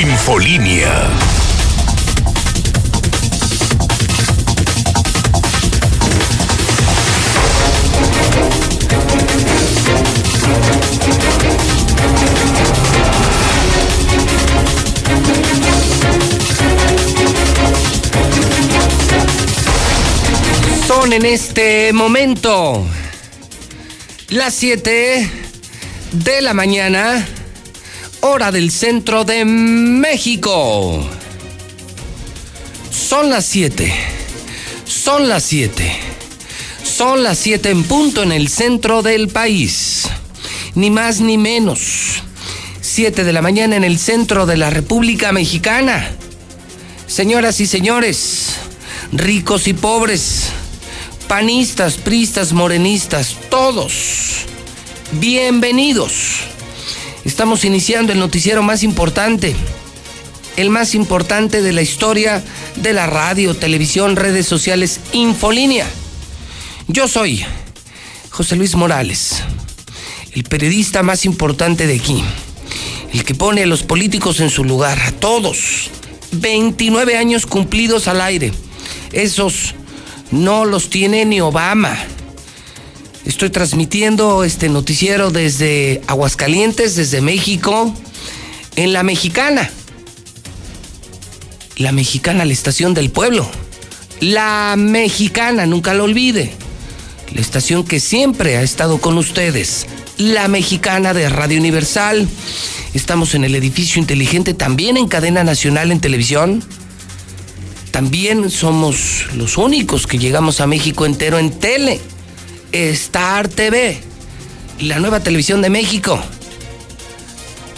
[0.00, 1.10] Infolínea.
[20.86, 22.86] Son en este momento
[24.30, 25.30] las 7
[26.12, 27.28] de la mañana,
[28.20, 31.06] hora del centro de México.
[32.90, 33.92] Son las 7.
[34.84, 35.92] Son las 7.
[36.82, 40.08] Son las 7 en punto en el centro del país.
[40.74, 42.22] Ni más ni menos.
[42.80, 46.10] 7 de la mañana en el centro de la República Mexicana.
[47.06, 48.56] Señoras y señores,
[49.12, 50.50] ricos y pobres,
[51.26, 54.46] panistas, pristas, morenistas, todos,
[55.12, 56.50] bienvenidos.
[57.24, 59.54] Estamos iniciando el noticiero más importante,
[60.56, 62.42] el más importante de la historia
[62.76, 65.86] de la radio, televisión, redes sociales, Infolínea.
[66.88, 67.44] Yo soy
[68.30, 69.42] José Luis Morales,
[70.32, 72.24] el periodista más importante de aquí,
[73.12, 75.90] el que pone a los políticos en su lugar, a todos.
[76.32, 78.52] 29 años cumplidos al aire.
[79.12, 79.74] Esos
[80.30, 81.98] no los tiene ni Obama.
[83.24, 87.94] Estoy transmitiendo este noticiero desde Aguascalientes, desde México,
[88.76, 89.70] en La Mexicana.
[91.76, 93.48] La Mexicana, la estación del pueblo.
[94.20, 96.52] La Mexicana, nunca lo olvide.
[97.34, 99.86] La estación que siempre ha estado con ustedes.
[100.16, 102.26] La Mexicana de Radio Universal.
[102.94, 106.64] Estamos en el edificio inteligente, también en cadena nacional en televisión.
[107.90, 112.00] También somos los únicos que llegamos a México entero en tele.
[112.72, 114.00] Star TV,
[114.80, 116.20] la nueva televisión de México.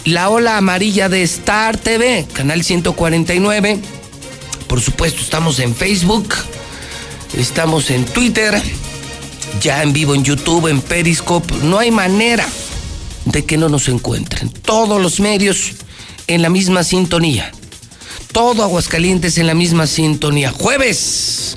[0.05, 3.79] La ola amarilla de Star TV, canal 149.
[4.67, 6.33] Por supuesto, estamos en Facebook,
[7.37, 8.61] estamos en Twitter,
[9.61, 11.53] ya en vivo en YouTube, en Periscope.
[11.63, 12.47] No hay manera
[13.25, 14.49] de que no nos encuentren.
[14.49, 15.71] Todos los medios
[16.27, 17.51] en la misma sintonía
[18.33, 20.51] todo Aguascalientes en la misma sintonía.
[20.51, 21.55] Jueves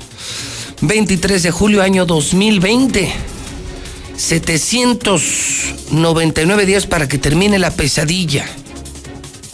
[0.81, 3.13] 23 de julio año 2020.
[4.15, 8.45] 799 días para que termine la pesadilla.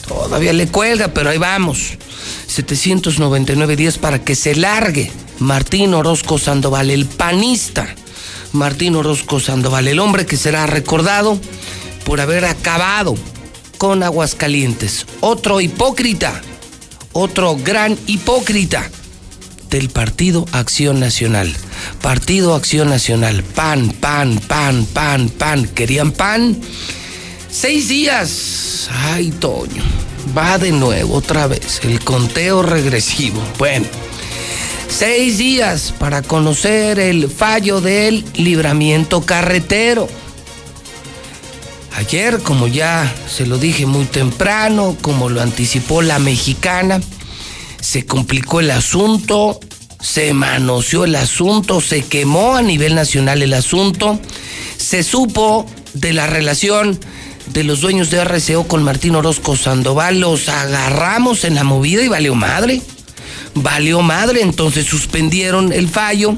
[0.08, 1.98] Todavía le cuelga, pero ahí vamos.
[2.48, 7.96] 799 días para que se largue Martín Orozco Sandoval, el panista.
[8.52, 11.40] Martín Orozco Sandoval, el hombre que será recordado
[12.06, 13.16] por haber acabado
[13.78, 15.06] con Aguascalientes.
[15.22, 16.42] Otro hipócrita
[17.14, 18.90] otro gran hipócrita
[19.74, 21.52] del Partido Acción Nacional.
[22.00, 23.44] Partido Acción Nacional.
[23.44, 25.66] Pan, pan, pan, pan, pan.
[25.66, 26.62] ¿Querían pan?
[27.50, 28.88] Seis días.
[28.92, 29.82] Ay, Toño.
[30.38, 31.80] Va de nuevo otra vez.
[31.84, 33.42] El conteo regresivo.
[33.58, 33.88] Bueno.
[34.88, 40.08] Seis días para conocer el fallo del libramiento carretero.
[41.96, 47.02] Ayer, como ya se lo dije muy temprano, como lo anticipó la mexicana,
[47.84, 49.60] se complicó el asunto,
[50.00, 54.20] se manoseó el asunto, se quemó a nivel nacional el asunto,
[54.78, 57.00] se supo de la relación
[57.48, 62.08] de los dueños de RCO con Martín Orozco Sandoval, los agarramos en la movida y
[62.08, 62.82] valió madre.
[63.56, 66.38] Valió madre, entonces suspendieron el fallo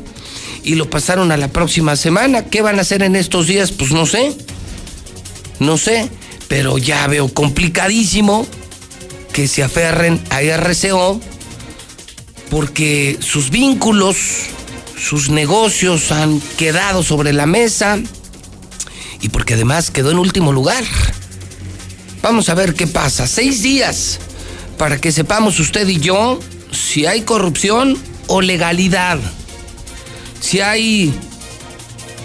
[0.63, 2.44] y lo pasaron a la próxima semana.
[2.45, 3.72] ¿Qué van a hacer en estos días?
[3.72, 4.35] Pues no sé
[5.59, 6.09] no sé,
[6.47, 8.45] pero ya veo complicadísimo
[9.33, 11.19] que se aferren a RCO
[12.50, 14.17] porque sus vínculos,
[14.97, 18.00] sus negocios han quedado sobre la mesa
[19.22, 20.83] y porque además quedó en último lugar.
[22.22, 23.28] Vamos a ver qué pasa.
[23.28, 24.19] Seis días
[24.78, 26.39] para que sepamos usted y yo
[26.72, 27.97] si hay corrupción
[28.28, 29.19] o legalidad,
[30.41, 31.13] si hay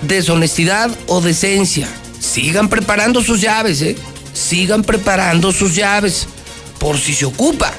[0.02, 1.88] deshonestidad o decencia
[2.20, 3.96] sigan preparando sus llaves, ¿eh?
[4.32, 6.26] Sigan preparando sus llaves
[6.78, 7.72] por si se ocupa,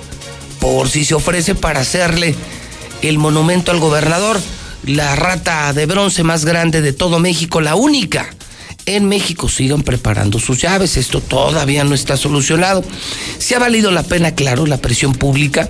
[0.61, 2.35] por si se ofrece para hacerle
[3.02, 4.40] el monumento al gobernador,
[4.85, 8.34] la rata de bronce más grande de todo México, la única.
[8.85, 12.84] En México sigan preparando sus llaves, esto todavía no está solucionado.
[13.40, 15.69] Se ha valido la pena, claro, la presión pública,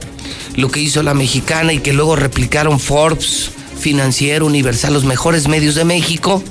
[0.56, 3.50] lo que hizo la mexicana y que luego replicaron Forbes,
[3.80, 6.44] Financiero, Universal, los mejores medios de México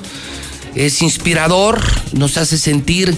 [0.74, 1.80] es inspirador,
[2.12, 3.16] nos hace sentir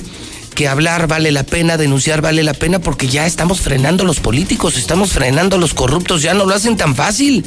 [0.55, 4.21] que hablar vale la pena, denunciar vale la pena, porque ya estamos frenando a los
[4.21, 7.45] políticos, estamos frenando a los corruptos, ya no lo hacen tan fácil.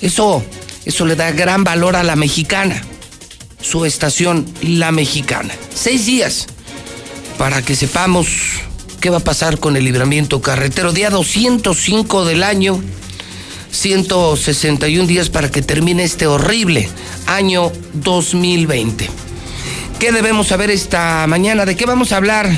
[0.00, 0.44] Eso,
[0.84, 2.82] eso le da gran valor a la mexicana,
[3.60, 5.54] su estación, la mexicana.
[5.74, 6.46] Seis días
[7.38, 8.26] para que sepamos
[9.00, 10.92] ¿Qué va a pasar con el libramiento carretero?
[10.92, 12.82] Día 205 del año,
[13.70, 16.88] 161 días para que termine este horrible
[17.26, 19.25] año 2020.
[19.98, 21.64] ¿Qué debemos saber esta mañana?
[21.64, 22.50] ¿De qué vamos a hablar?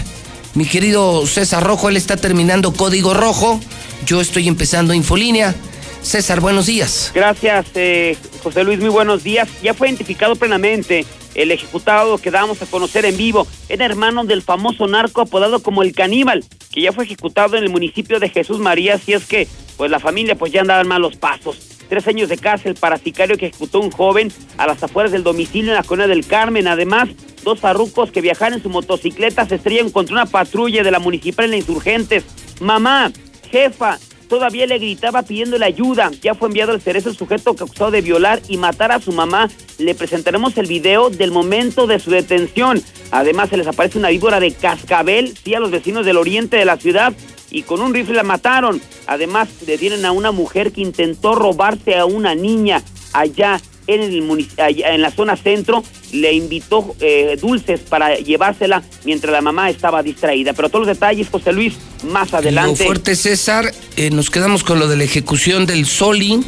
[0.54, 3.60] Mi querido César Rojo, él está terminando Código Rojo.
[4.04, 5.54] Yo estoy empezando Infolínea.
[6.02, 7.12] César, buenos días.
[7.14, 9.48] Gracias, eh, José Luis, muy buenos días.
[9.62, 11.06] Ya fue identificado plenamente
[11.36, 13.46] el ejecutado que damos a conocer en vivo.
[13.68, 17.70] Era hermano del famoso narco apodado como el caníbal, que ya fue ejecutado en el
[17.70, 19.46] municipio de Jesús María, si es que
[19.76, 21.67] pues la familia pues ya andaba en malos pasos.
[21.88, 25.70] Tres años de cárcel para sicario que ejecutó un joven a las afueras del domicilio
[25.70, 26.68] en la colonia del Carmen.
[26.68, 27.08] Además,
[27.44, 31.46] dos farrucos que viajaban en su motocicleta se estrellan contra una patrulla de la municipal
[31.46, 32.24] en la Insurgentes.
[32.60, 33.10] Mamá,
[33.50, 33.98] jefa,
[34.28, 36.10] todavía le gritaba pidiéndole ayuda.
[36.20, 39.12] Ya fue enviado al cerezo el sujeto que acusado de violar y matar a su
[39.12, 39.48] mamá.
[39.78, 42.82] Le presentaremos el video del momento de su detención.
[43.10, 46.66] Además, se les aparece una víbora de cascabel, sí, a los vecinos del oriente de
[46.66, 47.14] la ciudad.
[47.50, 48.80] Y con un rifle la mataron.
[49.06, 55.00] Además, detienen a una mujer que intentó robarse a una niña allá en, el en
[55.00, 60.52] la zona centro, le invitó eh, dulces para llevársela mientras la mamá estaba distraída.
[60.52, 61.74] Pero todos los detalles, José Luis,
[62.04, 62.82] más adelante.
[62.82, 66.40] Lo fuerte, César, eh, nos quedamos con lo de la ejecución del Soli.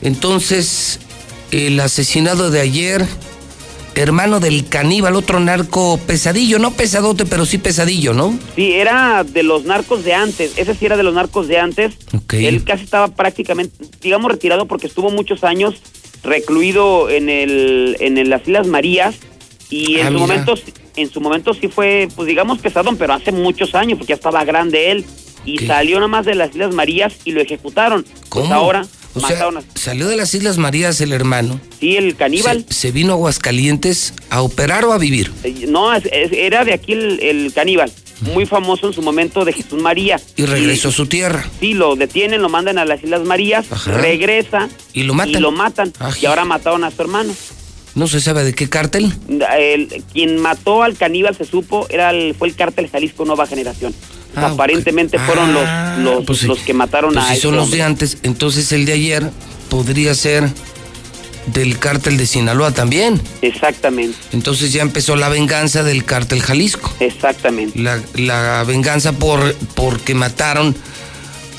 [0.00, 1.00] Entonces,
[1.50, 3.06] el asesinado de ayer,
[4.02, 8.38] hermano del caníbal, otro narco pesadillo, no pesadote, pero sí pesadillo, ¿no?
[8.56, 11.94] Sí, era de los narcos de antes, ese sí era de los narcos de antes.
[12.32, 15.76] Él casi estaba prácticamente, digamos, retirado porque estuvo muchos años
[16.24, 19.16] recluido en el en las Islas Marías
[19.70, 20.54] y en ah, su momento
[20.96, 24.44] en su momento sí fue pues digamos pesadón pero hace muchos años porque ya estaba
[24.44, 25.04] grande él.
[25.46, 28.06] Y salió nada más de las Islas Marías y lo ejecutaron.
[28.30, 28.48] Pues
[29.74, 34.42] Salió de las Islas Marías el hermano sí el caníbal se, vino a Aguascalientes a
[34.42, 39.02] operar o a vivir eh, no era de aquí el caníbal muy famoso en su
[39.02, 40.20] momento de Jesús María.
[40.36, 41.44] Y regresó a su tierra.
[41.60, 44.68] Sí, lo detienen, lo mandan a las Islas Marías, regresa.
[44.92, 45.32] Y lo matan.
[45.32, 45.92] Y lo matan.
[46.20, 47.34] Y ahora mataron a su hermano.
[47.94, 49.12] ¿No se sabe de qué cártel?
[49.56, 53.94] El, quien mató al caníbal, se supo, era el, fue el cártel Jalisco Nueva Generación.
[54.36, 57.70] Ah, aparentemente fueron los, ah, los, pues los que mataron pues a si son los
[57.70, 59.30] de antes, entonces el de ayer
[59.68, 60.50] podría ser
[61.46, 63.20] del cártel de Sinaloa también.
[63.42, 64.16] Exactamente.
[64.32, 66.92] Entonces ya empezó la venganza del cártel Jalisco.
[67.00, 67.78] Exactamente.
[68.14, 70.74] La, venganza por porque mataron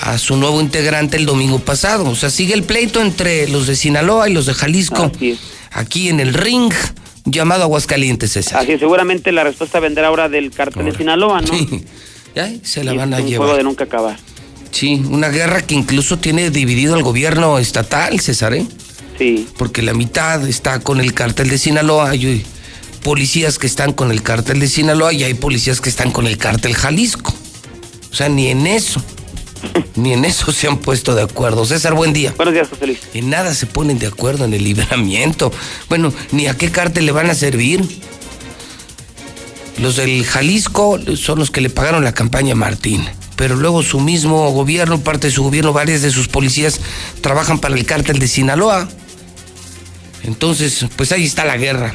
[0.01, 2.09] a su nuevo integrante el domingo pasado.
[2.09, 5.11] O sea, sigue el pleito entre los de Sinaloa y los de Jalisco.
[5.71, 6.73] Aquí en el ring
[7.25, 8.61] llamado Aguascalientes, César.
[8.61, 11.47] Así seguramente la respuesta vendrá ahora del cártel de Sinaloa, ¿no?
[11.47, 11.85] Sí.
[12.35, 13.47] Ya, se la van a un llevar.
[13.47, 14.17] Juego de nunca acabar.
[14.71, 18.65] Sí, una guerra que incluso tiene dividido al gobierno estatal, César, ¿eh?
[19.17, 19.47] Sí.
[19.57, 22.45] Porque la mitad está con el cártel de Sinaloa, hay
[23.03, 26.37] policías que están con el cártel de Sinaloa y hay policías que están con el
[26.37, 27.33] cártel Jalisco.
[28.11, 29.01] O sea, ni en eso,
[29.95, 31.63] ni en eso se han puesto de acuerdo.
[31.65, 32.33] César, buen día.
[32.35, 32.99] Buenos días, José Luis.
[33.13, 35.53] En nada se ponen de acuerdo en el libramiento.
[35.87, 37.81] Bueno, ni a qué cártel le van a servir.
[39.77, 43.05] Los del Jalisco son los que le pagaron la campaña a Martín
[43.35, 46.79] pero luego su mismo gobierno, parte de su gobierno, varias de sus policías
[47.21, 48.87] trabajan para el cártel de Sinaloa.
[50.23, 51.93] Entonces, pues ahí está la guerra.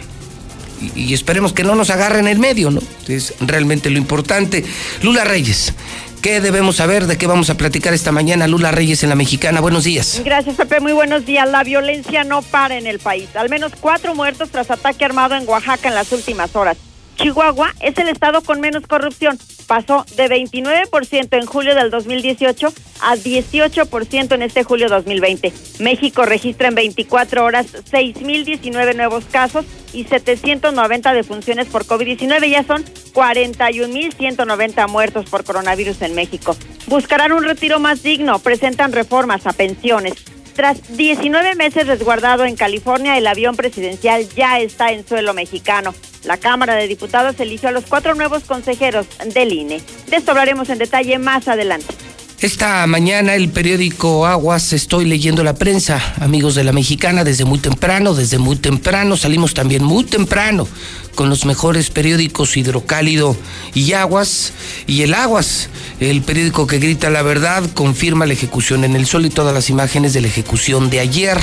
[0.94, 2.80] Y, esperemos que no nos agarren en el medio, ¿no?
[3.06, 4.64] Es realmente lo importante.
[5.02, 5.74] Lula Reyes,
[6.22, 7.06] ¿Qué debemos saber?
[7.06, 8.46] ¿De qué vamos a platicar esta mañana?
[8.46, 9.62] Lula Reyes en la Mexicana.
[9.62, 10.20] Buenos días.
[10.22, 10.78] Gracias, Pepe.
[10.78, 11.48] Muy buenos días.
[11.48, 13.34] La violencia no para en el país.
[13.36, 16.76] Al menos cuatro muertos tras ataque armado en Oaxaca en las últimas horas.
[17.20, 19.38] Chihuahua es el estado con menos corrupción.
[19.66, 22.72] Pasó de 29% en julio del 2018
[23.02, 25.52] a 18% en este julio 2020.
[25.80, 32.48] México registra en 24 horas 6.019 nuevos casos y 790 defunciones por COVID-19.
[32.48, 36.56] Ya son 41.190 muertos por coronavirus en México.
[36.86, 40.14] Buscarán un retiro más digno, presentan reformas a pensiones.
[40.60, 45.94] Tras 19 meses resguardado en California, el avión presidencial ya está en suelo mexicano.
[46.24, 49.80] La Cámara de Diputados eligió a los cuatro nuevos consejeros del INE.
[50.08, 51.94] De esto hablaremos en detalle más adelante.
[52.40, 57.58] Esta mañana el periódico Aguas estoy leyendo la prensa, amigos de la mexicana, desde muy
[57.58, 60.66] temprano, desde muy temprano, salimos también muy temprano
[61.14, 63.36] con los mejores periódicos Hidrocálido
[63.74, 64.54] y Aguas.
[64.86, 65.68] Y el Aguas,
[66.00, 69.68] el periódico que grita la verdad, confirma la ejecución en el sol y todas las
[69.68, 71.38] imágenes de la ejecución de ayer.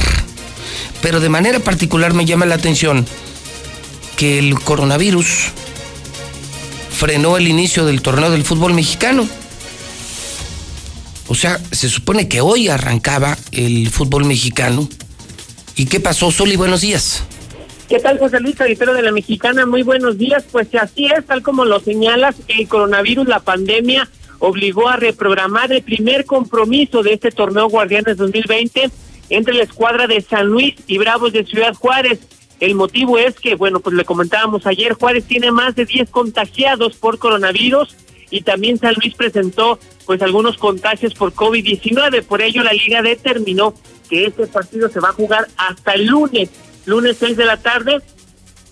[1.03, 3.05] Pero de manera particular me llama la atención
[4.15, 5.51] que el coronavirus
[6.89, 9.29] frenó el inicio del torneo del fútbol mexicano.
[11.27, 14.87] O sea, se supone que hoy arrancaba el fútbol mexicano.
[15.75, 16.55] ¿Y qué pasó, Soli?
[16.55, 17.23] Buenos días.
[17.89, 19.65] ¿Qué tal, José Luis, editor de la Mexicana?
[19.65, 20.45] Muy buenos días.
[20.51, 25.83] Pues así es, tal como lo señalas, el coronavirus, la pandemia, obligó a reprogramar el
[25.83, 28.89] primer compromiso de este torneo Guardianes 2020
[29.29, 32.19] entre la escuadra de San Luis y Bravos de Ciudad Juárez.
[32.59, 36.95] El motivo es que, bueno, pues le comentábamos ayer, Juárez tiene más de 10 contagiados
[36.95, 37.95] por coronavirus
[38.29, 42.23] y también San Luis presentó pues algunos contagios por COVID-19.
[42.23, 43.73] Por ello la liga determinó
[44.09, 46.49] que este partido se va a jugar hasta el lunes,
[46.85, 48.01] lunes 6 de la tarde.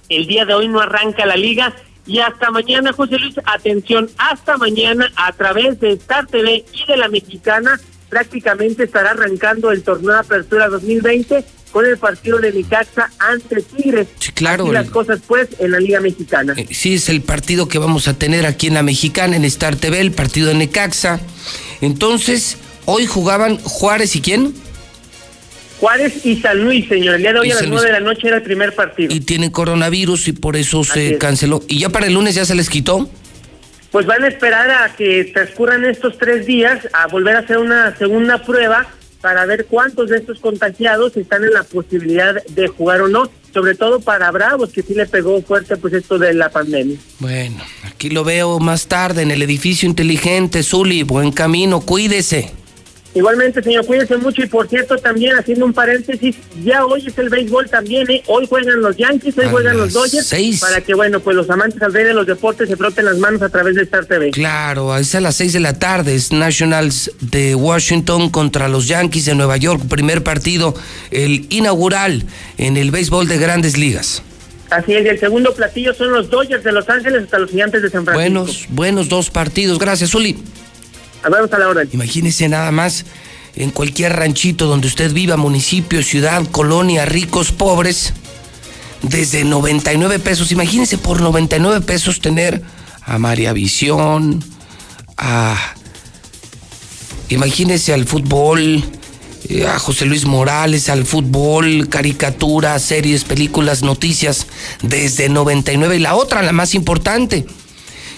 [0.10, 1.76] El día de hoy no arranca la liga
[2.08, 6.98] y hasta mañana, José Luis, atención, hasta mañana a través de Star TV y de
[6.98, 11.44] la Mexicana prácticamente estará arrancando el torneo de apertura 2020
[11.76, 14.08] con el partido de Necaxa ante Tigres.
[14.18, 14.66] Sí, claro.
[14.66, 16.54] Y las cosas pues en la Liga Mexicana.
[16.56, 19.76] Eh, sí, es el partido que vamos a tener aquí en la Mexicana, en Star
[19.76, 21.20] TV, el partido de Necaxa.
[21.82, 22.56] Entonces,
[22.86, 24.54] hoy jugaban Juárez y quién?
[25.82, 27.16] Juárez y San Luis, señor.
[27.16, 29.14] El día de hoy a las nueve de la noche era el primer partido.
[29.14, 31.62] Y tienen coronavirus y por eso se canceló.
[31.68, 33.10] ¿Y ya para el lunes ya se les quitó?
[33.92, 37.94] Pues van a esperar a que transcurran estos tres días a volver a hacer una
[37.98, 38.88] segunda prueba
[39.26, 43.74] para ver cuántos de estos contagiados están en la posibilidad de jugar o no, sobre
[43.74, 46.96] todo para Bravos, que sí le pegó fuerte pues esto de la pandemia.
[47.18, 52.54] Bueno, aquí lo veo más tarde en el edificio inteligente, Zuli, buen camino, cuídese.
[53.16, 57.30] Igualmente, señor, cuídese mucho y por cierto, también haciendo un paréntesis, ya hoy es el
[57.30, 58.22] béisbol también, ¿eh?
[58.28, 61.94] hoy juegan los Yankees, hoy juegan los Dodgers, para que, bueno, pues los amantes al
[61.94, 64.32] rey de los deportes se froten las manos a través de Star TV.
[64.32, 69.24] Claro, es a las seis de la tarde, es Nationals de Washington contra los Yankees
[69.24, 70.76] de Nueva York, primer partido,
[71.10, 72.26] el inaugural
[72.58, 74.24] en el béisbol de grandes ligas.
[74.72, 77.82] Así es, y el segundo platillo son los Dodgers de Los Ángeles hasta los Gigantes
[77.82, 78.34] de San Francisco.
[78.34, 80.36] Buenos, buenos dos partidos, gracias, Uli.
[81.94, 83.06] Imagínese nada más
[83.56, 88.14] en cualquier ranchito donde usted viva, municipio, ciudad, colonia, ricos, pobres,
[89.02, 90.52] desde 99 pesos.
[90.52, 92.62] Imagínese por 99 pesos tener
[93.04, 94.44] a María Visión,
[95.18, 95.56] a.
[97.30, 98.84] Imagínese al fútbol,
[99.50, 104.46] eh, a José Luis Morales, al fútbol, caricaturas, series, películas, noticias,
[104.84, 105.96] desde 99.
[105.96, 107.46] Y la otra, la más importante,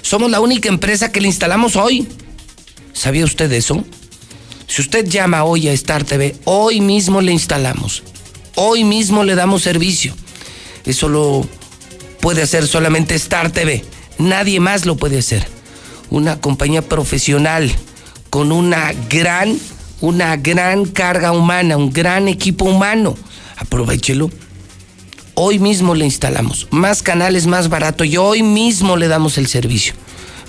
[0.02, 2.08] somos la única empresa que le instalamos hoy.
[2.98, 3.86] ¿Sabía usted eso?
[4.66, 8.01] Si usted llama hoy a Star TV, hoy mismo le instalamos.
[8.56, 10.16] Hoy mismo le damos servicio.
[10.84, 11.48] Eso lo
[12.22, 13.86] puede hacer solamente Star TV.
[14.18, 15.48] Nadie más lo puede hacer.
[16.10, 17.72] Una compañía profesional
[18.32, 19.60] con una gran,
[20.01, 23.16] una gran carga humana, un gran equipo humano.
[23.58, 24.32] Aprovechelo.
[25.36, 26.68] Hoy mismo le instalamos.
[26.72, 29.94] Más canales más barato y hoy mismo le damos el servicio.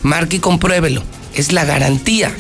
[0.02, 2.35] Marque y compruébelo es la garantía.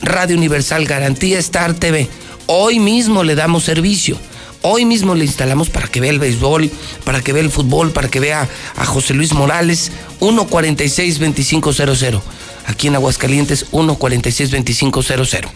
[0.00, 2.08] Radio Universal Garantía Star TV.
[2.46, 4.18] Hoy mismo le damos servicio.
[4.62, 6.70] Hoy mismo le instalamos para que vea el béisbol,
[7.04, 12.22] para que vea el fútbol, para que vea a José Luis Morales, 146-2500.
[12.66, 15.48] Aquí en Aguascalientes, 146-2500.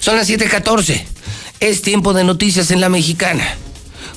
[0.00, 1.06] Son las 7:14.
[1.60, 3.56] Es tiempo de noticias en la mexicana.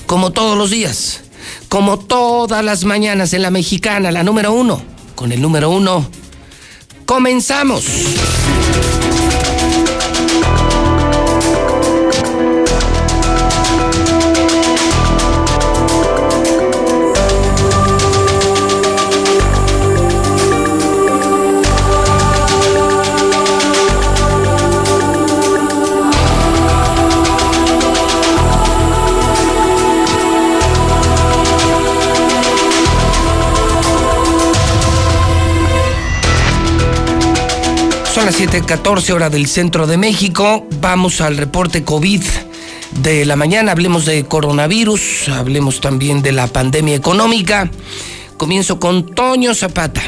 [0.06, 1.20] Como todos los días,
[1.68, 4.82] como todas las mañanas en la mexicana, la número uno.
[5.14, 6.08] Con el número uno,
[7.10, 8.99] comenzamos.
[38.40, 40.66] 7:14 horas del centro de México.
[40.80, 42.22] Vamos al reporte COVID
[43.02, 43.72] de la mañana.
[43.72, 47.70] Hablemos de coronavirus, hablemos también de la pandemia económica.
[48.38, 50.00] Comienzo con Toño Zapata.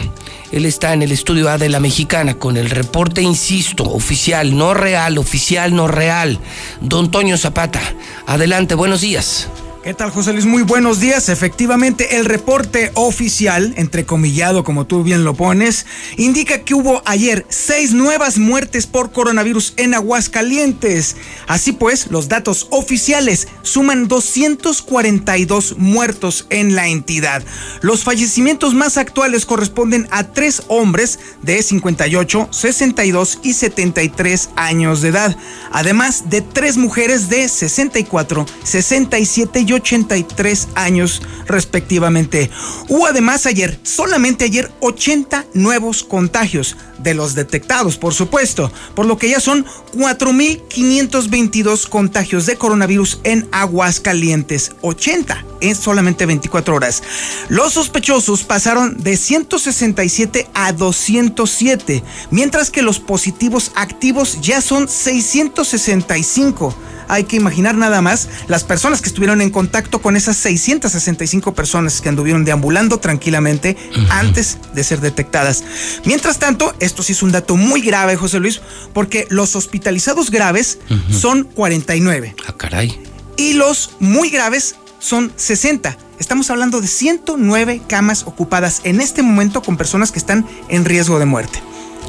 [0.51, 4.73] Él está en el estudio A de la Mexicana con el reporte, insisto, oficial, no
[4.73, 6.39] real, oficial, no real.
[6.81, 7.83] Don Toño Zapata,
[8.27, 9.51] adelante, buenos días.
[9.83, 10.47] ¿Qué tal, José Luis?
[10.47, 11.29] Muy buenos días.
[11.29, 15.87] Efectivamente, el reporte oficial, entrecomillado como tú bien lo pones,
[16.17, 21.17] indica que hubo ayer seis nuevas muertes por coronavirus en Aguascalientes.
[21.49, 27.43] Así pues, los datos oficiales suman 242 muertos en la entidad.
[27.81, 35.09] Los fallecimientos más actuales corresponden a tres hombres de 58, 62 y 73 años de
[35.09, 35.37] edad,
[35.73, 42.50] además de tres mujeres de 64, 67 y 83 años respectivamente.
[42.88, 49.19] Hubo además ayer, solamente ayer, 80 nuevos contagios, de los detectados, por supuesto, por lo
[49.19, 57.02] que ya son 4.522 contagios de coronavirus en Aguascalientes, 80 en solamente 24 horas.
[57.49, 66.75] Los sospechosos pasaron de 167 a 207, mientras que los positivos activos ya son 665
[67.12, 69.62] hay que imaginar nada más las personas que estuvieron en contacto
[70.00, 73.76] con esas 665 personas que anduvieron deambulando tranquilamente
[74.11, 75.64] antes de ser detectadas.
[76.04, 78.61] Mientras tanto, esto sí es un dato muy grave, José Luis,
[78.92, 80.78] porque los hospitalizados graves
[81.11, 82.35] son 49.
[82.47, 83.00] Ah, caray.
[83.37, 85.97] Y los muy graves son 60.
[86.19, 91.19] Estamos hablando de 109 camas ocupadas en este momento con personas que están en riesgo
[91.19, 91.61] de muerte.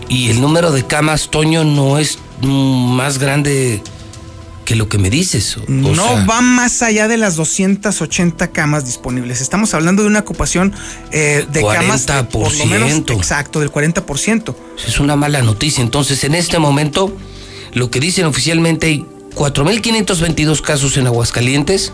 [0.10, 3.82] Y el número de camas, Toño, no es más grande
[4.64, 5.58] que lo que me dices.
[5.68, 9.42] no va más allá de las 280 camas disponibles.
[9.42, 10.74] Estamos hablando de una ocupación
[11.12, 14.56] eh, de camas por lo menos exacto del 40%.
[14.88, 15.82] Es una mala noticia.
[15.82, 17.16] Entonces, en este momento,
[17.74, 19.06] lo que dicen oficialmente hay
[19.36, 21.94] 4.522 casos en Aguascalientes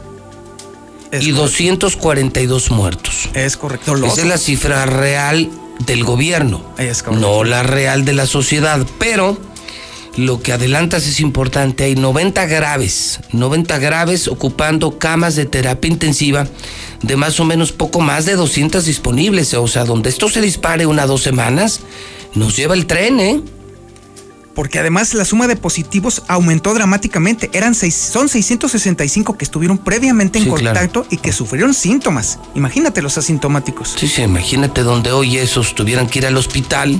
[1.12, 3.30] y 242 muertos.
[3.34, 3.96] Es correcto.
[3.96, 5.50] Esa es la cifra real
[5.86, 6.64] del gobierno,
[7.12, 9.38] no la real de la sociedad, pero
[10.20, 11.84] lo que adelantas es importante.
[11.84, 16.48] Hay 90 graves, 90 graves ocupando camas de terapia intensiva
[17.02, 19.54] de más o menos poco más de 200 disponibles.
[19.54, 21.82] O sea, donde esto se dispare una dos semanas,
[22.36, 23.42] nos lleva el tren, ¿eh?
[24.56, 27.50] Porque además la suma de positivos aumentó dramáticamente.
[27.54, 32.40] Eran seis, son 665 que estuvieron previamente en contacto y que sufrieron síntomas.
[32.56, 33.96] Imagínate los asintomáticos.
[33.98, 37.00] Sí, sí, imagínate donde hoy esos tuvieran que ir al hospital,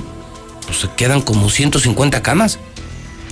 [0.64, 2.58] pues se quedan como 150 camas.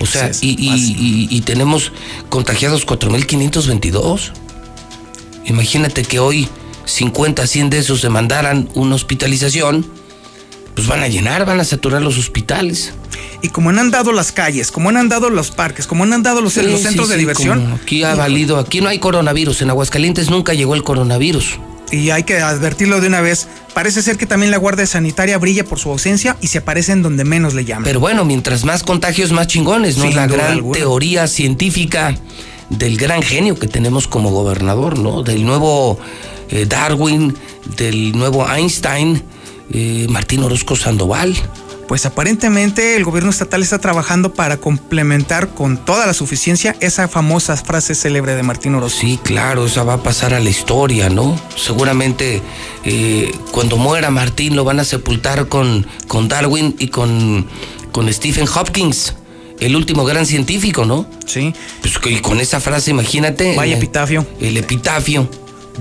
[0.00, 1.93] O sea, y, tenemos
[2.28, 4.33] contagiados 4.522.
[5.47, 6.49] Imagínate que hoy
[6.85, 9.87] 50, 100 de esos demandaran una hospitalización,
[10.75, 12.93] pues van a llenar, van a saturar los hospitales.
[13.43, 16.57] Y como han andado las calles, como han andado los parques, como han andado los,
[16.57, 17.73] los centros de diversión.
[17.73, 21.59] Aquí ha valido, aquí no hay coronavirus, en Aguascalientes nunca llegó el coronavirus
[21.90, 25.64] y hay que advertirlo de una vez, parece ser que también la Guardia Sanitaria brilla
[25.64, 27.85] por su ausencia y se aparece en donde menos le llaman.
[27.85, 30.11] Pero bueno, mientras más contagios, más chingones, ¿no?
[30.11, 32.14] la gran teoría científica
[32.71, 35.23] del gran genio que tenemos como gobernador, ¿no?
[35.23, 35.99] Del nuevo
[36.50, 37.34] eh, Darwin,
[37.76, 39.23] del nuevo Einstein,
[39.73, 41.34] eh, Martín Orozco Sandoval
[41.88, 47.56] pues aparentemente el gobierno estatal está trabajando para complementar con toda la suficiencia esa famosa
[47.56, 49.00] frase célebre de Martín Orozco.
[49.00, 51.40] Sí, claro, esa va a pasar a la historia, ¿no?
[51.56, 52.42] Seguramente
[52.84, 57.46] eh, cuando muera Martín lo van a sepultar con, con Darwin y con,
[57.90, 59.14] con Stephen Hopkins
[59.60, 61.06] el último gran científico, ¿no?
[61.26, 61.52] Sí.
[61.80, 63.56] Pues y con esa frase, imagínate.
[63.56, 64.26] Vaya epitafio.
[64.40, 65.28] El epitafio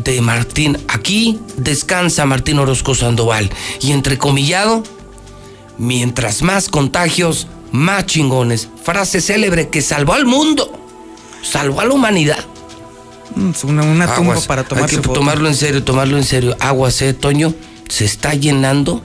[0.03, 0.77] de Martín.
[0.87, 3.51] Aquí descansa Martín Orozco Sandoval.
[3.81, 4.83] Y entrecomillado,
[5.77, 8.69] mientras más contagios, más chingones.
[8.83, 10.71] Frase célebre que salvó al mundo,
[11.43, 12.43] salvó a la humanidad.
[13.35, 16.55] Mm, una, una tumba para tomarse Hay que tomarlo en serio, tomarlo en serio.
[16.59, 17.53] Aguas, eh, Toño,
[17.89, 19.01] se está llenando,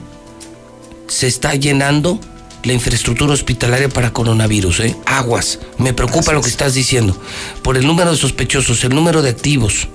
[1.07, 2.19] se está llenando
[2.63, 4.95] la infraestructura hospitalaria para coronavirus, ¿eh?
[5.05, 5.59] Aguas.
[5.77, 7.15] Me preocupa lo que estás diciendo.
[7.61, 9.89] Por el número de sospechosos, el número de activos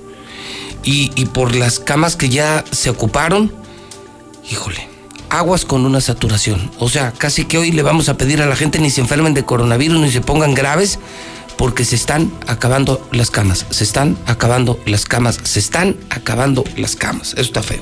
[0.83, 3.51] y, y por las camas que ya se ocuparon.
[4.51, 4.98] Híjole
[5.29, 6.71] aguas con una saturación.
[6.79, 9.33] O sea, casi que hoy le vamos a pedir a la gente ni se enfermen
[9.33, 10.99] de coronavirus ni se pongan graves
[11.57, 16.95] porque se están acabando las camas, se están acabando las camas, se están acabando las
[16.95, 17.33] camas.
[17.33, 17.79] Eso está feo.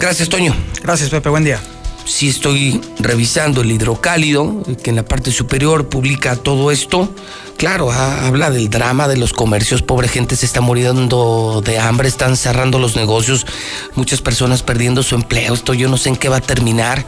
[0.00, 0.54] Gracias, Toño.
[0.82, 1.28] Gracias, Pepe.
[1.28, 1.60] Buen día
[2.04, 7.12] si estoy revisando el hidrocálido, que en la parte superior publica todo esto.
[7.56, 12.36] Claro, habla del drama de los comercios, pobre gente se está muriendo de hambre, están
[12.36, 13.46] cerrando los negocios,
[13.94, 17.06] muchas personas perdiendo su empleo, esto yo no sé en qué va a terminar.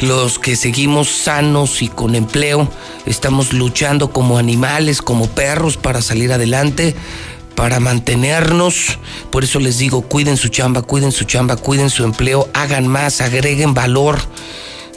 [0.00, 2.68] Los que seguimos sanos y con empleo,
[3.06, 6.94] estamos luchando como animales, como perros para salir adelante
[7.58, 9.00] para mantenernos.
[9.32, 13.20] Por eso les digo, cuiden su chamba, cuiden su chamba, cuiden su empleo, hagan más,
[13.20, 14.20] agreguen valor.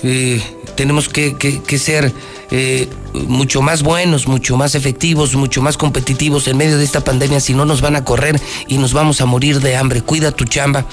[0.03, 0.39] Eh,
[0.75, 1.35] tenemos que,
[1.79, 2.13] ser
[2.51, 7.39] eh, mucho más buenos, mucho más efectivos, mucho más competitivos en medio de esta pandemia,
[7.39, 10.01] si no nos van a correr y nos vamos a morir de hambre.
[10.01, 10.85] Cuida tu chamba.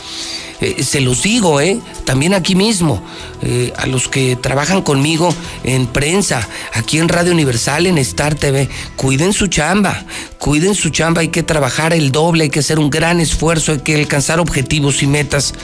[0.61, 1.79] Eh, se los digo, ¿eh?
[2.05, 3.01] También aquí mismo,
[3.43, 8.69] eh, a los que trabajan conmigo en prensa, aquí en Radio Universal, en Star TV,
[8.97, 10.05] cuiden su chamba,
[10.39, 13.79] cuiden su chamba, hay que trabajar el doble, hay que hacer un gran esfuerzo, hay
[13.79, 15.55] que alcanzar objetivos y metas.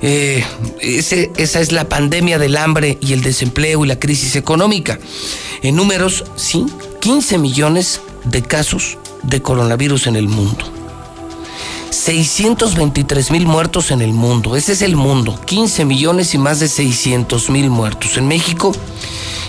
[0.00, 5.00] Esa es la pandemia del hambre y el desempleo y la crisis económica.
[5.62, 6.66] En números, sí,
[7.00, 10.64] 15 millones de casos de coronavirus en el mundo.
[11.90, 14.56] 623 mil muertos en el mundo.
[14.56, 15.38] Ese es el mundo.
[15.44, 18.16] 15 millones y más de 600 mil muertos.
[18.16, 18.72] En México,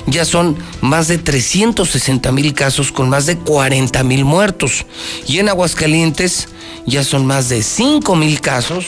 [0.08, 4.86] ya son más de 360 mil casos con más de 40 mil muertos.
[5.28, 6.48] Y en Aguascalientes
[6.86, 8.86] ya son más de 5 mil casos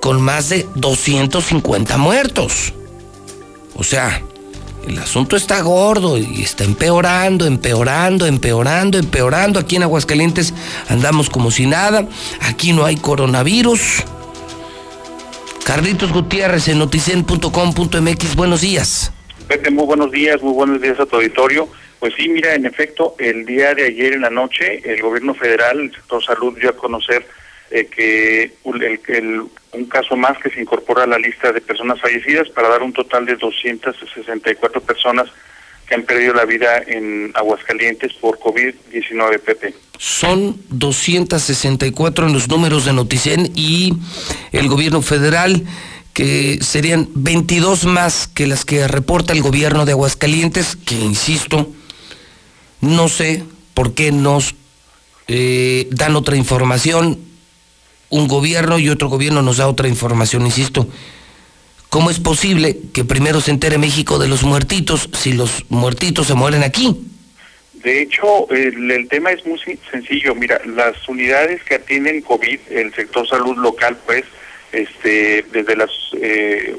[0.00, 2.74] con más de 250 muertos.
[3.76, 4.22] O sea,
[4.86, 9.58] el asunto está gordo y está empeorando, empeorando, empeorando, empeorando.
[9.58, 10.52] Aquí en Aguascalientes
[10.88, 12.06] andamos como si nada.
[12.40, 14.04] Aquí no hay coronavirus.
[15.64, 18.36] Carlitos Gutiérrez en noticen.com.mx.
[18.36, 19.12] Buenos días.
[19.48, 21.68] Pepe, muy buenos días, muy buenos días a tu auditorio.
[21.98, 25.80] Pues sí, mira, en efecto, el día de ayer en la noche, el gobierno federal,
[25.80, 27.26] el sector salud, dio a conocer
[27.76, 28.52] eh, que
[29.72, 32.92] un caso más que se incorpora a la lista de personas fallecidas para dar un
[32.92, 35.28] total de 264 personas
[35.84, 39.74] que han perdido la vida en Aguascalientes por COVID-19, Pepe.
[39.98, 43.92] Son 264 en los números de Noticen y
[44.52, 45.64] el gobierno federal
[46.12, 51.68] que serían 22 más que las que reporta el gobierno de Aguascalientes, que insisto,
[52.80, 53.42] no sé
[53.74, 54.54] por qué nos
[55.26, 57.33] eh, dan otra información,
[58.14, 60.86] un gobierno y otro gobierno nos da otra información, insisto.
[61.90, 66.34] ¿Cómo es posible que primero se entere México de los muertitos si los muertitos se
[66.34, 66.96] mueren aquí?
[67.72, 70.34] De hecho, el, tema es muy sencillo.
[70.36, 74.24] Mira, las unidades que atienden COVID, el sector salud local, pues,
[74.70, 76.76] este, desde las, eh,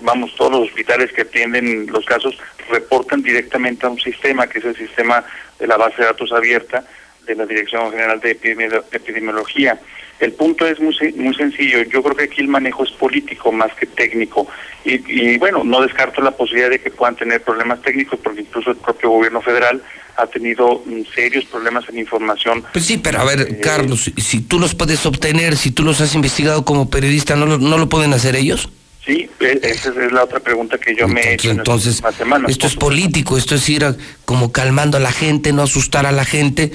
[0.00, 2.36] vamos, todos los hospitales que atienden los casos
[2.68, 5.24] reportan directamente a un sistema, que es el sistema
[5.60, 6.84] de la base de datos abierta
[7.24, 9.78] de la Dirección General de Epidemiología.
[10.22, 11.82] El punto es muy, muy sencillo.
[11.82, 14.46] Yo creo que aquí el manejo es político más que técnico.
[14.84, 18.76] Y, bueno, no descarto la posibilidad de que puedan tener problemas técnicos, porque incluso el
[18.76, 19.82] propio gobierno federal
[20.16, 22.62] ha tenido mm, serios problemas en información.
[22.72, 26.00] Pues sí, pero a ver, eh, Carlos, si tú los puedes obtener, si tú los
[26.00, 28.68] has investigado como periodista, ¿no lo, no lo pueden hacer ellos?
[29.04, 31.50] Sí, e, esa es la otra pregunta que yo me he hecho.
[31.50, 32.00] Entonces,
[32.46, 33.84] esto es político, esto es ir
[34.24, 36.70] como calmando a la gente, no asustar a la gente,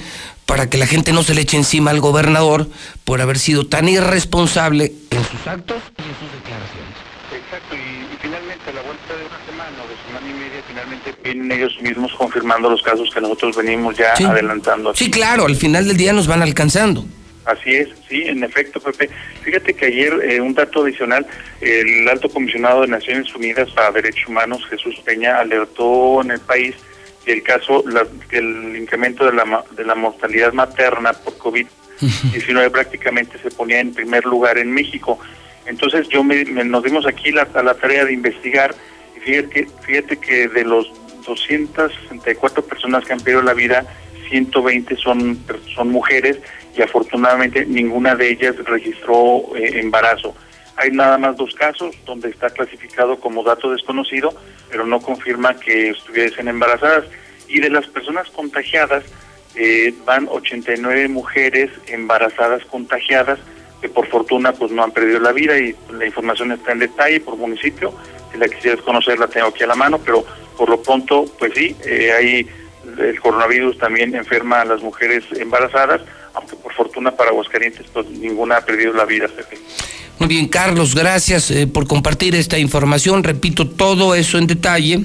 [0.48, 2.66] para que la gente no se le eche encima al gobernador
[3.04, 6.94] por haber sido tan irresponsable en sus actos y en sus declaraciones.
[7.36, 11.14] Exacto, y, finalmente a la vuelta de una semana o de semana y media, finalmente
[11.22, 14.94] vienen ellos mismos confirmando los casos que nosotros venimos ya adelantando.
[14.94, 17.04] Sí, claro, al final del día nos van alcanzando.
[17.44, 19.10] Así es, sí, en efecto, Pepe.
[19.42, 21.26] Fíjate que ayer, eh, un dato adicional,
[21.60, 26.74] el alto comisionado de Naciones Unidas para Derechos Humanos, Jesús Peña, alertó en el país
[27.30, 27.84] el caso,
[28.30, 34.24] el incremento de la, de la mortalidad materna por COVID-19 prácticamente se ponía en primer
[34.24, 35.18] lugar en México.
[35.66, 38.74] Entonces yo me, nos dimos aquí la, a la tarea de investigar
[39.16, 40.90] y fíjate, fíjate que de los
[41.26, 43.84] 264 personas que han perdido la vida,
[44.30, 45.38] 120 son,
[45.74, 46.38] son mujeres
[46.76, 50.34] y afortunadamente ninguna de ellas registró eh, embarazo.
[50.78, 54.32] Hay nada más dos casos donde está clasificado como dato desconocido,
[54.70, 57.04] pero no confirma que estuviesen embarazadas.
[57.48, 59.04] Y de las personas contagiadas,
[59.56, 63.40] eh, van 89 mujeres embarazadas contagiadas
[63.80, 67.20] que por fortuna pues no han perdido la vida y la información está en detalle
[67.20, 67.92] por municipio.
[68.30, 70.24] Si la quisieras conocer la tengo aquí a la mano, pero
[70.56, 72.48] por lo pronto pues sí, eh, ahí
[72.98, 76.02] el coronavirus también enferma a las mujeres embarazadas,
[76.34, 79.26] aunque por fortuna para Aguascalientes pues ninguna ha perdido la vida.
[80.18, 83.22] Muy bien, Carlos, gracias eh, por compartir esta información.
[83.22, 85.04] Repito, todo eso en detalle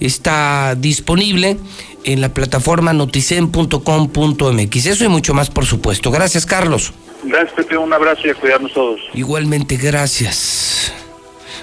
[0.00, 1.56] está disponible
[2.04, 4.86] en la plataforma noticen.com.mx.
[4.86, 6.10] Eso y mucho más, por supuesto.
[6.10, 6.92] Gracias, Carlos.
[7.22, 7.76] Gracias, Pepe.
[7.76, 9.00] Un abrazo y a cuidarnos todos.
[9.14, 10.92] Igualmente, gracias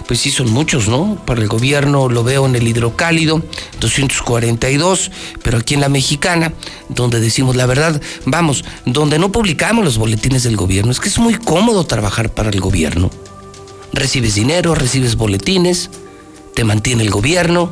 [0.05, 1.17] pues sí son muchos, ¿no?
[1.25, 3.41] Para el gobierno lo veo en el hidrocálido,
[3.79, 5.11] 242,
[5.43, 6.53] pero aquí en la mexicana,
[6.89, 11.17] donde decimos la verdad, vamos, donde no publicamos los boletines del gobierno, es que es
[11.17, 13.09] muy cómodo trabajar para el gobierno.
[13.93, 15.89] Recibes dinero, recibes boletines,
[16.53, 17.71] te mantiene el gobierno,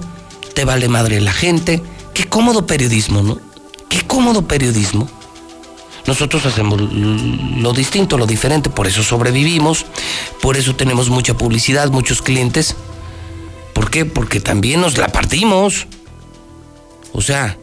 [0.53, 1.83] te vale madre la gente.
[2.13, 3.39] Qué cómodo periodismo, ¿no?
[3.89, 5.09] Qué cómodo periodismo.
[6.07, 9.85] Nosotros hacemos lo distinto, lo diferente, por eso sobrevivimos,
[10.41, 12.75] por eso tenemos mucha publicidad, muchos clientes.
[13.73, 14.05] ¿Por qué?
[14.05, 15.87] Porque también nos la partimos.
[17.11, 17.57] O sea,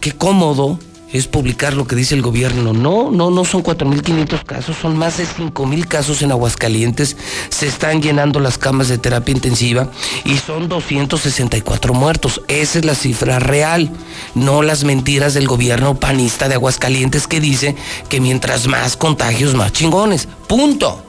[0.00, 0.78] qué cómodo
[1.12, 2.72] es publicar lo que dice el gobierno.
[2.72, 7.16] No, no, no son 4.500 casos, son más de 5.000 casos en Aguascalientes.
[7.48, 9.90] Se están llenando las camas de terapia intensiva
[10.24, 12.42] y son 264 muertos.
[12.48, 13.90] Esa es la cifra real,
[14.34, 17.74] no las mentiras del gobierno panista de Aguascalientes que dice
[18.08, 20.28] que mientras más contagios, más chingones.
[20.46, 21.04] Punto.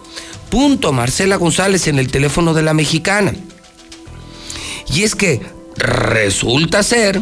[0.50, 0.92] Punto.
[0.92, 3.34] Marcela González en el teléfono de la mexicana.
[4.94, 5.42] Y es que
[5.78, 7.22] resulta ser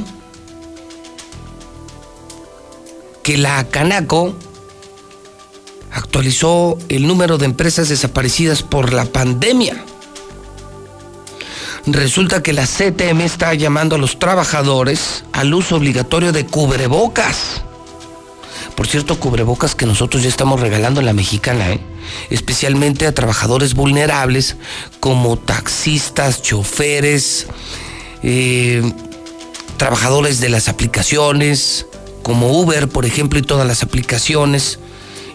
[3.29, 4.33] que la Canaco
[5.91, 9.85] actualizó el número de empresas desaparecidas por la pandemia.
[11.85, 17.61] Resulta que la CTM está llamando a los trabajadores al uso obligatorio de cubrebocas.
[18.75, 21.79] Por cierto, cubrebocas que nosotros ya estamos regalando en la mexicana, ¿eh?
[22.31, 24.55] especialmente a trabajadores vulnerables
[24.99, 27.45] como taxistas, choferes,
[28.23, 28.81] eh,
[29.77, 31.85] trabajadores de las aplicaciones,
[32.29, 34.77] como Uber, por ejemplo, y todas las aplicaciones.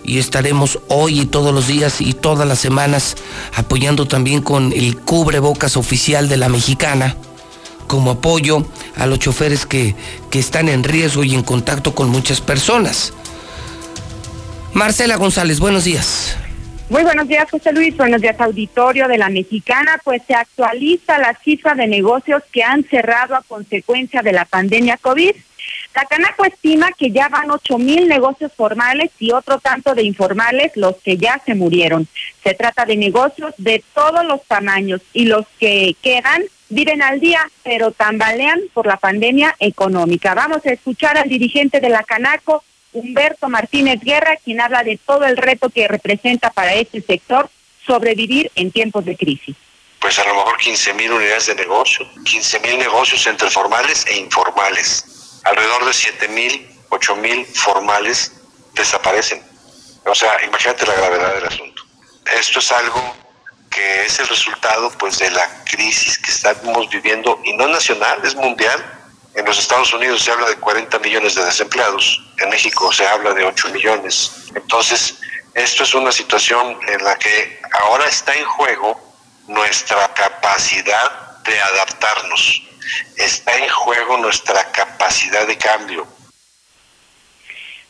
[0.04, 3.16] Y estaremos hoy y todos los días y todas las semanas
[3.52, 7.16] apoyando también con el cubrebocas oficial de la mexicana,
[7.88, 9.96] como apoyo a los choferes que,
[10.30, 13.12] que están en riesgo y en contacto con muchas personas.
[14.72, 16.36] Marcela González, buenos días.
[16.90, 17.96] Muy buenos días, José Luis.
[17.96, 19.98] Buenos días, auditorio de la Mexicana.
[20.04, 24.96] Pues se actualiza la cifra de negocios que han cerrado a consecuencia de la pandemia
[24.98, 25.34] COVID.
[25.94, 30.72] La Canaco estima que ya van ocho mil negocios formales y otro tanto de informales
[30.74, 32.08] los que ya se murieron.
[32.42, 37.48] Se trata de negocios de todos los tamaños y los que quedan viven al día,
[37.62, 40.34] pero tambalean por la pandemia económica.
[40.34, 45.24] Vamos a escuchar al dirigente de la Canaco, Humberto Martínez Guerra, quien habla de todo
[45.24, 47.48] el reto que representa para este sector
[47.86, 49.54] sobrevivir en tiempos de crisis.
[50.00, 54.18] Pues a lo mejor 15 mil unidades de negocio, 15 mil negocios entre formales e
[54.18, 55.13] informales.
[55.44, 58.32] Alrededor de 7 mil, 8 mil formales
[58.72, 59.44] desaparecen.
[60.06, 61.82] O sea, imagínate la gravedad del asunto.
[62.38, 63.16] Esto es algo
[63.70, 68.34] que es el resultado pues de la crisis que estamos viviendo y no nacional, es
[68.34, 68.82] mundial
[69.34, 73.34] en los Estados Unidos se habla de 40 millones de desempleados, en México se habla
[73.34, 74.30] de 8 millones.
[74.54, 75.16] Entonces,
[75.54, 79.00] esto es una situación en la que ahora está en juego
[79.48, 82.62] nuestra capacidad de adaptarnos,
[83.16, 86.06] está en juego nuestra capacidad de cambio.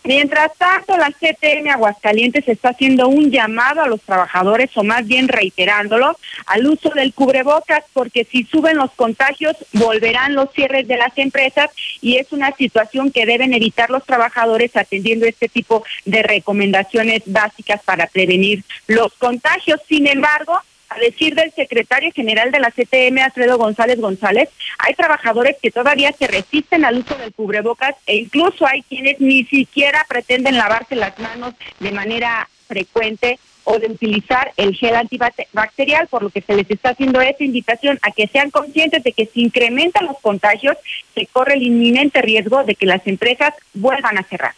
[0.07, 5.28] Mientras tanto, la CTM Aguascalientes está haciendo un llamado a los trabajadores, o más bien
[5.28, 11.16] reiterándolo, al uso del cubrebocas, porque si suben los contagios, volverán los cierres de las
[11.16, 11.70] empresas
[12.02, 17.80] y es una situación que deben evitar los trabajadores atendiendo este tipo de recomendaciones básicas
[17.83, 19.80] para prevenir los contagios.
[19.88, 20.61] Sin embargo,
[20.94, 26.12] a decir del secretario general de la CTM, Alfredo González González, hay trabajadores que todavía
[26.12, 31.18] se resisten al uso del cubrebocas e incluso hay quienes ni siquiera pretenden lavarse las
[31.18, 36.70] manos de manera frecuente o de utilizar el gel antibacterial, por lo que se les
[36.70, 40.76] está haciendo esa invitación a que sean conscientes de que si incrementan los contagios,
[41.14, 44.54] se corre el inminente riesgo de que las empresas vuelvan a cerrar.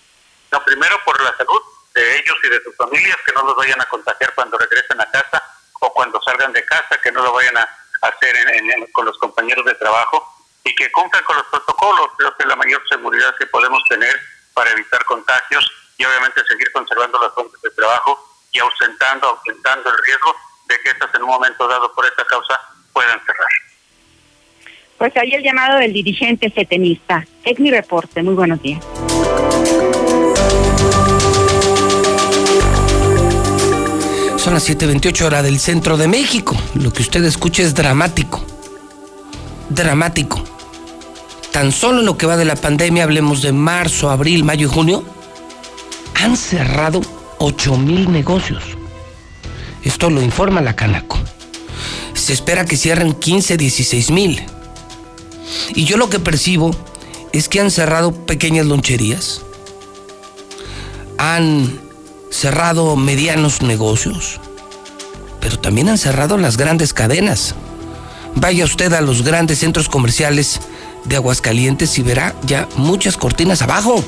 [0.51, 1.61] No, primero por la salud
[1.95, 5.11] de ellos y de sus familias, que no los vayan a contagiar cuando regresen a
[5.11, 5.43] casa
[5.81, 7.69] o cuando salgan de casa, que no lo vayan a
[8.03, 8.37] hacer
[8.93, 12.11] con los compañeros de trabajo y que cumplan con los protocolos.
[12.17, 14.15] Creo que la mayor seguridad que podemos tener
[14.55, 18.19] para evitar contagios y obviamente seguir conservando las fuentes de trabajo
[18.53, 20.35] y ausentando, aumentando el riesgo
[20.67, 22.59] de que estas en un momento dado por esta causa
[22.93, 23.49] puedan cerrar.
[24.99, 27.25] Pues ahí el llamado del dirigente setenista.
[27.45, 28.23] Es mi reporte.
[28.23, 28.83] Muy buenos días.
[34.47, 36.57] Son las 7:28 horas del centro de México.
[36.75, 38.45] Lo que usted escucha es dramático.
[39.71, 40.41] Dramático.
[41.51, 44.71] Tan solo en lo que va de la pandemia, hablemos de marzo, abril, mayo y
[44.73, 45.05] junio,
[46.15, 47.01] han cerrado
[47.39, 48.63] 8 mil negocios.
[49.83, 51.19] Esto lo informa la Canaco.
[52.15, 54.47] Se espera que cierren 15, 16 mil.
[55.75, 56.71] Y yo lo que percibo
[57.33, 59.41] es que han cerrado pequeñas loncherías,
[61.19, 61.86] han
[62.31, 64.41] cerrado medianos negocios,
[65.41, 67.55] pero también han cerrado las grandes cadenas.
[68.35, 70.61] Vaya usted a los grandes centros comerciales
[71.05, 74.05] de Aguascalientes y verá ya muchas cortinas abajo.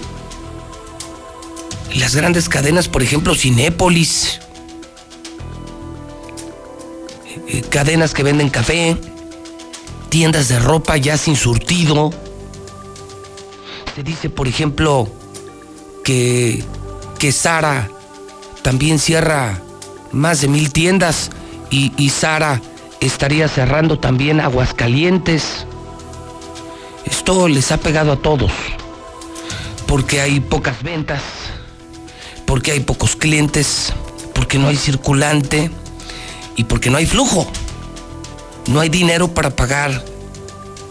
[1.94, 4.40] Las grandes cadenas, por ejemplo, Cinépolis,
[7.46, 8.96] eh, cadenas que venden café,
[10.10, 12.10] tiendas de ropa ya sin surtido.
[13.94, 15.08] Se dice, por ejemplo,
[16.04, 16.62] que,
[17.18, 17.90] que Sara
[18.62, 19.60] también cierra
[20.12, 21.30] más de mil tiendas
[21.70, 22.60] y, Sara
[23.00, 25.66] estaría cerrando también Aguascalientes.
[27.04, 28.52] Esto les ha pegado a todos,
[29.86, 31.22] porque hay pocas ventas,
[32.46, 33.92] porque hay pocos clientes,
[34.34, 35.70] porque no hay circulante
[36.56, 37.46] y porque no hay flujo.
[38.66, 40.04] No hay dinero para pagar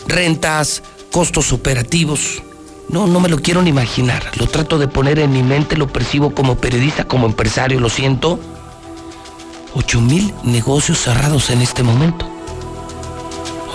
[0.08, 2.42] rentas, costos operativos.
[2.90, 4.32] No, no me lo quiero ni imaginar.
[4.38, 8.40] Lo trato de poner en mi mente, lo percibo como periodista, como empresario, lo siento.
[9.74, 12.26] Ocho mil negocios cerrados en este momento.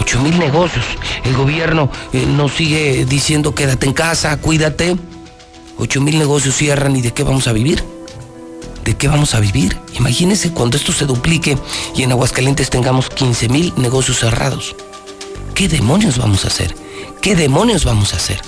[0.01, 0.85] Ocho mil negocios.
[1.25, 4.97] El gobierno eh, nos sigue diciendo quédate en casa, cuídate.
[5.79, 7.85] Ocho mil negocios cierran y ¿de qué vamos a vivir?
[8.85, 9.79] ¿De qué vamos a vivir?
[9.95, 11.57] Imagínense cuando esto se duplique
[11.95, 14.75] y en Aguascalientes tengamos 15 mil negocios cerrados.
[15.55, 16.75] ¿qué demonios vamos a hacer?
[17.21, 18.41] ¿Qué demonios vamos a hacer?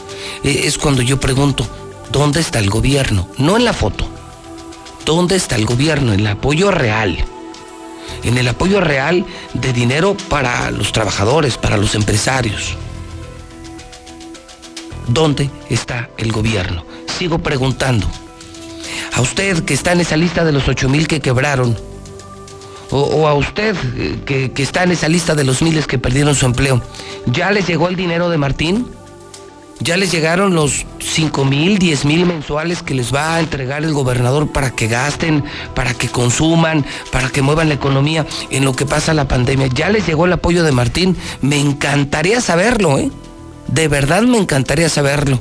[0.42, 1.66] Eh, es cuando yo pregunto,
[2.10, 3.28] ¿dónde está el gobierno?
[3.38, 4.06] No en la foto.
[5.04, 6.12] ¿Dónde está el gobierno?
[6.12, 7.16] En el apoyo real.
[8.22, 12.76] En el apoyo real de dinero para los trabajadores, para los empresarios.
[15.08, 16.84] ¿Dónde está el gobierno?
[17.18, 18.06] Sigo preguntando.
[19.12, 21.76] A usted que está en esa lista de los 8 mil que quebraron,
[22.90, 26.34] o, a usted eh, que, que está en esa lista de los miles que perdieron
[26.34, 26.82] su empleo,
[27.26, 28.88] ¿ya les llegó el dinero de Martín?
[29.80, 33.92] ¿Ya les llegaron los 5 mil, 10 mil mensuales que les va a entregar el
[33.92, 38.86] gobernador para que gasten, para que consuman, para que muevan la economía en lo que
[38.86, 39.66] pasa la pandemia?
[39.66, 41.16] ¿Ya les llegó el apoyo de Martín?
[41.42, 43.10] Me encantaría saberlo, ¿eh?
[43.66, 45.40] De verdad me encantaría saberlo.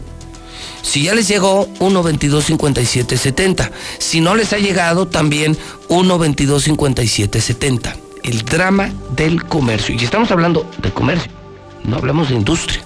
[0.81, 3.71] Si ya les llegó, 1 22 57 70.
[3.99, 7.95] Si no les ha llegado, también 1 22 57 70.
[8.23, 9.95] El drama del comercio.
[9.97, 11.31] Y estamos hablando de comercio,
[11.83, 12.83] no hablamos de industria.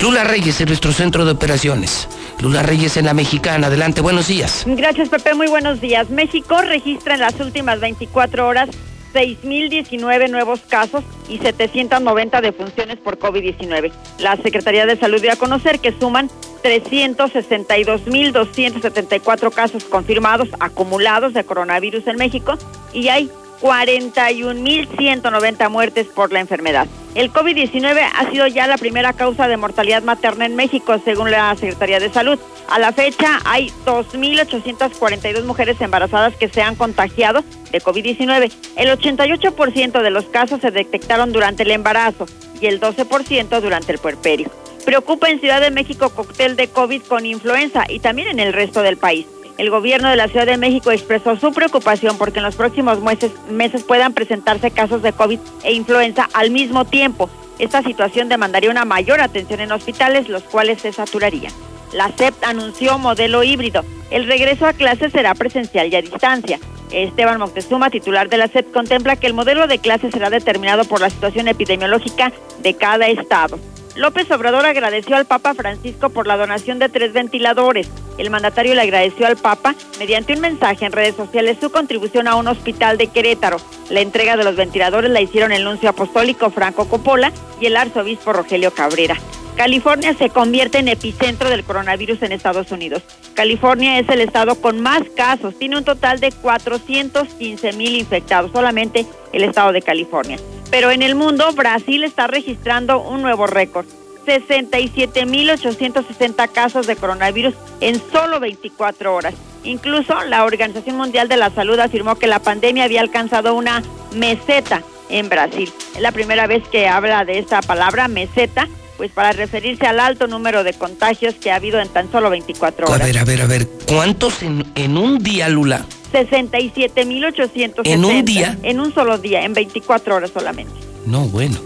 [0.00, 2.06] Lula Reyes en nuestro centro de operaciones.
[2.40, 3.66] Lula Reyes en la mexicana.
[3.68, 4.62] Adelante, buenos días.
[4.66, 5.34] Gracias, Pepe.
[5.34, 6.10] Muy buenos días.
[6.10, 8.68] México registra en las últimas 24 horas
[9.14, 13.90] 6.019 nuevos casos y 790 defunciones por COVID-19.
[14.18, 16.28] La Secretaría de Salud dio a conocer que suman
[16.62, 22.58] 362.274 casos confirmados acumulados de coronavirus en México
[22.92, 23.30] y hay
[23.60, 26.88] 41.190 muertes por la enfermedad.
[27.14, 31.56] El COVID-19 ha sido ya la primera causa de mortalidad materna en México, según la
[31.56, 32.38] Secretaría de Salud.
[32.68, 38.52] A la fecha hay 2.842 mujeres embarazadas que se han contagiado de COVID-19.
[38.76, 42.26] El 88% de los casos se detectaron durante el embarazo
[42.60, 44.50] y el 12% durante el puerperio.
[44.84, 48.82] Preocupa en Ciudad de México cóctel de COVID con influenza y también en el resto
[48.82, 49.26] del país.
[49.58, 53.32] El gobierno de la Ciudad de México expresó su preocupación porque en los próximos meses,
[53.48, 57.30] meses puedan presentarse casos de COVID e influenza al mismo tiempo.
[57.58, 61.52] Esta situación demandaría una mayor atención en hospitales, los cuales se saturarían.
[61.92, 63.82] La CEP anunció modelo híbrido.
[64.10, 66.60] El regreso a clases será presencial y a distancia.
[66.90, 71.00] Esteban Moctezuma, titular de la CEP, contempla que el modelo de clases será determinado por
[71.00, 72.30] la situación epidemiológica
[72.62, 73.58] de cada estado.
[73.96, 77.88] López Obrador agradeció al Papa Francisco por la donación de tres ventiladores.
[78.18, 82.34] El mandatario le agradeció al Papa mediante un mensaje en redes sociales su contribución a
[82.34, 83.56] un hospital de Querétaro.
[83.88, 88.34] La entrega de los ventiladores la hicieron el nuncio apostólico Franco Coppola y el arzobispo
[88.34, 89.16] Rogelio Cabrera.
[89.56, 93.02] California se convierte en epicentro del coronavirus en Estados Unidos.
[93.32, 99.06] California es el estado con más casos, tiene un total de 415 mil infectados, solamente
[99.32, 100.36] el estado de California.
[100.70, 103.86] Pero en el mundo, Brasil está registrando un nuevo récord.
[104.26, 109.34] 67.860 casos de coronavirus en solo 24 horas.
[109.62, 113.82] Incluso la Organización Mundial de la Salud afirmó que la pandemia había alcanzado una
[114.14, 115.72] meseta en Brasil.
[115.94, 120.26] Es la primera vez que habla de esta palabra, meseta, pues para referirse al alto
[120.26, 123.00] número de contagios que ha habido en tan solo 24 horas.
[123.00, 125.84] A ver, a ver, a ver, ¿cuántos en, en un día, Lula?
[126.12, 127.80] 67.860.
[127.84, 128.58] ¿En un día?
[128.62, 130.72] En un solo día, en 24 horas solamente.
[131.04, 131.58] No, bueno.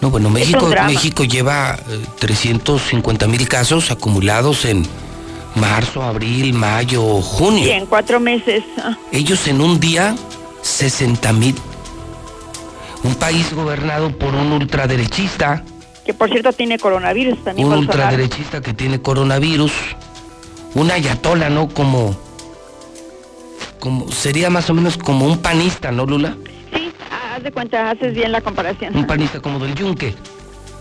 [0.00, 1.78] No, bueno, México, México lleva
[2.18, 4.86] 350 eh, mil casos acumulados en
[5.54, 7.64] marzo, abril, mayo, junio.
[7.64, 8.62] Sí, en cuatro meses.
[8.78, 8.98] Ah.
[9.12, 10.14] Ellos en un día,
[10.62, 11.54] 60 mil.
[13.02, 15.64] Un país gobernado por un ultraderechista.
[16.04, 17.68] Que por cierto tiene coronavirus también.
[17.68, 19.72] Un ultraderechista que tiene coronavirus.
[20.74, 21.68] Una ayatola, ¿no?
[21.68, 22.16] Como
[23.84, 26.38] como sería más o menos como un panista, ¿no, Lula?
[26.72, 26.90] Sí,
[27.36, 28.96] haz de cuenta, haces bien la comparación.
[28.96, 30.14] Un panista como del yunque.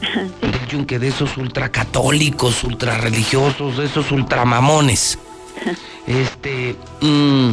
[0.42, 5.20] Del yunque, de esos ultracatólicos, ultrarreligiosos, de esos ultramamones.
[6.08, 7.52] este, mm,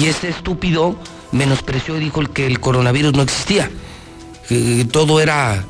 [0.00, 0.96] y este estúpido
[1.32, 3.70] menospreció y dijo que el coronavirus no existía.
[4.48, 5.64] Que todo era,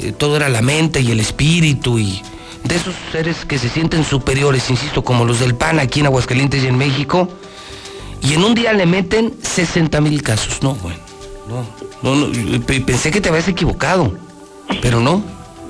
[0.00, 2.22] eh, todo era la mente y el espíritu y
[2.64, 6.62] de esos seres que se sienten superiores, insisto, como los del PAN aquí en Aguascalientes
[6.62, 7.28] y en México,
[8.22, 10.62] y en un día le meten 60 mil casos.
[10.62, 11.00] No, bueno,
[12.02, 12.30] no, no,
[12.86, 14.14] pensé que te habías equivocado,
[14.80, 15.22] pero no.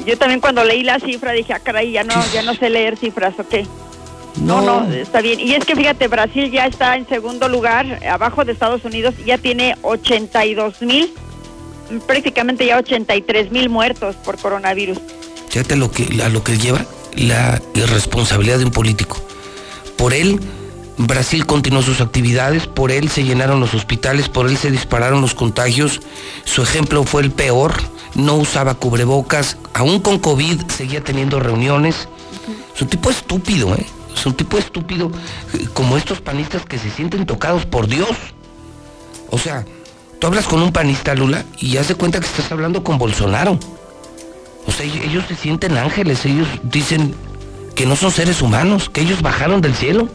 [0.07, 2.97] Yo también cuando leí la cifra dije, ah, caray, ya no, ya no sé leer
[2.97, 3.67] cifras, ¿ok?
[4.37, 4.63] No.
[4.63, 5.39] no, no, está bien.
[5.41, 9.39] Y es que fíjate, Brasil ya está en segundo lugar, abajo de Estados Unidos, ya
[9.39, 11.13] tiene 82 mil,
[12.07, 14.99] prácticamente ya 83 mil muertos por coronavirus.
[15.49, 19.19] Fíjate lo que, a lo que lleva la irresponsabilidad de un político.
[19.97, 20.41] Por él
[20.99, 25.35] Brasil continuó sus actividades, por él se llenaron los hospitales, por él se dispararon los
[25.35, 26.01] contagios.
[26.45, 27.75] Su ejemplo fue el peor,
[28.15, 32.09] no usaba cubrebocas, aún con COVID seguía teniendo reuniones.
[32.75, 33.87] Es un tipo estúpido, ¿eh?
[34.15, 35.11] Es un tipo estúpido,
[35.73, 38.11] como estos panistas que se sienten tocados por Dios.
[39.31, 39.65] O sea,
[40.23, 43.59] Tú hablas con un panista, Lula, y haz de cuenta que estás hablando con Bolsonaro.
[44.65, 47.13] O sea, ellos se sienten ángeles, ellos dicen
[47.75, 50.09] que no son seres humanos, que ellos bajaron del cielo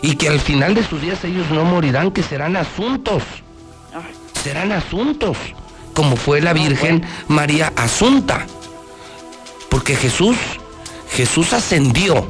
[0.00, 3.22] y que al final de sus días ellos no morirán, que serán asuntos.
[4.42, 5.36] Serán asuntos,
[5.92, 8.46] como fue la Virgen María Asunta.
[9.68, 10.38] Porque Jesús,
[11.10, 12.26] Jesús ascendió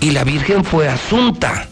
[0.00, 1.69] y la Virgen fue Asunta.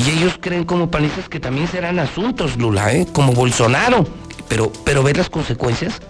[0.00, 3.06] Y ellos creen como panistas que también serán asuntos, Lula, ¿eh?
[3.12, 4.06] como Bolsonaro.
[4.48, 6.00] Pero, pero ver las consecuencias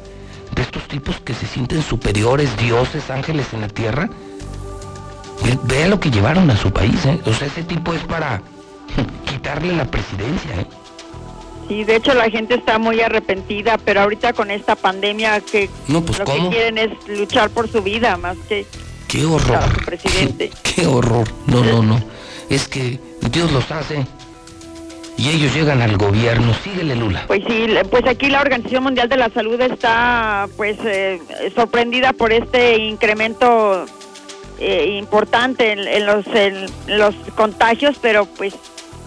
[0.55, 4.09] de estos tipos que se sienten superiores, dioses, ángeles en la tierra.
[5.65, 7.19] Vea lo que llevaron a su país, ¿eh?
[7.27, 8.41] O sea, ese tipo es para
[9.27, 10.67] quitarle la presidencia, ¿eh?
[11.67, 16.05] Sí, de hecho la gente está muy arrepentida, pero ahorita con esta pandemia que no,
[16.05, 18.67] pues, lo que quieren es luchar por su vida más que
[19.09, 20.51] qué horror, presidente.
[20.63, 21.27] qué horror.
[21.47, 22.01] No, no, no.
[22.49, 24.07] Es que Dios los hace
[25.21, 26.55] y ellos llegan al gobierno.
[26.65, 27.25] Síguele, Lula.
[27.27, 31.21] Pues sí, pues aquí la Organización Mundial de la Salud está pues eh,
[31.55, 33.85] sorprendida por este incremento
[34.59, 38.55] eh, importante en, los, en los contagios, pero pues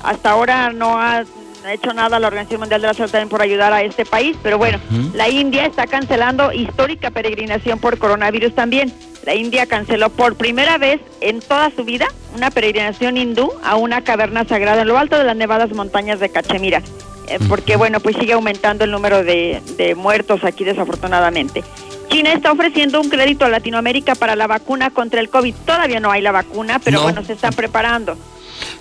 [0.03, 1.23] hasta ahora no ha
[1.71, 4.59] hecho nada la Organización Mundial de la Salud también por ayudar a este país, pero
[4.59, 4.79] bueno,
[5.13, 8.93] la India está cancelando histórica peregrinación por coronavirus también
[9.25, 14.03] la India canceló por primera vez en toda su vida una peregrinación hindú a una
[14.03, 16.81] caverna sagrada en lo alto de las nevadas montañas de Cachemira.
[17.27, 19.61] Eh, porque bueno, pues sigue aumentando el número de,
[19.95, 21.63] muertos aquí desafortunadamente.
[22.09, 25.55] China está ofreciendo un crédito a Latinoamérica para la vacuna contra el COVID.
[25.65, 28.17] Todavía no hay la vacuna, pero bueno, se están preparando.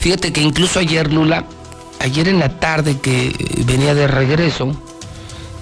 [0.00, 1.44] Fíjate que incluso ayer, Lula,
[2.00, 3.32] ayer en la tarde que
[3.64, 4.76] venía de regreso,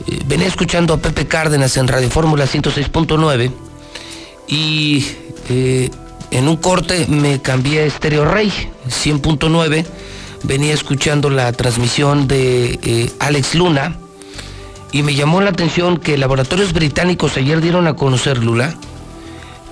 [0.07, 3.70] eh, venía escuchando a Pepe Cárdenas en Radio Fórmula 106.9
[4.51, 5.07] y
[5.49, 5.91] eh,
[6.33, 8.53] en un corte me cambié a Estéreo Rey
[8.89, 9.87] 100.9.
[10.43, 13.97] Venía escuchando la transmisión de eh, Alex Luna
[14.93, 18.75] y me llamó la atención que laboratorios británicos ayer dieron a conocer, Lula,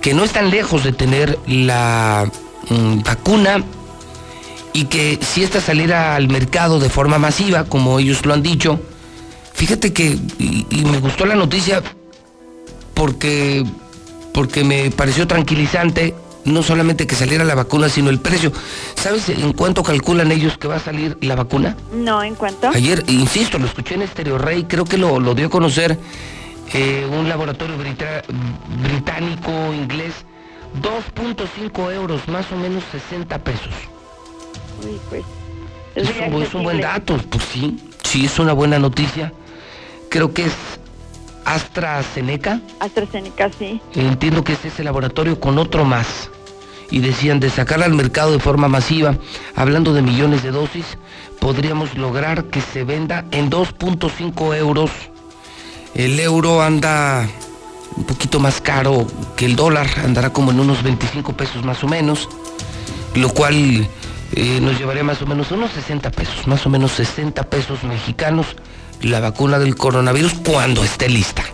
[0.00, 2.30] que no están lejos de tener la
[2.68, 3.64] mm, vacuna
[4.72, 8.78] y que si esta saliera al mercado de forma masiva, como ellos lo han dicho,
[9.54, 11.82] fíjate que, y me gustó la noticia
[12.94, 13.64] porque
[14.38, 16.14] porque me pareció tranquilizante
[16.44, 18.52] no solamente que saliera la vacuna, sino el precio.
[18.94, 21.76] ¿Sabes en cuánto calculan ellos que va a salir la vacuna?
[21.92, 22.68] No, ¿en cuánto?
[22.68, 25.98] Ayer, insisto, lo escuché en Estereo Rey, creo que lo, dio a conocer
[26.72, 30.14] eh, un laboratorio británico, inglés,
[31.16, 33.74] 2.5 euros, más o menos 60 pesos.
[34.84, 35.24] Uy, pues.
[35.96, 39.32] Es, es un buen dato, pues sí, sí, es una buena noticia.
[40.08, 40.77] Creo que es
[41.48, 42.60] AstraZeneca.
[42.78, 43.80] AstraZeneca, sí.
[43.94, 46.30] Entiendo que es ese laboratorio con otro más.
[46.90, 49.16] Y decían, de sacar al mercado de forma masiva,
[49.54, 50.84] hablando de millones de dosis,
[51.40, 54.90] podríamos lograr que se venda en 2.5 euros.
[55.94, 57.26] El euro anda
[57.96, 61.88] un poquito más caro que el dólar, andará como en unos 25 pesos más o
[61.88, 62.28] menos,
[63.14, 63.88] lo cual
[64.32, 68.54] eh, nos llevaría más o menos unos 60 pesos, más o menos 60 pesos mexicanos
[69.02, 71.44] la vacuna del coronavirus cuando esté lista.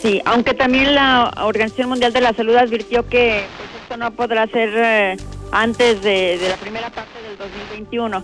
[0.00, 4.46] Sí, aunque también la Organización Mundial de la Salud advirtió que pues, esto no podrá
[4.46, 5.16] ser eh,
[5.50, 8.22] antes de, la primera parte del 2021.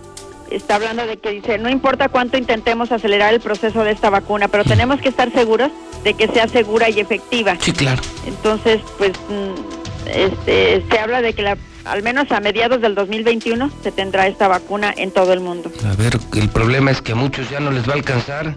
[0.51, 4.47] Está hablando de que dice, no importa cuánto intentemos acelerar el proceso de esta vacuna,
[4.47, 5.71] pero tenemos que estar seguros
[6.03, 7.57] de que sea segura y efectiva.
[7.59, 8.01] Sí, claro.
[8.27, 9.74] Entonces, pues mm,
[10.07, 14.47] este, se habla de que la al menos a mediados del 2021 se tendrá esta
[14.47, 15.71] vacuna en todo el mundo.
[15.85, 18.55] A ver, el problema es que a muchos ya no les va a alcanzar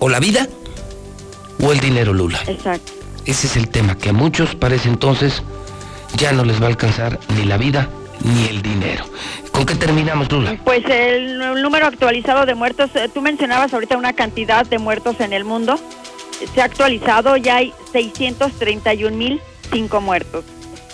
[0.00, 0.48] o la vida
[1.62, 2.40] o el dinero, Lula.
[2.46, 2.92] Exacto.
[3.24, 5.42] Ese es el tema, que a muchos parece entonces
[6.16, 7.88] ya no les va a alcanzar ni la vida
[8.22, 9.04] ni el dinero.
[9.50, 10.58] ¿Con qué terminamos, Lula?
[10.64, 15.32] Pues el, número actualizado de muertos, eh, tú mencionabas ahorita una cantidad de muertos en
[15.32, 15.78] el mundo.
[16.54, 19.40] Se ha actualizado, ya hay 631 mil
[19.74, 20.44] cinco muertos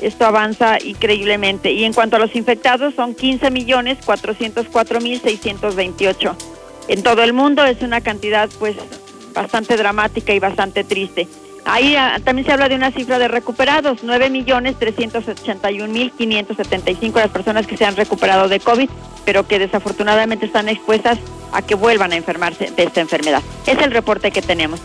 [0.02, 1.72] esto avanza increíblemente.
[1.72, 6.36] Y en cuanto a los infectados, son 15 millones 404 mil 628.
[6.88, 8.76] En todo el mundo es una cantidad pues
[9.34, 11.28] bastante dramática y bastante triste.
[11.66, 17.18] Ahí ah, también se habla de una cifra de recuperados, 9 millones 381 mil 575
[17.18, 18.88] las personas que se han recuperado de COVID,
[19.26, 21.18] pero que desafortunadamente están expuestas
[21.52, 23.42] a que vuelvan a enfermarse de esta enfermedad.
[23.66, 24.80] Es el reporte que tenemos.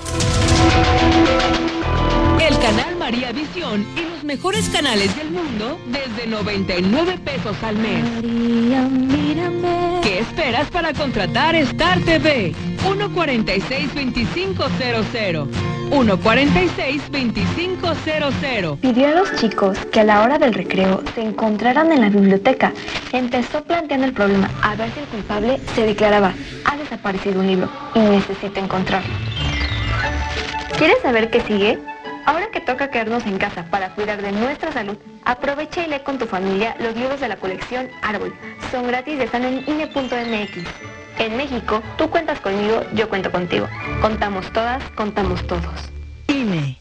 [2.40, 8.04] El canal María Visión y los mejores canales del mundo desde 99 pesos al mes.
[8.16, 10.00] María, mírame.
[10.02, 12.56] ¿Qué esperas para contratar Star TV?
[12.84, 15.48] 146-2500.
[15.92, 18.80] 146-2500.
[18.80, 22.74] Pidió a los chicos que a la hora del recreo se encontraran en la biblioteca.
[23.14, 26.34] Empezó planteando el problema a ver si el culpable se declaraba.
[26.64, 29.14] Ha desaparecido un libro y necesita encontrarlo.
[30.80, 31.78] ¿Quieres saber qué sigue?
[32.26, 36.18] Ahora que toca quedarnos en casa para cuidar de nuestra salud, aprovecha y lee con
[36.18, 38.34] tu familia los libros de la colección Árbol.
[38.72, 40.58] Son gratis y están en INE.mx.
[41.20, 43.68] En México, tú cuentas conmigo, yo cuento contigo.
[44.02, 45.92] Contamos todas, contamos todos.
[46.28, 46.78] INE.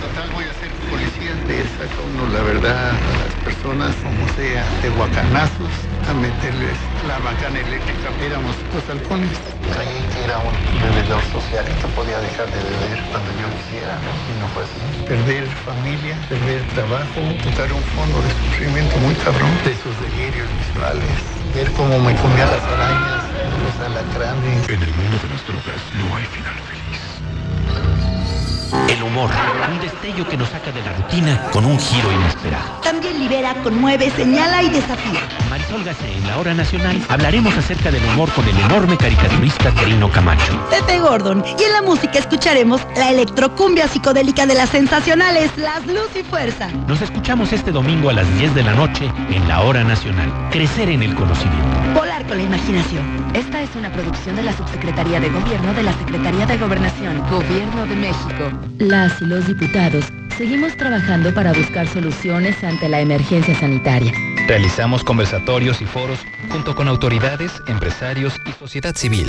[0.00, 2.92] Total voy a ser policía de esa como la verdad
[3.46, 5.70] personas como sea de guacanazos
[6.10, 6.74] a meterles
[7.06, 8.10] la bacana eléctrica.
[8.18, 9.30] Éramos los halcones.
[9.70, 10.50] Creí que era un
[10.82, 14.10] bebedor social que podía dejar de beber cuando yo quisiera, ¿no?
[14.10, 14.82] Y no fue así.
[15.06, 21.14] Perder familia, perder trabajo, tocar un fondo de sufrimiento muy cabrón de sus delirios visuales.
[21.54, 23.22] Ver cómo me comía las arañas,
[23.62, 24.66] los alacranes.
[24.66, 27.05] En el mundo de las drogas no hay final feliz.
[28.88, 29.30] El humor,
[29.68, 32.80] un destello que nos saca de la rutina con un giro inesperado.
[32.82, 35.20] También libera, conmueve, señala y desafía.
[35.50, 40.10] Marisol Gacé, en la hora nacional, hablaremos acerca del humor con el enorme caricaturista Trino
[40.10, 40.52] Camacho.
[40.70, 41.44] Pepe Gordon.
[41.58, 46.68] Y en la música escucharemos la electrocumbia psicodélica de las sensacionales, las Luz y Fuerza.
[46.86, 50.32] Nos escuchamos este domingo a las 10 de la noche en la hora nacional.
[50.52, 51.95] Crecer en el conocimiento.
[52.28, 53.04] Con la imaginación.
[53.34, 57.86] Esta es una producción de la Subsecretaría de Gobierno de la Secretaría de Gobernación, Gobierno
[57.86, 58.50] de México.
[58.78, 60.06] Las y los diputados
[60.36, 64.12] seguimos trabajando para buscar soluciones ante la emergencia sanitaria.
[64.48, 66.18] Realizamos conversatorios y foros
[66.50, 69.28] junto con autoridades, empresarios y sociedad civil.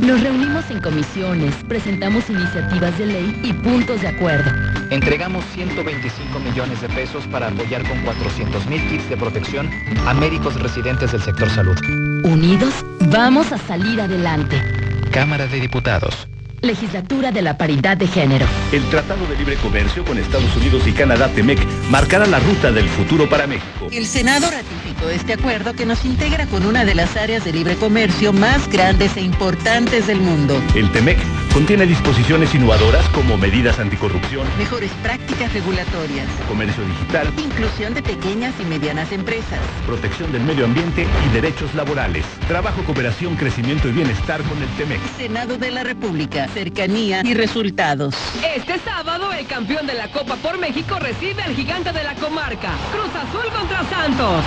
[0.00, 4.50] Nos reunimos en comisiones, presentamos iniciativas de ley y puntos de acuerdo.
[4.90, 9.68] Entregamos 125 millones de pesos para apoyar con 400 mil kits de protección
[10.06, 11.76] a médicos residentes del sector salud.
[12.24, 12.72] Unidos,
[13.10, 14.60] vamos a salir adelante.
[15.10, 16.28] Cámara de Diputados.
[16.60, 18.46] Legislatura de la Paridad de Género.
[18.72, 21.58] El Tratado de Libre Comercio con Estados Unidos y Canadá, TEMEC,
[21.88, 23.88] marcará la ruta del futuro para México.
[23.92, 27.76] El Senado ratificó este acuerdo que nos integra con una de las áreas de libre
[27.76, 30.60] comercio más grandes e importantes del mundo.
[30.74, 31.18] El TEMEC
[31.52, 38.64] contiene disposiciones innovadoras como medidas anticorrupción, mejores prácticas regulatorias, comercio digital, inclusión de pequeñas y
[38.64, 44.60] medianas empresas, protección del medio ambiente y derechos laborales, trabajo, cooperación, crecimiento y bienestar con
[44.62, 45.00] el TEMEC.
[45.16, 48.14] Senado de la República cercanía y resultados.
[48.56, 52.72] Este sábado el campeón de la Copa por México recibe al gigante de la comarca,
[52.92, 54.44] Cruz Azul contra Santos.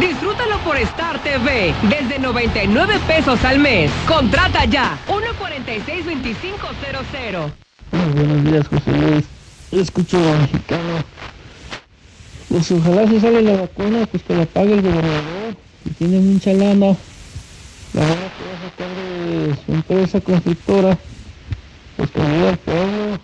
[0.00, 3.90] Disfrútalo por Star TV desde 99 pesos al mes.
[4.06, 7.50] Contrata ya 146-2500.
[8.14, 9.24] buenos días, José Luis.
[9.72, 11.02] Escucho a mexicano.
[12.48, 15.56] Pues ojalá se sale la vacuna, pues que la pague el gobernador.
[15.84, 16.94] Si tiene mucha lana,
[17.94, 18.86] la van a poder sacar
[19.26, 20.96] de su empresa constructora
[21.96, 23.18] pues ayuda al pueblo,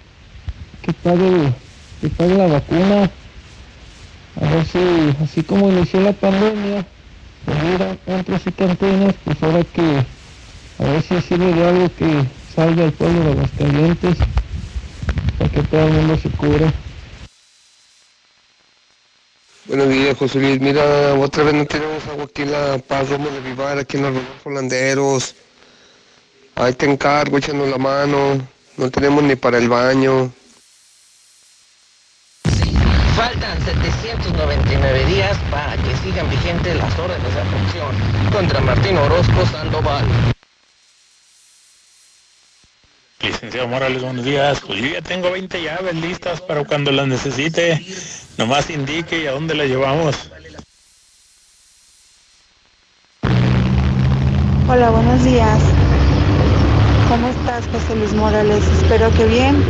[0.81, 1.53] que pague,
[2.01, 3.11] que pague la vacuna,
[4.41, 6.87] a ver si, así como inició la pandemia,
[7.47, 10.05] hubiera otras y cantinas, pues ahora que,
[10.79, 12.25] a ver si sirve de algo que
[12.55, 14.17] salga al pueblo de los calientes,
[15.39, 16.73] para que todo el mundo se cure.
[19.67, 20.61] Buenos días, José Luis.
[20.61, 24.03] Mira, otra vez no tenemos agua aquí en la Paz Roma de Vivar, aquí en
[24.03, 24.13] los
[24.45, 25.37] Holanderos.
[26.57, 28.47] Ahí te encargo, echando la mano.
[28.77, 30.33] No tenemos ni para el baño.
[33.17, 40.05] Faltan 799 días para que sigan vigentes las órdenes de aprehensión contra Martín Orozco Sandoval.
[43.21, 44.63] Licenciado Morales, buenos días.
[44.67, 47.85] Pues yo ya tengo 20 llaves listas para cuando las necesite.
[48.39, 50.17] Nomás indique y a dónde las llevamos.
[54.69, 55.59] Hola, buenos días.
[57.11, 58.65] ¿Cómo estás, José Luis Morales?
[58.81, 59.63] Espero que bien.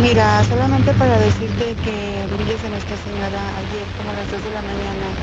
[0.00, 4.50] Mira, solamente para decirte que brilles de Nuestra Señora ayer como a las 2 de
[4.50, 5.16] la mañana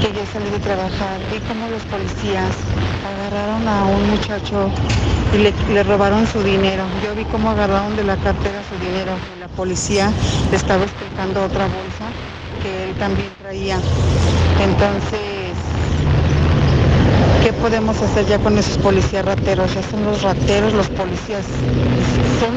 [0.00, 4.70] que yo salí de trabajar, vi como los policías agarraron a un muchacho
[5.32, 6.84] y le, le, robaron su dinero.
[7.02, 9.20] Yo vi cómo agarraron de la cartera su dinero.
[9.40, 10.12] La policía
[10.50, 12.14] le estaba explicando otra bolsa
[12.62, 13.78] que él también traía.
[14.58, 15.35] Entonces,
[17.46, 19.72] ¿Qué podemos hacer ya con esos policías rateros?
[19.72, 21.44] Ya son los rateros, los policías.
[22.40, 22.52] Son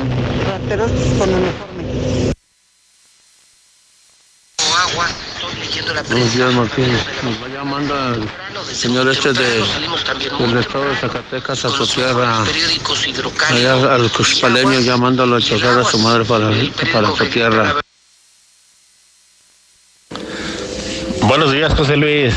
[0.49, 2.33] rateros con uniforme.
[6.09, 6.87] Buenos días, Martín.
[7.21, 9.63] Nos va llamando el señor este de,
[10.39, 12.43] del estado de Zacatecas a su tierra.
[13.47, 17.79] Allá al cuspaleño llamándolo a chocar a su madre para su tierra.
[21.29, 22.33] Buenos días, José Luis.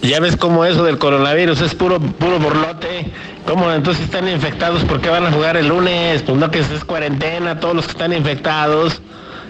[0.00, 3.12] Ya ves cómo eso del coronavirus es puro, puro borlote.
[3.44, 4.82] ¿Cómo entonces están infectados?
[4.84, 6.22] ¿Por qué van a jugar el lunes?
[6.22, 9.02] Pues no que es cuarentena, todos los que están infectados.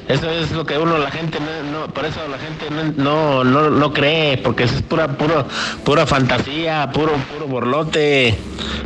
[0.09, 1.39] Eso es lo que uno, la gente,
[1.73, 5.47] no, por eso la gente no, no, no, cree, porque eso es pura, puro,
[5.85, 8.37] pura fantasía, puro, puro borlote,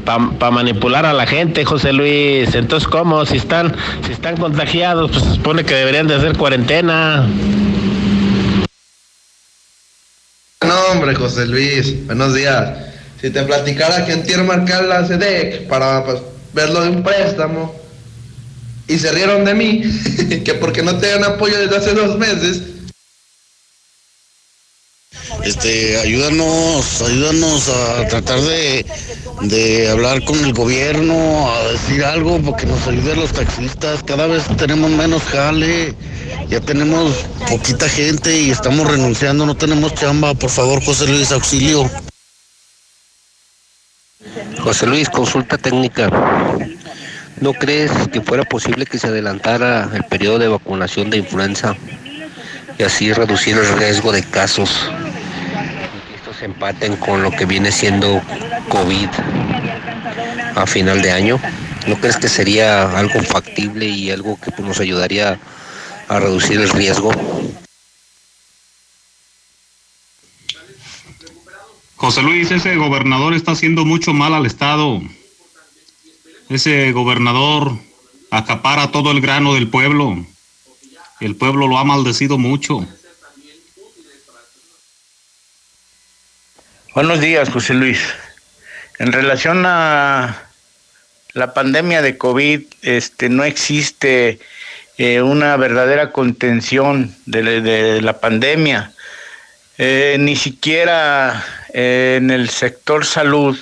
[0.05, 2.55] para manipular a la gente, José Luis.
[2.55, 3.25] Entonces, ¿cómo?
[3.25, 3.75] Si están,
[4.07, 7.27] si están contagiados, pues se supone que deberían de hacer cuarentena.
[10.91, 12.73] Hombre, José Luis, buenos días.
[13.21, 16.21] Si te platicara que quiero marcar la SEDEC para pues,
[16.53, 17.75] verlo de un préstamo
[18.89, 19.83] y se rieron de mí,
[20.45, 22.63] que porque no te dan apoyo desde hace dos meses.
[25.45, 28.85] Este, ayúdanos, ayúdanos a tratar de,
[29.43, 34.03] de hablar con el gobierno, a decir algo, porque nos ayuden los taxistas.
[34.03, 35.95] Cada vez tenemos menos jale,
[36.49, 37.13] ya tenemos
[37.49, 40.35] poquita gente y estamos renunciando, no tenemos chamba.
[40.35, 41.91] Por favor, José Luis, auxilio.
[44.63, 46.11] José Luis, consulta técnica.
[47.41, 51.75] ¿No crees que fuera posible que se adelantara el periodo de vacunación de influenza
[52.79, 54.91] y así reducir el riesgo de casos
[56.41, 58.23] se empaten con lo que viene siendo
[58.71, 59.09] COVID
[60.57, 61.39] a final de año?
[61.87, 65.39] ¿No crees que sería algo factible y algo que pues, nos ayudaría
[66.09, 67.13] a reducir el riesgo?
[71.97, 75.03] José Luis, ese gobernador está haciendo mucho mal al Estado.
[76.49, 77.73] Ese gobernador
[78.31, 80.25] acapara todo el grano del pueblo.
[81.21, 82.87] El pueblo lo ha maldecido mucho.
[86.93, 88.01] Buenos días, José Luis.
[88.99, 90.43] En relación a
[91.35, 94.41] la pandemia de COVID, este, no existe
[94.99, 98.91] eh, una verdadera contención de, la pandemia.
[99.79, 103.57] Eh, ni siquiera eh, en el sector salud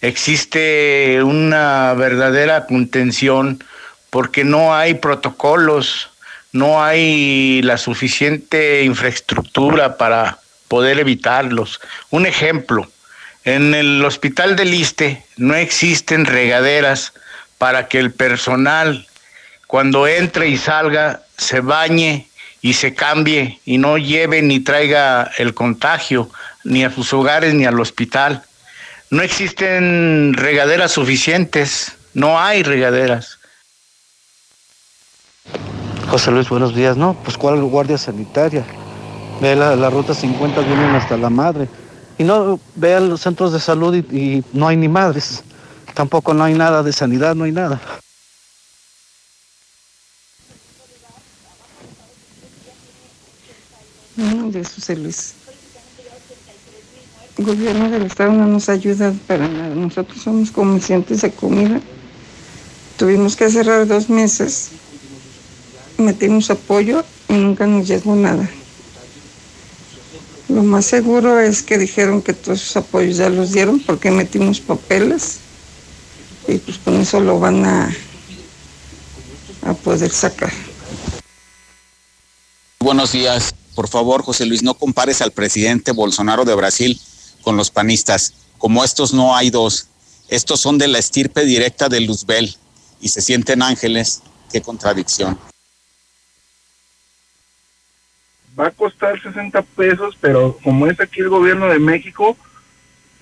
[0.00, 3.62] existe una verdadera contención
[4.08, 6.08] porque no hay protocolos,
[6.52, 10.38] no hay la suficiente infraestructura para
[10.74, 11.80] poder evitarlos.
[12.10, 12.90] Un ejemplo,
[13.44, 17.12] en el hospital del Liste no existen regaderas
[17.58, 19.06] para que el personal
[19.68, 22.26] cuando entre y salga se bañe
[22.60, 26.28] y se cambie y no lleve ni traiga el contagio
[26.64, 28.42] ni a sus hogares ni al hospital.
[29.10, 33.38] No existen regaderas suficientes, no hay regaderas.
[36.08, 36.96] José Luis, buenos días.
[36.96, 38.64] No, pues ¿cuál guardia sanitaria?
[39.40, 41.68] Ve la, ruta 50, vienen hasta la madre.
[42.18, 45.42] Y no, ve a los centros de salud y, no hay ni madres.
[45.94, 47.80] Tampoco no hay nada de sanidad, no hay nada.
[54.16, 55.34] No, de José Luis.
[57.36, 59.74] El gobierno del Estado no nos ayuda para nada.
[59.74, 61.80] Nosotros somos comerciantes de comida.
[62.96, 64.70] Tuvimos que cerrar dos meses.
[65.98, 68.48] Metimos apoyo y nunca nos llegó nada.
[70.54, 74.60] Lo más seguro es que dijeron que todos esos apoyos ya los dieron porque metimos
[74.60, 75.38] papeles
[76.46, 77.92] y pues con eso lo van a,
[79.62, 80.52] a poder sacar.
[82.78, 83.52] Buenos días.
[83.74, 87.00] Por favor, José Luis, no compares al presidente Bolsonaro de Brasil
[87.42, 88.34] con los panistas.
[88.58, 89.88] Como estos no hay dos.
[90.28, 92.56] Estos son de la estirpe directa de Luzbel
[93.00, 94.22] y se sienten ángeles.
[94.52, 95.36] Qué contradicción.
[98.58, 102.36] Va a costar 60 pesos, pero como es aquí el gobierno de México,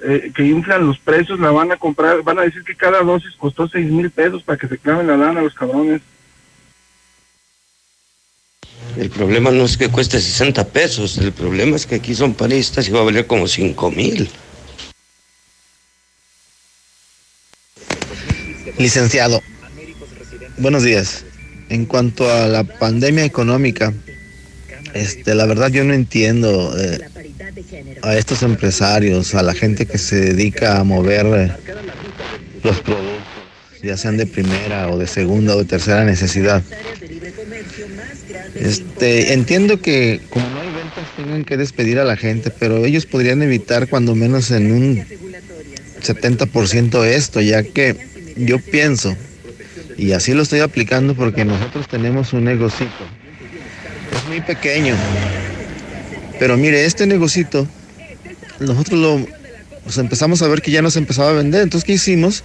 [0.05, 3.35] eh, que inflan los precios, la van a comprar, van a decir que cada dosis
[3.37, 6.03] costó 6 mil pesos para que se claven la lana los cabrones.
[8.97, 12.89] El problema no es que cueste 60 pesos, el problema es que aquí son panistas
[12.89, 14.29] y va a valer como 5 mil.
[18.77, 19.41] Licenciado,
[20.59, 21.25] buenos días.
[21.69, 23.95] En cuanto a la pandemia económica,
[24.95, 26.99] este, la verdad yo no entiendo eh,
[28.03, 31.53] a estos empresarios, a la gente que se dedica a mover eh,
[32.63, 33.23] los productos,
[33.83, 36.63] ya sean de primera o de segunda o de tercera necesidad.
[38.55, 43.07] Este, entiendo que como no hay ventas tengan que despedir a la gente, pero ellos
[43.07, 45.05] podrían evitar cuando menos en un
[46.03, 47.97] 70% esto, ya que
[48.37, 49.17] yo pienso,
[49.97, 53.09] y así lo estoy aplicando porque nosotros tenemos un negocito,
[54.33, 54.97] muy pequeño,
[56.39, 57.69] Pero mire, este negocito,
[58.61, 59.27] nosotros lo
[59.85, 61.61] pues empezamos a ver que ya no se empezaba a vender.
[61.61, 62.43] Entonces, ¿qué hicimos?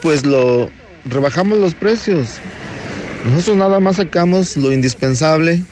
[0.00, 0.70] Pues lo
[1.04, 2.28] rebajamos los precios.
[3.26, 5.62] Nosotros nada más sacamos lo indispensable,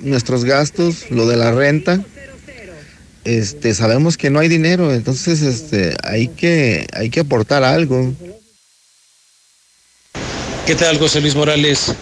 [0.00, 2.00] nuestros gastos, lo de la renta.
[3.24, 8.12] Este, sabemos que no hay dinero, entonces este, hay que, hay que aportar algo.
[10.66, 11.94] ¿Qué tal, José Luis Morales?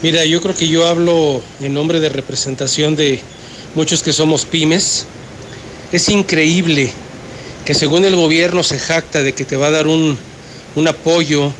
[0.00, 3.20] Mira, yo creo que yo hablo en nombre de representación de
[3.74, 5.06] muchos que somos pymes.
[5.90, 6.92] Es increíble
[7.64, 10.16] que según el gobierno se jacta de que te va a dar un,
[10.76, 11.52] un apoyo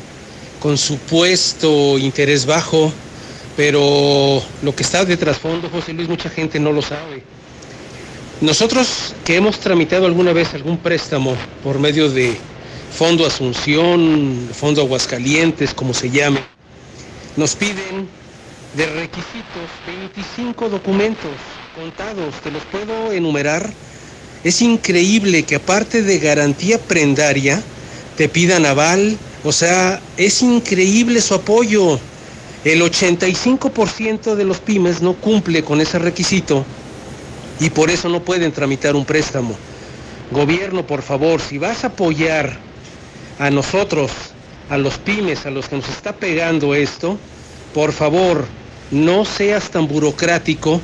[0.61, 2.93] con supuesto interés bajo,
[3.57, 7.21] pero lo que está de trasfondo, José Luis, mucha gente no lo sabe.
[8.39, 12.37] Nosotros que hemos tramitado alguna vez algún préstamo por medio de
[12.97, 16.39] Fondo Asunción, Fondo Aguascalientes, como se llame,
[17.35, 18.07] nos piden
[18.75, 21.31] de requisitos 25 documentos
[21.75, 23.69] contados, te los puedo enumerar
[24.43, 27.61] es increíble que aparte de garantía prendaria,
[28.15, 29.17] te pidan aval.
[29.43, 31.99] O sea, es increíble su apoyo.
[32.63, 36.65] El 85% de los pymes no cumple con ese requisito
[37.59, 39.55] y por eso no pueden tramitar un préstamo.
[40.31, 42.57] Gobierno, por favor, si vas a apoyar
[43.39, 44.11] a nosotros,
[44.69, 47.17] a los pymes, a los que nos está pegando esto,
[47.73, 48.45] por favor,
[48.91, 50.81] no seas tan burocrático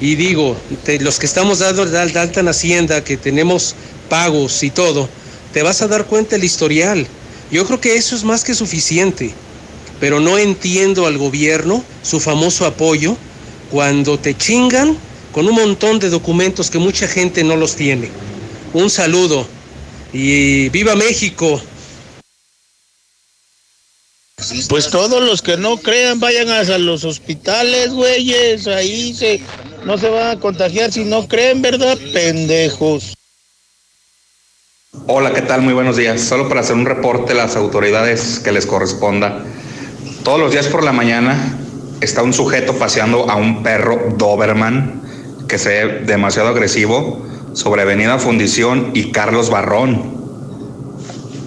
[0.00, 0.56] y digo,
[1.00, 3.74] los que estamos dando de alta en Hacienda, que tenemos
[4.08, 5.08] pagos y todo,
[5.52, 7.06] te vas a dar cuenta el historial.
[7.50, 9.32] Yo creo que eso es más que suficiente,
[10.00, 13.16] pero no entiendo al gobierno su famoso apoyo
[13.70, 14.96] cuando te chingan
[15.32, 18.08] con un montón de documentos que mucha gente no los tiene.
[18.72, 19.46] Un saludo
[20.12, 21.60] y viva México.
[24.68, 29.16] Pues todos los que no crean vayan a los hospitales, güeyes, ahí
[29.84, 31.96] no se van a contagiar si no creen, ¿verdad?
[32.12, 33.14] Pendejos.
[35.06, 35.62] Hola, ¿qué tal?
[35.62, 36.20] Muy buenos días.
[36.20, 39.44] Solo para hacer un reporte a las autoridades que les corresponda.
[40.22, 41.58] Todos los días por la mañana
[42.00, 45.02] está un sujeto paseando a un perro Doberman
[45.48, 50.14] que se ve demasiado agresivo sobre Avenida Fundición y Carlos Barrón.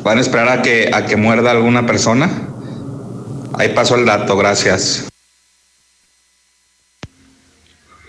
[0.03, 2.46] ¿Van a esperar a que, a que muerda alguna persona?
[3.53, 5.07] Ahí paso el dato, gracias.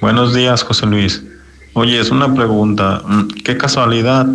[0.00, 1.22] Buenos días, José Luis.
[1.72, 3.02] Oye, es una pregunta.
[3.04, 4.26] Mm, qué casualidad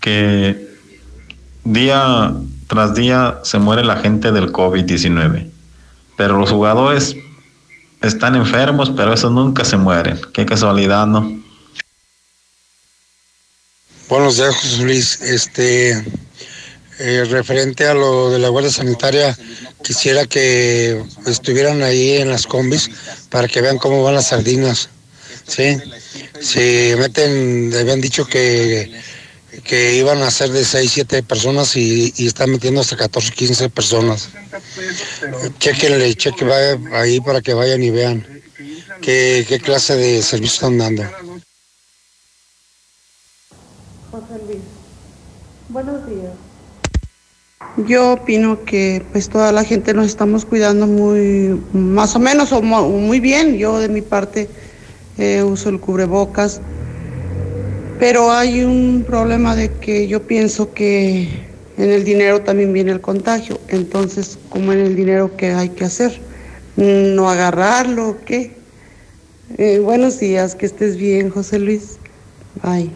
[0.00, 0.68] que
[1.64, 2.32] día
[2.66, 5.50] tras día se muere la gente del COVID-19,
[6.16, 7.16] pero los jugadores
[8.02, 10.20] están enfermos, pero esos nunca se mueren.
[10.32, 11.42] Qué casualidad, ¿no?
[14.08, 15.20] Buenos días, José Luis.
[15.22, 16.04] Este,
[16.98, 19.36] eh, referente a lo de la Guardia Sanitaria,
[19.82, 22.90] quisiera que estuvieran ahí en las combis
[23.30, 24.88] para que vean cómo van las sardinas.
[25.46, 25.76] Sí,
[26.40, 28.90] se meten, habían dicho que,
[29.64, 34.28] que iban a ser de 6, 7 personas y, están metiendo hasta 14, 15 personas.
[35.58, 36.50] Chequenle, chequen
[36.92, 38.26] ahí para que vayan y vean
[39.02, 41.02] qué, qué clase de servicio están dando.
[44.10, 44.60] José Luis,
[45.68, 46.43] buenos días.
[47.76, 52.62] Yo opino que pues toda la gente nos estamos cuidando muy, más o menos o
[52.62, 53.58] muy bien.
[53.58, 54.48] Yo de mi parte
[55.18, 56.60] eh, uso el cubrebocas,
[57.98, 61.28] pero hay un problema de que yo pienso que
[61.76, 63.60] en el dinero también viene el contagio.
[63.68, 66.20] Entonces, como en el dinero, ¿qué hay que hacer?
[66.76, 68.52] ¿No agarrarlo qué?
[69.58, 71.98] Eh, buenos días, que estés bien, José Luis.
[72.62, 72.90] Bye.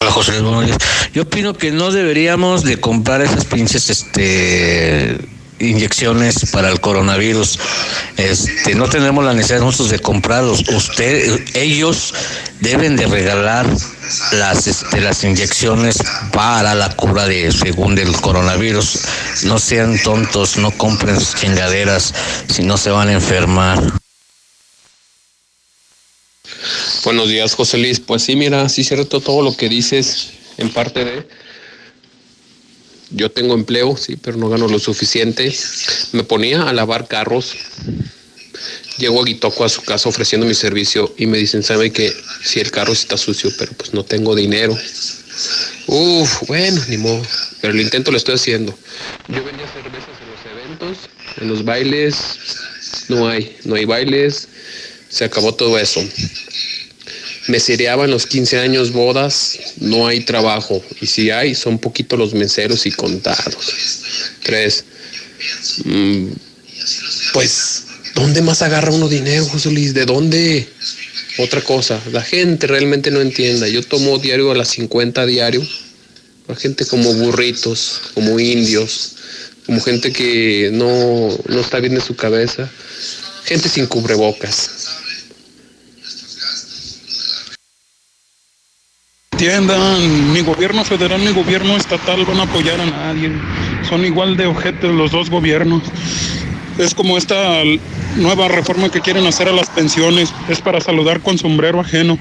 [0.00, 0.76] Hola José Luis
[1.14, 5.18] Yo opino que no deberíamos de comprar esas pinches este
[5.60, 7.58] inyecciones para el coronavirus.
[8.16, 10.64] Este, no tenemos la necesidad nosotros de comprarlos.
[10.68, 12.14] Usted, ellos
[12.60, 13.66] deben de regalar
[14.32, 15.98] las este, las inyecciones
[16.32, 19.00] para la cura de según del coronavirus.
[19.44, 22.14] No sean tontos, no compren sus chingaderas,
[22.48, 23.80] si no se van a enfermar.
[27.04, 28.00] Buenos días, José Luis.
[28.00, 31.28] Pues sí, mira, sí es cierto todo lo que dices en parte de...
[33.10, 35.54] Yo tengo empleo, sí, pero no gano lo suficiente.
[36.12, 37.54] Me ponía a lavar carros.
[38.98, 42.12] Llego a Guitoco a su casa ofreciendo mi servicio y me dicen, ¿sabe que
[42.44, 44.76] si el carro está sucio, pero pues no tengo dinero?
[45.86, 47.22] Uf, bueno, ni modo.
[47.62, 48.76] Pero el intento lo estoy haciendo.
[49.28, 50.98] Yo vendía cervezas en los eventos,
[51.40, 52.16] en los bailes.
[53.08, 54.48] No hay, no hay bailes.
[55.08, 56.02] Se acabó todo eso
[57.48, 60.82] me en los 15 años bodas, no hay trabajo.
[61.00, 63.72] Y si hay, son poquitos los meseros y contados.
[64.42, 64.84] Tres,
[65.84, 66.28] mm,
[67.32, 67.84] pues
[68.18, 69.94] ¿Dónde más agarra uno dinero, José Luis?
[69.94, 70.66] ¿De dónde?
[71.38, 73.68] Otra cosa, la gente realmente no entienda.
[73.68, 75.64] Yo tomo diario a las 50 diario.
[76.48, 79.12] La gente como burritos, como indios,
[79.66, 82.68] como gente que no, no está bien de su cabeza.
[83.44, 84.68] Gente sin cubrebocas.
[89.38, 93.30] Entiendan, ni gobierno federal ni gobierno estatal van a apoyar a nadie.
[93.88, 95.84] Son igual de objetos los dos gobiernos.
[96.76, 97.62] Es como esta
[98.16, 102.18] nueva reforma que quieren hacer a las pensiones, es para saludar con sombrero ajeno.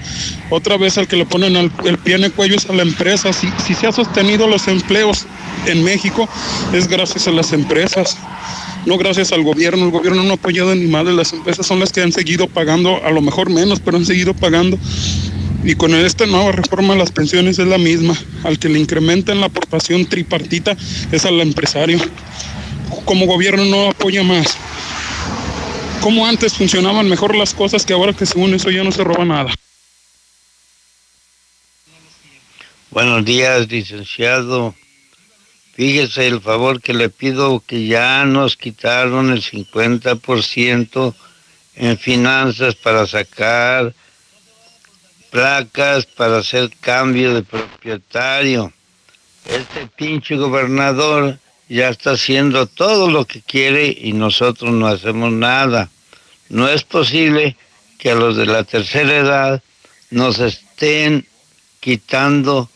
[0.52, 3.34] Otra vez al que le ponen el, pie en el cuello es a la empresa.
[3.34, 5.26] Si, si se ha sostenido los empleos
[5.66, 6.30] en México,
[6.72, 8.16] es gracias a las empresas
[8.86, 11.92] no gracias al gobierno, el gobierno no ha apoyado ni madre, las empresas son las
[11.92, 14.80] que han seguido pagando, a lo mejor menos, pero han seguido pagando.
[15.64, 18.16] Y con esta nueva reforma las pensiones es la misma.
[18.44, 20.78] Al que le incrementan la aportación tripartita
[21.12, 22.00] es al empresario.
[23.06, 24.58] Como gobierno no apoya más.
[26.02, 29.26] Como antes funcionaban mejor las cosas que ahora que según eso ya no se roba
[29.26, 29.54] nada.
[32.92, 34.74] Buenos días, licenciado.
[35.74, 41.14] Fíjese el favor que le pido que ya nos quitaron el 50%
[41.76, 43.94] en finanzas para sacar
[45.30, 48.72] placas, para hacer cambio de propietario.
[49.46, 55.90] Este pinche gobernador ya está haciendo todo lo que quiere y nosotros no hacemos nada.
[56.50, 57.56] No es posible
[57.98, 59.64] que a los de la tercera edad
[60.10, 61.26] nos estén
[61.80, 62.70] quitando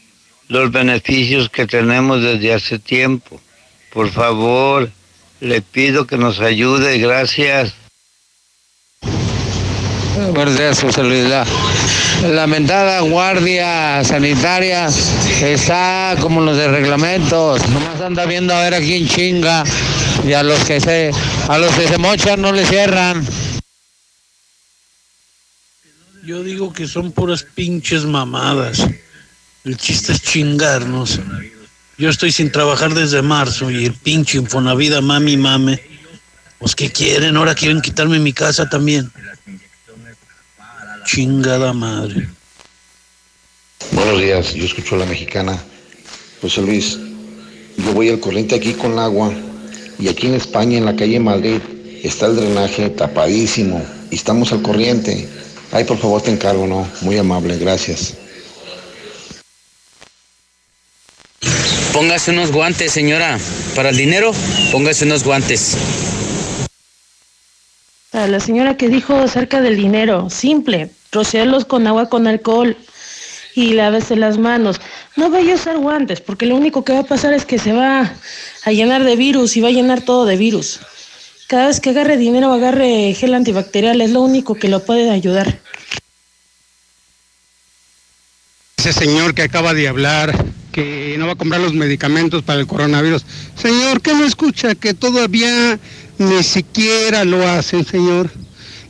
[0.47, 3.39] los beneficios que tenemos desde hace tiempo.
[3.91, 4.89] Por favor,
[5.39, 6.97] le pido que nos ayude.
[6.97, 7.74] Gracias.
[10.34, 11.02] Buenos días, José.
[12.22, 14.88] La lamentada guardia sanitaria
[15.42, 17.68] está como los de reglamentos.
[17.70, 19.64] Nomás anda viendo a ver a quién chinga.
[20.24, 21.12] Y a los que se,
[21.48, 23.26] a los que se mochan no le cierran.
[26.24, 28.86] Yo digo que son puras pinches mamadas.
[29.64, 31.20] El chiste es chingarnos.
[31.98, 35.82] Yo estoy sin trabajar desde marzo y el pinche Infonavida mami mame.
[36.60, 37.36] Pues ¿qué quieren?
[37.36, 39.12] Ahora quieren quitarme mi casa también.
[41.06, 42.28] Chingada madre.
[43.91, 45.58] Buenos días, yo escucho a la mexicana.
[46.41, 46.97] José Luis,
[47.78, 49.34] yo voy al corriente aquí con el agua
[49.99, 51.60] y aquí en España, en la calle Madrid,
[52.04, 55.28] está el drenaje tapadísimo y estamos al corriente.
[55.72, 56.88] Ay, por favor, te encargo, ¿no?
[57.02, 58.16] Muy amable, gracias.
[61.93, 63.38] Póngase unos guantes, señora.
[63.76, 64.32] Para el dinero,
[64.72, 65.76] póngase unos guantes.
[68.14, 72.76] A la señora que dijo acerca del dinero, simple, rociarlos con agua con alcohol
[73.55, 74.82] y lávese las manos.
[75.16, 77.72] No vaya a usar guantes, porque lo único que va a pasar es que se
[77.72, 78.14] va
[78.66, 80.82] a llenar de virus y va a llenar todo de virus.
[81.47, 85.59] Cada vez que agarre dinero, agarre gel antibacterial, es lo único que lo puede ayudar.
[88.78, 90.34] Ese señor que acaba de hablar,
[90.72, 93.26] que no va a comprar los medicamentos para el coronavirus.
[93.55, 94.76] Señor, ¿qué no escucha?
[94.76, 95.78] Que todavía
[96.22, 98.32] ni siquiera lo hacen, señor.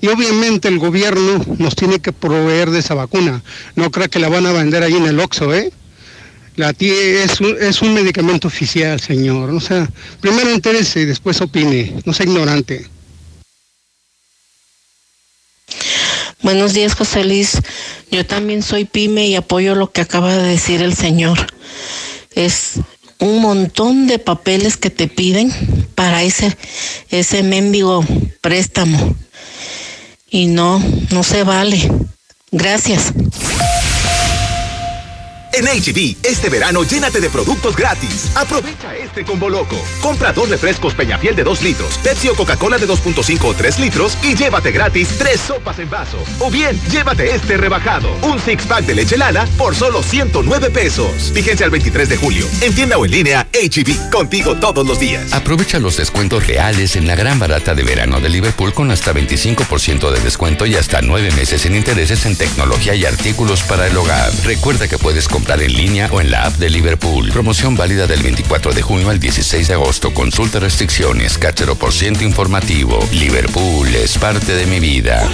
[0.02, 3.44] Y obviamente el gobierno nos tiene que proveer de esa vacuna.
[3.76, 5.72] No crea que la van a vender ahí en el Oxxo, ¿eh?
[6.56, 9.52] La es un, es un medicamento oficial, señor.
[9.52, 11.94] O sea, primero entérese y después opine.
[12.06, 12.88] No sea ignorante.
[16.42, 17.60] Buenos días, José Luis.
[18.10, 21.38] Yo también soy pyme y apoyo lo que acaba de decir el señor.
[22.36, 22.80] Es
[23.22, 25.52] un montón de papeles que te piden
[25.96, 26.56] para ese,
[27.10, 28.04] ese mendigo
[28.42, 29.16] préstamo.
[30.30, 31.90] Y no, no se vale.
[32.52, 33.14] Gracias.
[35.54, 38.32] En HB, este verano llénate de productos gratis.
[38.36, 39.76] Aprovecha este combo loco.
[40.02, 44.18] Compra dos refrescos Peñafiel de 2 litros, Pepsi o Coca-Cola de 2.5 o 3 litros
[44.24, 46.18] y llévate gratis tres sopas en vaso.
[46.40, 51.32] O bien, llévate este rebajado, un six pack de leche Lala por solo 109 pesos.
[51.34, 52.48] Fíjense al 23 de julio.
[52.62, 55.34] En tienda o en línea, HB, contigo todos los días.
[55.34, 60.12] Aprovecha los descuentos reales en la gran barata de verano de Liverpool con hasta 25%
[60.12, 64.32] de descuento y hasta 9 meses sin intereses en tecnología y artículos para el hogar.
[64.46, 67.30] Recuerda que puedes comprar en línea o en la app de Liverpool.
[67.32, 70.14] Promoción válida del 24 de junio al 16 de agosto.
[70.14, 73.00] Consulta restricciones, cachero por ciento informativo.
[73.12, 75.28] Liverpool es parte de mi vida.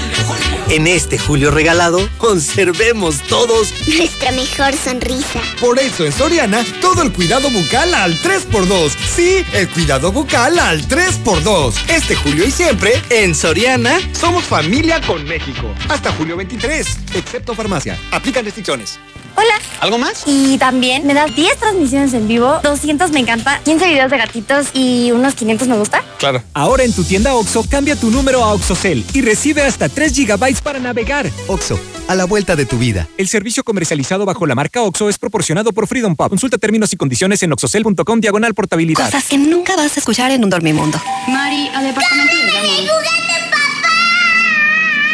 [0.70, 5.42] En este julio regalado, conservemos todos nuestra mejor sonrisa.
[5.60, 8.92] Por eso en Soriana, todo el cuidado bucal al 3x2.
[9.16, 11.74] Sí, el cuidado bucal al 3x2.
[11.90, 15.74] Este julio y siempre, en Soriana, somos familia con México.
[15.90, 17.98] Hasta julio 23, excepto farmacia.
[18.12, 19.00] Aplican restricciones.
[19.38, 19.54] Hola.
[19.82, 20.24] ¿Algo más?
[20.26, 24.70] Y también me das 10 transmisiones en vivo, 200 me encanta, 15 videos de gatitos
[24.74, 26.04] y unos 500 me gusta.
[26.18, 26.42] Claro.
[26.56, 30.62] Ahora en tu tienda OXO, cambia tu número a OXOCEL y recibe hasta 3 GB
[30.64, 31.30] para navegar.
[31.48, 33.08] OXO, a la vuelta de tu vida.
[33.20, 36.30] El servicio comercializado bajo la marca OXO es proporcionado por Freedom Pub.
[36.30, 39.06] Consulta términos y condiciones en oxocel.com diagonal portabilidad.
[39.06, 41.00] Cosas que nunca vas a escuchar en un dormimundo.
[41.28, 42.34] Mari, al departamento.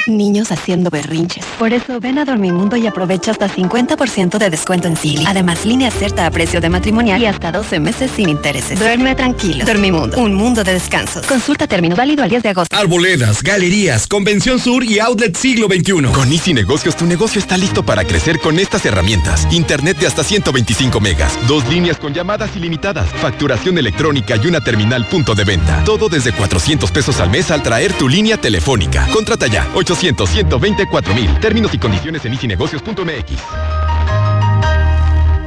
[0.07, 1.45] Niños haciendo berrinches.
[1.57, 5.23] Por eso ven a Dormimundo y aprovecha hasta 50% de descuento en Silly.
[5.25, 8.79] Además, línea cierta a precio de matrimonial y hasta 12 meses sin intereses.
[8.79, 9.65] Duerme tranquilo.
[9.65, 11.25] Dormimundo, un mundo de descansos.
[11.25, 12.75] Consulta término válido al 10 de agosto.
[12.75, 16.11] Arboledas, galerías, Convención Sur y Outlet Siglo XXI.
[16.13, 19.47] Con Easy Negocios, tu negocio está listo para crecer con estas herramientas.
[19.51, 25.05] Internet de hasta 125 megas, dos líneas con llamadas ilimitadas, facturación electrónica y una terminal
[25.07, 25.81] punto de venta.
[25.85, 29.07] Todo desde 400 pesos al mes al traer tu línea telefónica.
[29.13, 31.39] Contrata ya, 800 124 mil.
[31.39, 33.31] Términos y condiciones en easynegocios.mx.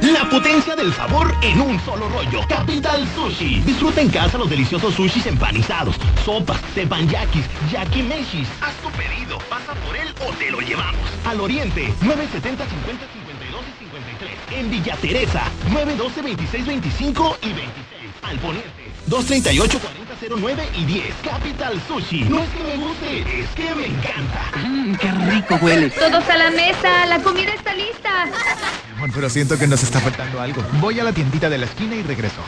[0.01, 2.39] La potencia del sabor en un solo rollo.
[2.47, 3.59] Capital Sushi.
[3.61, 8.47] Disfruta en casa los deliciosos sushis empanizados, sopas, tepanyakis, yakimeshis.
[8.61, 11.09] Haz tu pedido, pasa por él o te lo llevamos.
[11.25, 14.59] Al Oriente, 970 50 52 y 53.
[14.59, 17.67] En Villa Teresa, 912 26 25 y 26.
[18.23, 20.07] Al Poniente, 238 40
[20.39, 21.15] 09 y 10.
[21.23, 22.21] Capital Sushi.
[22.25, 24.51] No es que me guste, es que me encanta.
[24.57, 25.89] Mmm, qué rico huele.
[25.89, 28.25] Todos a la mesa, la comida está lista.
[28.99, 30.63] Bueno, pero siento que nos está faltando algo.
[30.81, 32.41] Voy a la tiendita de la esquina y regreso.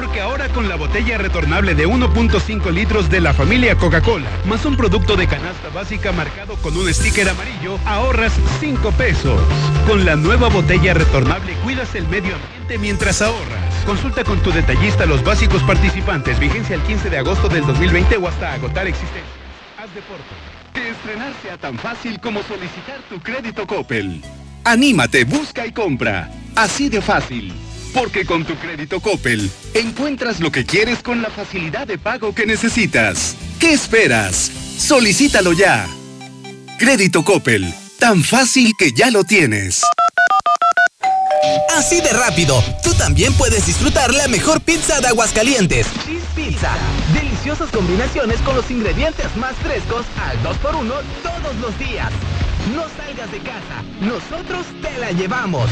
[0.00, 4.76] Porque ahora con la botella retornable de 1.5 litros de la familia Coca-Cola, más un
[4.76, 9.40] producto de canasta básica marcado con un sticker amarillo, ahorras 5 pesos.
[9.88, 13.74] Con la nueva botella retornable cuidas el medio ambiente mientras ahorras.
[13.86, 16.38] Consulta con tu detallista los básicos participantes.
[16.38, 19.26] Vigencia el 15 de agosto del 2020 o hasta agotar existencias.
[19.82, 20.22] Haz deporte.
[20.74, 24.22] Que estrenar sea tan fácil como solicitar tu crédito Coppel.
[24.62, 26.30] Anímate, busca y compra.
[26.54, 27.52] Así de fácil.
[27.98, 32.46] Porque con tu crédito Coppel encuentras lo que quieres con la facilidad de pago que
[32.46, 33.34] necesitas.
[33.58, 34.52] ¿Qué esperas?
[34.78, 35.84] Solicítalo ya.
[36.78, 37.74] Crédito Coppel.
[37.98, 39.82] Tan fácil que ya lo tienes.
[41.76, 45.88] Así de rápido, tú también puedes disfrutar la mejor pizza de Aguascalientes.
[46.06, 46.76] Cheese Pizza.
[47.12, 50.92] Deliciosas combinaciones con los ingredientes más frescos al 2x1
[51.24, 52.12] todos los días.
[52.76, 55.68] No salgas de casa, nosotros te la llevamos.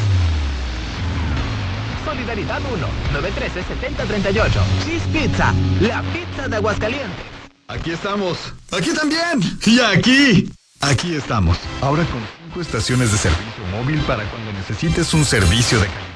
[2.06, 2.86] Solidaridad 1,
[3.20, 4.50] 913-7038.
[4.84, 7.26] Cheese Pizza, la pizza de Aguascalientes.
[7.66, 8.38] Aquí estamos.
[8.70, 9.40] Aquí también.
[9.66, 10.52] Y aquí.
[10.82, 11.58] Aquí estamos.
[11.80, 16.06] Ahora con cinco estaciones de servicio móvil para cuando necesites un servicio de calidad.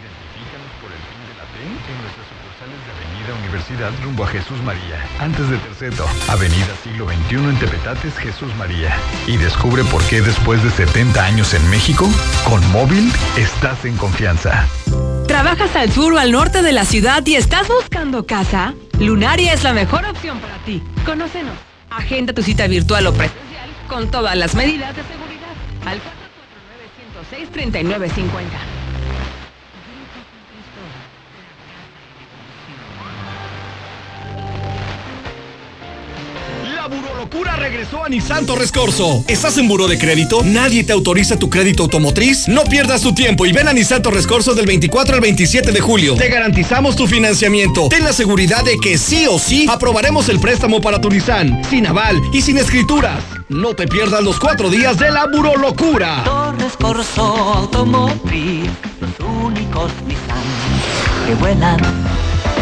[0.00, 4.28] Identifícanos por el PIN de la T en nuestras sucursales de Avenida Universidad rumbo a
[4.28, 5.06] Jesús María.
[5.20, 8.96] Antes de Terceto, Avenida Siglo XXI en Tepetates, Jesús María.
[9.26, 12.08] Y descubre por qué después de 70 años en México,
[12.48, 14.66] con móvil estás en confianza.
[15.48, 18.74] ¿Trabajas al sur o al norte de la ciudad y estás buscando casa?
[19.00, 20.82] Lunaria es la mejor opción para ti.
[21.06, 21.54] Conócenos.
[21.88, 25.48] Agenda tu cita virtual o presencial con todas las medidas de seguridad
[25.86, 26.90] al 449
[27.30, 28.77] 106 3950.
[36.88, 38.72] Burolocura regresó a Nissan Torres.
[39.26, 40.42] ¿Estás en buro de crédito?
[40.44, 42.48] ¿Nadie te autoriza tu crédito automotriz?
[42.48, 46.14] No pierdas tu tiempo y ven a Nissan Torres del 24 al 27 de julio.
[46.14, 47.88] Te garantizamos tu financiamiento.
[47.88, 51.86] Ten la seguridad de que sí o sí aprobaremos el préstamo para tu Nissan, sin
[51.86, 53.22] aval y sin escrituras.
[53.48, 56.22] No te pierdas los cuatro días de la burolocura.
[56.24, 58.70] Torres Corso Automotriz,
[59.00, 62.27] los únicos Nissan que vuelan.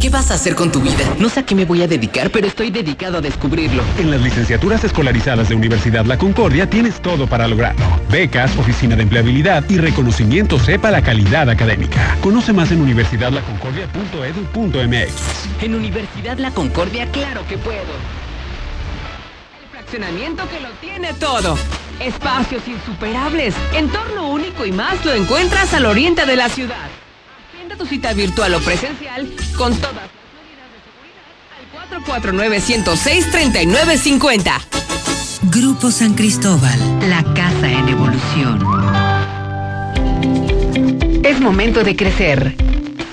[0.00, 1.02] ¿Qué vas a hacer con tu vida?
[1.18, 3.82] No sé a qué me voy a dedicar, pero estoy dedicado a descubrirlo.
[3.98, 7.84] En las licenciaturas escolarizadas de Universidad La Concordia tienes todo para lograrlo.
[8.08, 12.16] Becas, oficina de empleabilidad y reconocimiento sepa la calidad académica.
[12.20, 15.62] Conoce más en universidadlaconcordia.edu.mx.
[15.62, 17.80] En Universidad La Concordia, claro que puedo.
[19.60, 21.58] El fraccionamiento que lo tiene todo.
[21.98, 26.86] Espacios insuperables, entorno único y más lo encuentras al oriente de la ciudad.
[27.68, 34.52] Agenda tu cita virtual o presencial con todas las medidas de seguridad al 449-106-3950.
[35.50, 36.78] Grupo San Cristóbal,
[37.10, 38.64] la casa en evolución.
[41.22, 42.56] Es momento de crecer.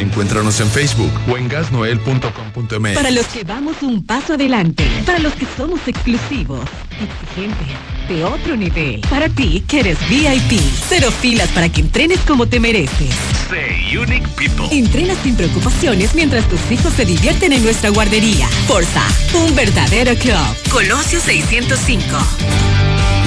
[0.00, 2.94] Encuéntranos en Facebook o en gasnoel.com.mx.
[2.94, 7.68] Para los que vamos un paso adelante, para los que somos exclusivos, exigentes,
[8.08, 12.58] de otro nivel, para ti que eres VIP, cero filas para que entrenes como te
[12.58, 13.14] mereces.
[13.50, 14.66] Say Unique People.
[14.70, 18.48] Entrena sin preocupaciones mientras tus hijos se divierten en nuestra guardería.
[18.66, 19.02] Forza,
[19.34, 20.70] un verdadero club.
[20.70, 22.79] Colosio 605.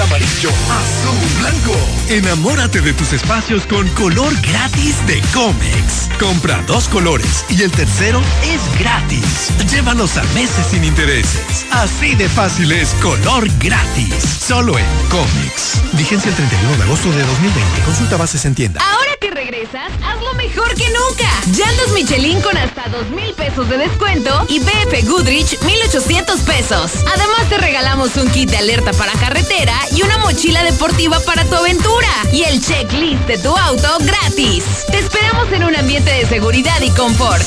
[0.00, 1.74] Amarillo, azul, blanco.
[2.08, 6.08] Enamórate de tus espacios con color gratis de Comex.
[6.18, 9.50] Compra dos colores y el tercero es gratis.
[9.70, 11.66] Llévalos a meses sin intereses.
[11.70, 14.14] Así de fácil es color gratis.
[14.46, 15.82] Solo en Comex.
[15.92, 17.82] Vigencia el 31 de agosto de 2020.
[17.82, 18.80] Consulta bases en tienda.
[18.80, 21.28] Ahora que regresas, hazlo mejor que nunca.
[21.46, 26.92] Llantas Michelin con hasta dos mil pesos de descuento y BF Goodrich 1800 pesos.
[27.06, 31.54] Además te regalamos un kit de alerta para carretera y una mochila deportiva para tu
[31.54, 32.08] aventura.
[32.32, 34.64] Y el checklist de tu auto gratis.
[34.90, 37.44] Te esperamos en un ambiente de seguridad y confort.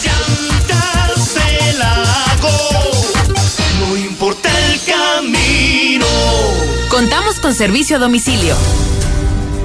[3.80, 6.06] No importa el camino.
[6.90, 8.56] Contamos con servicio a domicilio.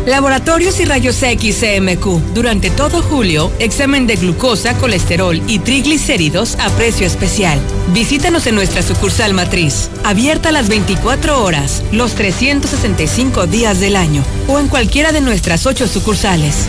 [0.07, 2.33] Laboratorios y rayos X CMQ.
[2.33, 7.59] Durante todo julio, examen de glucosa, colesterol y triglicéridos a precio especial.
[7.93, 14.61] Visítanos en nuestra sucursal matriz, abierta las 24 horas, los 365 días del año, o
[14.61, 16.69] en cualquiera de nuestras ocho sucursales.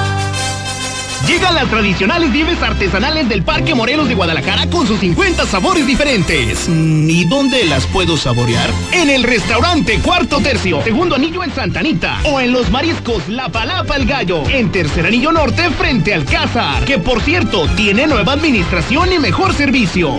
[1.27, 6.67] Llegan las tradicionales nieves artesanales del Parque Morelos de Guadalajara con sus 50 sabores diferentes.
[6.67, 8.69] ¿Y dónde las puedo saborear?
[8.91, 12.19] En el restaurante Cuarto Tercio, segundo anillo en Santanita.
[12.25, 16.83] O en los mariscos La Palapa el Gallo, en tercer anillo norte frente al Cázar.
[16.85, 20.15] Que por cierto, tiene nueva administración y mejor servicio.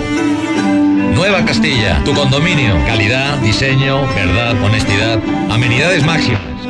[1.14, 2.74] Nueva Castilla, tu condominio.
[2.86, 6.51] Calidad, diseño, verdad, honestidad, amenidades máximas.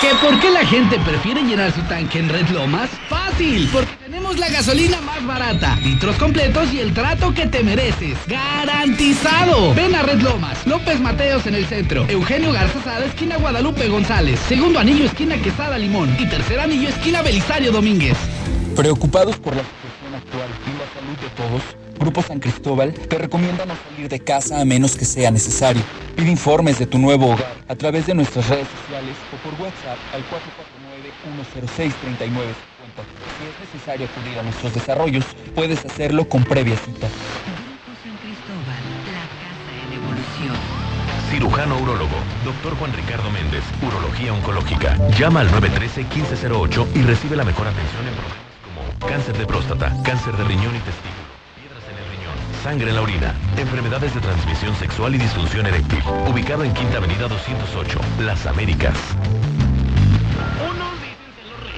[0.00, 2.88] ¿Que por qué la gente prefiere llenar su tanque en Red Lomas?
[3.10, 8.16] Fácil, porque tenemos la gasolina más barata, litros completos y el trato que te mereces.
[8.26, 9.74] ¡Garantizado!
[9.74, 14.40] Ven a Red Lomas, López Mateos en el centro, Eugenio Garza Sada, esquina Guadalupe González,
[14.48, 18.16] segundo anillo, esquina Quesada Limón y tercer anillo, esquina Belisario Domínguez.
[18.74, 21.62] Preocupados por la situación actual y la salud de todos,
[22.00, 25.82] Grupo San Cristóbal te recomienda no salir de casa a menos que sea necesario.
[26.16, 29.98] Pide informes de tu nuevo hogar a través de nuestras redes sociales o por WhatsApp
[30.14, 32.54] al 449-106-3950.
[33.36, 37.06] Si es necesario acudir a nuestros desarrollos, puedes hacerlo con previa cita.
[37.06, 38.82] Grupo San Cristóbal,
[39.12, 40.56] la casa en evolución.
[41.30, 42.16] Cirujano Urólogo,
[42.46, 42.78] Dr.
[42.78, 44.96] Juan Ricardo Méndez, Urología Oncológica.
[45.18, 50.34] Llama al 913-1508 y recibe la mejor atención en problemas como cáncer de próstata, cáncer
[50.38, 51.19] de riñón y testículo
[52.62, 56.02] sangre en la orina, enfermedades de transmisión sexual y disfunción eréctil.
[56.28, 58.96] Ubicado en Quinta Avenida 208, Las Américas.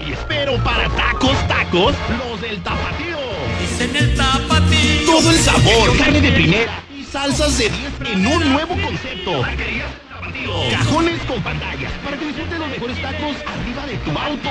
[0.05, 3.17] Y espero para tacos, tacos, los del tapatío.
[3.61, 5.07] Dicen el tapatío.
[5.07, 9.43] Todo el sabor, carne de primera y salsas de 10 en un nuevo concepto.
[10.73, 14.51] Cajones con pantallas para que disfrutes los mejores tacos arriba de tu auto.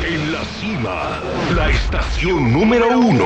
[0.07, 1.19] En la cima,
[1.55, 3.25] la estación número uno.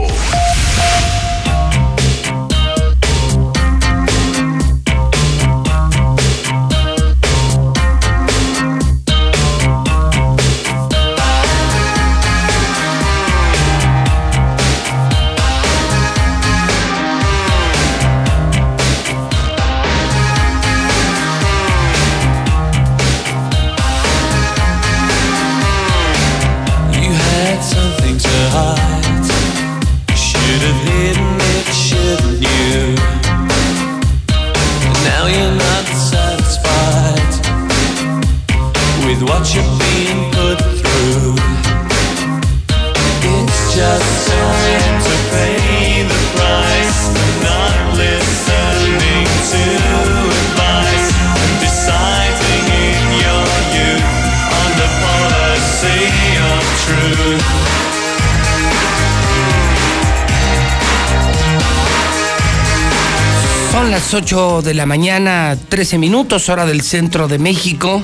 [64.11, 68.03] Las 8 de la mañana, 13 minutos, hora del centro de México.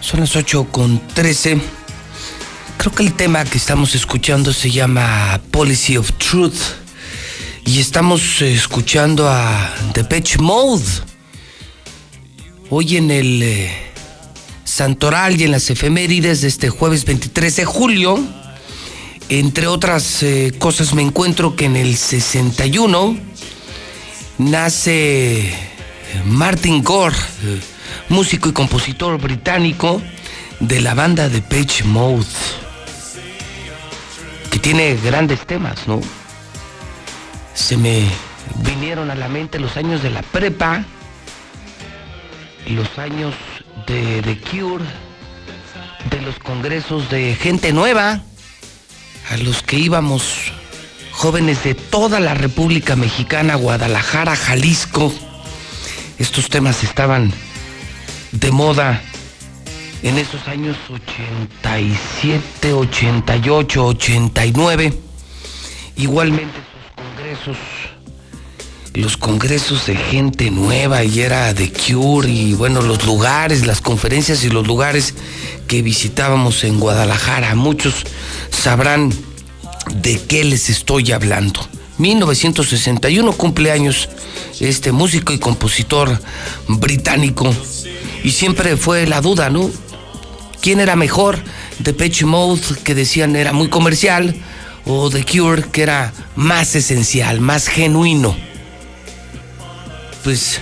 [0.00, 1.60] Son las 8 con 13.
[2.78, 6.56] Creo que el tema que estamos escuchando se llama Policy of Truth.
[7.66, 10.84] Y estamos escuchando a Depeche Mode.
[12.70, 13.70] Hoy en el eh,
[14.64, 18.18] Santoral y en las efemérides de este jueves 23 de julio,
[19.28, 23.29] entre otras eh, cosas, me encuentro que en el 61
[24.40, 25.52] nace
[26.24, 27.60] Martin Gore, eh,
[28.08, 30.00] músico y compositor británico
[30.60, 32.24] de la banda de Page Mode,
[34.50, 36.00] que tiene grandes temas, ¿no?
[37.54, 38.06] Se me
[38.64, 40.84] vinieron a la mente los años de la prepa,
[42.66, 43.34] los años
[43.86, 44.84] de The Cure,
[46.10, 48.22] de los congresos de gente nueva,
[49.30, 50.52] a los que íbamos
[51.20, 55.12] jóvenes de toda la República Mexicana, Guadalajara, Jalisco.
[56.18, 57.30] Estos temas estaban
[58.32, 59.02] de moda
[60.02, 64.94] en esos años 87, 88, 89.
[65.96, 67.56] Igualmente esos congresos
[68.94, 74.42] los congresos de gente nueva y era de Cure y bueno, los lugares, las conferencias
[74.42, 75.14] y los lugares
[75.68, 77.54] que visitábamos en Guadalajara.
[77.54, 78.06] Muchos
[78.50, 79.12] sabrán
[79.94, 81.60] de qué les estoy hablando.
[81.98, 84.08] 1961 cumpleaños
[84.58, 86.20] este músico y compositor
[86.66, 87.54] británico
[88.24, 89.70] y siempre fue la duda, ¿no?
[90.60, 91.38] ¿Quién era mejor?
[91.78, 94.36] Depeche Mode, que decían era muy comercial,
[94.84, 98.36] o The Cure, que era más esencial, más genuino.
[100.22, 100.60] Pues,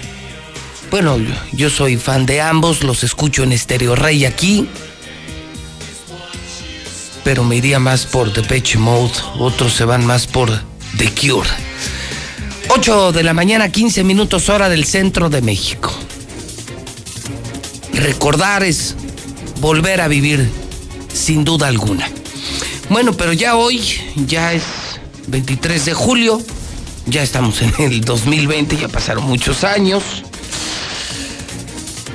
[0.90, 1.16] bueno,
[1.52, 4.68] yo soy fan de ambos, los escucho en Estéreo Rey aquí,
[7.24, 10.50] pero me iría más por Depeche Mode, otros se van más por
[10.96, 11.48] The Cure.
[12.68, 15.92] 8 de la mañana, 15 minutos hora del centro de México.
[17.92, 18.94] Recordar es
[19.60, 20.50] volver a vivir,
[21.12, 22.08] sin duda alguna.
[22.90, 23.82] Bueno, pero ya hoy,
[24.26, 24.64] ya es
[25.26, 26.40] 23 de julio,
[27.06, 30.02] ya estamos en el 2020, ya pasaron muchos años.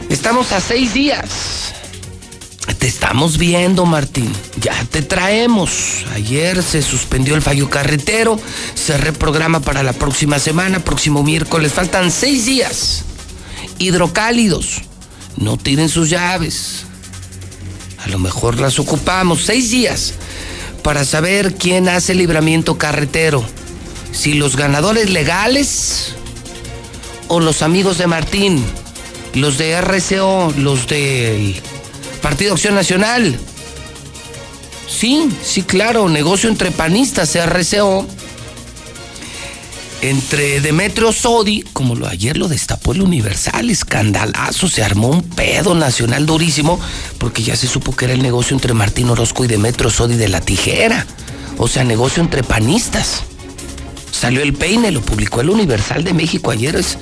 [0.09, 1.73] Estamos a seis días.
[2.83, 4.29] Te estamos viendo, Martín.
[4.59, 6.03] Ya te traemos.
[6.15, 8.37] Ayer se suspendió el fallo carretero.
[8.75, 11.71] Se reprograma para la próxima semana, próximo miércoles.
[11.71, 13.05] Faltan seis días.
[13.79, 14.81] Hidrocálidos.
[15.37, 16.83] No tiren sus llaves.
[18.03, 19.45] A lo mejor las ocupamos.
[19.45, 20.15] Seis días
[20.83, 23.45] para saber quién hace libramiento carretero.
[24.11, 26.15] Si los ganadores legales
[27.29, 28.61] o los amigos de Martín,
[29.35, 31.61] los de RCO, los del
[32.23, 33.37] Partido Acción Nacional.
[34.87, 38.07] Sí, sí, claro, negocio entre panistas, RCO.
[40.01, 45.75] Entre Demetrio Sodi, como lo ayer lo destapó el Universal, escandalazo, se armó un pedo
[45.75, 46.79] nacional durísimo,
[47.17, 50.29] porque ya se supo que era el negocio entre Martín Orozco y Demetrio Sodi de
[50.29, 51.05] la tijera.
[51.57, 53.23] O sea, negocio entre panistas.
[54.11, 56.77] Salió el peine, lo publicó el Universal de México ayer.
[56.77, 56.97] Es,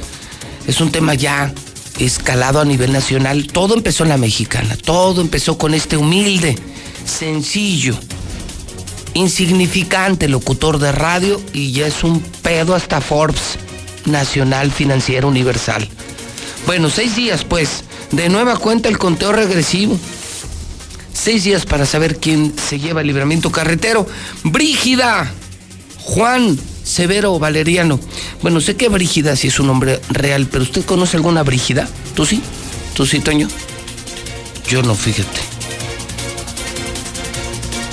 [0.65, 1.53] es un tema ya
[1.99, 3.47] escalado a nivel nacional.
[3.47, 6.57] Todo empezó en la mexicana, todo empezó con este humilde,
[7.05, 7.95] sencillo,
[9.13, 13.57] insignificante locutor de radio y ya es un pedo hasta Forbes
[14.05, 15.87] Nacional Financiero Universal.
[16.65, 19.99] Bueno, seis días pues, de nueva cuenta el conteo regresivo.
[21.13, 24.07] Seis días para saber quién se lleva el libramiento carretero.
[24.43, 25.31] Brígida,
[25.99, 27.99] Juan, Severo Valeriano.
[28.41, 31.87] Bueno, sé que Brígida sí es un nombre real, pero ¿usted conoce alguna Brígida?
[32.15, 32.41] ¿Tú sí?
[32.93, 33.47] ¿Tú sí, Toño?
[34.67, 35.39] Yo no, fíjate.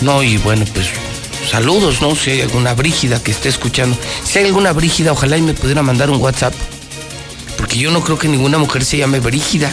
[0.00, 0.88] No, y bueno, pues
[1.50, 2.14] saludos, ¿no?
[2.14, 3.96] Si hay alguna Brígida que esté escuchando.
[4.24, 6.54] Si hay alguna Brígida, ojalá y me pudiera mandar un WhatsApp.
[7.56, 9.72] Porque yo no creo que ninguna mujer se llame Brígida.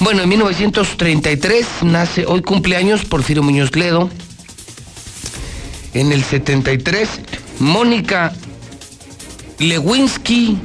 [0.00, 4.10] Bueno, en 1933 nace, hoy cumpleaños Porfirio Muñoz Ledo.
[5.94, 7.08] En el 73,
[7.58, 8.32] Mónica
[9.58, 10.58] Lewinsky.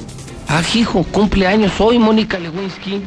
[0.48, 3.02] Ah, hijo, cumpleaños hoy, Mónica Lewinsky.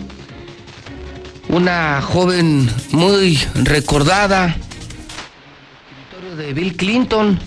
[1.48, 4.56] Una joven muy recordada,
[6.36, 7.38] de Bill Clinton.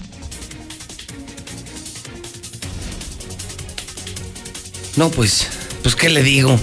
[4.95, 5.47] No, pues,
[5.83, 6.57] pues, ¿qué le digo?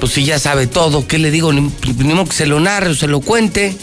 [0.00, 1.52] Pues si ya sabe todo, ¿qué le digo?
[1.52, 3.76] Ni, ni modo que se lo narre o se lo cuente.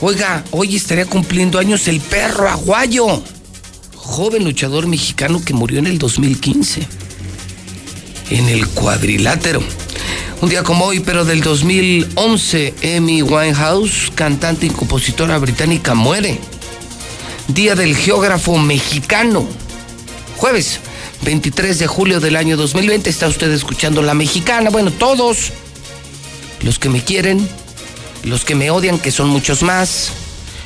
[0.00, 3.22] Oiga, hoy estaría cumpliendo años el perro aguayo,
[4.02, 6.86] joven luchador mexicano que murió en el 2015,
[8.30, 9.62] en el cuadrilátero.
[10.40, 16.40] Un día como hoy, pero del 2011, Amy Winehouse, cantante y compositora británica, muere.
[17.46, 19.46] Día del geógrafo mexicano.
[20.36, 20.80] Jueves
[21.22, 24.70] 23 de julio del año 2020 está usted escuchando La Mexicana.
[24.70, 25.52] Bueno, todos
[26.62, 27.48] los que me quieren,
[28.24, 30.10] los que me odian, que son muchos más,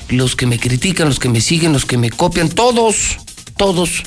[0.08, 3.18] los que me critican, los que me siguen, los que me copian, todos,
[3.56, 4.02] todos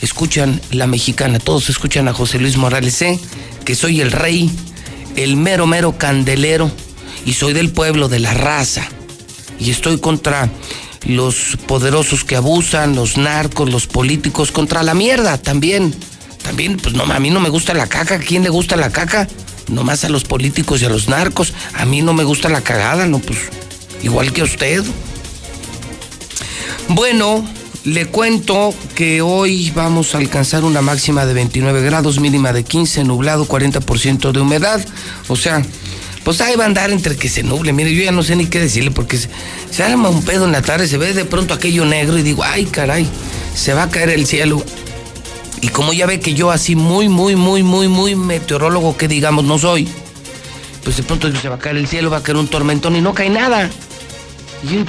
[0.00, 3.18] escuchan La Mexicana, todos escuchan a José Luis Morales C
[3.64, 4.50] que soy el rey,
[5.16, 6.70] el mero, mero candelero,
[7.24, 8.86] y soy del pueblo, de la raza.
[9.58, 10.50] Y estoy contra
[11.06, 15.94] los poderosos que abusan, los narcos, los políticos, contra la mierda también.
[16.42, 18.16] También, pues no, a mí no me gusta la caca.
[18.16, 19.28] ¿A quién le gusta la caca?
[19.68, 21.54] Nomás a los políticos y a los narcos.
[21.74, 23.38] A mí no me gusta la cagada, no, pues
[24.02, 24.82] igual que a usted.
[26.88, 27.44] Bueno,
[27.84, 33.04] le cuento que hoy vamos a alcanzar una máxima de 29 grados, mínima de 15,
[33.04, 34.84] nublado, 40% de humedad.
[35.28, 35.62] O sea,
[36.24, 37.72] pues ahí va a andar entre que se nuble.
[37.72, 40.62] Mire, yo ya no sé ni qué decirle porque se, arma un pedo en la
[40.62, 43.06] tarde, se ve de pronto aquello negro y digo, ay caray,
[43.54, 44.62] se va a caer el cielo.
[45.60, 49.44] Y como ya ve que yo así muy, muy, muy, muy, muy meteorólogo que digamos
[49.44, 49.88] no soy,
[50.84, 53.00] pues de pronto se va a caer el cielo, va a caer un tormentón y
[53.00, 53.68] no cae nada.
[54.68, 54.86] Y un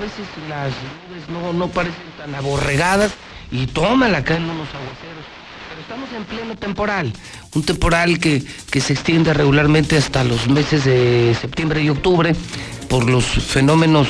[0.00, 0.72] veces las
[1.08, 3.12] nubes no, no parecen tan aborregadas
[3.50, 5.24] y tómala acá en unos aguaceros.
[5.68, 7.12] Pero estamos en pleno temporal,
[7.54, 12.34] un temporal que, que se extiende regularmente hasta los meses de septiembre y octubre
[12.88, 14.08] por los fenómenos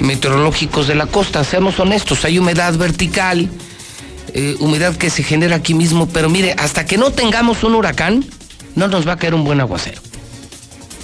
[0.00, 1.44] meteorológicos de la costa.
[1.44, 3.48] Seamos honestos, hay humedad vertical,
[4.34, 8.24] eh, humedad que se genera aquí mismo, pero mire, hasta que no tengamos un huracán,
[8.74, 10.09] no nos va a caer un buen aguacero.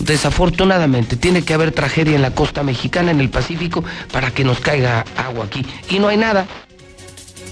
[0.06, 4.60] Desafortunadamente, tiene que haber tragedia en la costa mexicana, en el Pacífico, para que nos
[4.60, 5.66] caiga agua aquí.
[5.90, 6.46] Y no hay nada.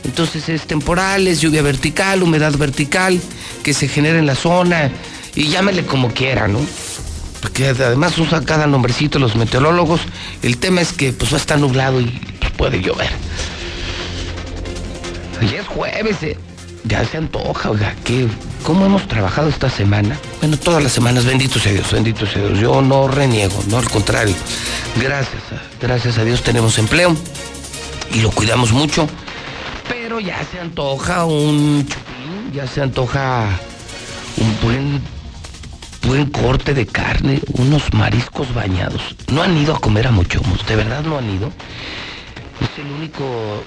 [0.05, 3.21] Entonces es temporal, es lluvia vertical, humedad vertical,
[3.63, 4.91] que se genera en la zona,
[5.35, 6.61] y llámele como quiera, ¿no?
[7.41, 10.03] Porque además usa cada nombrecito los meteorólogos.
[10.43, 12.21] El tema es que pues va nublado y
[12.57, 13.11] puede llover.
[15.41, 16.39] Ya es jueves, eh.
[16.85, 18.29] Ya se antoja, oiga, que
[18.63, 20.19] ¿cómo hemos trabajado esta semana?
[20.41, 22.59] Bueno, todas las semanas, bendito sea Dios, bendito sea Dios.
[22.61, 24.35] Yo no reniego, no al contrario.
[25.01, 25.43] Gracias,
[25.81, 27.17] gracias a Dios tenemos empleo
[28.13, 29.09] y lo cuidamos mucho.
[29.89, 33.49] Pero ya se antoja un chupín, ya se antoja
[34.37, 35.01] un buen,
[36.07, 39.17] buen corte de carne, unos mariscos bañados.
[39.33, 40.67] ¿No han ido a comer a Mochomos?
[40.67, 41.51] ¿De verdad no han ido?
[42.61, 43.63] Es el único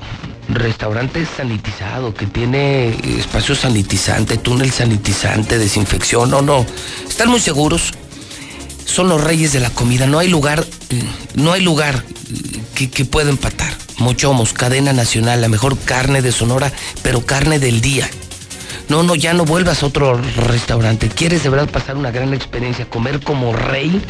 [0.49, 6.29] restaurante sanitizado que tiene espacio sanitizante, túnel sanitizante, desinfección.
[6.29, 6.65] No, no.
[7.07, 7.93] Están muy seguros.
[8.85, 10.07] Son los reyes de la comida.
[10.07, 10.65] No hay lugar,
[11.35, 12.03] no hay lugar
[12.75, 13.73] que, que pueda empatar.
[13.97, 16.71] Mochomos, cadena nacional, la mejor carne de Sonora,
[17.01, 18.09] pero carne del día.
[18.89, 21.09] No, no, ya no vuelvas a otro restaurante.
[21.09, 24.01] ¿Quieres de verdad pasar una gran experiencia, comer como rey?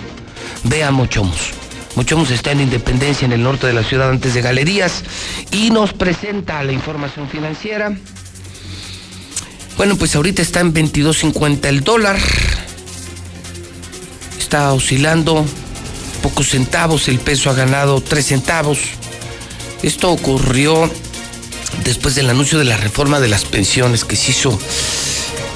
[0.64, 1.54] Ve a Mochomos.
[1.98, 5.02] Mochomos está en Independencia, en el norte de la ciudad, antes de Galerías,
[5.52, 7.98] y nos presenta la información financiera.
[9.78, 12.16] Bueno, pues ahorita está en 22.50 el dólar.
[14.38, 15.44] Está oscilando
[16.22, 18.78] pocos centavos, el peso ha ganado 3 centavos.
[19.82, 20.88] Esto ocurrió
[21.84, 24.60] después del anuncio de la reforma de las pensiones que se hizo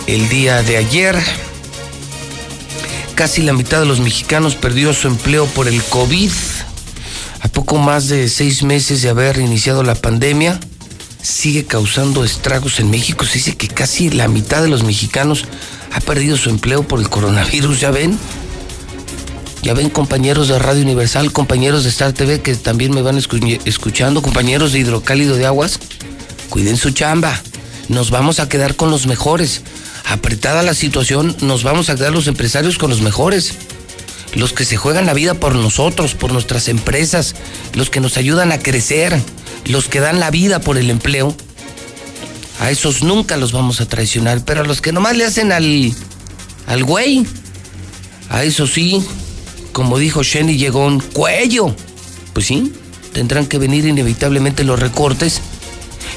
[0.08, 1.22] el día de ayer.
[3.16, 6.32] Casi la mitad de los mexicanos perdió su empleo por el COVID.
[7.42, 10.60] A poco más de seis meses de haber iniciado la pandemia,
[11.22, 13.26] sigue causando estragos en México.
[13.26, 15.46] Se dice que casi la mitad de los mexicanos
[15.92, 18.18] ha perdido su empleo por el coronavirus, ¿ya ven?
[19.62, 24.22] Ya ven compañeros de Radio Universal, compañeros de Star TV que también me van escuchando,
[24.22, 25.80] compañeros de Hidrocálido de Aguas,
[26.50, 27.40] cuiden su chamba.
[27.88, 29.62] Nos vamos a quedar con los mejores.
[30.12, 33.54] Apretada la situación, nos vamos a quedar los empresarios con los mejores.
[34.36, 37.34] Los que se juegan la vida por nosotros, por nuestras empresas,
[37.76, 39.18] los que nos ayudan a crecer,
[39.64, 41.34] los que dan la vida por el empleo.
[42.60, 45.94] A esos nunca los vamos a traicionar, pero a los que nomás le hacen al,
[46.68, 47.26] al güey,
[48.30, 49.02] a eso sí,
[49.72, 51.74] como dijo Shenny, llegó un cuello.
[52.34, 52.74] Pues sí,
[53.14, 55.40] tendrán que venir inevitablemente los recortes.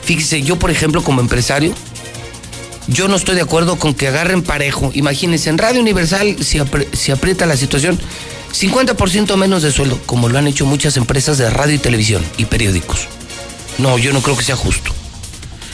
[0.02, 1.72] Fíjese, yo por ejemplo como empresario,
[2.88, 4.90] yo no estoy de acuerdo con que agarren parejo.
[4.94, 6.60] Imagínense, en Radio Universal si,
[6.92, 7.98] si aprieta la situación,
[8.52, 12.44] 50% menos de sueldo, como lo han hecho muchas empresas de radio y televisión y
[12.44, 13.08] periódicos.
[13.78, 14.92] No, yo no creo que sea justo.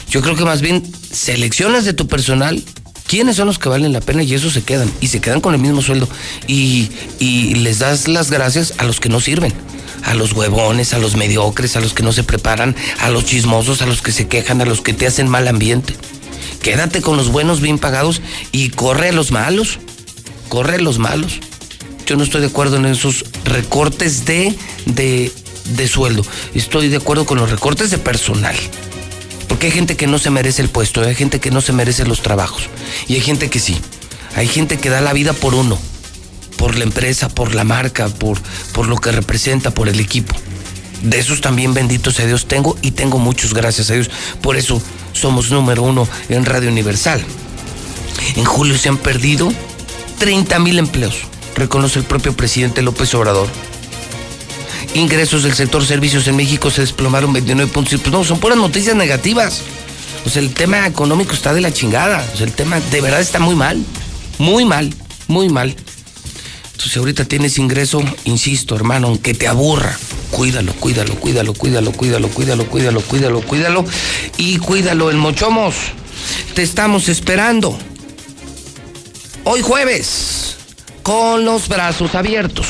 [0.09, 0.83] Yo creo que más bien
[1.13, 2.63] seleccionas de tu personal
[3.07, 4.91] quiénes son los que valen la pena y eso se quedan.
[5.01, 6.09] Y se quedan con el mismo sueldo.
[6.47, 9.53] Y, y les das las gracias a los que no sirven.
[10.05, 13.83] A los huevones, a los mediocres, a los que no se preparan, a los chismosos,
[13.83, 15.95] a los que se quejan, a los que te hacen mal ambiente.
[16.63, 18.21] Quédate con los buenos bien pagados
[18.53, 19.79] y corre a los malos.
[20.49, 21.41] Corre a los malos.
[22.07, 24.55] Yo no estoy de acuerdo en esos recortes de,
[24.87, 25.33] de,
[25.65, 26.25] de sueldo.
[26.55, 28.57] Estoy de acuerdo con los recortes de personal.
[29.49, 32.07] Porque hay gente que no se merece el puesto, hay gente que no se merece
[32.07, 32.69] los trabajos.
[33.09, 33.79] Y hay gente que sí.
[34.37, 35.79] Hay gente que da la vida por uno,
[36.57, 38.41] por la empresa, por la marca, por,
[38.73, 40.35] por lo que representa, por el equipo.
[41.03, 44.11] De esos también, benditos sea Dios, tengo y tengo muchos, gracias a Dios.
[44.43, 44.83] Por eso
[45.13, 47.25] somos número uno en Radio Universal.
[48.37, 49.51] En julio se han perdido
[50.19, 51.17] 30 mil empleos,
[51.57, 53.49] reconoce el propio presidente López Obrador.
[54.95, 58.01] Ingresos del sector servicios en México se desplomaron 29 puntos.
[58.01, 59.63] Pues no, son puras noticias negativas.
[60.27, 62.27] O sea, el tema económico está de la chingada.
[62.35, 63.83] O sea, el tema de verdad está muy mal.
[64.39, 64.93] Muy mal,
[65.29, 65.77] muy mal.
[66.81, 69.95] Entonces ahorita tienes ingreso, insisto, hermano, aunque te aburra,
[70.31, 73.85] cuídalo, cuídalo, cuídalo, cuídalo, cuídalo, cuídalo, cuídalo, cuídalo, cuídalo.
[74.39, 75.75] Y cuídalo, el Mochomos.
[76.55, 77.79] Te estamos esperando.
[79.45, 80.57] Hoy jueves,
[81.03, 82.67] con los brazos abiertos.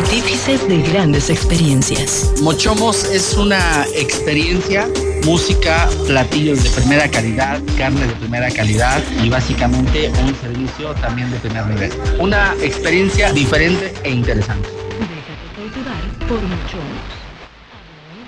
[0.00, 2.32] Artífices de grandes experiencias.
[2.40, 4.88] Mochomos es una experiencia,
[5.28, 11.36] música, platillos de primera calidad, carne de primera calidad y básicamente un servicio también de
[11.36, 11.92] primer nivel.
[12.18, 14.70] Una experiencia diferente e interesante.
[14.70, 17.04] Déjate cultivar por Mochomos.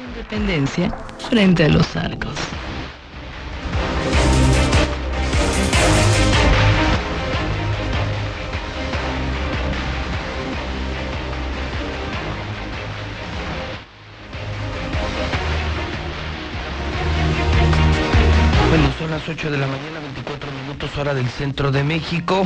[0.09, 0.95] Independencia
[1.31, 2.35] frente a los arcos.
[19.31, 22.45] 8 de la mañana, 24 minutos hora del centro de México.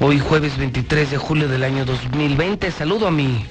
[0.00, 2.72] Hoy jueves 23 de julio del año 2020.
[2.72, 3.46] Saludo a mi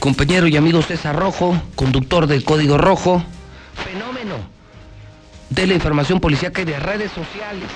[0.00, 3.22] compañero y amigo César Rojo, conductor de Código Rojo.
[3.84, 4.34] Fenómeno
[5.50, 7.68] de la información policíaca y de redes sociales.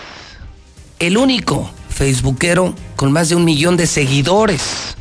[0.99, 4.97] El único facebookero con más de un millón de seguidores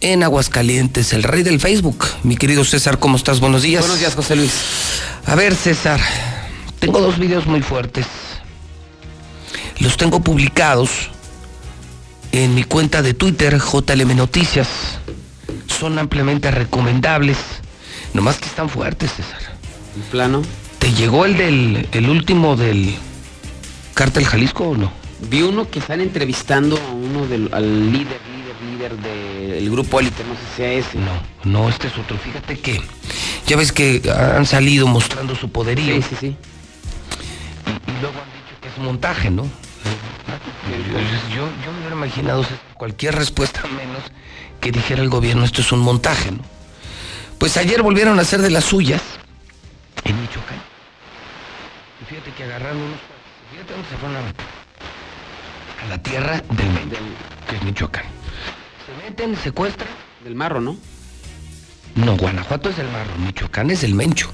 [0.00, 2.06] en Aguascalientes, el rey del Facebook.
[2.22, 3.40] Mi querido César, ¿cómo estás?
[3.40, 3.82] Buenos días.
[3.82, 4.54] Buenos días, José Luis.
[5.26, 6.00] A ver, César,
[6.78, 8.06] tengo dos videos muy fuertes.
[9.80, 11.08] Los tengo publicados
[12.32, 14.68] en mi cuenta de Twitter, JLM Noticias.
[15.66, 17.38] Son ampliamente recomendables.
[18.12, 19.40] Nomás que están fuertes, César.
[19.96, 20.42] ¿En plano?
[20.78, 22.94] ¿Te llegó el del el último del
[23.94, 24.92] Cártel Jalisco o no?
[25.30, 30.24] Vi uno que están entrevistando a uno del al líder, líder, líder del grupo élite,
[30.24, 30.98] no sé si sea ese.
[30.98, 31.12] No,
[31.44, 32.18] no, este es otro.
[32.18, 32.80] Fíjate que
[33.46, 35.96] ya ves que han salido mostrando su poderío.
[35.96, 36.26] Sí, sí, sí.
[36.26, 39.46] Y, y luego han dicho que es montaje, ¿no?
[41.32, 42.44] Yo, yo, me hubiera imaginado
[42.74, 44.02] cualquier respuesta menos
[44.60, 46.42] que dijera el gobierno esto es un montaje, ¿no?
[47.38, 49.00] Pues ayer volvieron a hacer de las suyas
[50.04, 50.60] en Michoacán.
[52.02, 52.98] Y fíjate que agarraron unos
[53.50, 54.20] fíjate dónde se fueron a,
[55.84, 56.96] a la tierra del Mencho,
[57.48, 58.04] que es Michoacán.
[58.86, 59.88] Se meten, secuestran.
[60.24, 60.76] Del Marro, ¿no?
[61.94, 64.30] No, Guanajuato es del Marro, Michoacán es del Mencho.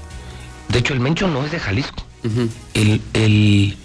[0.67, 2.03] De hecho, el Mencho no es de Jalisco.
[2.23, 2.49] Uh -huh.
[2.73, 3.77] el, el,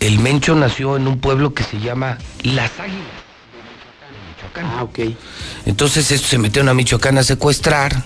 [0.00, 3.26] el Mencho nació en un pueblo que se llama Las Águilas.
[4.36, 4.66] Michoacán.
[4.66, 4.98] Ah, ok.
[5.64, 8.04] Entonces estos se metieron a Michoacán a secuestrar.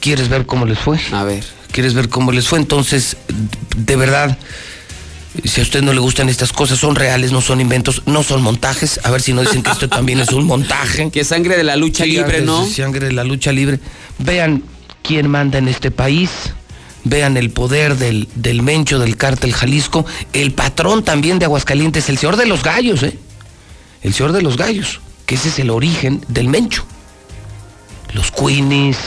[0.00, 0.98] ¿Quieres ver cómo les fue?
[1.12, 1.44] A ver.
[1.72, 2.58] ¿Quieres ver cómo les fue?
[2.58, 3.16] Entonces,
[3.76, 4.38] de verdad,
[5.44, 8.42] si a usted no le gustan estas cosas, son reales, no son inventos, no son
[8.42, 9.00] montajes.
[9.04, 11.10] A ver si no dicen que esto también es un montaje.
[11.10, 12.66] Que sangre de la lucha sí, libre, ¿no?
[12.66, 13.80] Sangre de la lucha libre.
[14.18, 14.62] Vean
[15.02, 16.30] quién manda en este país.
[17.08, 20.04] Vean el poder del, del Mencho del cártel Jalisco.
[20.32, 23.16] El patrón también de Aguascalientes, el señor de los gallos, ¿eh?
[24.02, 26.84] El señor de los gallos, que ese es el origen del Mencho.
[28.12, 28.98] Los Queenies,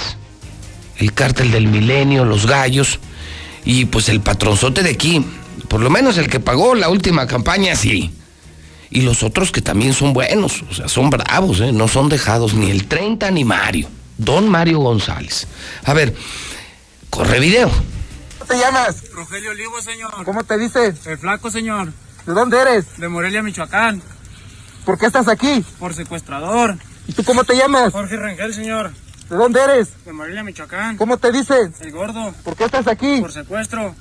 [0.97, 2.99] el cártel del milenio, los gallos,
[3.65, 5.25] y pues el patronzote de aquí,
[5.67, 8.11] por lo menos el que pagó la última campaña, sí.
[8.89, 11.73] Y los otros que también son buenos, o sea, son bravos, ¿eh?
[11.73, 13.89] no son dejados, ni el 30 ni Mario.
[14.17, 15.47] Don Mario González.
[15.85, 16.13] A ver,
[17.09, 17.69] corre video.
[17.69, 19.11] ¿Cómo te llamas?
[19.11, 20.23] Rogelio Olivo, señor.
[20.23, 21.05] ¿Cómo te dices?
[21.05, 21.91] El flaco, señor.
[22.25, 22.97] ¿De dónde eres?
[22.97, 24.01] De Morelia, Michoacán.
[24.85, 25.63] ¿Por qué estás aquí?
[25.79, 26.77] Por secuestrador.
[27.07, 27.91] ¿Y tú cómo te llamas?
[27.91, 28.91] Jorge Rangel, señor.
[29.29, 29.89] ¿De dónde eres?
[30.05, 30.97] De Morelia, Michoacán.
[30.97, 31.69] ¿Cómo te dices?
[31.81, 32.33] El gordo.
[32.43, 33.21] ¿Por qué estás aquí?
[33.21, 33.95] Por secuestro.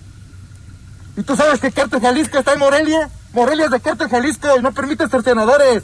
[1.16, 3.10] ¿Y tú sabes que Cártel Jalisco está en Morelia?
[3.32, 5.82] Morelia es de Cártel Jalisco y no permite cercenadores.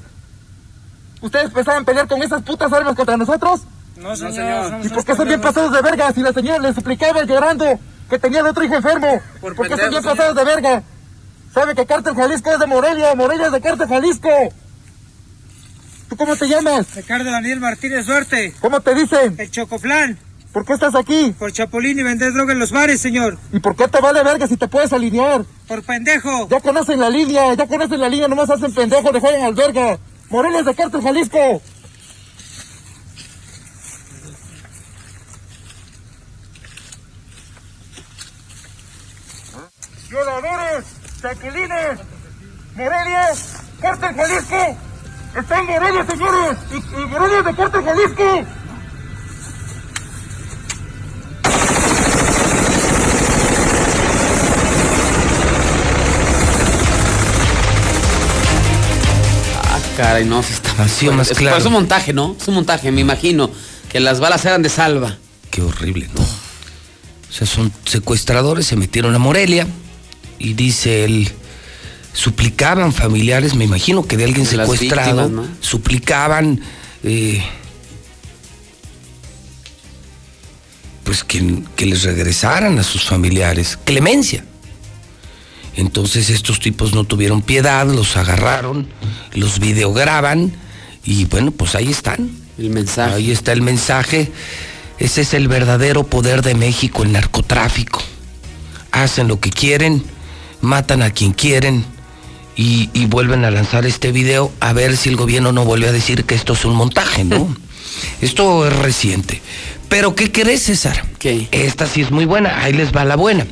[1.20, 3.62] ¿Ustedes pensaban pelear con esas putas armas contra nosotros?
[3.96, 4.80] No, señor.
[4.84, 6.12] ¿Y por qué son bien pasados de verga?
[6.12, 7.78] Si la señora les suplicaba llorando
[8.10, 9.20] que tenía el otro hijo enfermo.
[9.40, 10.16] Por, ¿Por qué son bien señor.
[10.16, 10.82] pasados de verga?
[11.52, 13.14] ¿Sabe que Cártel Jalisco es de Morelia?
[13.14, 14.28] Morelia es de Cártel Jalisco.
[16.08, 16.94] ¿Tú cómo te llamas?
[16.94, 18.52] Ricardo Daniel Martínez Duarte.
[18.60, 19.36] ¿Cómo te dicen?
[19.38, 20.18] El Chocoflán.
[20.52, 21.34] ¿Por qué estás aquí?
[21.36, 23.38] Por Chapulín y vender droga en los bares, señor.
[23.52, 25.44] ¿Y por qué te vale verga si te puedes alinear?
[25.66, 26.48] Por pendejo.
[26.48, 29.98] Ya conocen la línea, ya conocen la línea, nomás hacen pendejo, le juegan al verga.
[30.30, 31.60] Morelia es de Cártel Jalisco.
[40.14, 40.84] Violadores,
[41.20, 41.98] chapulines,
[42.76, 43.32] Morelia,
[43.80, 44.78] Cártel Jalisco.
[45.36, 46.58] Está en Morelia, señores.
[46.70, 48.22] Y, y Morelia de Cártel Jalisco.
[59.64, 61.56] Ah, caray, no, se está Así más es, claro.
[61.56, 62.36] Es un montaje, ¿no?
[62.40, 63.50] Es un montaje, me imagino.
[63.88, 65.16] Que las balas eran de salva.
[65.50, 66.22] Qué horrible, ¿no?
[66.22, 69.66] O sea, son secuestradores, se metieron a Morelia
[70.38, 71.30] y dice él,
[72.12, 75.56] suplicaban familiares, me imagino que de alguien De secuestrado, víctimas, ¿no?
[75.60, 76.60] suplicaban,
[77.02, 77.42] eh,
[81.02, 84.44] pues que, que les regresaran a sus familiares, clemencia.
[85.76, 88.86] Entonces estos tipos no tuvieron piedad, los agarraron,
[89.32, 90.52] los videograban
[91.04, 92.30] y bueno, pues ahí están.
[92.58, 93.14] El mensaje.
[93.14, 94.30] Ahí está el mensaje.
[94.98, 98.00] Ese es el verdadero poder de México, el narcotráfico.
[98.92, 100.04] Hacen lo que quieren,
[100.64, 101.84] matan a quien quieren
[102.56, 105.92] y, y vuelven a lanzar este video a ver si el gobierno no vuelve a
[105.92, 107.54] decir que esto es un montaje, ¿no?
[108.20, 109.40] esto es reciente.
[109.88, 111.04] Pero ¿qué crees, César?
[111.18, 111.48] ¿Qué?
[111.52, 113.46] Esta sí es muy buena, ahí les va la buena.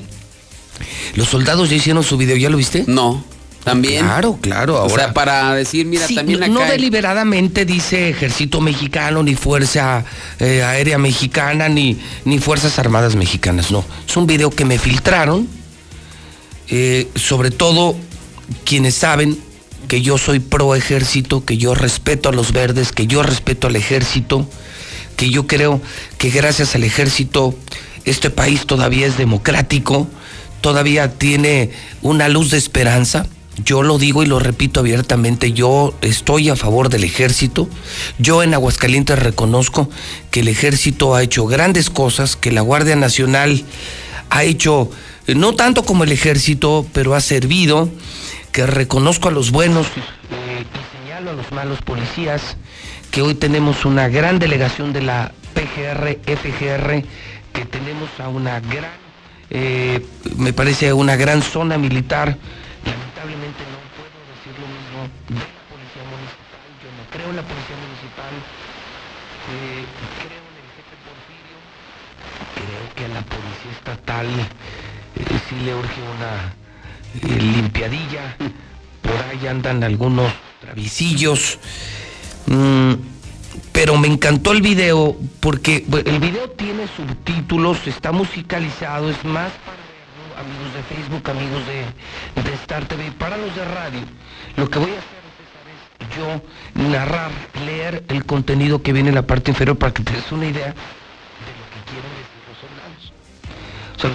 [1.14, 2.84] Los soldados ya hicieron su video, ¿ya lo viste?
[2.86, 3.24] No.
[3.64, 4.04] También.
[4.04, 4.76] Claro, claro.
[4.78, 6.54] Ahora, o sea, para decir, mira, Sí, también no, acá.
[6.54, 10.04] no deliberadamente dice Ejército Mexicano, ni Fuerza
[10.40, 13.84] eh, Aérea Mexicana, ni, ni Fuerzas Armadas Mexicanas, no.
[14.08, 15.46] Es un video que me filtraron
[16.72, 17.94] eh, sobre todo
[18.64, 19.38] quienes saben
[19.88, 23.76] que yo soy pro ejército, que yo respeto a los verdes, que yo respeto al
[23.76, 24.48] ejército,
[25.16, 25.82] que yo creo
[26.16, 27.54] que gracias al ejército
[28.06, 30.08] este país todavía es democrático,
[30.62, 33.26] todavía tiene una luz de esperanza.
[33.62, 37.68] Yo lo digo y lo repito abiertamente, yo estoy a favor del ejército.
[38.18, 39.90] Yo en Aguascalientes reconozco
[40.30, 43.62] que el ejército ha hecho grandes cosas, que la Guardia Nacional
[44.30, 44.90] ha hecho,
[45.28, 47.88] no tanto como el ejército, pero ha servido,
[48.52, 52.56] que reconozco a los buenos eh, y señalo a los malos policías,
[53.10, 57.04] que hoy tenemos una gran delegación de la PGR, FGR,
[57.52, 58.90] que tenemos a una gran,
[59.50, 60.04] eh,
[60.36, 62.36] me parece una gran zona militar.
[62.84, 66.64] Lamentablemente no puedo decir lo mismo de la policía municipal.
[66.82, 68.32] Yo no creo en la policía municipal.
[69.52, 69.84] Eh,
[70.24, 71.58] creo en el jefe Porfirio.
[72.56, 74.26] Creo que la policía estatal
[75.16, 78.36] eh, sí le urge una eh, limpiadilla.
[79.02, 81.58] Por ahí andan algunos travisillos.
[82.46, 82.94] Mm,
[83.72, 89.76] pero me encantó el video porque el video tiene subtítulos, está musicalizado, es más para
[89.76, 94.00] verlo, amigos de Facebook, amigos de, de Star TV, para los de radio.
[94.56, 95.22] Lo que voy a hacer
[96.16, 96.42] yo
[96.74, 97.30] narrar,
[97.64, 100.66] leer el contenido que viene en la parte inferior para que te des una idea
[100.66, 103.12] de lo que quieren decir los soldados.
[103.96, 104.10] O sea,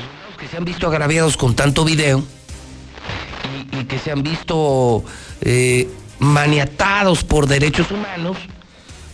[0.47, 2.23] que se han visto agraviados con tanto video
[3.73, 5.03] y, y que se han visto
[5.41, 8.37] eh, maniatados por derechos humanos,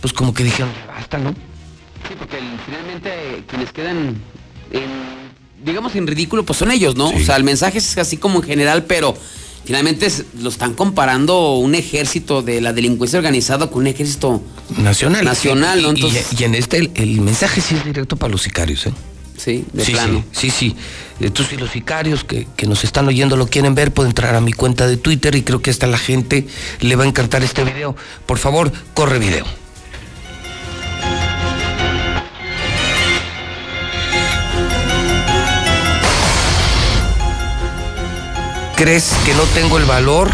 [0.00, 1.30] pues como que dijeron, "Ya basta, ¿no?
[1.32, 4.16] Sí, porque el- finalmente quienes quedan
[4.70, 7.08] en, digamos, en ridículo, pues son ellos, ¿no?
[7.08, 9.16] O sea, el mensaje es así como en general, pero
[9.64, 14.40] finalmente es- lo están comparando un ejército de la delincuencia organizada con un ejército
[14.78, 15.24] Nacional.
[15.24, 15.88] Nacional, ¿no?
[15.88, 18.86] Y- y- Entonces- y, en este el, el mensaje sí es directo para los sicarios,
[18.86, 18.92] ¿eh?
[19.36, 20.24] Sí, de sí, plano.
[20.32, 20.76] Sí, sí, sí.
[21.20, 21.80] Entonces, si
[22.10, 24.96] los que, que nos están oyendo lo quieren ver, pueden entrar a mi cuenta de
[24.96, 26.46] Twitter y creo que hasta la gente
[26.80, 27.94] le va a encantar este video.
[28.26, 29.46] Por favor, corre video.
[38.76, 40.30] ¿Crees que no tengo el valor?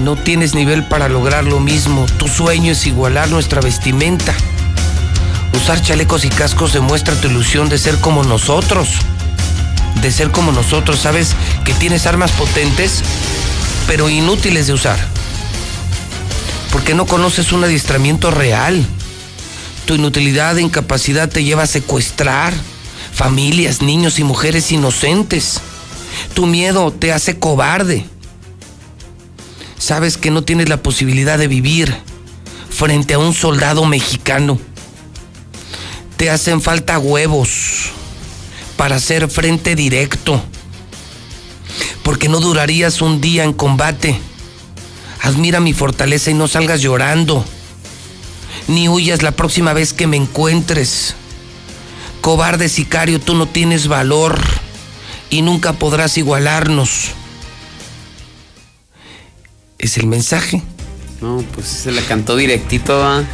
[0.00, 2.04] No tienes nivel para lograr lo mismo.
[2.18, 4.34] Tu sueño es igualar nuestra vestimenta.
[5.54, 8.88] Usar chalecos y cascos demuestra tu ilusión de ser como nosotros.
[10.02, 11.00] De ser como nosotros.
[11.00, 13.02] Sabes que tienes armas potentes,
[13.86, 14.98] pero inútiles de usar.
[16.72, 18.84] Porque no conoces un adiestramiento real.
[19.86, 22.52] Tu inutilidad e incapacidad te lleva a secuestrar
[23.12, 25.60] familias, niños y mujeres inocentes.
[26.34, 28.04] Tu miedo te hace cobarde.
[29.78, 31.96] Sabes que no tienes la posibilidad de vivir
[32.68, 34.58] frente a un soldado mexicano.
[36.16, 37.90] Te hacen falta huevos
[38.76, 40.42] para hacer frente directo.
[42.02, 44.18] Porque no durarías un día en combate.
[45.22, 47.44] Admira mi fortaleza y no salgas llorando.
[48.68, 51.14] Ni huyas la próxima vez que me encuentres.
[52.20, 54.40] Cobarde sicario, tú no tienes valor
[55.30, 57.10] y nunca podrás igualarnos.
[59.78, 60.62] Es el mensaje.
[61.20, 63.24] No, pues se le cantó directito a...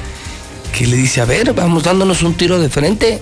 [0.77, 3.21] Que le dice, a ver, vamos dándonos un tiro de frente,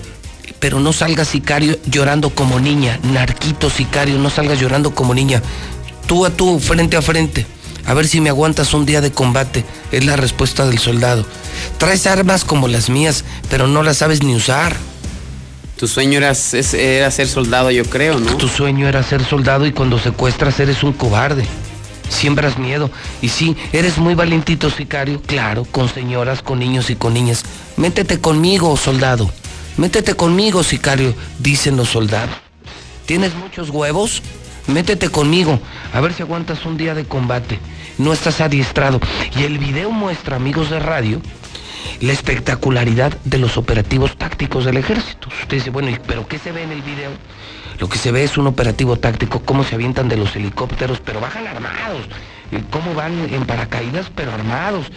[0.61, 5.41] pero no salgas sicario llorando como niña, narquito sicario, no salgas llorando como niña.
[6.05, 7.45] Tú a tú, frente a frente.
[7.85, 9.65] A ver si me aguantas un día de combate.
[9.91, 11.25] Es la respuesta del soldado.
[11.79, 14.75] Traes armas como las mías, pero no las sabes ni usar.
[15.77, 18.37] Tu sueño era, ser soldado, yo creo, ¿no?
[18.37, 21.43] Tu sueño era ser soldado y cuando secuestras eres un cobarde.
[22.07, 22.91] Siembras miedo.
[23.23, 27.43] Y sí, eres muy valentito, sicario, claro, con señoras, con niños y con niñas.
[27.77, 29.31] Métete conmigo, soldado.
[29.77, 32.35] Métete conmigo, sicario, dicen los soldados.
[33.05, 34.21] ¿Tienes muchos huevos?
[34.67, 35.59] Métete conmigo,
[35.93, 37.59] a ver si aguantas un día de combate.
[37.97, 38.99] No estás adiestrado.
[39.35, 41.21] Y el video muestra, amigos de radio,
[41.99, 45.29] la espectacularidad de los operativos tácticos del ejército.
[45.41, 47.11] Usted dice, bueno, ¿y ¿pero qué se ve en el video?
[47.79, 51.19] Lo que se ve es un operativo táctico, cómo se avientan de los helicópteros, pero
[51.19, 52.05] bajan armados.
[52.69, 54.87] Cómo van en paracaídas, pero armados.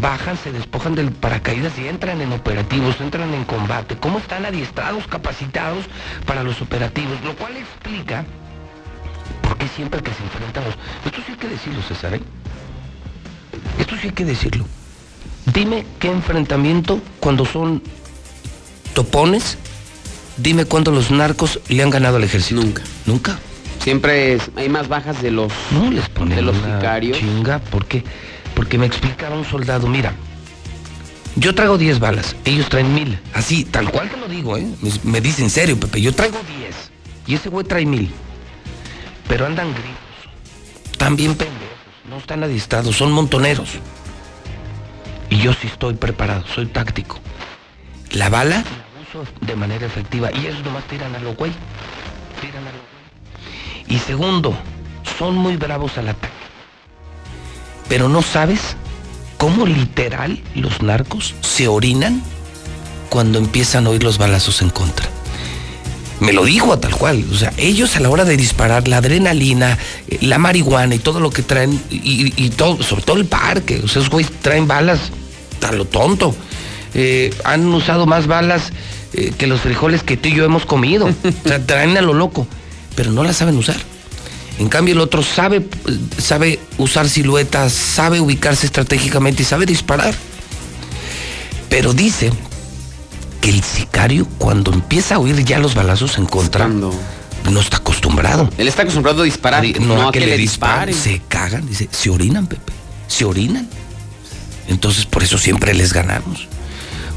[0.00, 3.96] Bajan, se despojan del paracaídas y entran en operativos, entran en combate.
[3.96, 5.84] Cómo están adiestrados, capacitados
[6.26, 7.20] para los operativos.
[7.22, 8.24] Lo cual explica
[9.42, 10.74] por qué siempre que se enfrentan los...
[11.04, 12.20] Esto sí hay que decirlo, César, ¿eh?
[13.78, 14.64] Esto sí hay que decirlo.
[15.52, 17.82] Dime qué enfrentamiento cuando son
[18.94, 19.58] topones,
[20.36, 22.60] dime cuándo los narcos le han ganado al ejército.
[22.60, 22.82] Nunca.
[23.06, 23.38] Nunca.
[23.82, 27.18] Siempre es- hay más bajas de los, No les ponen de los una sicarios.
[27.18, 28.04] chinga, ¿por qué?
[28.54, 30.12] Porque me explicaba un soldado, mira,
[31.36, 33.18] yo traigo 10 balas, ellos traen mil.
[33.34, 34.66] Así, tal cual te lo digo, ¿eh?
[34.82, 36.90] Me, me dice en serio, Pepe, yo traigo 10
[37.26, 38.10] y ese güey trae mil.
[39.28, 41.62] Pero andan gritos, bien pendejos,
[42.08, 43.70] no están adiestrados, son montoneros.
[45.30, 47.18] Y yo sí estoy preparado, soy táctico.
[48.12, 51.50] La bala la uso de manera efectiva y eso nomás tiran a lo güey.
[52.42, 52.91] Tiran a lo güey.
[53.88, 54.54] Y segundo,
[55.18, 56.32] son muy bravos al ataque.
[57.88, 58.76] Pero no sabes
[59.36, 62.22] cómo literal los narcos se orinan
[63.08, 65.06] cuando empiezan a oír los balazos en contra.
[66.20, 67.24] Me lo dijo a tal cual.
[67.32, 69.76] O sea, ellos a la hora de disparar, la adrenalina,
[70.08, 73.80] eh, la marihuana y todo lo que traen, y, todo, sobre todo el parque.
[73.82, 75.10] O sea, esos güeyes traen balas
[75.60, 76.34] a lo tonto.
[76.94, 78.72] Eh, han usado más balas
[79.14, 81.06] eh, que los frijoles que tú y yo hemos comido.
[81.06, 82.46] O sea, traen a lo loco,
[82.94, 83.76] pero no las saben usar.
[84.58, 85.66] En cambio, el otro sabe,
[86.18, 90.14] sabe usar siluetas, sabe ubicarse estratégicamente y sabe disparar.
[91.68, 92.30] Pero dice
[93.40, 98.48] que el sicario, cuando empieza a oír ya los balazos en contra, no está acostumbrado.
[98.58, 100.94] Él está acostumbrado a disparar, no, no a que, le disparen.
[100.94, 102.72] Se cagan, dice, se orinan, Pepe,
[103.08, 103.68] se orinan.
[104.68, 106.46] Entonces, por eso siempre les ganamos.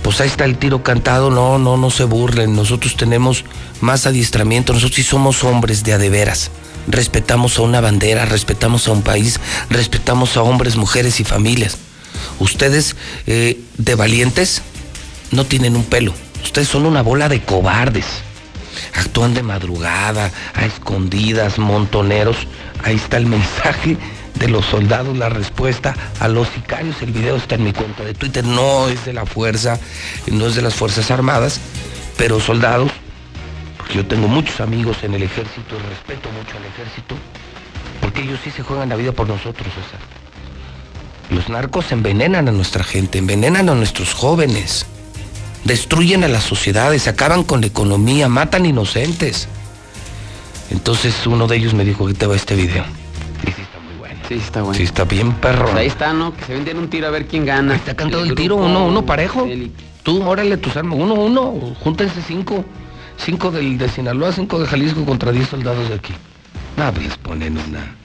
[0.02, 2.56] Pues ahí está el tiro cantado, no, no, no se burlen.
[2.56, 3.43] Nosotros tenemos
[3.86, 6.52] más adiestramiento, nosotros sí somos hombres de a de veras
[6.88, 9.40] respetamos a una bandera, respetamos a un país,
[9.70, 11.78] respetamos a hombres, mujeres y familias.
[12.40, 12.95] Ustedes
[13.28, 14.62] eh, de valientes
[15.32, 16.14] no tienen un pelo,
[16.44, 18.06] ustedes son una bola de cobardes.
[18.94, 22.36] Actúan de madrugada, a escondidas, montoneros.
[22.84, 23.98] Ahí está el mensaje
[24.36, 27.02] de los soldados, la respuesta a los sicarios.
[27.02, 29.80] El video está en mi cuenta de Twitter, no es de la fuerza,
[30.28, 31.60] no es de las Fuerzas Armadas,
[32.18, 32.91] pero soldados
[33.94, 37.16] yo tengo muchos amigos en el ejército, respeto mucho al ejército,
[38.02, 39.99] porque ellos sí se juegan la vida por nosotros, César.
[41.30, 44.86] Los narcos envenenan a nuestra gente, envenenan a nuestros jóvenes,
[45.64, 49.48] destruyen a las sociedades, acaban con la economía, matan inocentes.
[50.72, 52.84] Entonces uno de ellos me dijo que te va este video.
[53.44, 54.20] Sí, sí está muy bueno.
[54.28, 54.78] Sí, está bueno.
[54.78, 55.66] Sí, está bien perro.
[55.66, 56.36] Pues ahí está, ¿no?
[56.36, 57.76] Que se venden un tiro a ver quién gana.
[57.76, 59.48] está cantado el, tiro, uno, uno parejo.
[60.03, 62.64] Tú, órale tus armas, uno, uno, júntense cinco.
[63.17, 66.13] Cinco del, de Sinaloa, cinco de Jalisco contra diez soldados de aquí.
[66.77, 67.95] Nada, pues les ponen una.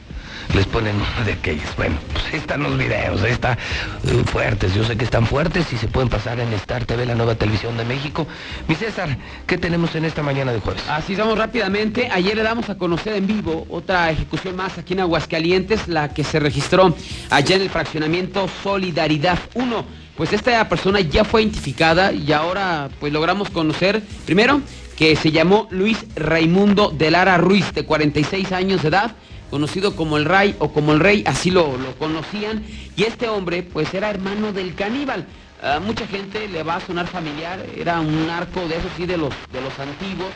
[0.54, 1.76] Les ponen una de aquellos.
[1.76, 3.56] Bueno, pues ahí están los videos, ahí está
[4.04, 4.74] uh, fuertes.
[4.74, 7.76] Yo sé que están fuertes y se pueden pasar en Star TV, la nueva televisión
[7.76, 8.26] de México.
[8.66, 9.16] Mi César,
[9.46, 10.82] ¿qué tenemos en esta mañana de jueves?
[10.88, 12.08] Así vamos rápidamente.
[12.10, 16.24] Ayer le damos a conocer en vivo otra ejecución más aquí en Aguascalientes, la que
[16.24, 16.96] se registró
[17.30, 23.10] allá en el fraccionamiento Solidaridad 1 pues esta persona ya fue identificada y ahora pues
[23.10, 24.60] logramos conocer primero
[25.00, 29.12] que se llamó Luis Raimundo de Lara Ruiz, de 46 años de edad,
[29.48, 32.62] conocido como el Ray o como el Rey, así lo, conocían,
[32.96, 35.26] y este hombre pues era hermano del caníbal.
[35.62, 39.16] A mucha gente le va a sonar familiar, era un narco de esos sí de
[39.16, 40.28] los, de los antiguos.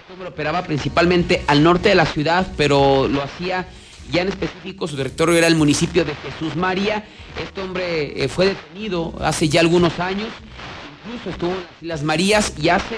[0.00, 3.68] Este hombre operaba principalmente al norte de la ciudad, pero lo hacía
[4.10, 7.04] ya en específico, su territorio era el municipio de Jesús María.
[7.38, 10.28] Este hombre eh, fue detenido hace ya algunos años,
[11.04, 12.96] incluso estuvo en las Islas Marías y hace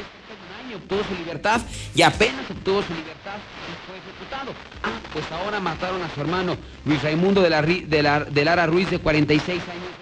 [0.75, 1.61] obtuvo su libertad
[1.95, 3.39] y apenas obtuvo su libertad
[3.87, 4.53] fue ejecutado.
[4.83, 7.63] Ah, pues ahora mataron a su hermano Luis Raimundo de, la,
[8.25, 10.01] de, Lara Ruiz de 46 años.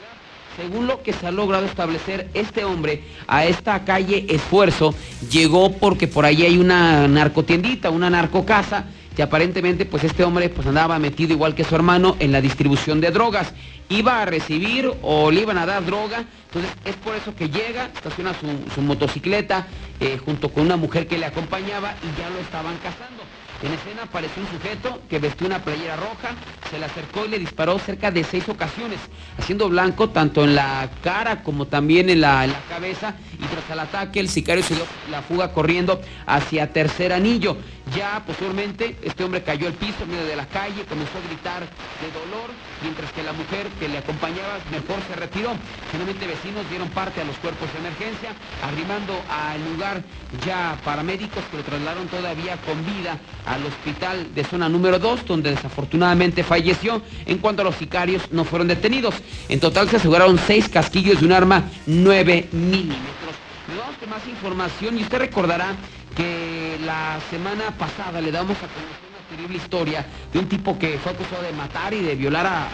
[0.56, 4.92] Según lo que se ha logrado establecer, este hombre a esta calle Esfuerzo
[5.30, 10.66] llegó porque por ahí hay una narcotiendita, una narcocasa, que aparentemente pues este hombre pues
[10.66, 13.52] andaba metido igual que su hermano en la distribución de drogas.
[13.90, 17.86] Iba a recibir o le iban a dar droga, entonces es por eso que llega,
[17.86, 18.32] estaciona
[18.74, 19.66] su, motocicleta
[20.01, 23.23] eh, junto con una mujer que le acompañaba y ya lo estaban cazando.
[23.60, 26.36] En escena apareció un sujeto que vestió una playera roja,
[26.70, 29.01] se le acercó y le disparó cerca de seis ocasiones,
[29.36, 33.16] haciendo blanco tanto en la cara como también en la, cabeza.
[33.39, 37.56] Y tras el ataque, el sicario se dio la fuga corriendo hacia tercer anillo.
[37.97, 41.62] Ya posteriormente, este hombre cayó al piso en medio de la calle, comenzó a gritar
[41.62, 42.51] de dolor,
[42.82, 45.52] mientras que la mujer que le acompañaba mejor se retiró.
[45.90, 48.31] Finalmente vecinos dieron parte a los cuerpos de emergencia,
[48.62, 50.02] arrimando al lugar
[50.44, 55.51] ya paramédicos que lo trasladaron todavía con vida al hospital de zona número 2, donde
[55.51, 57.01] desafortunadamente falleció.
[57.24, 59.15] En cuanto a los sicarios, no fueron detenidos.
[59.48, 63.27] En total se aseguraron seis casquillos de un arma 9 milímetros.
[63.68, 65.76] Le damos más información y usted recordará
[66.16, 70.98] que la semana pasada le damos a conocer una terrible historia de un tipo que
[70.98, 72.68] fue acusado de matar y de violar a,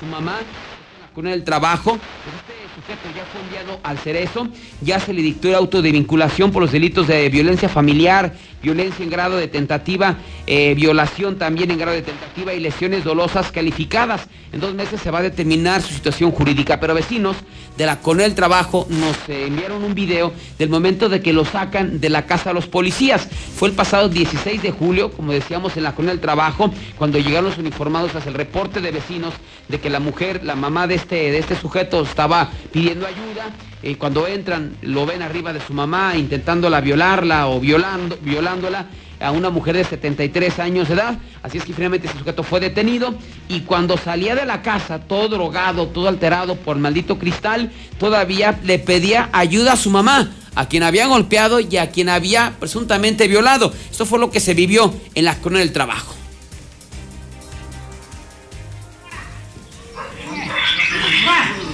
[0.00, 1.98] su mamá en la cuna del trabajo.
[1.98, 4.48] Pues este sujeto ya fue enviado al cerezo,
[4.80, 9.02] ya se le dictó el auto de vinculación por los delitos de violencia familiar, violencia
[9.02, 14.28] en grado de tentativa, eh, violación también en grado de tentativa y lesiones dolosas calificadas.
[14.52, 17.36] En dos meses se va a determinar su situación jurídica, pero vecinos
[17.76, 22.00] de la Conel Trabajo nos eh, enviaron un video del momento de que lo sacan
[22.00, 23.28] de la casa a los policías.
[23.56, 27.58] Fue el pasado 16 de julio, como decíamos en la Conel Trabajo, cuando llegaron los
[27.58, 29.34] uniformados hacia el reporte de vecinos
[29.68, 33.50] de que la mujer, la mamá de este, de este sujeto estaba pidiendo ayuda.
[33.82, 38.86] Y cuando entran, lo ven arriba de su mamá intentándola violarla o violando, violándola
[39.20, 41.18] a una mujer de 73 años de edad.
[41.42, 43.14] Así es que finalmente ese sujeto fue detenido
[43.48, 48.78] y cuando salía de la casa, todo drogado, todo alterado por maldito cristal, todavía le
[48.78, 53.72] pedía ayuda a su mamá a quien había golpeado y a quien había presuntamente violado.
[53.90, 56.17] Esto fue lo que se vivió en la colonia del trabajo.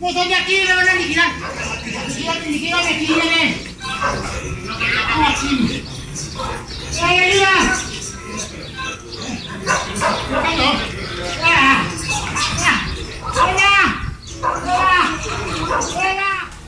[0.00, 1.32] No donde aquí, me van a liquidar.
[2.08, 3.66] Liquídame, liquídame, liquídame.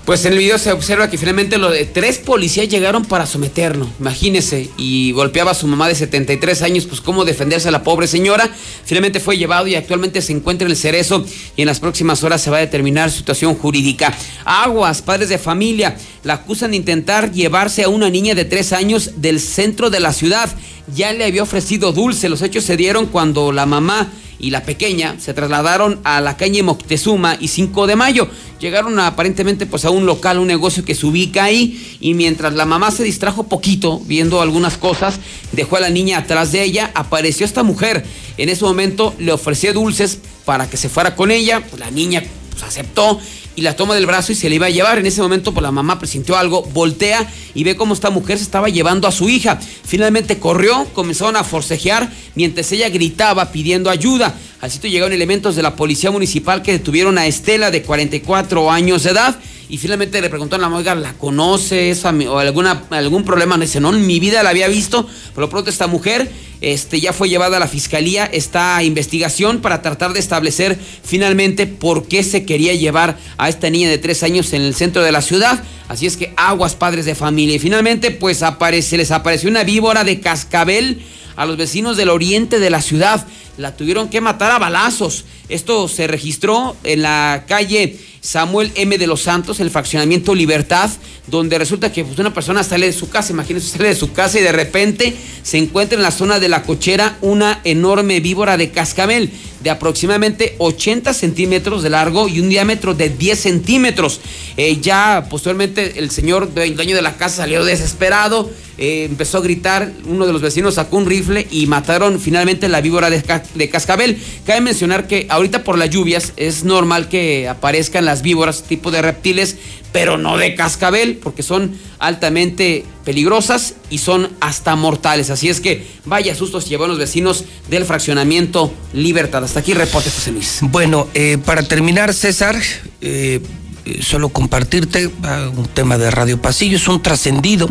[0.09, 3.87] Pues en el video se observa que finalmente los de tres policías llegaron para someterlo,
[4.01, 8.07] imagínese, y golpeaba a su mamá de 73 años, pues cómo defenderse a la pobre
[8.07, 8.49] señora.
[8.87, 11.27] Finalmente fue llevado y actualmente se encuentra en el cerezo
[11.57, 14.17] y en las próximas horas se va a determinar su situación jurídica.
[14.47, 19.11] Aguas, padres de familia, la acusan de intentar llevarse a una niña de tres años
[19.17, 20.49] del centro de la ciudad.
[20.95, 25.17] Ya le había ofrecido dulce, los hechos se dieron cuando la mamá y la pequeña
[25.19, 28.29] se trasladaron a la calle Moctezuma y 5 de mayo.
[28.61, 32.65] Llegaron aparentemente pues a un local, un negocio que se ubica ahí y mientras la
[32.65, 35.21] mamá se distrajo poquito viendo algunas cosas,
[35.53, 38.05] dejó a la niña atrás de ella, apareció esta mujer.
[38.37, 42.23] En ese momento le ofreció dulces para que se fuera con ella, pues la niña
[42.59, 43.21] pues, aceptó
[43.57, 44.99] y la toma del brazo y se le iba a llevar.
[44.99, 48.45] En ese momento, pues la mamá presintió algo, voltea y ve cómo esta mujer se
[48.45, 49.59] estaba llevando a su hija.
[49.85, 54.35] Finalmente corrió, comenzaron a forcejear mientras ella gritaba pidiendo ayuda.
[54.61, 59.05] Al sitio llegaron elementos de la policía municipal que detuvieron a Estela de 44 años
[59.05, 59.39] de edad.
[59.71, 62.03] Y finalmente le preguntó a la mujer, ¿la conoces?
[62.05, 63.59] ¿O alguna, algún problema?
[63.59, 65.07] Dice, no, en mi vida la había visto.
[65.35, 66.31] Por lo pronto esta mujer
[66.63, 68.25] este, ya fue llevada a la fiscalía.
[68.25, 73.91] Está investigación para tratar de establecer finalmente por qué se quería llevar a esta niña
[73.91, 75.63] de tres años en el centro de la ciudad.
[75.89, 77.57] Así es que aguas padres de familia.
[77.57, 81.03] Y finalmente pues aparece, les apareció una víbora de cascabel
[81.37, 83.27] a los vecinos del oriente de la ciudad.
[83.59, 85.27] La tuvieron que matar a balazos.
[85.51, 88.99] Esto se registró en la calle Samuel M.
[88.99, 90.91] de los Santos, el fraccionamiento Libertad,
[91.29, 94.39] donde resulta que pues, una persona sale de su casa, imagínense, sale de su casa
[94.39, 98.71] y de repente se encuentra en la zona de la cochera una enorme víbora de
[98.71, 99.31] cascabel
[99.61, 104.21] de aproximadamente 80 centímetros de largo y un diámetro de 10 centímetros.
[104.57, 109.93] Eh, ya posteriormente el señor dueño de la casa salió desesperado, eh, empezó a gritar,
[110.07, 113.23] uno de los vecinos sacó un rifle y mataron finalmente la víbora de,
[113.55, 114.19] de cascabel.
[114.47, 119.03] Cabe mencionar que ahorita por las lluvias es normal que aparezcan las víboras, tipo de
[119.03, 119.57] reptiles,
[119.93, 125.31] pero no de cascabel, porque son altamente peligrosas y son hasta mortales.
[125.31, 129.45] Así es que vaya sustos llevaron los vecinos del fraccionamiento Libertad.
[129.45, 130.59] Hasta aquí reporte, José Luis.
[130.63, 132.57] Bueno, eh, para terminar, César,
[133.01, 133.41] eh,
[133.85, 137.71] eh, solo compartirte ah, un tema de Radio Pasillo, es un trascendido,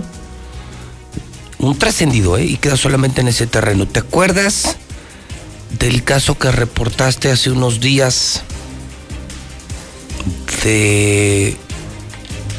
[1.60, 2.40] un trascendido.
[2.40, 3.88] Y queda solamente en ese terreno.
[3.88, 4.78] ¿Te acuerdas
[5.78, 8.44] del caso que reportaste hace unos días
[10.64, 11.56] de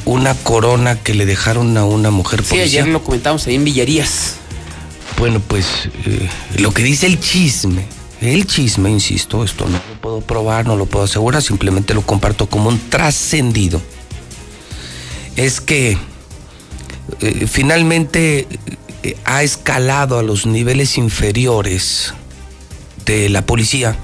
[0.05, 2.83] una corona que le dejaron a una mujer Sí, policía?
[2.83, 4.35] ayer lo comentamos ahí en Villerías.
[5.19, 5.67] Bueno, pues
[6.07, 6.29] eh,
[6.59, 7.87] lo que dice el chisme,
[8.21, 12.49] el chisme, insisto, esto no lo puedo probar, no lo puedo asegurar, simplemente lo comparto
[12.49, 13.83] como un trascendido.
[15.37, 15.99] Es que
[17.21, 18.47] eh, finalmente
[19.03, 22.15] eh, ha escalado a los niveles inferiores
[23.05, 23.97] de la policía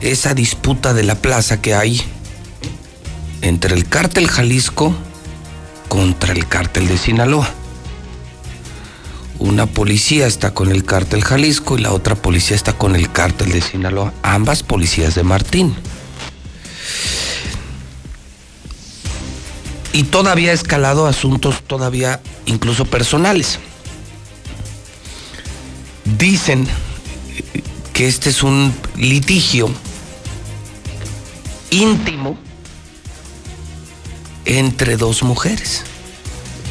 [0.00, 2.02] esa disputa de la plaza que hay
[3.42, 4.94] entre el cártel Jalisco
[5.88, 7.48] contra el cártel de Sinaloa
[9.38, 13.50] una policía está con el cártel Jalisco y la otra policía está con el cártel
[13.50, 15.74] de Sinaloa, ambas policías de Martín.
[19.92, 23.58] y todavía ha escalado asuntos todavía incluso personales.
[26.18, 26.66] Dicen
[27.92, 29.70] que este es un litigio
[31.70, 32.36] íntimo
[34.44, 35.82] entre dos mujeres.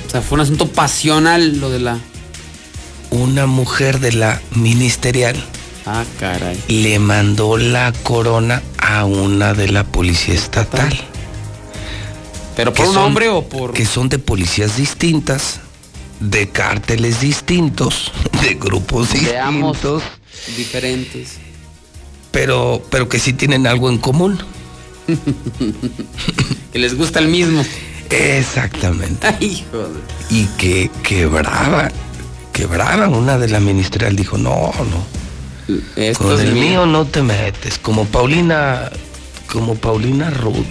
[0.07, 1.98] O sea, fue un asunto pasional lo de la.
[3.11, 5.35] Una mujer de la ministerial
[5.85, 6.57] Ah, caray.
[6.69, 10.98] le mandó la corona a una de la policía estatal.
[12.56, 13.73] ¿Pero por un son- hombre o por.?
[13.73, 15.60] Que son de policías distintas,
[16.19, 18.11] de cárteles distintos,
[18.41, 20.03] de grupos distintos,
[20.56, 21.38] diferentes.
[22.31, 24.39] pero, pero que sí tienen algo en común.
[26.72, 27.64] que les gusta el mismo.
[28.10, 29.27] Exactamente.
[29.27, 31.89] Ay, hijo de- Y que quebraba,
[32.53, 33.07] quebraba.
[33.07, 35.22] Una de la ministerial dijo, no, no.
[35.95, 36.64] Esto Con es el mío.
[36.64, 38.89] mío no te metes, como Paulina,
[39.52, 40.65] como Paulina Rubio.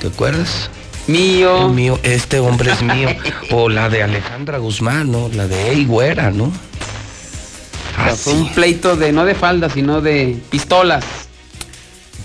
[0.00, 0.70] ¿Te acuerdas?
[1.08, 1.66] Mío.
[1.66, 3.08] El mío, este hombre es mío.
[3.52, 5.28] O la de Alejandra Guzmán, ¿no?
[5.34, 6.44] La de Ey Güera, ¿no?
[6.44, 11.04] O sea, fue un pleito de no de falda, sino de pistolas.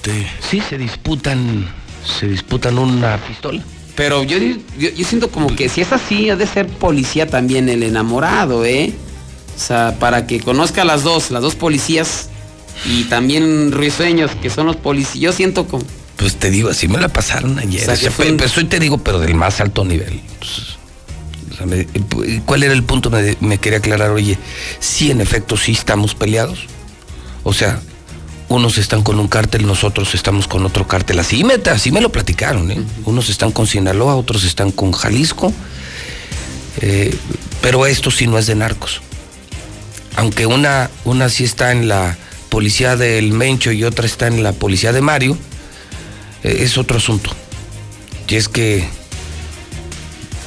[0.04, 1.68] De- sí, se disputan,
[2.06, 3.64] se disputan una pistola.
[3.96, 7.70] Pero yo, yo, yo siento como que si es así, ha de ser policía también
[7.70, 8.94] el enamorado, ¿eh?
[9.56, 12.30] O sea, para que conozca a las dos, las dos policías
[12.86, 15.16] y también Ruiseños, que son los policías.
[15.22, 15.84] Yo siento como.
[16.18, 17.82] Pues te digo, así me la pasaron ayer.
[17.84, 19.62] O sea, O sea, que fue pe- un- pues hoy te digo, pero del más
[19.62, 20.22] alto nivel.
[20.40, 20.76] Pues,
[21.54, 21.88] o sea, me-
[22.46, 23.10] ¿Cuál era el punto?
[23.10, 24.38] Me, me quería aclarar, oye,
[24.82, 26.60] sí, en efecto, sí estamos peleados.
[27.44, 27.80] O sea,
[28.48, 31.20] unos están con un cártel, nosotros estamos con otro cártel.
[31.20, 32.82] Así me, así me lo platicaron, ¿eh?
[33.06, 35.52] Unos están con Sinaloa, otros están con Jalisco.
[36.82, 37.16] Eh,
[37.62, 39.02] pero esto sí no es de narcos.
[40.16, 42.18] Aunque una, una sí está en la
[42.50, 45.38] policía del Mencho y otra está en la policía de Mario,
[46.44, 47.32] eh, es otro asunto.
[48.28, 48.88] Y es que,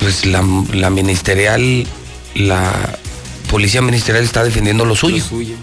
[0.00, 1.86] pues la, la ministerial,
[2.34, 2.98] la
[3.50, 5.16] policía ministerial está defendiendo lo suyo.
[5.16, 5.54] Lo suyo.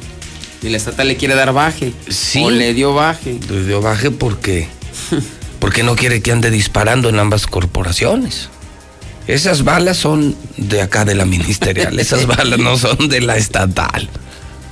[0.65, 1.93] Y la estatal le quiere dar baje.
[2.09, 2.43] Sí.
[2.43, 3.37] O le dio baje.
[3.49, 4.67] Le dio baje porque,
[5.59, 8.49] porque no quiere que ande disparando en ambas corporaciones.
[9.27, 14.09] Esas balas son de acá de la ministerial, esas balas no son de la estatal.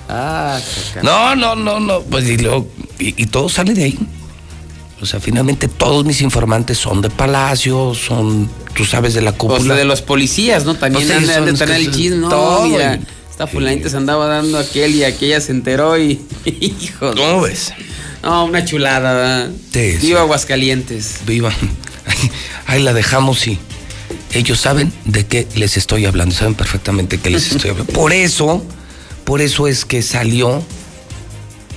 [0.10, 0.60] Ah.
[1.02, 2.68] No, no, no, no, pues y, luego-
[3.00, 4.00] y, y todo sale de ahí.
[5.02, 9.38] O sea, finalmente todos mis informantes son de Palacio, son, tú sabes, de la O
[9.38, 9.60] cúpula.
[9.64, 10.76] sea, de los policías, ¿no?
[10.76, 12.30] También Pues sí, han han de son- tener es el chisme, ¿no?
[12.30, 13.00] todo, y-
[13.34, 16.22] esta fulanita se andaba dando aquel y aquella se enteró y.
[16.46, 17.10] Hijo.
[17.16, 17.74] de- ¿Cómo ves?
[18.22, 19.50] No, una chulada, ¿verdad?
[19.74, 20.08] Sí, sí.
[20.08, 21.22] Viva Aguascalientes.
[21.26, 21.52] Viva.
[22.68, 23.58] Ahí la dejamos y
[24.34, 27.92] ellos saben de qué les estoy hablando, saben perfectamente qué les estoy hablando.
[27.92, 28.64] Por eso,
[29.26, 30.64] por eso es que salió,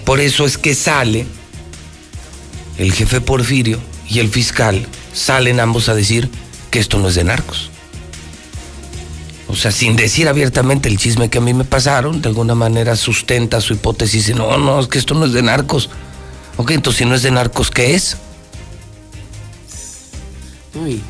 [0.05, 1.27] por eso es que sale
[2.79, 6.29] el jefe Porfirio y el fiscal, salen ambos a decir
[6.71, 7.71] que esto no es de narcos.
[9.49, 12.97] O sea, sin decir abiertamente el chisme que a mí me pasaron, de alguna manera
[12.97, 15.89] sustenta su hipótesis y dice, no, no, es que esto no es de narcos.
[16.57, 18.17] Ok, entonces si no es de narcos, ¿qué es?
[20.75, 21.01] Uy,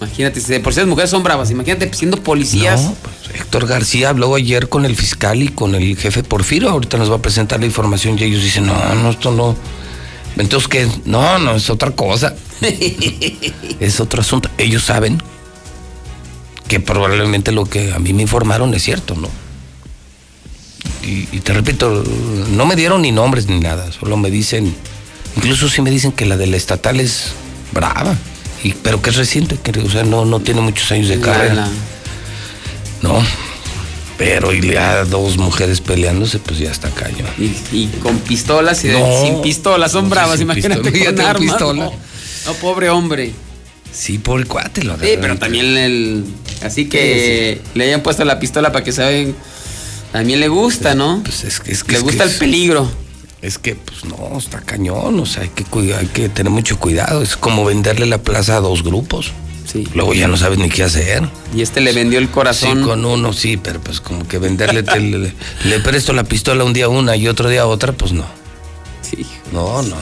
[0.00, 2.82] imagínate, si de por sí las mujeres son bravas, imagínate siendo policías.
[2.82, 6.70] No, pues, Héctor García habló ayer con el fiscal y con el jefe Porfirio.
[6.70, 9.56] Ahorita nos va a presentar la información y ellos dicen, no, no, esto no.
[10.36, 10.88] Entonces, ¿qué?
[11.04, 12.34] No, no, es otra cosa.
[13.80, 14.50] es otro asunto.
[14.58, 15.22] Ellos saben
[16.68, 19.28] que probablemente lo que a mí me informaron es cierto, ¿no?
[21.02, 22.04] Y, y te repito,
[22.50, 24.74] no me dieron ni nombres ni nada, solo me dicen,
[25.36, 27.32] incluso sí me dicen que la de la estatal es
[27.72, 28.14] brava,
[28.62, 31.68] y, pero que es reciente, que, o sea, no, no tiene muchos años de carrera.
[33.02, 33.22] No,
[34.18, 37.28] pero y ya dos mujeres peleándose, pues ya está cañón.
[37.38, 41.42] Y, y con pistolas y de- sin pistolas, son No, bravas, imagínate pistola, con armas.
[41.42, 41.84] pistola.
[41.84, 41.92] No,
[42.46, 43.32] No, pobre hombre.
[43.92, 46.24] Sí, por el cuate lo Sí, pero también el.
[46.62, 49.34] Así que le hayan puesto la pistola para que saben.
[50.12, 51.20] También le gusta, ¿no?
[51.24, 52.90] Pues es que, es que le es gusta que el es- peligro.
[53.40, 56.76] Es que, pues no, está cañón, o sea, hay que, cuidar, hay que tener mucho
[56.80, 57.22] cuidado.
[57.22, 59.30] Es como venderle la plaza a dos grupos.
[59.64, 59.86] Sí.
[59.94, 61.22] Luego ya no sabes ni qué hacer.
[61.54, 62.78] Y este le vendió el corazón.
[62.80, 65.32] Sí, con uno sí, pero pues como que venderle, te- le,
[65.64, 68.26] le presto la pistola un día a una y otro día otra, pues no.
[69.02, 69.24] Sí.
[69.52, 69.96] No, no.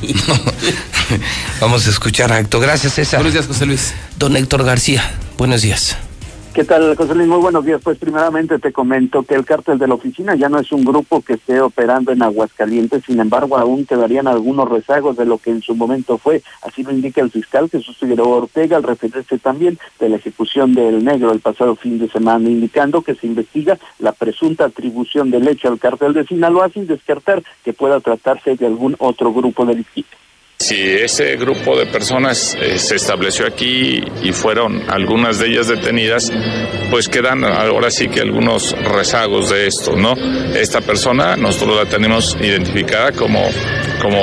[1.60, 2.62] Vamos a escuchar a Héctor.
[2.62, 3.20] Gracias, César.
[3.20, 3.94] Buenos días, José Luis.
[4.18, 5.96] Don Héctor García, buenos días.
[6.52, 7.28] ¿Qué tal, José Luis?
[7.28, 7.80] Muy buenos días.
[7.80, 11.22] Pues primeramente te comento que el cártel de la oficina ya no es un grupo
[11.22, 15.62] que esté operando en Aguascalientes, sin embargo aún quedarían algunos rezagos de lo que en
[15.62, 16.42] su momento fue.
[16.62, 21.04] Así lo indica el fiscal Jesús Figueroa Ortega al referirse también de la ejecución del
[21.04, 25.68] negro el pasado fin de semana, indicando que se investiga la presunta atribución del hecho
[25.68, 30.08] al cártel de Sinaloa sin descartar que pueda tratarse de algún otro grupo delictivo.
[30.60, 36.30] Si ese grupo de personas eh, se estableció aquí y fueron algunas de ellas detenidas,
[36.90, 40.12] pues quedan ahora sí que algunos rezagos de esto, ¿no?
[40.54, 43.40] Esta persona nosotros la tenemos identificada como,
[44.02, 44.20] como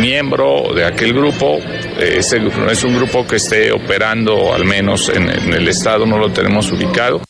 [0.00, 1.58] miembro de aquel grupo.
[2.00, 6.16] Este no es un grupo que esté operando, al menos en, en el estado no
[6.16, 7.27] lo tenemos ubicado.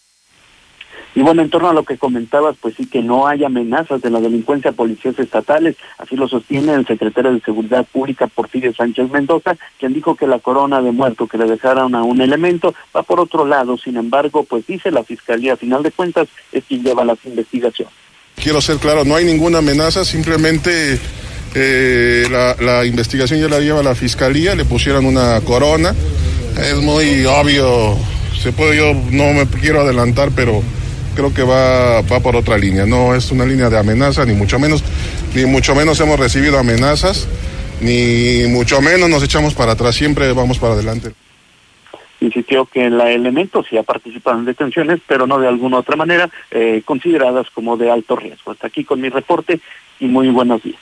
[1.19, 4.09] Y bueno, en torno a lo que comentabas, pues sí que no hay amenazas de
[4.09, 9.57] la delincuencia policías estatales, así lo sostiene el secretario de Seguridad Pública, Porfirio Sánchez Mendoza,
[9.81, 13.19] quien dijo que la corona de muerto que le dejaron a un elemento va por
[13.19, 17.05] otro lado, sin embargo, pues dice la Fiscalía, a final de cuentas, es quien lleva
[17.05, 17.93] las investigaciones.
[18.37, 21.01] Quiero ser claro, no hay ninguna amenaza, simplemente
[21.57, 25.93] eh, la, la investigación ya la lleva la Fiscalía, le pusieron una corona,
[26.63, 27.97] es muy obvio,
[28.41, 30.63] se puede, yo no me quiero adelantar, pero
[31.19, 32.87] creo que va, va por otra línea.
[32.87, 34.85] No es una línea de amenaza, ni mucho menos,
[35.35, 37.29] ni mucho menos hemos recibido amenazas,
[37.81, 41.11] ni mucho menos nos echamos para atrás, siempre vamos para adelante.
[42.21, 46.31] Insistió que el elemento sí ha participado en detenciones, pero no de alguna otra manera
[46.53, 48.53] eh, consideradas como de alto riesgo.
[48.53, 49.59] Hasta aquí con mi reporte
[49.99, 50.79] y muy buenos días.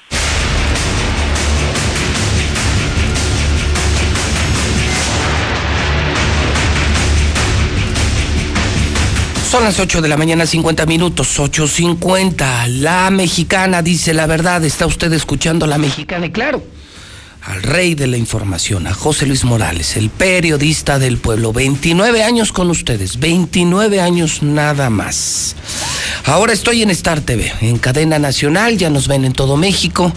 [9.51, 12.67] Son las 8 de la mañana, 50 minutos, 8.50.
[12.67, 14.65] La mexicana dice la verdad.
[14.65, 16.65] Está usted escuchando a la mexicana y claro,
[17.43, 21.53] al rey de la información, a José Luis Morales, el periodista del pueblo.
[21.53, 25.55] 29 años con ustedes, 29 años nada más.
[26.25, 30.13] Ahora estoy en Star TV, en cadena nacional, ya nos ven en todo México,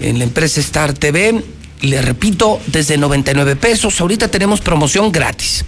[0.00, 1.44] en la empresa Star TV.
[1.82, 5.66] Le repito, desde 99 pesos, ahorita tenemos promoción gratis.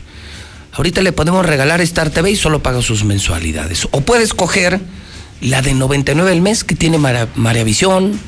[0.74, 3.86] Ahorita le podemos regalar Star TV y solo paga sus mensualidades.
[3.92, 4.80] O puede escoger
[5.40, 8.18] la de 99 el mes que tiene Mara- Maravisión,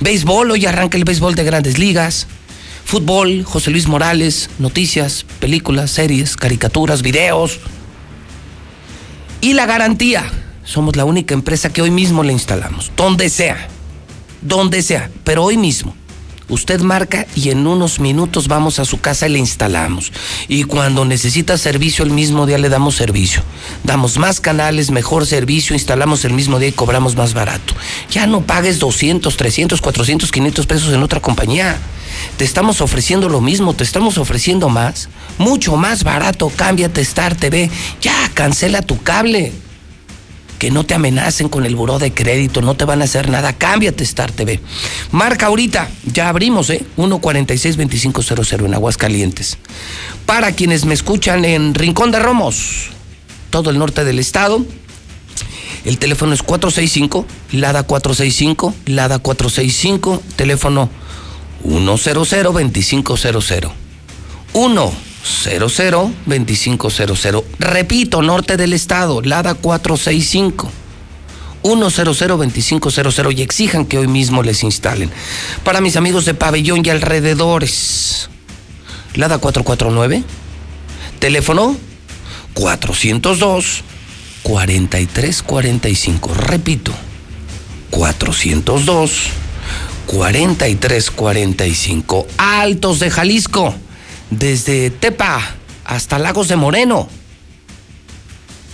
[0.00, 2.28] béisbol, hoy arranca el béisbol de grandes ligas,
[2.84, 7.58] fútbol, José Luis Morales, noticias, películas, series, caricaturas, videos.
[9.40, 10.24] Y la garantía,
[10.64, 13.66] somos la única empresa que hoy mismo le instalamos, donde sea,
[14.42, 15.96] donde sea, pero hoy mismo.
[16.50, 20.12] Usted marca y en unos minutos vamos a su casa y le instalamos.
[20.48, 23.42] Y cuando necesita servicio el mismo día le damos servicio.
[23.84, 27.74] Damos más canales, mejor servicio, instalamos el mismo día y cobramos más barato.
[28.10, 31.78] Ya no pagues 200, 300, 400, 500 pesos en otra compañía.
[32.36, 35.08] Te estamos ofreciendo lo mismo, te estamos ofreciendo más,
[35.38, 36.50] mucho más barato.
[36.54, 37.70] Cámbiate Star TV.
[38.02, 39.52] Ya, cancela tu cable
[40.60, 43.54] que no te amenacen con el buró de crédito, no te van a hacer nada.
[43.54, 44.60] Cámbiate Star TV.
[45.10, 46.84] Marca ahorita, ya abrimos, ¿eh?
[46.98, 49.56] 146-2500 en Aguascalientes.
[50.26, 52.90] Para quienes me escuchan en Rincón de Romos,
[53.48, 54.62] todo el norte del estado,
[55.86, 60.90] el teléfono es 465, Lada 465, Lada 465, teléfono
[61.64, 63.72] 100-2500.
[65.24, 67.44] 100-2500.
[67.58, 70.70] Repito, norte del estado, Lada 465.
[71.62, 75.10] 100-2500 y exijan que hoy mismo les instalen.
[75.62, 78.30] Para mis amigos de pabellón y alrededores,
[79.14, 80.22] Lada 449,
[81.18, 81.76] teléfono
[82.54, 83.82] 402
[84.42, 86.34] 4345.
[86.34, 86.92] Repito,
[87.90, 89.12] 402
[90.06, 92.26] 4345.
[92.38, 93.74] Altos de Jalisco,
[94.30, 95.40] desde Tepa
[95.84, 97.08] hasta Lagos de Moreno.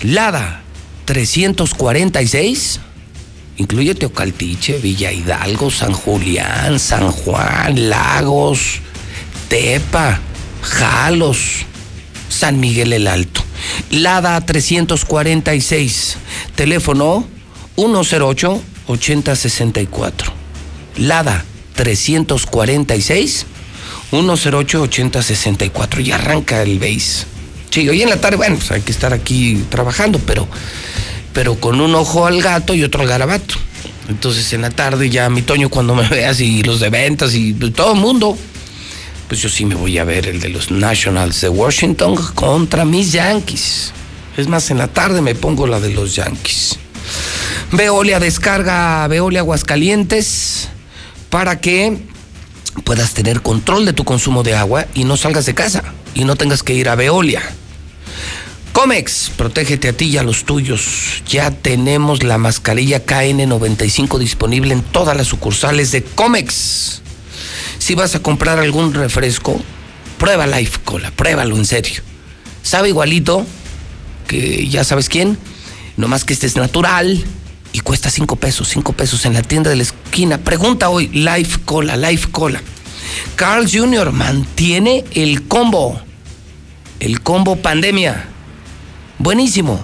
[0.03, 0.63] Lada
[1.07, 2.81] 346.
[3.59, 8.81] Incluye Teocaltiche, Villa Hidalgo, San Julián, San Juan, Lagos,
[9.49, 10.21] Tepa,
[10.63, 11.65] Jalos,
[12.29, 13.43] San Miguel el Alto.
[13.91, 16.19] Lada 346,
[16.55, 17.27] teléfono
[17.77, 20.33] 108 8064.
[20.99, 23.47] Lada 346
[24.11, 27.27] 108 8064 y arranca el base.
[27.71, 30.49] Sí, hoy en la tarde, bueno, pues hay que estar aquí trabajando, pero,
[31.33, 33.55] pero con un ojo al gato y otro al garabato.
[34.09, 37.53] Entonces en la tarde ya mi Toño cuando me veas y los de ventas y
[37.53, 38.39] todo el mundo,
[39.29, 43.13] pues yo sí me voy a ver el de los Nationals de Washington contra mis
[43.13, 43.93] Yankees.
[44.37, 46.79] Es más, en la tarde me pongo la de los Yankees.
[47.73, 50.69] Veolia descarga Veolia Aguascalientes
[51.31, 51.99] para que
[52.85, 55.83] puedas tener control de tu consumo de agua y no salgas de casa
[56.15, 57.43] y no tengas que ir a Veolia.
[58.73, 61.23] Comex, protégete a ti y a los tuyos.
[61.29, 67.01] Ya tenemos la mascarilla KN95 disponible en todas las sucursales de Comex.
[67.79, 69.61] Si vas a comprar algún refresco,
[70.19, 72.03] prueba Life Cola, pruébalo en serio.
[72.63, 73.47] Sabe igualito
[74.29, 75.39] que ya sabes quién,
[75.97, 77.25] nomás que este es natural
[77.77, 80.39] y cuesta cinco pesos, cinco pesos en la tienda de la esquina.
[80.39, 82.63] Pregunta hoy, Life Cola, Life Cola.
[83.35, 84.13] Carl Jr.
[84.13, 86.01] mantiene el combo.
[87.01, 88.29] El combo pandemia.
[89.19, 89.79] Buenísimo.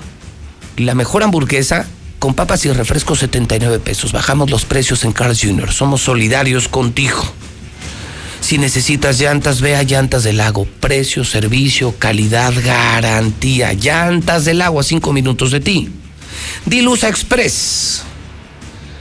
[0.79, 1.87] La mejor hamburguesa
[2.19, 4.13] con papas y refrescos 79 pesos.
[4.13, 5.71] Bajamos los precios en Carl Jr.
[5.71, 7.23] Somos solidarios contigo.
[8.41, 10.67] Si necesitas llantas, ve a Llantas del Lago.
[10.81, 13.75] Precio, servicio, calidad, garantía.
[13.75, 15.91] Llantas del Lago a cinco minutos de ti.
[16.67, 18.03] Dilusa Express.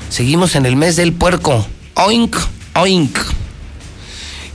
[0.09, 1.65] Seguimos en el mes del puerco.
[1.93, 2.35] Oink,
[2.75, 3.17] oink.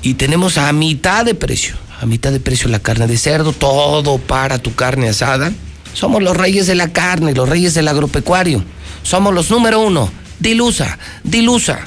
[0.02, 1.76] Y tenemos a mitad de precio.
[2.00, 3.52] A mitad de precio la carne de cerdo.
[3.52, 5.52] Todo para tu carne asada.
[5.94, 8.62] Somos los reyes de la carne, los reyes del agropecuario.
[9.02, 10.10] Somos los número uno.
[10.38, 11.80] Dilusa, Dilusa.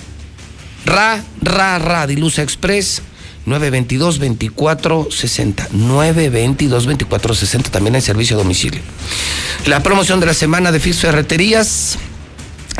[0.85, 3.03] Ra, ra, ra, Dilusa Express.
[3.45, 5.69] 922-2460.
[5.69, 7.69] 922-2460.
[7.69, 8.81] También hay servicio a domicilio.
[9.65, 11.97] La promoción de la semana de Fix Ferreterías.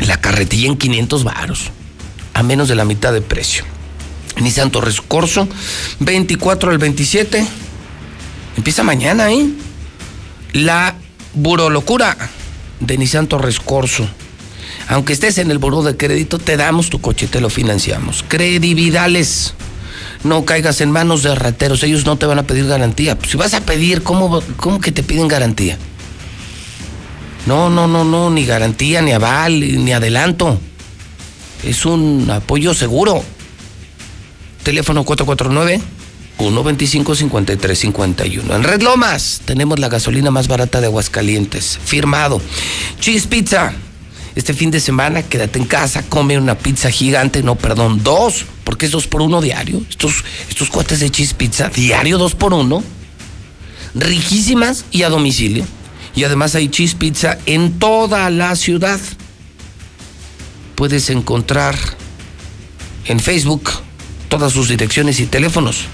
[0.06, 1.70] La carretilla en 500 varos.
[2.34, 3.64] A menos de la mitad de precio.
[4.40, 5.48] Nissan Torres Corso.
[6.00, 7.46] 24 al 27.
[8.56, 9.46] Empieza mañana, ¿eh?
[10.52, 10.94] La
[11.34, 12.16] burolocura
[12.80, 14.08] de Nissan Torres Corso.
[14.88, 18.24] Aunque estés en el buró de crédito, te damos tu coche, te lo financiamos.
[18.26, 19.54] Credividales.
[20.22, 23.16] No caigas en manos de rateros, ellos no te van a pedir garantía.
[23.26, 25.78] Si vas a pedir, ¿cómo, cómo que te piden garantía?
[27.46, 30.60] No, no, no, no, ni garantía, ni aval, ni adelanto.
[31.64, 33.22] Es un apoyo seguro.
[34.62, 35.80] Teléfono 449
[36.40, 38.54] 125-5351.
[38.54, 41.78] En Red Lomas tenemos la gasolina más barata de Aguascalientes.
[41.84, 42.40] Firmado.
[42.98, 43.74] Cheese Pizza.
[44.36, 48.86] Este fin de semana quédate en casa, come una pizza gigante, no, perdón, dos, porque
[48.86, 49.82] es dos por uno diario.
[49.88, 52.82] Estos, estos cuates de Cheese Pizza, diario dos por uno.
[53.94, 55.66] Riquísimas y a domicilio.
[56.14, 59.00] Y además hay Cheese Pizza en toda la ciudad.
[60.76, 61.76] Puedes encontrar
[63.06, 63.68] en Facebook
[64.28, 65.86] todas sus direcciones y teléfonos.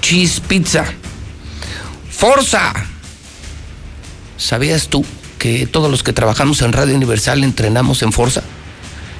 [0.00, 0.84] Cheese Pizza.
[2.08, 2.72] Forza.
[4.36, 5.04] ¿Sabías tú
[5.44, 8.42] que todos los que trabajamos en Radio Universal entrenamos en Forza?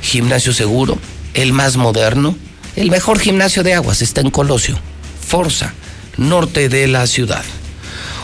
[0.01, 0.97] Gimnasio seguro,
[1.35, 2.35] el más moderno,
[2.77, 4.79] el mejor gimnasio de aguas está en Colosio.
[5.21, 5.75] Forza,
[6.17, 7.45] norte de la ciudad.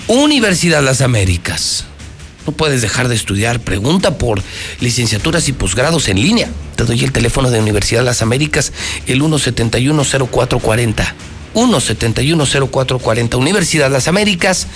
[0.07, 1.85] Universidad Las Américas.
[2.47, 3.61] No puedes dejar de estudiar.
[3.61, 4.43] Pregunta por
[4.81, 6.49] licenciaturas y posgrados en línea.
[6.77, 8.73] Te doy el teléfono de Universidad Las Américas,
[9.09, 11.13] el 1710440.
[11.55, 13.37] 1710440.
[13.37, 14.67] Universidad Las Américas.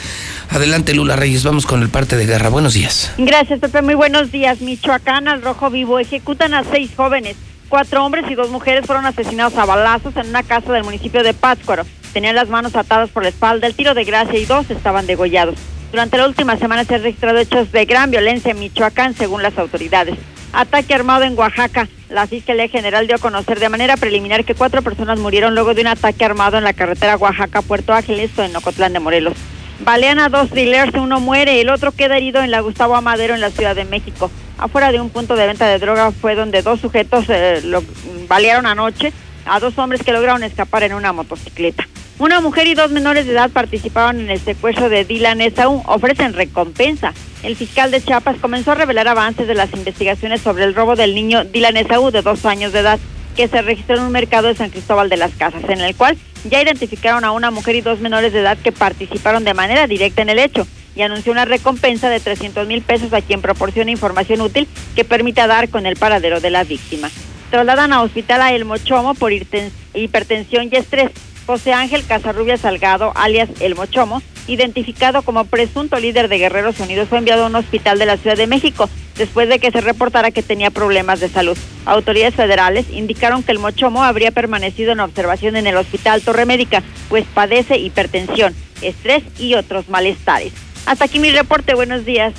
[0.51, 1.45] Adelante, Lula Reyes.
[1.45, 2.49] Vamos con el parte de guerra.
[2.49, 3.13] Buenos días.
[3.19, 3.83] Gracias, Pepe.
[3.83, 4.61] Muy buenos días.
[4.61, 7.37] Michoacán, al Rojo Vivo, ejecutan a seis jóvenes.
[7.69, 11.35] Cuatro hombres y dos mujeres fueron asesinados a balazos en una casa del municipio de
[11.35, 11.85] Pátzcuaro.
[12.13, 15.57] Tenían las manos atadas por la espalda, el tiro de gracia y dos estaban degollados.
[15.91, 19.57] Durante la última semana se han registrado hechos de gran violencia en Michoacán, según las
[19.59, 20.17] autoridades.
[20.55, 21.89] Ataque armado en Oaxaca.
[22.09, 25.81] La Fiscalía General dio a conocer de manera preliminar que cuatro personas murieron luego de
[25.81, 29.35] un ataque armado en la carretera Oaxaca-Puerto Ángel, esto en Ocotlán de Morelos.
[29.81, 33.41] Balean a dos dealers, uno muere el otro queda herido en la Gustavo Amadero en
[33.41, 34.31] la Ciudad de México.
[34.57, 37.83] Afuera de un punto de venta de droga fue donde dos sujetos eh, lo
[38.29, 39.13] balearon anoche
[39.47, 41.89] a dos hombres que lograron escapar en una motocicleta.
[42.17, 45.83] Una mujer y dos menores de edad participaron en el secuestro de Dylan Esaú.
[45.87, 47.13] Ofrecen recompensa.
[47.43, 51.15] El fiscal de Chiapas comenzó a revelar avances de las investigaciones sobre el robo del
[51.15, 53.01] niño Dylan Esaú de dos años de edad
[53.35, 56.17] que se registró en un mercado de San Cristóbal de las Casas, en el cual
[56.49, 60.23] ya identificaron a una mujer y dos menores de edad que participaron de manera directa
[60.23, 64.41] en el hecho y anunció una recompensa de 300 mil pesos a quien proporcione información
[64.41, 67.11] útil que permita dar con el paradero de la víctima.
[67.51, 71.11] Trasladan a hospital a El Mochomo por hipertensión y estrés.
[71.47, 77.19] José Ángel Casarrubia Salgado, alias El Mochomo, identificado como presunto líder de Guerreros Unidos, fue
[77.19, 80.43] enviado a un hospital de la Ciudad de México después de que se reportara que
[80.43, 81.57] tenía problemas de salud.
[81.87, 86.83] Autoridades federales indicaron que el Mochomo habría permanecido en observación en el Hospital Torre Médica,
[87.09, 90.53] pues padece hipertensión, estrés y otros malestares.
[90.87, 92.35] Hasta aquí mi reporte, buenos días.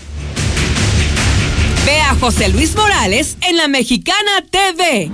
[1.86, 5.12] Ve a José Luis Morales en la Mexicana TV.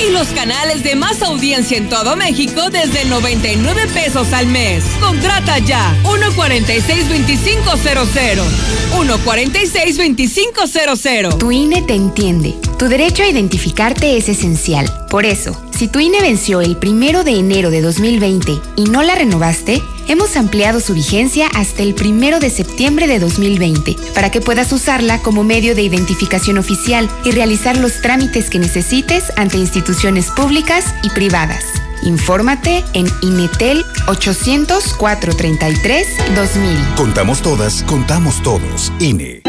[0.00, 4.82] Y los canales de más audiencia en todo México desde 99 pesos al mes.
[4.98, 8.46] Contrata ya 146-2500.
[8.92, 11.38] 146-2500.
[11.38, 12.54] Tu INE te entiende.
[12.78, 14.90] Tu derecho a identificarte es esencial.
[15.10, 19.14] Por eso, si tu INE venció el primero de enero de 2020 y no la
[19.14, 24.72] renovaste, hemos ampliado su vigencia hasta el primero de septiembre de 2020 para que puedas
[24.72, 30.84] usarla como medio de identificación oficial y realizar los trámites que necesites ante instituciones públicas
[31.04, 31.64] y privadas.
[32.02, 36.94] Infórmate en Inetel 800 433 2000.
[36.96, 38.92] Contamos todas, contamos todos.
[38.98, 39.42] INE.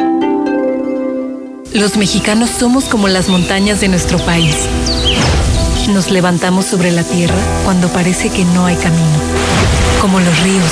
[1.74, 4.56] Los mexicanos somos como las montañas de nuestro país.
[5.90, 9.51] Nos levantamos sobre la tierra cuando parece que no hay camino.
[10.02, 10.72] Como los ríos,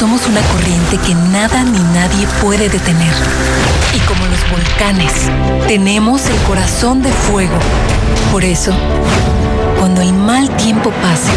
[0.00, 3.12] somos una corriente que nada ni nadie puede detener.
[3.94, 5.12] Y como los volcanes,
[5.68, 7.58] tenemos el corazón de fuego.
[8.30, 8.72] Por eso,
[9.78, 11.30] cuando el mal tiempo pase,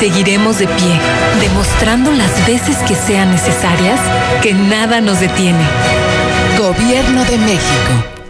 [0.00, 1.00] seguiremos de pie,
[1.40, 4.00] demostrando las veces que sean necesarias
[4.42, 5.62] que nada nos detiene.
[6.58, 8.19] Gobierno de México.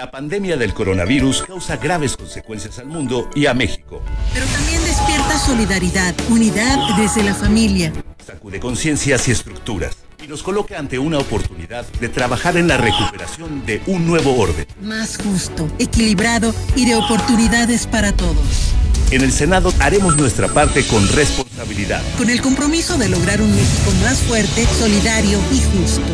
[0.00, 4.00] La pandemia del coronavirus causa graves consecuencias al mundo y a México.
[4.32, 7.92] Pero también despierta solidaridad, unidad desde la familia.
[8.24, 13.66] Sacude conciencias y estructuras y nos coloca ante una oportunidad de trabajar en la recuperación
[13.66, 14.66] de un nuevo orden.
[14.80, 18.69] Más justo, equilibrado y de oportunidades para todos.
[19.10, 22.00] En el Senado haremos nuestra parte con responsabilidad.
[22.16, 26.04] Con el compromiso de lograr un México más fuerte, solidario y justo.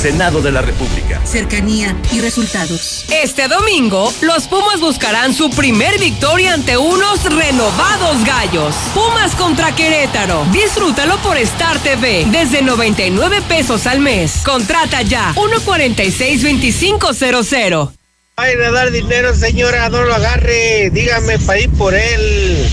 [0.00, 1.24] Senado de la República.
[1.24, 3.04] Cercanía y resultados.
[3.22, 8.74] Este domingo, los Pumas buscarán su primer victoria ante unos renovados gallos.
[8.94, 10.44] Pumas contra Querétaro.
[10.50, 14.42] Disfrútalo por Star TV desde 99 pesos al mes.
[14.44, 17.99] Contrata ya 146-2500.
[18.42, 20.88] Ay, de dar dinero, señora, no lo agarre.
[20.90, 22.66] Dígame para ir por él.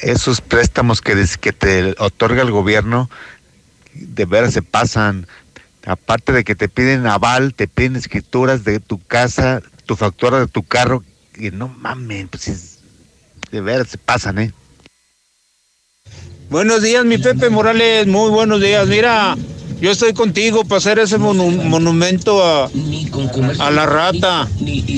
[0.00, 3.08] Esos préstamos que, des- que te otorga el gobierno,
[3.94, 5.28] de veras se pasan.
[5.86, 10.48] Aparte de que te piden aval, te piden escrituras de tu casa, tu factura de
[10.48, 11.04] tu carro,
[11.38, 12.78] y no mames, pues es-
[13.52, 14.52] de veras se pasan, ¿eh?
[16.50, 18.08] Buenos días, mi Pepe Morales.
[18.08, 18.88] Muy buenos días.
[18.88, 19.36] Mira,
[19.80, 22.70] yo estoy contigo para hacer ese monu- monumento a,
[23.58, 24.48] a la rata.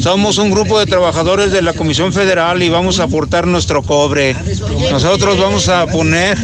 [0.03, 4.37] Somos un grupo de trabajadores de la Comisión Federal y vamos a aportar nuestro cobre.
[4.91, 6.39] Nosotros vamos a poner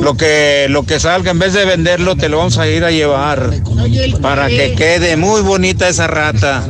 [0.00, 1.30] lo que, lo que salga.
[1.30, 3.52] En vez de venderlo, te lo vamos a ir a llevar
[4.20, 6.66] para que quede muy bonita esa rata.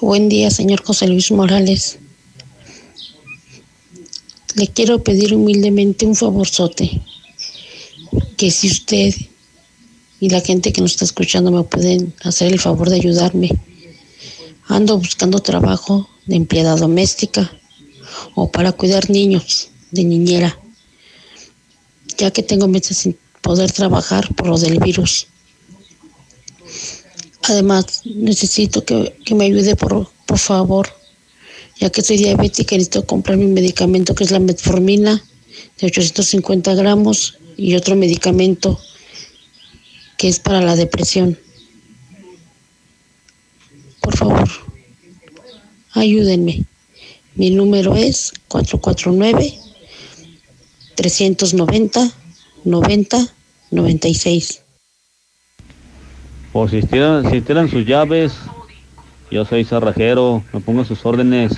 [0.00, 1.98] Buen día, señor José Luis Morales.
[4.56, 7.00] Le quiero pedir humildemente un favorzote.
[8.36, 9.14] Que si usted
[10.20, 13.50] y la gente que nos está escuchando me pueden hacer el favor de ayudarme.
[14.66, 17.52] Ando buscando trabajo de empleada doméstica
[18.34, 20.58] o para cuidar niños de niñera,
[22.18, 25.26] ya que tengo meses sin poder trabajar por lo del virus.
[27.42, 30.88] Además, necesito que, que me ayude por, por favor,
[31.78, 35.22] ya que soy diabética necesito comprar mi medicamento que es la metformina
[35.80, 38.78] de 850 gramos y otro medicamento
[40.16, 41.38] que es para la depresión.
[44.00, 44.48] Por favor,
[45.92, 46.64] ayúdenme.
[47.34, 49.58] Mi número es 449
[50.94, 52.12] 390
[52.64, 53.28] 90
[53.70, 54.62] 96.
[56.52, 58.32] Por si tiran, si tiran sus llaves,
[59.30, 61.52] yo soy cerrajero, me pongo sus órdenes.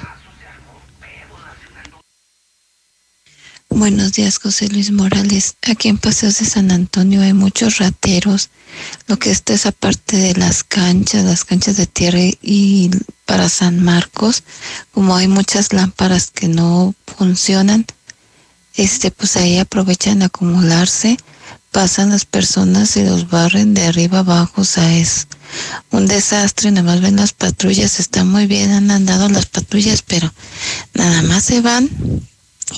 [3.70, 5.56] Buenos días, José Luis Morales.
[5.70, 8.48] Aquí en Paseos de San Antonio hay muchos rateros.
[9.06, 12.90] Lo que está es aparte de las canchas, las canchas de tierra y
[13.26, 14.42] para San Marcos,
[14.90, 17.84] como hay muchas lámparas que no funcionan,
[18.74, 21.18] este, pues ahí aprovechan a acumularse,
[21.72, 25.28] pasan las personas y los barren de arriba abajo, o sea, es
[25.90, 30.32] un desastre, nada más ven las patrullas, está muy bien, han andado las patrullas, pero
[30.94, 31.88] nada más se van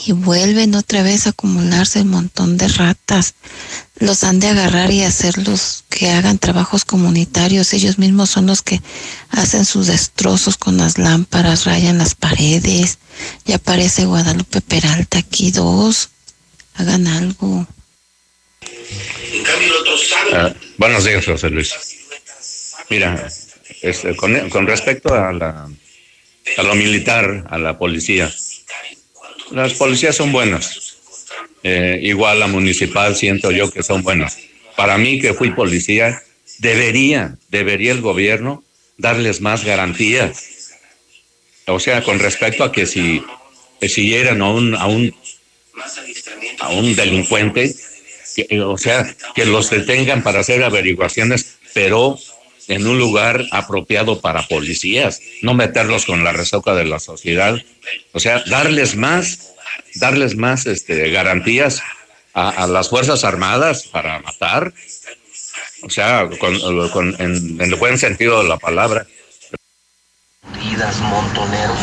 [0.06, 3.34] y vuelven otra vez a acumularse el montón de ratas.
[3.96, 7.72] Los han de agarrar y hacerlos que hagan trabajos comunitarios.
[7.72, 8.80] Ellos mismos son los que
[9.30, 12.98] hacen sus destrozos con las lámparas, rayan las paredes.
[13.44, 16.10] Ya aparece Guadalupe Peralta aquí dos.
[16.74, 17.66] Hagan algo.
[20.32, 21.74] Ah, buenos días, José Luis.
[22.88, 23.28] Mira,
[23.82, 25.68] este, con, respecto a, la,
[26.56, 28.32] a lo militar, a la policía,
[29.50, 30.96] las policías son buenas.
[31.62, 34.38] Eh, igual la municipal siento yo que son buenas.
[34.76, 36.22] Para mí que fui policía,
[36.58, 38.64] debería, debería el gobierno
[38.96, 40.72] darles más garantías.
[41.66, 43.22] O sea, con respecto a que si
[43.82, 45.14] siguieran a un, a un,
[46.60, 47.74] a un delincuente,
[48.34, 52.18] que, o sea, que los detengan para hacer averiguaciones, pero
[52.68, 57.60] en un lugar apropiado para policías, no meterlos con la resoca de la sociedad.
[58.12, 59.54] O sea, darles más,
[59.96, 61.82] darles más este, garantías
[62.32, 64.72] a, las Fuerzas Armadas para matar.
[65.82, 66.58] O sea, con,
[66.90, 69.06] con- en, en el buen sentido de la palabra.
[71.00, 71.78] montoneros.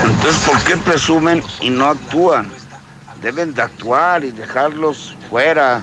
[0.00, 2.52] Entonces, ¿por qué presumen y no actúan?
[3.24, 5.82] Deben de actuar y dejarlos fuera.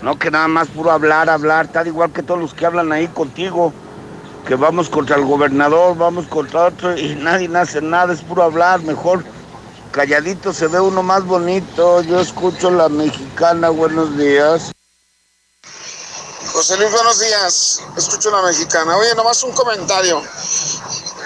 [0.00, 3.08] No que nada más puro hablar, hablar, tal igual que todos los que hablan ahí
[3.08, 3.74] contigo.
[4.48, 8.80] Que vamos contra el gobernador, vamos contra otro y nadie hace nada, es puro hablar.
[8.84, 9.22] Mejor
[9.90, 12.00] calladito se ve uno más bonito.
[12.00, 14.72] Yo escucho la mexicana, buenos días.
[16.54, 17.82] José Luis, buenos días.
[17.98, 18.96] Escucho la mexicana.
[18.96, 20.22] Oye, nomás un comentario.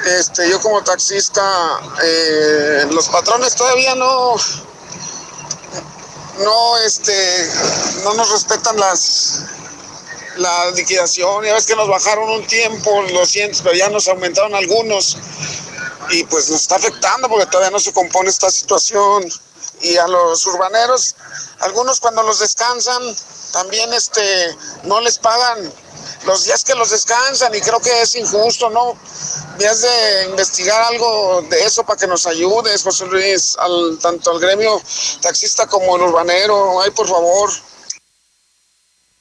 [0.07, 1.41] Este, yo como taxista,
[2.03, 4.37] eh, los patrones todavía no,
[6.39, 7.51] no, este,
[8.05, 9.43] no nos respetan las,
[10.37, 11.45] la liquidación.
[11.45, 15.17] Ya ves que nos bajaron un tiempo los cientos, pero ya nos aumentaron algunos.
[16.11, 19.25] Y pues nos está afectando porque todavía no se compone esta situación.
[19.83, 21.17] Y a los urbaneros,
[21.61, 23.03] algunos cuando los descansan,
[23.53, 25.73] también este, no les pagan
[26.25, 28.97] los días que los descansan y creo que es injusto, ¿no?
[29.57, 34.39] Debías de investigar algo de eso para que nos ayudes, José Luis, al, tanto al
[34.39, 34.79] gremio
[35.23, 36.83] taxista como el urbanero.
[36.83, 37.49] Ay, por favor.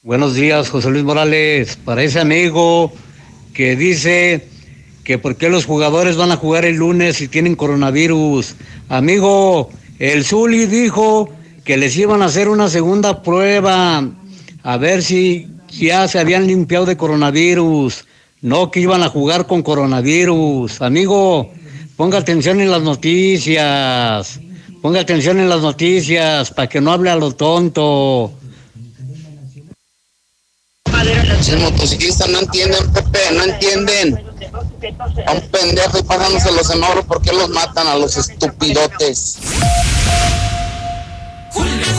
[0.02, 1.78] Buenos días, José Luis Morales.
[1.86, 2.92] Para ese amigo
[3.54, 4.46] que dice
[5.06, 8.56] que por qué los jugadores van a jugar el lunes si tienen coronavirus.
[8.90, 11.30] Amigo, el Zuli dijo
[11.64, 14.04] que les iban a hacer una segunda prueba
[14.64, 18.04] a ver si ya se habían limpiado de coronavirus.
[18.46, 20.80] No que iban a jugar con coronavirus.
[20.84, 21.52] Amigo,
[21.98, 24.40] ponga atención en las noticias.
[24.84, 28.32] Ponga atención en las noticias para que no hable a lo tonto.
[30.94, 34.24] Los motociclistas no entienden, Pepe, no entienden.
[35.26, 39.40] A un pendejo y pasándose los semáforos, ¿por qué los matan a los estupidotes?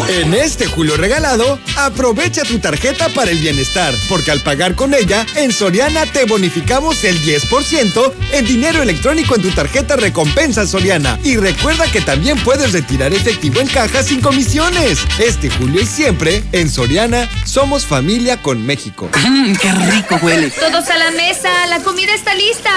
[0.08, 5.26] En este Julio regalado, aprovecha tu tarjeta para el bienestar, porque al pagar con ella,
[5.34, 11.18] en Soriana te bonificamos el 10% en dinero electrónico en tu tarjeta recompensa Soriana.
[11.24, 15.00] Y recuerda que también puedes retirar efectivo en caja sin comisiones.
[15.18, 19.10] Este Julio y siempre, en Soriana, somos familia con México.
[19.12, 20.50] ¡Qué rico huele!
[20.50, 22.70] Todos a la mesa, la comida está lista.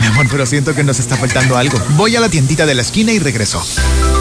[0.00, 1.78] Mi amor, pero siento que nos está faltando algo.
[1.90, 3.64] Voy a la tiendita de la esquina y regreso.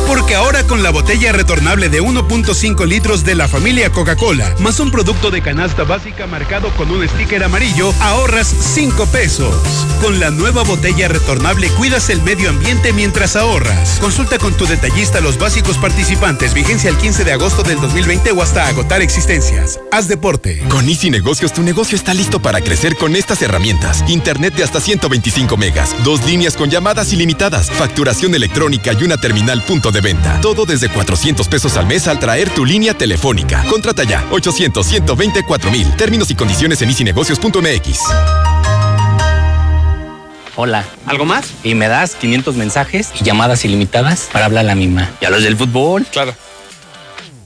[0.08, 4.92] Porque ahora con la botella retornable de 1.5 litros de la familia Coca-Cola, más un
[4.92, 9.56] producto de canasta básica marcado con un sticker amarillo, ahorras 5 pesos.
[10.02, 14.00] Con la nueva botella retornable cuidas el medio ambiente mientras ahorras.
[14.00, 18.42] Consulta con tu detallista los básicos participantes, vigencia el 15 de agosto del 2020 o
[18.42, 19.80] hasta agotar existencias.
[19.92, 20.64] Haz deporte.
[20.70, 24.04] Con Easy Negocios, tu negocio está listo para crecer con estas herramientas.
[24.08, 29.64] Internet de hasta 125 megas, dos líneas con llamadas ilimitadas, facturación electrónica y una terminal
[29.64, 30.40] punto de venta.
[30.42, 33.64] Todo desde 400 pesos al mes al traer tu línea telefónica.
[33.70, 35.90] Contrata ya 800 124 mil.
[35.96, 38.00] Términos y condiciones en easynegocios.mx.
[40.56, 40.86] Hola.
[41.06, 41.54] ¿Algo más?
[41.64, 45.10] Y me das 500 mensajes y llamadas ilimitadas para hablar a la misma.
[45.22, 46.06] ¿Y a los del fútbol?
[46.12, 46.36] Claro.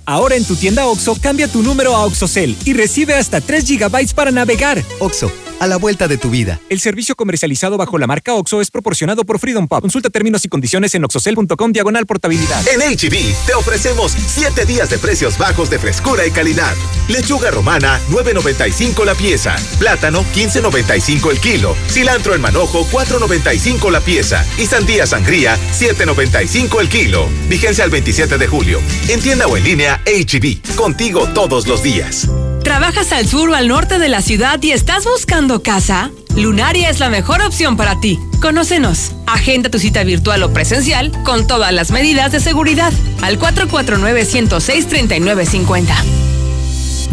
[0.05, 4.13] Ahora en tu tienda OXO, cambia tu número a OXOCEL y recibe hasta 3 GB
[4.13, 4.83] para navegar.
[4.99, 6.59] OXO, a la vuelta de tu vida.
[6.69, 9.81] El servicio comercializado bajo la marca OXO es proporcionado por Freedom Pub.
[9.81, 12.63] Consulta términos y condiciones en oxocel.com diagonal portabilidad.
[12.67, 16.75] En HB te ofrecemos 7 días de precios bajos de frescura y calidad.
[17.07, 24.45] Lechuga romana 9.95 la pieza, plátano 15.95 el kilo, cilantro en manojo 4.95 la pieza
[24.57, 27.27] y sandía sangría 7.95 el kilo.
[27.49, 28.79] Vigencia al 27 de julio.
[29.07, 32.29] En tienda o en línea HB, contigo todos los días.
[32.63, 36.11] ¿Trabajas al sur o al norte de la ciudad y estás buscando casa?
[36.35, 38.19] Lunaria es la mejor opción para ti.
[38.41, 39.11] Conócenos.
[39.27, 42.91] Agenda tu cita virtual o presencial con todas las medidas de seguridad
[43.21, 45.93] al 449-106-3950.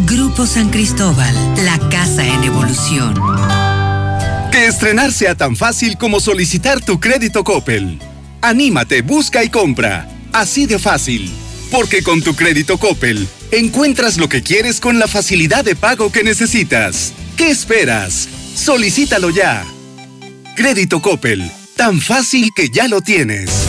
[0.07, 1.35] Grupo San Cristóbal,
[1.65, 3.15] la casa en evolución.
[4.51, 8.01] Que estrenar sea tan fácil como solicitar tu crédito Coppel.
[8.41, 10.09] Anímate, busca y compra.
[10.33, 11.31] Así de fácil.
[11.73, 16.23] Porque con tu crédito Coppel encuentras lo que quieres con la facilidad de pago que
[16.23, 17.15] necesitas.
[17.39, 18.29] ¿Qué esperas?
[18.55, 19.65] Solicítalo ya.
[20.55, 23.62] Crédito Coppel, tan fácil que ya lo tienes.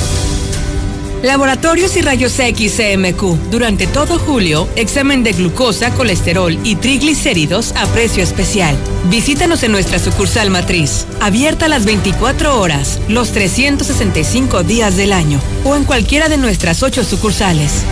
[1.24, 3.50] Laboratorios y Rayos X CMQ.
[3.50, 8.76] Durante todo julio, examen de glucosa, colesterol y triglicéridos a precio especial.
[9.06, 15.78] Visítanos en nuestra sucursal matriz, abierta las 24 horas, los 365 días del año, o
[15.78, 17.84] en cualquiera de nuestras ocho sucursales.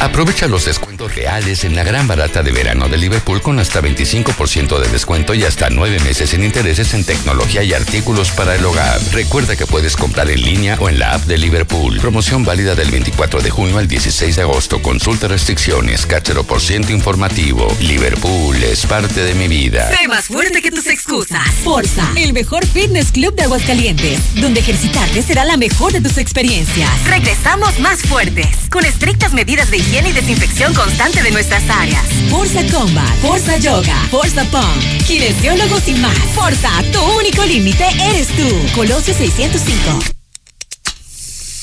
[0.00, 4.78] Aprovecha los descuentos ideales en la gran barata de verano de Liverpool con hasta 25%
[4.78, 9.00] de descuento y hasta 9 meses sin intereses en tecnología y artículos para el hogar.
[9.12, 11.98] Recuerda que puedes comprar en línea o en la app de Liverpool.
[12.00, 14.82] Promoción válida del 24 de junio al 16 de agosto.
[14.82, 17.74] Consulta restricciones, cachero por ciento informativo.
[17.80, 19.90] Liverpool es parte de mi vida.
[19.96, 21.42] Sé más fuerte que tus excusas.
[21.64, 26.90] Forza, el mejor fitness club de Aguascalientes, donde ejercitarte será la mejor de tus experiencias.
[27.06, 32.04] Regresamos más fuertes, con estrictas medidas de higiene y desinfección constante de nuestras áreas.
[32.28, 36.18] Forza Combat, Forza Yoga, Forza Pump, kinesiólogos y más.
[36.34, 38.48] Forza, tu único límite eres tú.
[38.74, 39.98] Colosio 605.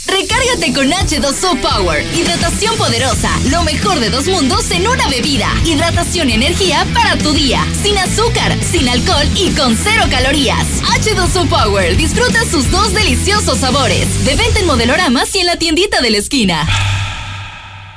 [0.07, 2.03] Recárgate con H2O Power.
[2.15, 3.29] Hidratación poderosa.
[3.51, 5.49] Lo mejor de dos mundos en una bebida.
[5.65, 7.67] Hidratación y energía para tu día.
[7.83, 10.65] Sin azúcar, sin alcohol y con cero calorías.
[10.81, 11.97] H2O Power.
[11.97, 14.23] Disfruta sus dos deliciosos sabores.
[14.23, 16.65] De venta en modeloramas y en la tiendita de la esquina.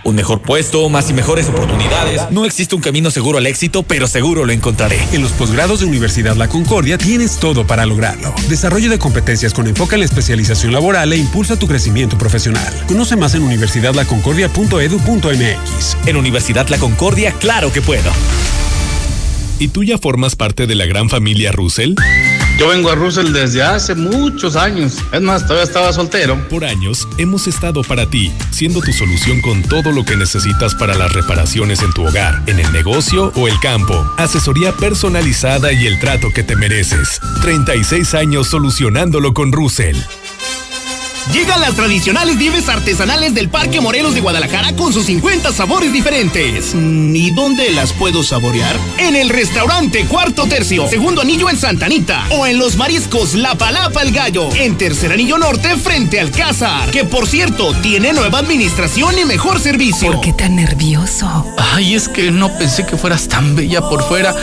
[0.08, 2.22] Un mejor puesto, más y mejores oportunidades.
[2.30, 4.98] No existe un camino seguro al éxito, pero seguro lo encontraré.
[5.12, 8.32] En los posgrados de Universidad La Concordia tienes todo para lograrlo.
[8.48, 12.72] Desarrollo de competencias con enfoque en la especialización laboral e impulsa tu crecimiento profesional.
[12.86, 15.96] Conoce más en universidadlaconcordia.edu.mx.
[16.06, 18.10] En Universidad La Concordia, claro que puedo.
[19.58, 21.96] ¿Y tú ya formas parte de la gran familia Russell?
[22.58, 24.96] Yo vengo a Russell desde hace muchos años.
[25.12, 26.36] Es más, todavía estaba soltero.
[26.48, 30.94] Por años hemos estado para ti, siendo tu solución con todo lo que necesitas para
[30.94, 34.04] las reparaciones en tu hogar, en el negocio o el campo.
[34.16, 37.20] Asesoría personalizada y el trato que te mereces.
[37.42, 39.96] 36 años solucionándolo con Russell.
[41.32, 46.74] Llegan las tradicionales nieves artesanales del Parque Morelos de Guadalajara con sus 50 sabores diferentes.
[46.74, 48.74] Mm, ¿Y dónde las puedo saborear?
[48.98, 52.26] En el restaurante Cuarto Tercio, segundo anillo en Santanita.
[52.30, 56.90] O en los mariscos La Palapa el Gallo, en tercer anillo norte frente al Cázar.
[56.90, 60.12] Que por cierto, tiene nueva administración y mejor servicio.
[60.12, 61.54] ¿Por qué tan nervioso?
[61.58, 64.34] Ay, es que no pensé que fueras tan bella por fuera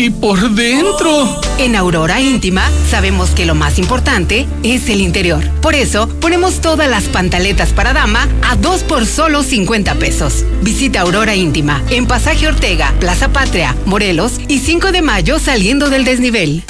[0.00, 1.40] y por dentro.
[1.58, 5.46] En Aurora Íntima sabemos que lo más importante es el interior.
[5.60, 10.46] Por eso ponemos todas las pantaletas para dama a dos por solo 50 pesos.
[10.62, 16.06] Visita Aurora Íntima en Pasaje Ortega, Plaza Patria, Morelos y 5 de mayo saliendo del
[16.06, 16.64] desnivel.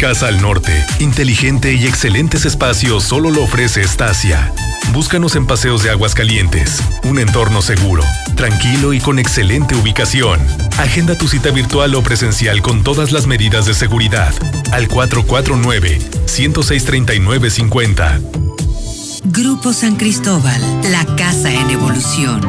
[0.00, 4.52] Casa al Norte, inteligente y excelentes espacios solo lo ofrece Estacia.
[4.92, 8.04] Búscanos en Paseos de Aguas Calientes, un entorno seguro,
[8.34, 10.40] tranquilo y con excelente ubicación.
[10.78, 14.34] Agenda tu cita virtual o presencial con todas las medidas de seguridad
[14.72, 16.84] al 449 106
[17.50, 18.20] 50.
[19.24, 22.40] Grupo San Cristóbal, la casa en evolución.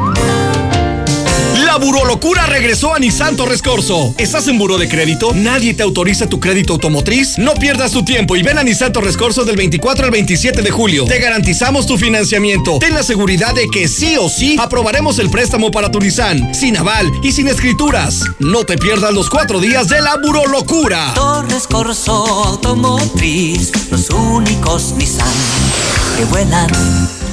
[1.76, 4.14] La burolocura regresó a Nissan Torres Corso.
[4.16, 5.34] ¿Estás en buro de crédito?
[5.34, 7.36] ¿Nadie te autoriza tu crédito automotriz?
[7.36, 10.70] No pierdas tu tiempo y ven a Nissan Torres Corso del 24 al 27 de
[10.70, 11.04] julio.
[11.04, 12.78] Te garantizamos tu financiamiento.
[12.78, 16.78] Ten la seguridad de que sí o sí aprobaremos el préstamo para tu Nissan, sin
[16.78, 18.22] aval y sin escrituras.
[18.38, 21.12] No te pierdas los cuatro días de la burolocura.
[21.12, 25.28] Torres Corso Automotriz, los únicos Nissan
[26.16, 26.70] que vuelan.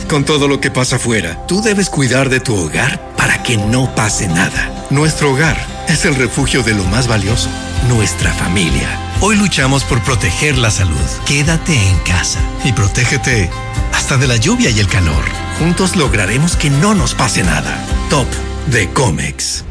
[0.10, 3.96] Con todo lo que pasa afuera, tú debes cuidar de tu hogar para que no
[3.96, 4.70] pase nada.
[4.90, 5.56] Nuestro hogar
[5.88, 7.48] es el refugio de lo más valioso,
[7.88, 9.00] nuestra familia.
[9.22, 11.00] Hoy luchamos por proteger la salud.
[11.26, 13.50] Quédate en casa y protégete
[13.94, 15.24] hasta de la lluvia y el calor.
[15.58, 17.82] Juntos lograremos que no nos pase nada.
[18.10, 18.28] Top
[18.68, 19.64] de Comex.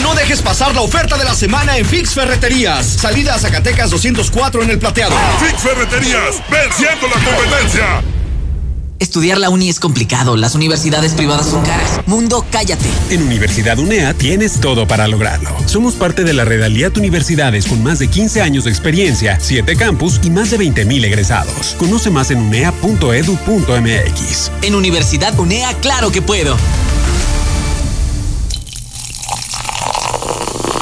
[0.00, 2.86] No dejes pasar la oferta de la semana en Fix Ferreterías.
[2.86, 5.16] Salida a Zacatecas 204 en el plateado.
[5.40, 8.00] Fix Ferreterías, venciendo la competencia.
[9.02, 12.00] Estudiar la uni es complicado, las universidades privadas son caras.
[12.06, 12.88] Mundo, cállate.
[13.10, 15.50] En Universidad UNEA tienes todo para lograrlo.
[15.66, 19.74] Somos parte de la red Aliat Universidades con más de 15 años de experiencia, 7
[19.74, 21.74] campus y más de 20 mil egresados.
[21.80, 22.92] Conoce más en unea.edu.mx.
[24.62, 26.56] En Universidad UNEA, claro que puedo.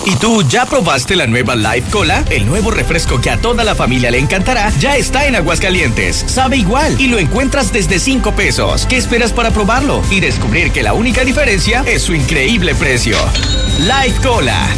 [0.06, 2.24] ¿Y tú ya probaste la nueva Live Cola?
[2.30, 6.24] El nuevo refresco que a toda la familia le encantará ya está en Aguascalientes.
[6.26, 8.86] Sabe igual y lo encuentras desde 5 pesos.
[8.86, 10.02] ¿Qué esperas para probarlo?
[10.10, 13.18] Y descubrir que la única diferencia es su increíble precio.
[13.78, 14.68] Live Cola.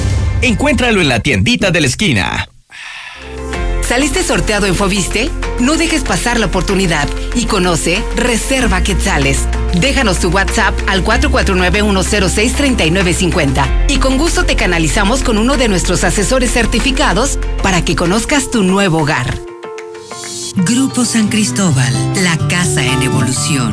[0.42, 2.48] Encuéntralo en la tiendita de la esquina.
[3.88, 5.30] ¿Saliste sorteado en Fobiste?
[5.60, 9.46] No dejes pasar la oportunidad y conoce Reserva Quetzales.
[9.80, 16.52] Déjanos tu WhatsApp al 449-106-3950 y con gusto te canalizamos con uno de nuestros asesores
[16.52, 19.38] certificados para que conozcas tu nuevo hogar.
[20.54, 21.92] Grupo San Cristóbal,
[22.22, 23.72] la casa en evolución.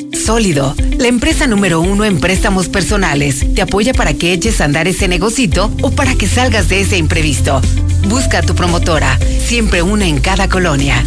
[0.13, 4.87] Sólido, la empresa número uno en préstamos personales, te apoya para que eches a andar
[4.87, 7.61] ese negocito o para que salgas de ese imprevisto.
[8.07, 11.03] Busca a tu promotora, siempre una en cada colonia.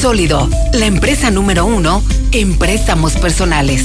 [0.00, 3.84] Sólido, la empresa número uno en préstamos personales.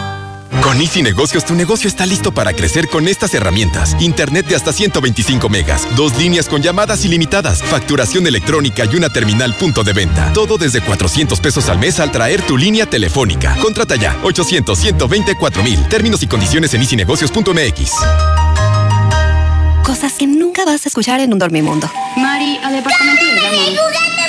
[0.63, 3.95] Con Easy Negocios, tu negocio está listo para crecer con estas herramientas.
[3.99, 9.55] Internet de hasta 125 megas, dos líneas con llamadas ilimitadas, facturación electrónica y una terminal
[9.55, 10.31] punto de venta.
[10.33, 13.57] Todo desde 400 pesos al mes al traer tu línea telefónica.
[13.57, 15.83] Contrata ya, 800 124 mil.
[15.87, 17.91] Términos y condiciones en easynegocios.mx.
[19.83, 21.91] Cosas que nunca vas a escuchar en un dormimundo.
[22.17, 24.20] Mari, al departamento llaman.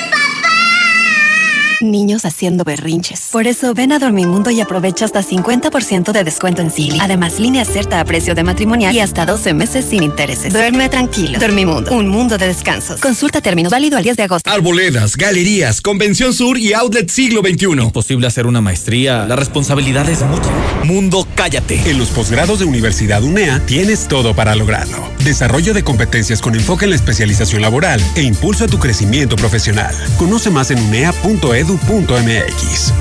[1.83, 3.29] Niños haciendo berrinches.
[3.33, 6.99] Por eso ven a Dormimundo y aprovecha hasta 50% de descuento en Silly.
[7.01, 10.53] Además, línea cierta a precio de matrimonial y hasta 12 meses sin intereses.
[10.53, 11.39] Duerme tranquilo.
[11.39, 13.01] Dormimundo, un mundo de descansos.
[13.01, 14.51] Consulta términos válido al 10 de agosto.
[14.51, 17.91] Arboledas, galerías, Convención Sur y Outlet Siglo XXI.
[17.93, 19.27] Posible hacer una maestría.
[19.27, 20.51] La responsabilidad es mucha.
[20.85, 21.91] Mundo, cállate.
[21.91, 24.99] En los posgrados de Universidad UNEA tienes todo para lograrlo.
[25.25, 29.95] Desarrollo de competencias con enfoque en la especialización laboral e impulso a tu crecimiento profesional.
[30.19, 31.72] Conoce más en unea.edu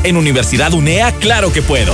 [0.04, 1.94] En Universidad UNEA, claro que puedo.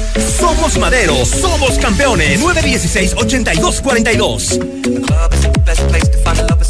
[0.41, 2.41] Somos Madero, somos campeones.
[2.41, 4.59] 916-8242.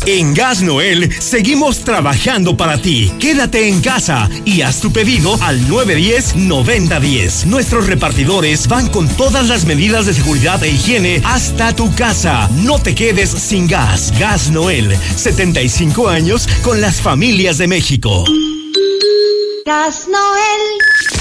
[0.06, 3.10] En Gas Noel seguimos trabajando para ti.
[3.18, 7.46] Quédate en casa y haz tu pedido al 910-9010.
[7.46, 12.50] Nuestros repartidores van con todas las medidas de seguridad e higiene hasta tu casa.
[12.64, 14.12] No te quedes sin gas.
[14.20, 18.26] Gas Noel, 75 años con las familias de México.
[19.66, 21.21] Gas Noel.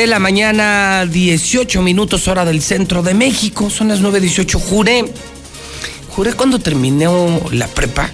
[0.00, 3.70] De la mañana, 18 minutos hora del centro de México.
[3.70, 4.60] Son las 9.18.
[4.60, 5.04] Juré,
[6.10, 7.06] juré cuando terminé
[7.52, 8.10] la prepa.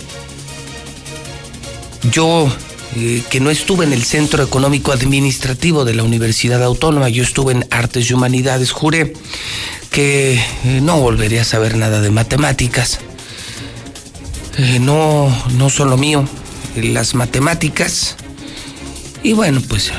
[2.12, 2.49] Yo,
[2.94, 7.52] eh, que no estuve en el Centro Económico Administrativo de la Universidad Autónoma, yo estuve
[7.52, 9.15] en Artes y Humanidades, juré
[9.91, 13.01] que eh, no volvería a saber nada de matemáticas.
[14.57, 16.25] Eh, no, no son lo mío
[16.77, 18.15] las matemáticas.
[19.25, 19.91] Y bueno, pues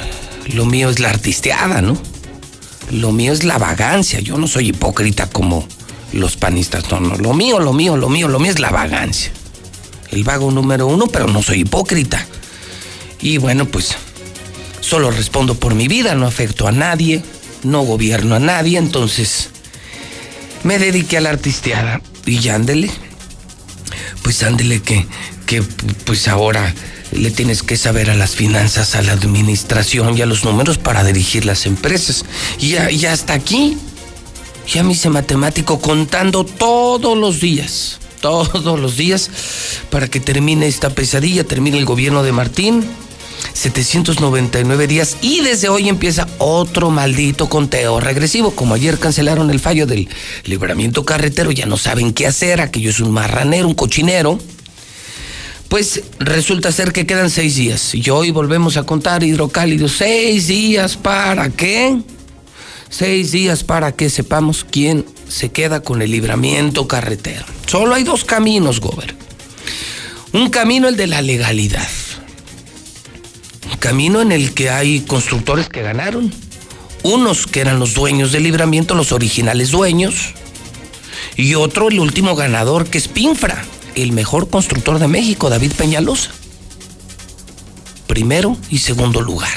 [0.48, 1.98] lo mío es la artisteada, ¿no?
[2.92, 4.20] Lo mío es la vagancia.
[4.20, 5.68] Yo no soy hipócrita como
[6.12, 6.90] los panistas.
[6.92, 7.16] No, no.
[7.16, 9.32] Lo mío, lo mío, lo mío, lo mío es la vagancia.
[10.12, 12.26] El vago número uno, pero no soy hipócrita.
[13.22, 13.96] Y bueno, pues
[14.82, 17.24] solo respondo por mi vida, no afecto a nadie,
[17.64, 19.50] no gobierno a nadie, entonces
[20.64, 22.02] me dediqué a la artisteada.
[22.26, 22.92] Y ándele.
[24.22, 25.06] Pues ándele que,
[25.46, 25.62] que
[26.06, 26.74] pues ahora
[27.16, 31.04] le tienes que saber a las finanzas, a la administración y a los números para
[31.04, 32.26] dirigir las empresas.
[32.60, 32.76] Y
[33.06, 33.78] hasta aquí,
[34.72, 39.30] ya me hice matemático contando todos los días, todos los días,
[39.90, 42.86] para que termine esta pesadilla, termine el gobierno de Martín.
[43.54, 48.52] 799 días y desde hoy empieza otro maldito conteo regresivo.
[48.52, 50.08] Como ayer cancelaron el fallo del
[50.46, 54.40] libramiento carretero, ya no saben qué hacer, aquello es un marranero, un cochinero.
[55.74, 57.96] Pues resulta ser que quedan seis días.
[57.96, 59.94] Y hoy volvemos a contar hidrocálidos.
[59.94, 62.00] Seis días para qué?
[62.92, 67.44] Seis días para que sepamos quién se queda con el libramiento carretero.
[67.66, 69.16] Solo hay dos caminos, Gober.
[70.32, 71.90] Un camino el de la legalidad.
[73.72, 76.32] Un camino en el que hay constructores que ganaron.
[77.02, 80.36] Unos que eran los dueños del libramiento, los originales dueños.
[81.36, 86.32] Y otro, el último ganador, que es Pinfra el mejor constructor de México, David Peñalosa.
[88.08, 89.54] Primero y segundo lugar.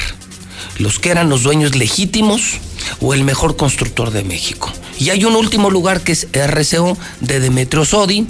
[0.78, 2.58] Los que eran los dueños legítimos
[3.00, 4.72] o el mejor constructor de México.
[4.98, 8.26] Y hay un último lugar que es RCO de Demetrio Sodi,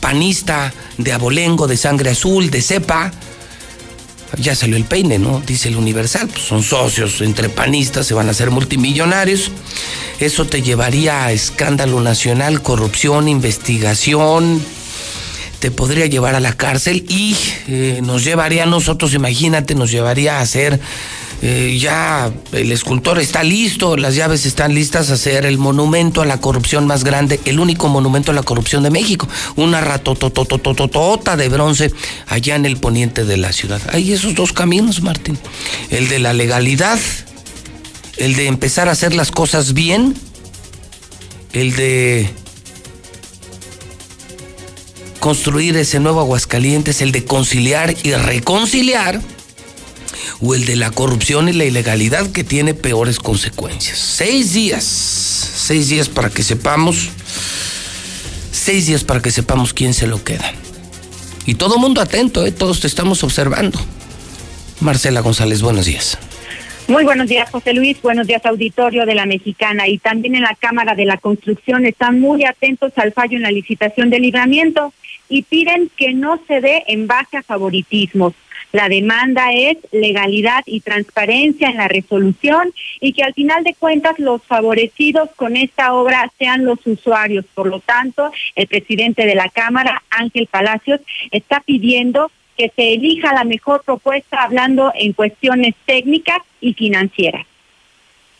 [0.00, 3.12] panista de abolengo, de sangre azul, de cepa.
[4.38, 5.40] Ya salió el peine, ¿no?
[5.46, 6.28] Dice el Universal.
[6.28, 9.50] Pues son socios entre panistas, se van a hacer multimillonarios.
[10.18, 14.60] Eso te llevaría a escándalo nacional, corrupción, investigación,
[15.64, 17.34] te podría llevar a la cárcel y
[17.68, 20.78] eh, nos llevaría a nosotros, imagínate, nos llevaría a hacer,
[21.40, 26.26] eh, ya el escultor está listo, las llaves están listas a hacer el monumento a
[26.26, 29.26] la corrupción más grande, el único monumento a la corrupción de México,
[29.56, 31.90] una ratototototota de bronce
[32.26, 33.80] allá en el poniente de la ciudad.
[33.90, 35.38] Hay esos dos caminos, Martín,
[35.88, 36.98] el de la legalidad,
[38.18, 40.14] el de empezar a hacer las cosas bien,
[41.54, 42.43] el de
[45.24, 49.22] construir ese nuevo Aguascalientes, el de conciliar y reconciliar,
[50.42, 53.96] o el de la corrupción y la ilegalidad que tiene peores consecuencias.
[53.96, 57.08] Seis días, seis días para que sepamos,
[58.52, 60.52] seis días para que sepamos quién se lo queda.
[61.46, 62.52] Y todo mundo atento, ¿eh?
[62.52, 63.80] todos te estamos observando.
[64.80, 66.18] Marcela González, buenos días.
[66.86, 67.96] Muy buenos días, José Luis.
[68.02, 69.88] Buenos días, auditorio de la Mexicana.
[69.88, 73.50] Y también en la Cámara de la Construcción están muy atentos al fallo en la
[73.50, 74.92] licitación de libramiento
[75.28, 78.34] y piden que no se dé en base a favoritismos.
[78.72, 84.18] La demanda es legalidad y transparencia en la resolución y que al final de cuentas
[84.18, 87.44] los favorecidos con esta obra sean los usuarios.
[87.54, 93.32] Por lo tanto, el presidente de la Cámara, Ángel Palacios, está pidiendo que se elija
[93.32, 97.46] la mejor propuesta hablando en cuestiones técnicas y financieras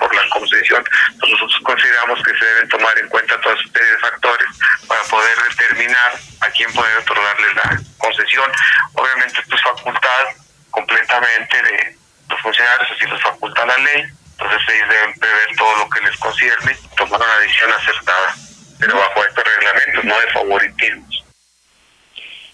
[0.04, 0.84] por la concesión,
[1.18, 4.46] pues nosotros consideramos que se deben tomar en cuenta todos estos factores
[4.86, 8.50] para poder determinar a quién poder otorgarle la concesión.
[8.94, 10.24] Obviamente esto es facultad
[10.70, 11.96] completamente de
[12.28, 16.16] los funcionarios, así los faculta la ley, entonces ellos deben prever todo lo que les
[16.18, 18.34] concierne y tomar una decisión acertada,
[18.80, 21.24] pero bajo estos reglamentos, no de favoritismos.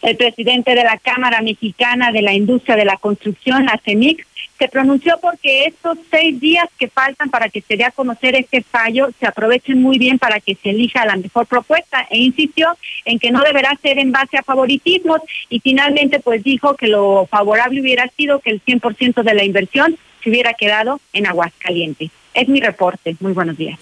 [0.02, 4.26] El presidente de la Cámara Mexicana de la Industria de la Construcción, la CEMIC,
[4.60, 8.60] se pronunció porque estos seis días que faltan para que se dé a conocer este
[8.60, 12.68] fallo se aprovechen muy bien para que se elija la mejor propuesta e insistió
[13.06, 17.26] en que no deberá ser en base a favoritismos y finalmente pues dijo que lo
[17.30, 22.10] favorable hubiera sido que el 100% de la inversión se hubiera quedado en Aguascalientes.
[22.34, 23.16] Es mi reporte.
[23.18, 23.80] Muy buenos días.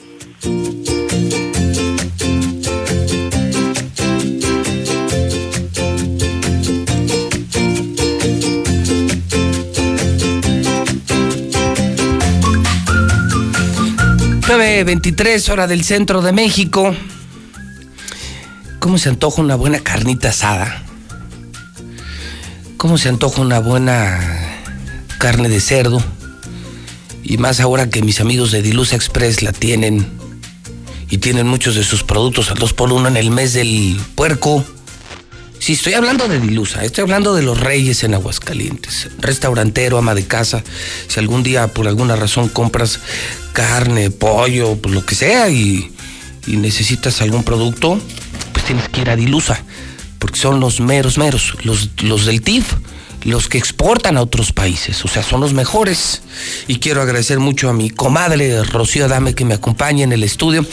[14.48, 16.96] 9.23 hora del centro de México.
[18.78, 20.84] ¿Cómo se antoja una buena carnita asada?
[22.78, 24.18] ¿Cómo se antoja una buena
[25.18, 26.02] carne de cerdo?
[27.22, 30.06] Y más ahora que mis amigos de Dilusa Express la tienen
[31.10, 34.64] y tienen muchos de sus productos al 2 por 1 en el mes del puerco.
[35.68, 39.10] Sí, estoy hablando de Dilusa, estoy hablando de los reyes en Aguascalientes.
[39.18, 40.64] Restaurantero, ama de casa.
[41.08, 43.00] Si algún día por alguna razón compras
[43.52, 45.92] carne, pollo, pues lo que sea y,
[46.46, 48.00] necesitas algún producto,
[48.54, 49.62] pues tienes que ir a Dilusa.
[50.18, 52.72] Porque son los meros, meros, los, los del TIF,
[53.24, 55.04] los que exportan a otros países.
[55.04, 56.22] O sea, son los mejores.
[56.66, 60.64] Y quiero agradecer mucho a mi comadre Rocío Adame que me acompaña en el estudio.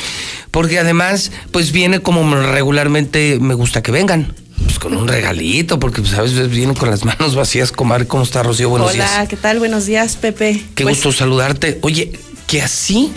[0.51, 4.33] Porque además, pues viene como regularmente me gusta que vengan
[4.63, 8.07] pues con un regalito, porque pues a veces vienen con las manos vacías, comadre.
[8.07, 8.69] ¿Cómo está, Rocío?
[8.69, 9.27] Buenos Hola, días.
[9.27, 9.59] ¿qué tal?
[9.59, 10.63] Buenos días, Pepe.
[10.75, 11.79] Qué Pues, gusto saludarte.
[11.81, 12.11] Oye,
[12.47, 13.11] que así,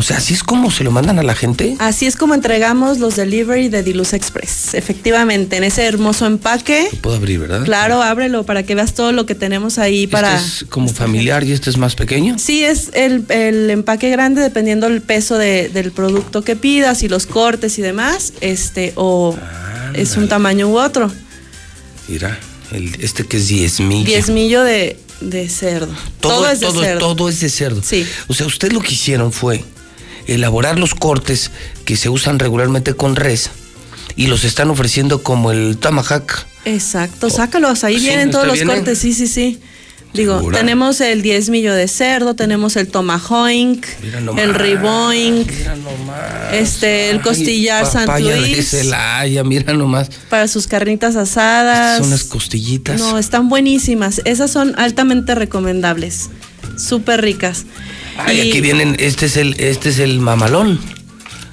[0.00, 1.76] o sea, así es como se lo mandan a la gente.
[1.78, 4.72] Así es como entregamos los delivery de Dilusa Express.
[4.74, 6.88] Efectivamente, en ese hermoso empaque.
[7.02, 7.64] Puedo abrir, ¿verdad?
[7.64, 10.36] Claro, ábrelo para que veas todo lo que tenemos ahí para.
[10.36, 12.38] Este es como familiar y este es más pequeño.
[12.38, 17.08] Sí, es el, el empaque grande dependiendo del peso de- del producto que pidas y
[17.08, 19.36] los cortes y demás, este, o
[19.94, 21.12] es un tamaño u otro.
[22.08, 22.38] Mira,
[22.72, 24.06] el, este que es diezmillo.
[24.06, 25.94] Diezmillo de, de cerdo.
[26.20, 26.98] Todo, es de todo, cerdo.
[27.00, 27.82] todo es de cerdo.
[27.82, 28.06] Sí.
[28.28, 29.62] O sea, ustedes lo que hicieron fue
[30.26, 31.50] elaborar los cortes
[31.84, 33.50] que se usan regularmente con res
[34.16, 36.46] y los están ofreciendo como el tomahawk.
[36.64, 37.98] Exacto, sácalos, ahí.
[37.98, 38.66] Sí, vienen todos los ¿eh?
[38.66, 39.60] cortes, sí, sí, sí.
[40.12, 40.58] Digo, Segura.
[40.58, 43.86] tenemos el diezmillo de cerdo, tenemos el tomahawk,
[44.36, 45.48] el riboink,
[46.52, 50.10] este, el costillar San de Celaya, mira nomás.
[50.28, 51.98] para sus carnitas asadas.
[51.98, 52.98] Son unas costillitas.
[52.98, 54.20] No, están buenísimas.
[54.24, 56.30] Esas son altamente recomendables,
[56.76, 57.64] súper ricas.
[58.16, 60.80] Ay, Y aquí vienen, este es el, este es el mamalón.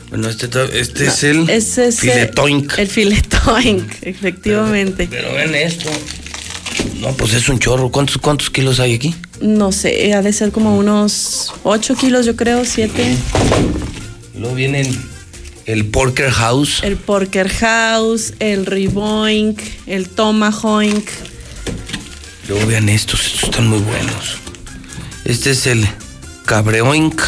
[0.10, 0.48] Bueno, este,
[0.80, 2.77] este es el es filetoink.
[2.77, 5.08] El filetoink, efectivamente.
[5.10, 5.90] Pero ven esto.
[7.02, 7.92] No, pues es un chorro.
[7.92, 9.14] ¿Cuántos, cuántos kilos hay aquí?
[9.42, 13.16] No sé, ha de ser como unos 8 kilos, yo creo, 7.
[14.36, 14.98] Luego vienen
[15.66, 16.82] el Porker House.
[16.84, 21.06] El Porker House, el Riboink, el Tomahawk.
[22.48, 24.38] Luego vean estos, estos están muy buenos.
[25.26, 25.86] Este es el
[26.48, 27.22] Cabreoink.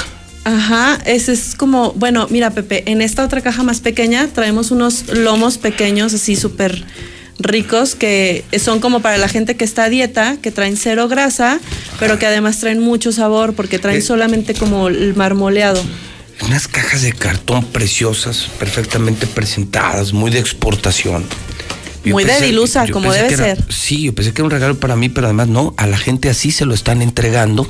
[0.45, 5.07] Ajá, ese es como, bueno, mira Pepe, en esta otra caja más pequeña traemos unos
[5.09, 6.83] lomos pequeños así súper
[7.37, 11.59] ricos que son como para la gente que está a dieta, que traen cero grasa,
[11.99, 14.01] pero que además traen mucho sabor porque traen Eh.
[14.01, 15.83] solamente como el marmoleado.
[16.45, 21.25] Unas cajas de cartón preciosas, perfectamente presentadas, muy de exportación.
[22.05, 23.65] Muy de dilusa, como debe era- ser.
[23.71, 26.29] Sí, yo pensé que era un regalo para mí, pero además no, a la gente
[26.29, 27.69] así se lo están entregando,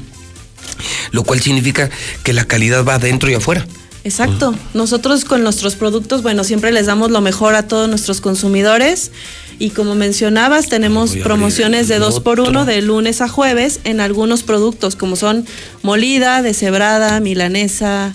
[1.11, 1.89] lo cual significa
[2.23, 3.65] que la calidad va adentro y afuera.
[4.03, 4.55] Exacto.
[4.73, 9.11] Nosotros con nuestros productos, bueno, siempre les damos lo mejor a todos nuestros consumidores.
[9.59, 12.49] Y como mencionabas, tenemos promociones de el dos por otro.
[12.51, 15.45] uno de lunes a jueves en algunos productos, como son
[15.83, 18.13] molida, deshebrada, milanesa,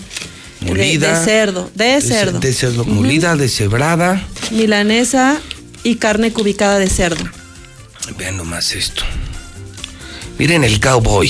[0.61, 1.19] de- Molida.
[1.19, 4.23] de, cerdo, de cerdo, De cerdo, molida, deshebrada.
[4.49, 5.37] milanesa
[5.83, 7.23] y carne cubicada de cerdo.
[8.17, 9.03] Vean nomás esto.
[10.39, 11.29] Miren el cowboy.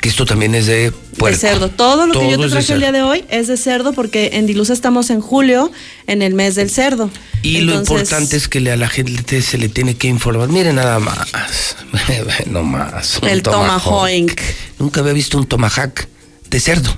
[0.00, 1.36] Que esto también es de puerco.
[1.36, 1.68] De cerdo.
[1.70, 4.46] Todo lo que yo te traje el día de hoy es de cerdo porque en
[4.46, 5.72] Dilusa estamos en julio,
[6.06, 7.10] en el mes del cerdo.
[7.42, 10.48] Y lo importante es que a la gente se le tiene que informar.
[10.48, 11.76] Miren nada más.
[12.46, 13.18] Nomás.
[13.22, 14.40] un El tomahawk.
[14.78, 16.06] Nunca había visto un tomahawk
[16.48, 16.96] de cerdo.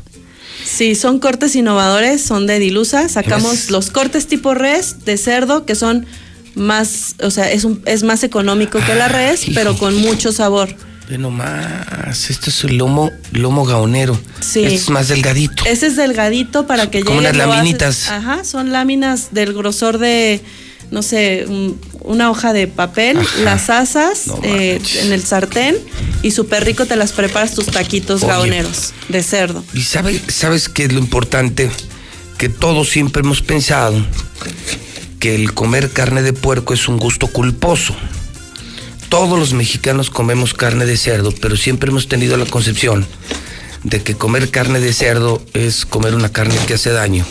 [0.64, 3.08] Sí, son cortes innovadores, son de Dilusa.
[3.08, 6.06] Sacamos los cortes tipo res de cerdo que son
[6.54, 10.74] más, o sea, es, un, es más económico que la res, pero con mucho sabor.
[11.10, 12.30] Ve nomás.
[12.30, 14.18] Este es el lomo, lomo gaonero.
[14.40, 14.60] Sí.
[14.62, 15.64] Este es más delgadito.
[15.66, 17.30] Ese es delgadito para que Como llegue.
[17.32, 18.08] unas lo haces- laminitas.
[18.08, 20.40] Ajá, son láminas del grosor de,
[20.92, 25.76] no sé, un- una hoja de papel, las asas No eh, en el sartén
[26.22, 28.30] y súper rico te las preparas tus taquitos Oye.
[28.32, 29.64] gaoneros de cerdo.
[29.74, 31.70] Y sabe, sabes qué es lo importante,
[32.38, 34.00] que todos siempre hemos pensado
[35.18, 37.94] que el comer carne de puerco es un gusto culposo.
[39.10, 43.04] Todos los mexicanos comemos carne de cerdo, pero siempre hemos tenido la concepción
[43.82, 47.26] de que comer carne de cerdo es comer una carne que hace daño.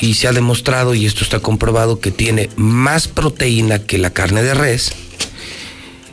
[0.00, 4.44] Y se ha demostrado, y esto está comprobado, que tiene más proteína que la carne
[4.44, 4.92] de res.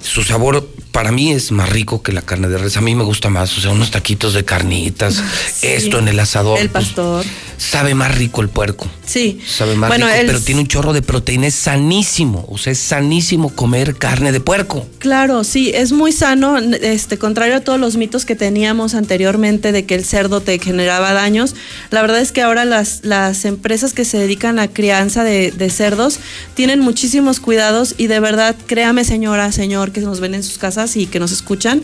[0.02, 2.78] Su sabor para mí es más rico que la carne de res.
[2.78, 5.22] A mí me gusta más, o sea, unos taquitos de carnitas,
[5.62, 6.60] esto en el asador.
[6.60, 7.26] El pues, pastor.
[7.58, 8.88] sabe más rico el puerco.
[9.06, 9.40] Sí.
[9.48, 12.46] Sabe más Bueno, rico, el- pero tiene un chorro de proteína, es sanísimo.
[12.50, 14.88] O sea, es sanísimo comer carne de puerco.
[15.00, 19.86] Claro, sí, es muy sano, este, contrario a todos los mitos que teníamos anteriormente de
[19.86, 21.56] que el cerdo te generaba daños.
[21.92, 25.70] La verdad es que ahora las, las empresas que se dedican a crianza de, de
[25.70, 26.20] cerdos
[26.56, 30.79] tienen muchísimos cuidados y de verdad, créame señora, señor, que nos ven en sus casas
[30.96, 31.84] y que nos escuchan,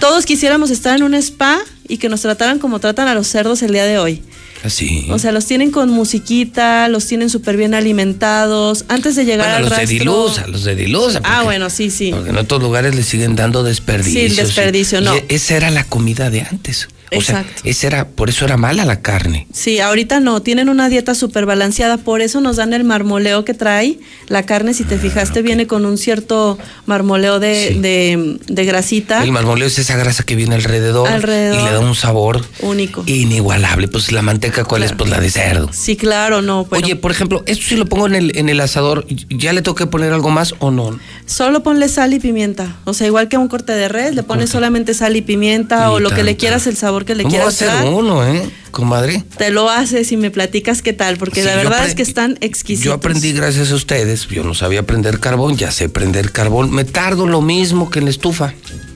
[0.00, 3.62] todos quisiéramos estar en un spa y que nos trataran como tratan a los cerdos
[3.62, 4.22] el día de hoy.
[4.62, 5.06] Así.
[5.10, 8.84] O sea, los tienen con musiquita, los tienen súper bien alimentados.
[8.88, 9.98] Antes de llegar Bueno, al los de rastro...
[9.98, 11.20] Dilusa, los de Dilusa.
[11.24, 12.10] Ah, bueno, sí, sí.
[12.12, 14.14] Porque en otros lugares le siguen dando desperdicios.
[14.14, 15.16] Sí, el desperdicio, no.
[15.16, 16.88] y esa era la comida de antes.
[17.12, 17.62] O sea, Exacto.
[17.64, 19.46] esa era, por eso era mala la carne.
[19.52, 23.52] Sí, ahorita no, tienen una dieta súper balanceada, por eso nos dan el marmoleo que
[23.54, 23.98] trae.
[24.28, 26.56] La carne, si te fijaste, viene con un cierto
[26.86, 31.60] marmoleo de, de, de grasita El marmoleo es esa grasa que viene alrededor, Alrededor.
[31.60, 33.02] y le da un sabor único.
[33.06, 33.88] inigualable.
[33.88, 34.92] Pues la manteca, ¿cuál es?
[34.92, 35.68] Pues la de cerdo.
[35.72, 36.66] Sí, claro, no.
[36.70, 39.74] Oye, por ejemplo, esto si lo pongo en el, en el asador, ¿ya le tengo
[39.74, 40.98] que poner algo más o no?
[41.26, 42.76] Solo ponle sal y pimienta.
[42.84, 45.90] O sea, igual que a un corte de res, le pones solamente sal y pimienta
[45.90, 47.84] o lo que le quieras, el sabor que le ¿Cómo va a quieras ser dar.
[47.86, 49.22] uno, eh, comadre?
[49.36, 52.38] Te lo haces y me platicas qué tal, porque Sí, la verdad es que están
[52.40, 52.84] exquisitos.
[52.86, 56.70] Yo aprendí gracias a ustedes, yo no sabía prender carbón, ya sé prender carbón.
[56.72, 58.54] Me tardo lo mismo que en la estufa.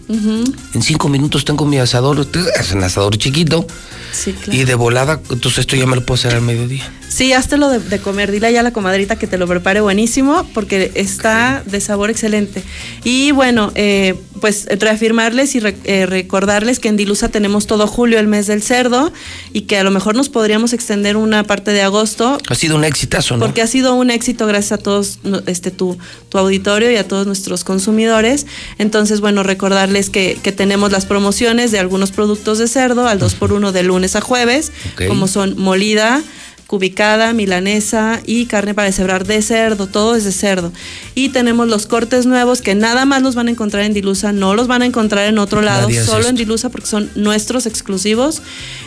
[0.08, 2.26] Ujú, En cinco minutos tengo mi asador,
[2.60, 3.66] es un asador chiquito.
[4.12, 4.60] Sí, claro.
[4.60, 6.89] Y de volada, entonces esto ya me lo puedo hacer al mediodía.
[7.08, 8.31] Sí, háztelo de, de comer.
[8.33, 12.62] Dile ya a la comadrita que te lo prepare buenísimo porque está de sabor excelente.
[13.05, 18.18] Y bueno, eh, pues reafirmarles y re- eh, recordarles que en Dilusa tenemos todo julio,
[18.18, 19.12] el mes del cerdo,
[19.52, 22.39] y que a lo mejor nos podríamos extender una parte de agosto.
[22.49, 23.44] Ha sido un exitazo, ¿no?
[23.47, 25.97] Porque ha sido un éxito gracias a todos este tu,
[26.28, 28.47] tu auditorio y a todos nuestros consumidores.
[28.78, 33.70] Entonces, bueno, recordarles que, que tenemos las promociones de algunos productos de cerdo al 2x1
[33.70, 34.73] de lunes a jueves,
[35.08, 36.23] como son molida,
[36.66, 40.72] cubicada, milanesa y carne para deshebrar de cerdo, todo es de cerdo.
[41.14, 44.54] Y tenemos los cortes nuevos que nada más los van a encontrar en Dilusa, no
[44.54, 46.36] los van a encontrar en otro lado, Nadie solo en.
[46.36, 48.42] Dilusa porque son nuestros exclusivos.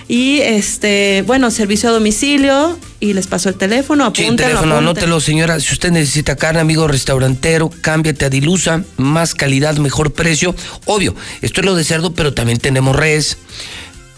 [0.07, 4.77] Y este, bueno, servicio a domicilio y les paso el teléfono, Sí, apúntenlo, teléfono, apúntenlo.
[4.77, 5.59] anótelo, señora.
[5.59, 8.83] Si usted necesita carne, amigo restaurantero, cámbiate a Dilusa.
[8.97, 10.56] Más calidad, mejor precio.
[10.85, 13.38] Obvio, esto es lo de cerdo, pero también tenemos res.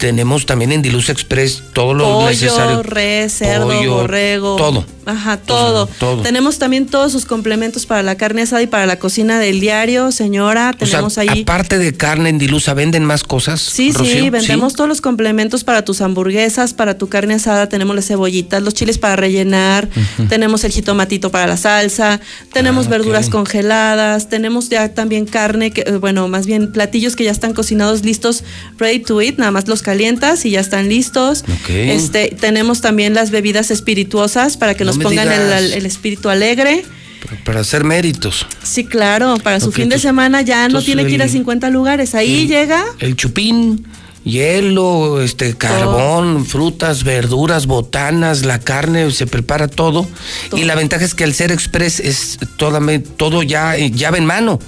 [0.00, 2.82] Tenemos también en Dilusa Express todo lo Pollo, necesario.
[2.82, 4.56] res, cerdo, Pollo, borrego.
[4.56, 4.86] todo.
[5.10, 5.86] Ajá, todo.
[5.86, 6.22] todo.
[6.22, 10.12] Tenemos también todos sus complementos para la carne asada y para la cocina del diario,
[10.12, 10.74] señora.
[10.80, 11.42] O sea, Tenemos ahí.
[11.42, 13.60] aparte de carne en Dilusa, ¿venden más cosas?
[13.60, 14.24] Sí, Rocío?
[14.24, 18.62] sí, vendemos todos los complementos para tus hamburguesas, para tu carne asada, tenemos las cebollitas,
[18.62, 19.88] los chiles para rellenar,
[20.28, 22.20] tenemos el jitomatito para la salsa,
[22.52, 27.24] tenemos Ah, verduras congeladas, tenemos ya también carne, que, eh, bueno, más bien platillos que
[27.24, 28.42] ya están cocinados, listos,
[28.78, 31.42] ready to eat, nada más los calientas y ya están listos.
[31.42, 31.70] Ok.
[31.70, 35.62] Este, tenemos también las bebidas espirituosas para que No nos me pongan el, digas.
[35.72, 36.84] el espíritu alegre.
[37.44, 38.46] Para hacer méritos.
[38.62, 41.68] Sí, claro, para su fin de semana ya no tiene que ir a el- 50
[41.70, 42.82] lugares, ahí llega.
[42.98, 43.84] El chupín,
[44.24, 50.08] hielo, este carbón, frutas, verduras, botanas, la carne, se prepara todo.
[50.56, 52.80] Y la ventaja es que al ser express es toda-
[53.16, 54.58] todo ya llave en mano.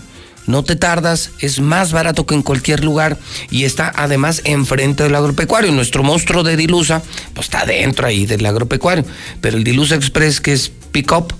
[0.46, 3.16] No te tardas, es más barato que en cualquier lugar
[3.50, 5.70] y está además enfrente del agropecuario.
[5.72, 7.02] Nuestro monstruo de Dilusa,
[7.34, 9.04] pues está dentro ahí del agropecuario.
[9.40, 11.32] Pero el Dilusa Express, que es pick-up,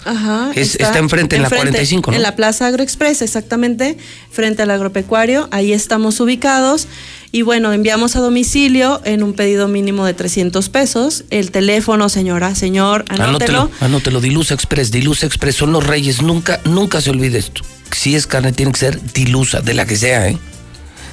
[0.54, 2.16] es- está, enfrente, en la 45, ¿no?
[2.16, 3.98] En la Plaza Agroexpress, exactamente,
[4.30, 5.48] frente al agropecuario.
[5.50, 6.86] Ahí estamos ubicados.
[7.32, 11.24] Y bueno, enviamos a domicilio en un pedido mínimo de 300 pesos.
[11.30, 13.58] El teléfono, señora, señor, anótelo.
[13.62, 17.62] Anótelo, anótelo, Dilusa Express, Dilusa Express, son los reyes, nunca, nunca se olvide esto.
[17.92, 20.38] Si es carne, tiene que ser Dilusa, de la que sea, ¿eh?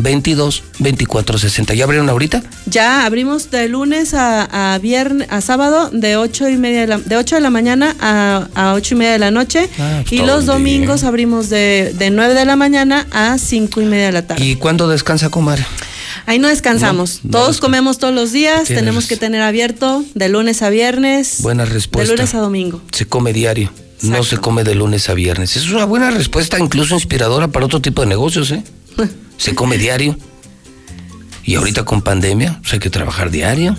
[0.00, 1.74] 922-2460.
[1.74, 2.42] ¿Ya abrieron ahorita?
[2.66, 6.98] Ya abrimos de lunes a, a viernes, a sábado de 8 y media de la,
[6.98, 9.68] de 8 de la mañana a, a 8 y media de la noche.
[9.78, 13.84] Ah, pues y los domingos abrimos de, de 9 de la mañana a 5 y
[13.84, 14.44] media de la tarde.
[14.44, 15.64] ¿Y cuándo descansa, comadre?
[16.26, 17.20] Ahí no descansamos.
[17.24, 18.64] No, no Todos comemos todos los días.
[18.64, 21.38] Tienes Tenemos que tener abierto de lunes a viernes.
[21.40, 22.14] Buena De respuesta.
[22.14, 22.80] lunes a domingo.
[22.92, 23.72] Se come diario.
[24.02, 25.56] No se come de lunes a viernes.
[25.56, 28.62] Es una buena respuesta, incluso inspiradora para otro tipo de negocios, ¿eh?
[29.36, 30.16] Se come diario.
[31.44, 33.76] Y ahorita con pandemia, pues hay que trabajar diario.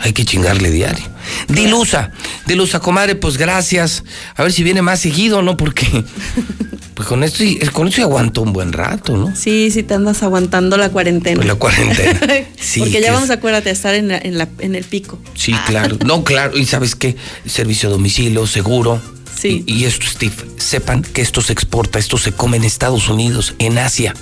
[0.00, 1.04] Hay que chingarle diario.
[1.48, 2.10] Dilusa,
[2.46, 4.02] Dilusa, comadre, pues gracias.
[4.34, 5.56] A ver si viene más seguido, ¿no?
[5.56, 5.86] Porque
[6.94, 9.34] Pues con esto, sí- con esto aguanto un buen rato, ¿no?
[9.34, 11.36] Sí, sí te andas aguantando la cuarentena.
[11.36, 12.20] Pues la cuarentena.
[12.60, 14.84] Sí, Porque que ya es- vamos, acuérdate, a estar en, la- en, la- en el
[14.84, 15.18] pico.
[15.34, 15.96] Sí, claro.
[16.04, 16.56] No, claro.
[16.58, 17.16] Y sabes qué?
[17.46, 19.00] Servicio a domicilio, seguro.
[19.40, 19.64] Sí.
[19.66, 23.54] Y, y esto, Steve, sepan que esto se exporta, esto se come en Estados Unidos,
[23.58, 24.14] en Asia.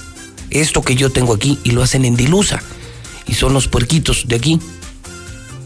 [0.51, 2.63] Esto que yo tengo aquí y lo hacen en Dilusa.
[3.27, 4.61] Y son los puerquitos de aquí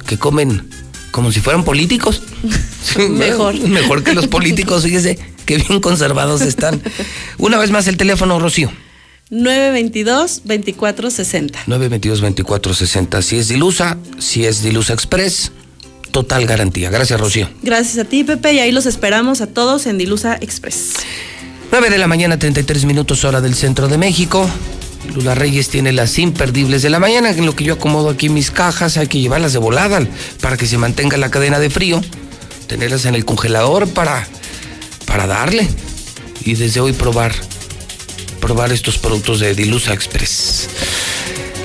[0.07, 0.71] que comen
[1.11, 2.23] como si fueran políticos.
[3.11, 3.59] Mejor.
[3.59, 6.83] Mejor que los políticos, fíjese, que bien conservados están.
[7.39, 8.71] Una vez más el teléfono, Rocío.
[9.31, 11.53] 922-2460.
[11.67, 13.23] 922-2460.
[13.23, 15.53] Si es Dilusa, si es Dilusa Express,
[16.17, 16.89] total garantía.
[16.89, 17.47] Gracias, Rocío.
[17.63, 20.95] Gracias a ti, Pepe, y ahí los esperamos a todos en Dilusa Express.
[21.71, 24.49] 9 de la mañana, 33 minutos hora del centro de México.
[25.15, 28.51] Lula Reyes tiene las imperdibles de la mañana, en lo que yo acomodo aquí mis
[28.51, 30.07] cajas, hay que llevarlas de volada
[30.41, 32.01] para que se mantenga la cadena de frío,
[32.67, 34.27] tenerlas en el congelador para,
[35.05, 35.69] para darle
[36.47, 37.35] y desde hoy probar,
[38.41, 40.71] probar estos productos de Dilusa Express.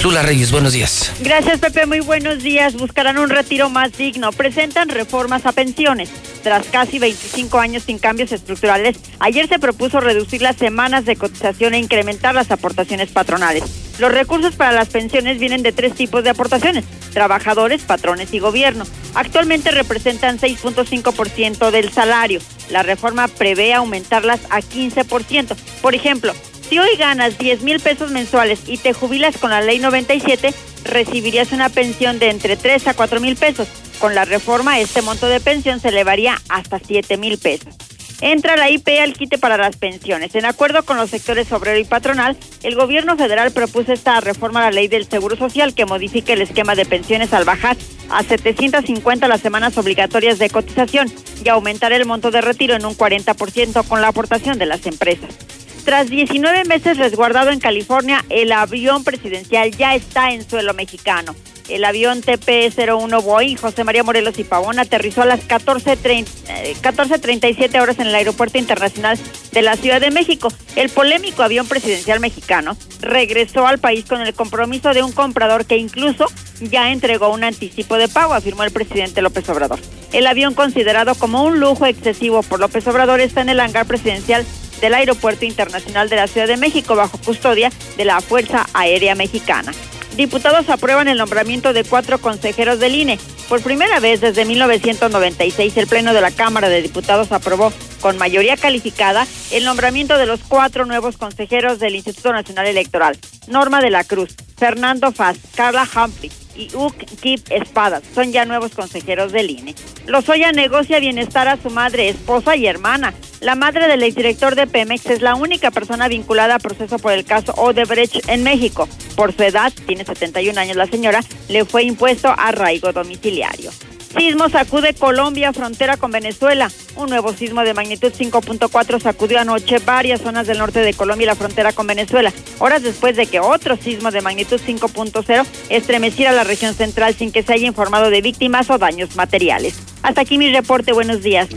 [0.03, 1.13] Lula Reyes, buenos días.
[1.19, 1.85] Gracias, Pepe.
[1.85, 2.73] Muy buenos días.
[2.73, 4.31] Buscarán un retiro más digno.
[4.31, 6.09] Presentan reformas a pensiones.
[6.41, 11.75] Tras casi 25 años sin cambios estructurales, ayer se propuso reducir las semanas de cotización
[11.75, 13.63] e incrementar las aportaciones patronales.
[13.99, 18.85] Los recursos para las pensiones vienen de tres tipos de aportaciones, trabajadores, patrones y gobierno.
[19.13, 22.41] Actualmente representan 6.5% del salario.
[22.71, 25.55] La reforma prevé aumentarlas a 15%.
[25.83, 26.33] Por ejemplo,
[26.71, 30.53] si hoy ganas 10 mil pesos mensuales y te jubilas con la ley 97,
[30.85, 33.67] recibirías una pensión de entre 3 a 4 mil pesos.
[33.99, 37.75] Con la reforma, este monto de pensión se elevaría hasta 7 mil pesos.
[38.21, 40.33] Entra la IP al quite para las pensiones.
[40.33, 44.69] En acuerdo con los sectores obrero y patronal, el gobierno federal propuso esta reforma a
[44.69, 47.75] la ley del Seguro Social que modifique el esquema de pensiones al bajar
[48.09, 51.11] a 750 las semanas obligatorias de cotización
[51.43, 55.35] y aumentar el monto de retiro en un 40% con la aportación de las empresas.
[55.83, 61.35] Tras 19 meses resguardado en California, el avión presidencial ya está en suelo mexicano.
[61.69, 67.79] El avión TP-01 Boeing José María Morelos y Pavón aterrizó a las 14:30, eh, 14.37
[67.79, 69.17] horas en el Aeropuerto Internacional
[69.51, 70.49] de la Ciudad de México.
[70.75, 75.77] El polémico avión presidencial mexicano regresó al país con el compromiso de un comprador que
[75.77, 76.27] incluso
[76.59, 79.79] ya entregó un anticipo de pago, afirmó el presidente López Obrador.
[80.11, 84.45] El avión considerado como un lujo excesivo por López Obrador está en el hangar presidencial
[84.81, 89.71] del Aeropuerto Internacional de la Ciudad de México bajo custodia de la Fuerza Aérea Mexicana.
[90.17, 93.17] Diputados aprueban el nombramiento de cuatro consejeros del INE.
[93.47, 98.57] Por primera vez desde 1996, el Pleno de la Cámara de Diputados aprobó con mayoría
[98.57, 103.17] calificada el nombramiento de los cuatro nuevos consejeros del Instituto Nacional Electoral.
[103.47, 108.71] Norma de la Cruz, Fernando Faz, Carla Humphrey y Uk Kip Espadas son ya nuevos
[108.71, 109.75] consejeros del INE.
[110.07, 113.13] Lozoya negocia bienestar a su madre, esposa y hermana.
[113.41, 117.25] La madre del exdirector de Pemex es la única persona vinculada a proceso por el
[117.25, 118.87] caso Odebrecht en México.
[119.15, 123.71] Por su edad, tiene 71 años la señora, le fue impuesto arraigo domiciliario.
[124.15, 126.69] Sismo sacude Colombia, frontera con Venezuela.
[126.95, 131.27] Un nuevo sismo de magnitud 5.4 sacudió anoche varias zonas del norte de Colombia y
[131.27, 136.43] la frontera con Venezuela, horas después de que otro sismo de magnitud 5.0 estremeciera la
[136.43, 139.79] región central sin que se haya informado de víctimas o daños materiales.
[140.03, 141.47] Hasta aquí mi reporte, buenos días.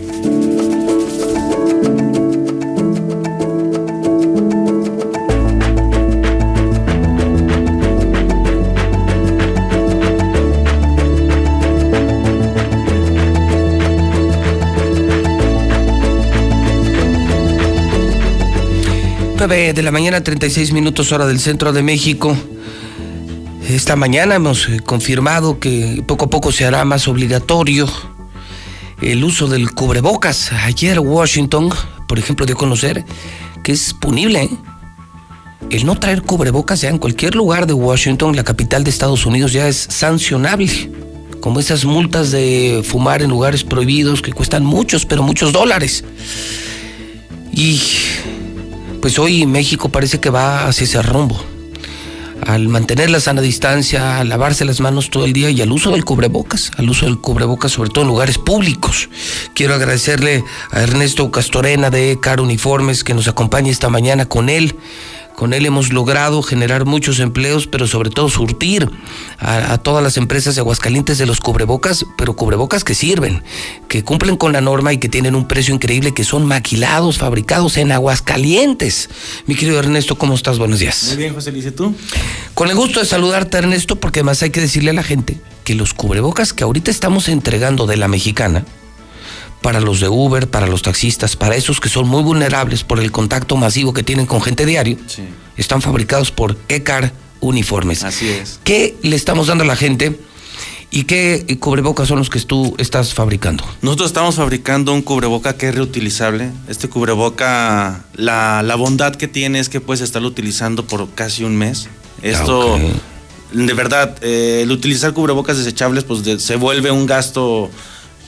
[19.47, 22.35] Nueve de la mañana, 36 minutos hora del centro de México.
[23.69, 27.87] Esta mañana hemos eh, confirmado que poco a poco se hará más obligatorio
[29.03, 30.51] el uso del cubrebocas.
[30.51, 31.69] Ayer Washington,
[32.09, 33.05] por ejemplo, dio a conocer
[33.63, 34.45] que es punible.
[34.45, 34.51] ¿eh?
[35.69, 39.53] El no traer cubrebocas ya en cualquier lugar de Washington, la capital de Estados Unidos,
[39.53, 40.91] ya es sancionable.
[41.41, 46.03] Como esas multas de fumar en lugares prohibidos que cuestan muchos, pero muchos dólares.
[47.53, 47.79] Y
[49.05, 51.39] pues hoy México parece que va hacia ese rumbo.
[52.47, 55.91] Al mantener la sana distancia, a lavarse las manos todo el día y al uso
[55.91, 59.11] del cubrebocas, al uso del cubrebocas sobre todo en lugares públicos.
[59.55, 64.75] Quiero agradecerle a Ernesto Castorena de Car Uniformes que nos acompaña esta mañana con él.
[65.35, 68.89] Con él hemos logrado generar muchos empleos, pero sobre todo surtir
[69.39, 73.43] a, a, todas las empresas de Aguascalientes de los cubrebocas, pero cubrebocas que sirven,
[73.89, 77.77] que cumplen con la norma y que tienen un precio increíble, que son maquilados, fabricados
[77.79, 79.11] en Aguascalientes.
[79.47, 80.59] Mi querido Ernesto, ¿cómo estás?
[80.59, 81.05] Buenos días.
[81.09, 81.95] Muy bien, José Luis, ¿y tú?
[82.55, 85.75] Con el gusto de saludarte, Ernesto, porque además hay que decirle a la gente que
[85.75, 88.65] los cubrebocas que ahorita estamos entregando de la mexicana,
[89.65, 93.11] para los de Uber, para los taxistas, para esos que son muy vulnerables por el
[93.11, 94.99] contacto masivo que tienen con gente diario,
[95.57, 98.05] están fabricados por ECAR Uniformes.
[98.05, 98.61] Así es.
[98.63, 100.21] ¿Qué le estamos dando a la gente
[100.91, 103.65] y qué cubrebocas son los que tú estás fabricando?
[103.81, 106.51] Nosotros estamos fabricando un cubreboca que es reutilizable.
[106.69, 111.57] Este cubreboca, la, la bondad que tiene es que puedes estarlo utilizando por casi un
[111.57, 111.89] mes.
[112.21, 112.81] Esto, Ok.
[113.55, 117.71] de verdad, eh, el utilizar cubrebocas desechables pues de- se vuelve un gasto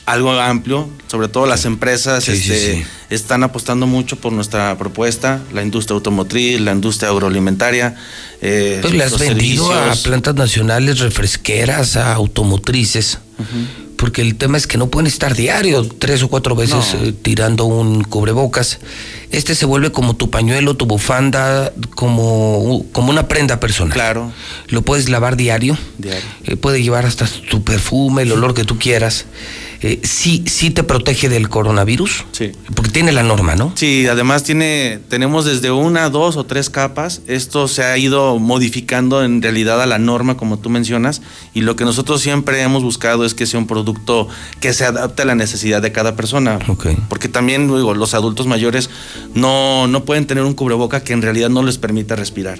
[0.07, 2.83] algo amplio, sobre todo las empresas Sí, este, sí.
[3.09, 7.93] están apostando mucho por nuestra propuesta, la industria automotriz, la industria agroalimentaria.
[8.41, 13.19] eh, Pues le has vendido a plantas nacionales refresqueras, a automotrices,
[13.97, 17.03] porque el tema es que no pueden estar diario tres o cuatro veces No.
[17.05, 18.79] eh, tirando un cubrebocas.
[19.31, 23.93] Este se vuelve como tu pañuelo, tu bufanda, como, como una prenda personal.
[23.93, 24.31] Claro.
[24.69, 25.77] Lo puedes lavar diario.
[25.97, 26.23] Diario.
[26.45, 29.25] Eh, puede llevar hasta tu perfume, el olor que tú quieras.
[29.81, 32.25] Eh, sí, sí te protege del coronavirus.
[32.31, 32.51] Sí.
[32.75, 33.71] Porque tiene la norma, ¿no?
[33.75, 37.21] Sí, además tiene, tenemos desde una, dos o tres capas.
[37.27, 41.21] Esto se ha ido modificando en realidad a la norma, como tú mencionas,
[41.53, 44.27] y lo que nosotros siempre hemos buscado es que sea un producto
[44.59, 46.59] que se adapte a la necesidad de cada persona.
[47.09, 48.89] Porque también digo, los adultos mayores
[49.33, 52.59] no, no pueden tener un cubreboca que en realidad no les permita respirar.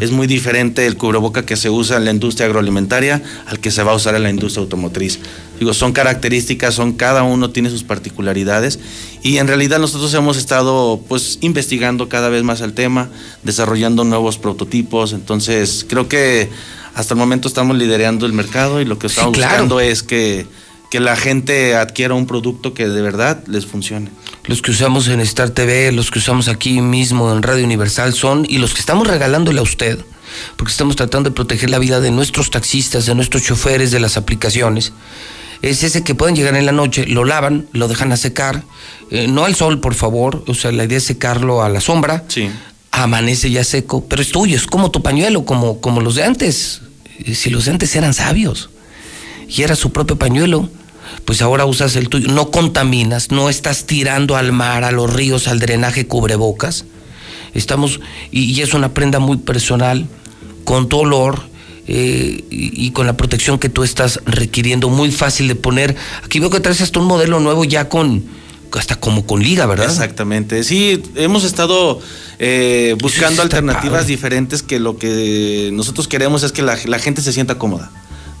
[0.00, 3.82] Es muy diferente el cubreboca que se usa en la industria agroalimentaria al que se
[3.82, 5.18] va a usar en la industria automotriz.
[5.58, 8.78] Digo, son características, son cada uno tiene sus particularidades
[9.22, 13.08] y en realidad nosotros hemos estado pues investigando cada vez más el tema,
[13.42, 16.48] desarrollando nuevos prototipos, entonces creo que
[16.94, 19.52] hasta el momento estamos liderando el mercado y lo que estamos claro.
[19.52, 20.46] buscando es que,
[20.90, 24.10] que la gente adquiera un producto que de verdad les funcione.
[24.46, 28.46] Los que usamos en Star TV, los que usamos aquí mismo en Radio Universal son,
[28.48, 29.98] y los que estamos regalándole a usted,
[30.56, 34.16] porque estamos tratando de proteger la vida de nuestros taxistas, de nuestros choferes, de las
[34.16, 34.92] aplicaciones,
[35.62, 38.62] es ese que pueden llegar en la noche, lo lavan, lo dejan a secar,
[39.10, 42.24] eh, no al sol, por favor, o sea, la idea es secarlo a la sombra,
[42.90, 46.82] amanece ya seco, pero es tuyo, es como tu pañuelo, como, como los de antes,
[47.24, 48.70] Eh, si los de antes eran sabios
[49.48, 50.68] y era su propio pañuelo,
[51.24, 55.48] pues ahora usas el tuyo, no contaminas, no estás tirando al mar, a los ríos,
[55.48, 56.84] al drenaje cubrebocas.
[57.54, 57.98] Estamos,
[58.30, 60.06] y, y es una prenda muy personal,
[60.64, 61.48] con tu olor
[61.88, 65.96] eh, y, y con la protección que tú estás requiriendo, muy fácil de poner.
[66.24, 68.24] Aquí veo que traes hasta un modelo nuevo ya con,
[68.72, 69.86] hasta como con liga, ¿verdad?
[69.90, 70.62] Exactamente.
[70.64, 72.00] Sí, hemos estado
[72.38, 77.32] eh, buscando alternativas diferentes que lo que nosotros queremos es que la, la gente se
[77.32, 77.90] sienta cómoda.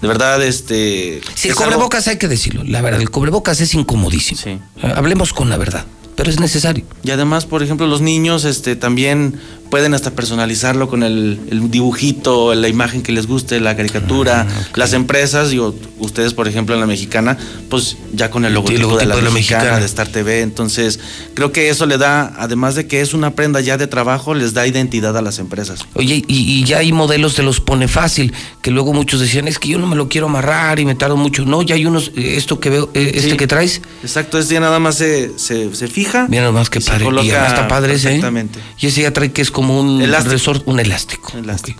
[0.02, 1.20] De verdad, este.
[1.34, 4.40] Sí, el es algo- cubrebocas hay que decirlo, la verdad, el cubrebocas es incomodísimo.
[4.46, 4.60] Eh,
[4.94, 6.84] Hablemos con la verdad, pero es necesario.
[7.02, 9.40] Y además, por ejemplo, los niños este, también
[9.70, 14.46] pueden hasta personalizarlo con el, el dibujito, la imagen que les guste, la caricatura.
[14.48, 17.36] Ah, Las empresas, digo, ustedes, por ejemplo, en la mexicana,
[17.68, 19.80] pues ya con el logotipo, logotipo de, la de la mexicana, Mexicana.
[19.80, 20.40] de Star TV.
[20.42, 21.00] Entonces,
[21.34, 24.54] creo que eso le da, además de que es una prenda ya de trabajo, les
[24.54, 25.80] da identidad a las empresas.
[25.94, 28.32] Oye, y, y ya hay modelos de los pone fácil,
[28.62, 31.16] que luego muchos decían, es que yo no me lo quiero amarrar y me tardo
[31.16, 31.44] mucho.
[31.44, 33.36] No, ya hay unos, eh, esto que veo, eh, este Sí.
[33.36, 36.26] que traes, Exacto, ese ya nada más se, se, se fija.
[36.28, 37.06] mira nomás que y se padre.
[37.22, 38.46] Y está padre ese, ¿eh?
[38.78, 40.30] Y ese ya trae que es como un Elástico.
[40.34, 41.32] resort, un elástico.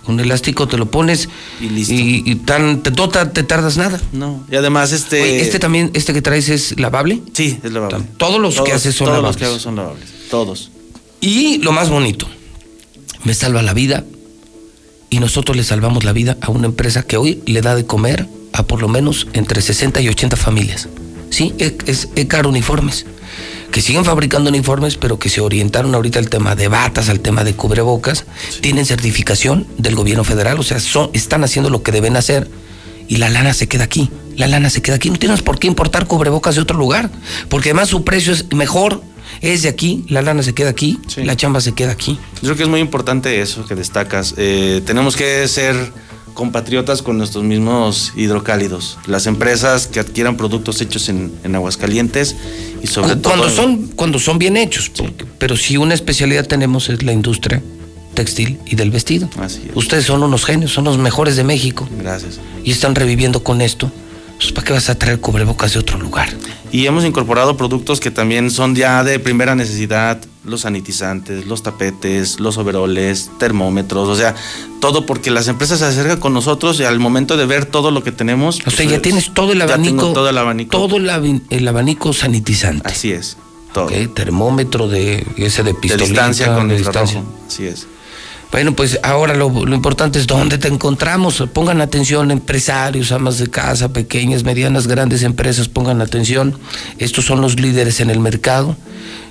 [0.07, 1.29] Un elástico te lo pones
[1.61, 1.93] y listo.
[1.93, 4.01] Y, tan, te, no ta- te tardas nada.
[4.11, 5.21] No, y además este...
[5.21, 7.21] Oye, este también, este que traes es lavable.
[7.31, 7.99] Sí, es lavable.
[8.17, 9.35] Todos los que haces son todos lavables.
[9.35, 10.09] los que hago son lavables.
[10.29, 10.71] Todos.
[11.21, 12.27] Y lo más bonito,
[13.23, 14.03] me salva la vida
[15.09, 18.27] y nosotros le salvamos la vida a una empresa que hoy le da de comer
[18.51, 20.89] a por lo menos entre 60 y 80 familias.
[21.29, 23.05] Sí, es, es Ecar Uniformes,
[23.71, 27.43] que siguen fabricando uniformes, pero que se orientaron ahorita al tema de batas, al tema
[27.43, 28.25] de cubrebocas,
[28.61, 32.49] tienen certificación del gobierno federal, o sea, son, están haciendo lo que deben hacer
[33.07, 34.09] y la lana se queda aquí.
[34.35, 35.09] La lana se queda aquí.
[35.09, 37.09] No tienes por qué importar cubrebocas de otro lugar,
[37.49, 39.01] porque además su precio es mejor,
[39.41, 42.17] es de aquí, la lana se queda aquí, la chamba se queda aquí.
[42.35, 44.35] Yo creo que es muy importante eso que destacas.
[44.37, 45.91] Eh, tenemos que ser
[46.33, 48.97] compatriotas con nuestros mismos hidrocálidos.
[49.07, 52.35] Las empresas que adquieran productos hechos en, en Aguascalientes
[52.81, 53.33] y sobre todo...
[53.33, 57.61] cuando son cuando son bien hechos, porque- pero si una especialidad tenemos es la industria
[58.13, 59.29] textil y del vestido.
[59.75, 61.87] Ustedes son unos genios, son los mejores de México.
[61.99, 62.39] Gracias.
[62.63, 63.91] Y están reviviendo con esto.
[64.37, 66.29] Pues, ¿Para qué vas a traer cubrebocas de otro lugar?
[66.71, 72.39] Y hemos incorporado productos que también son ya de primera necesidad, los sanitizantes, los tapetes,
[72.39, 74.35] los overoles, termómetros, o sea,
[74.79, 78.03] todo porque las empresas se acercan con nosotros y al momento de ver todo lo
[78.03, 78.59] que tenemos...
[78.65, 79.97] O sea, pues, ya tienes todo el ya abanico.
[79.97, 80.71] tengo todo el abanico.
[80.71, 82.87] Todo el, el abanico sanitizante.
[82.87, 83.37] Así es.
[83.73, 83.89] Todo.
[84.13, 86.07] Termómetro de ese de de pistolita.
[86.07, 87.23] distancia con de distancia.
[87.47, 87.87] Así es.
[88.51, 91.43] Bueno, pues ahora lo, importante es dónde te encontramos.
[91.53, 96.57] Pongan atención, empresarios, amas de casa, pequeñas, medianas, grandes empresas, pongan atención.
[96.97, 98.75] Estos son los líderes en el mercado.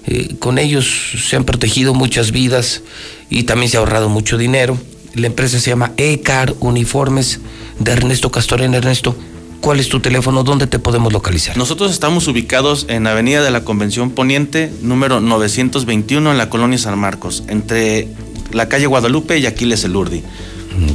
[0.06, 0.86] Eh, con ellos
[1.28, 2.82] se han protegido muchas vidas
[3.28, 4.78] y también se ha ahorrado mucho dinero.
[5.14, 7.40] La empresa se llama ECAR Uniformes
[7.80, 8.76] de Ernesto Castorena.
[8.76, 9.16] Ernesto,
[9.60, 10.44] ¿cuál es tu teléfono?
[10.44, 11.56] ¿Dónde te podemos localizar?
[11.56, 16.96] Nosotros estamos ubicados en Avenida de la Convención Poniente, número 921, en la colonia San
[16.98, 18.06] Marcos, entre
[18.52, 20.22] la calle Guadalupe y Aquiles Elurdi.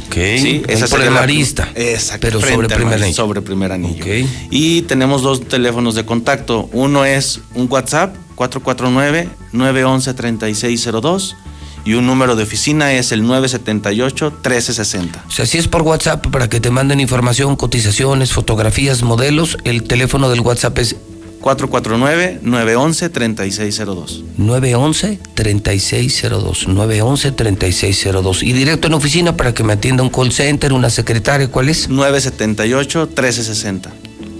[0.06, 0.14] Ok.
[0.14, 1.68] Sí, esa por el Marista.
[1.74, 2.26] Exacto.
[2.26, 3.14] Pero sobre primer anillo.
[3.14, 4.02] Sobre primer anillo.
[4.02, 4.26] Okay.
[4.50, 6.68] Y tenemos dos teléfonos de contacto.
[6.72, 11.36] Uno es un WhatsApp 449-911-3602
[11.84, 15.26] y un número de oficina es el 978-1360.
[15.26, 19.82] O sea, si es por WhatsApp para que te manden información, cotizaciones, fotografías, modelos, el
[19.82, 20.96] teléfono del WhatsApp es
[21.44, 24.24] 449-911-3602.
[24.38, 26.66] 911-3602.
[26.66, 28.42] 911-3602.
[28.42, 31.90] Y directo en oficina para que me atienda un call center, una secretaria, ¿cuál es?
[31.90, 33.90] 978-1360.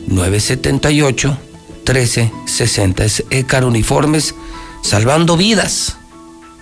[0.08, 3.00] 978-1360.
[3.02, 4.34] Es ECAR Uniformes,
[4.82, 5.98] salvando vidas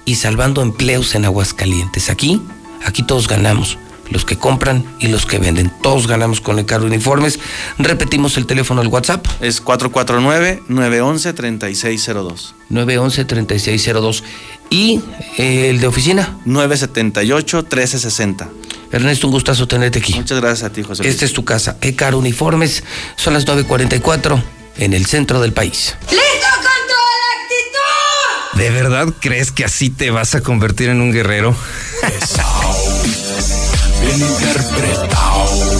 [0.04, 2.10] y salvando empleos en Aguascalientes.
[2.10, 2.42] Aquí,
[2.84, 3.78] aquí todos ganamos
[4.12, 5.73] los que compran y los que venden.
[5.82, 7.39] Todos ganamos con el carro uniformes.
[7.78, 9.26] Repetimos el teléfono del WhatsApp.
[9.41, 12.52] Es 449-911-3602.
[12.70, 14.23] 911-3602.
[14.70, 15.00] ¿Y
[15.39, 16.39] eh, el de oficina?
[16.47, 18.49] 978-1360.
[18.92, 20.15] Ernesto, un gustazo tenerte aquí.
[20.15, 21.08] Muchas gracias a ti, José.
[21.08, 21.76] Esta es tu casa.
[21.81, 22.84] Ecar Uniformes.
[23.16, 24.42] Son las 9.44
[24.76, 25.97] en el centro del país.
[26.10, 28.58] ¡Listo con toda la actitud!
[28.58, 31.57] ¿De verdad crees que así te vas a convertir en un guerrero?
[32.02, 32.51] interpretado.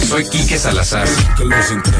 [0.07, 1.07] Soy Quique Salazar,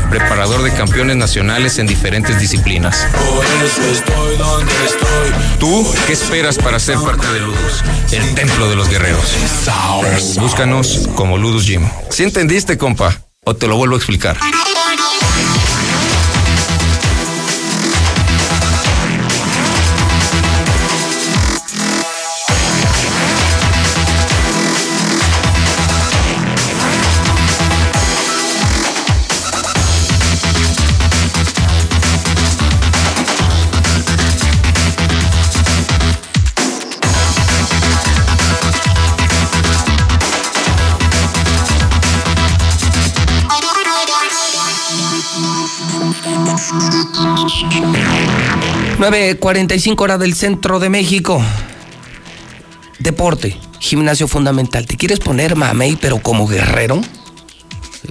[0.09, 3.07] preparador de campeones nacionales en diferentes disciplinas.
[3.11, 5.57] Por eso estoy donde estoy.
[5.59, 9.35] ¿Tú qué esperas para ser parte de Ludus, el templo de los guerreros?
[10.39, 11.89] Búscanos como Ludus Gym.
[12.09, 13.17] ¿Sí entendiste, compa?
[13.45, 14.37] ¿O te lo vuelvo a explicar?
[49.03, 51.43] ...9.45 horas del centro de México.
[52.99, 54.85] Deporte, gimnasio fundamental.
[54.85, 57.01] ¿Te quieres poner mamey pero como guerrero?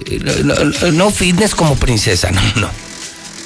[0.05, 2.69] Eh, No, no- fitness como princesa, no, no.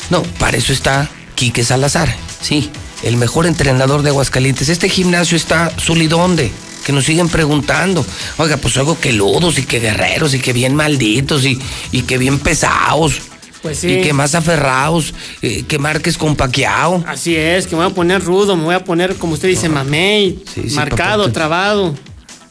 [0.09, 2.14] No, para eso está Quique Salazar.
[2.42, 2.69] Sí,
[3.03, 4.67] el mejor entrenador de Aguascalientes.
[4.67, 6.51] Este gimnasio está Zulidonde.
[6.85, 8.06] Que nos siguen preguntando.
[8.38, 11.58] Oiga, pues algo que ludos y que guerreros y que bien malditos y,
[11.93, 13.22] y que bien pesados.
[13.67, 13.89] Pues sí.
[13.99, 17.03] Y que más aferrados, eh, que marques con paqueado.
[17.07, 19.69] Así es, que me voy a poner rudo, me voy a poner, como usted dice,
[19.69, 21.33] mamey, Sí, sí, marcado, papá.
[21.33, 21.95] trabado.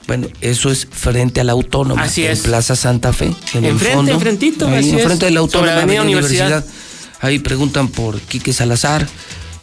[0.07, 2.03] Bueno, eso es frente a la Autónoma.
[2.03, 2.41] Así en es.
[2.41, 3.33] Plaza Santa Fe.
[3.55, 4.95] En el Enfrente, enfrentito, Ahí, así es.
[5.01, 6.47] enfrente de la Autónoma, Sobre Avenida Universidad.
[6.47, 6.75] Universidad.
[7.23, 9.07] Ahí preguntan por Quique Salazar.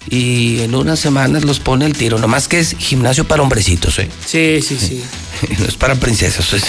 [0.10, 2.20] Y en unas semanas los pone el tiro.
[2.20, 4.10] Nomás que es gimnasio para hombrecitos, ¿eh?
[4.26, 5.04] Sí, sí, sí.
[5.60, 6.54] No es para princesas.
[6.54, 6.64] es-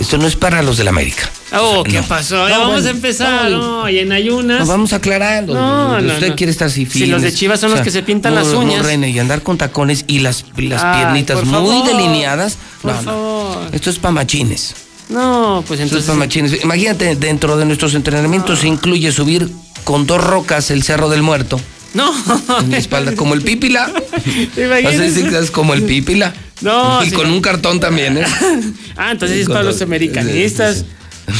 [0.00, 1.28] Esto no es para los de la América.
[1.52, 2.06] Oh, O sea, ¿qué no.
[2.06, 2.48] pasó?
[2.48, 3.50] Ya No, vamos bueno, a empezar.
[3.50, 4.60] no, y en ayunas.
[4.60, 5.54] Nos vamos aclarando.
[5.54, 8.34] No, no, Usted quiere estar así Si los de Chivas son los que se pintan
[8.34, 8.84] las uñas.
[8.84, 12.56] René, y andar con tacones y las, las piernitas muy favor, delineadas.
[12.82, 13.68] por no, favor.
[13.72, 14.74] Esto es para machines.
[15.10, 16.06] No, pues Esto es entonces.
[16.06, 16.62] para machines.
[16.64, 19.50] Imagínate, dentro de nuestros entrenamientos se incluye subir
[19.84, 21.60] con dos rocas el Cerro del Muerto.
[21.94, 22.12] No.
[22.60, 23.90] En la espalda, como el pípila.
[24.56, 25.06] Imagínese.
[25.06, 26.34] Así que es como el pípila.
[26.60, 27.14] No, Y sí.
[27.14, 28.24] con un cartón también, ¿eh?
[28.96, 30.84] Ah, entonces es para los americanistas.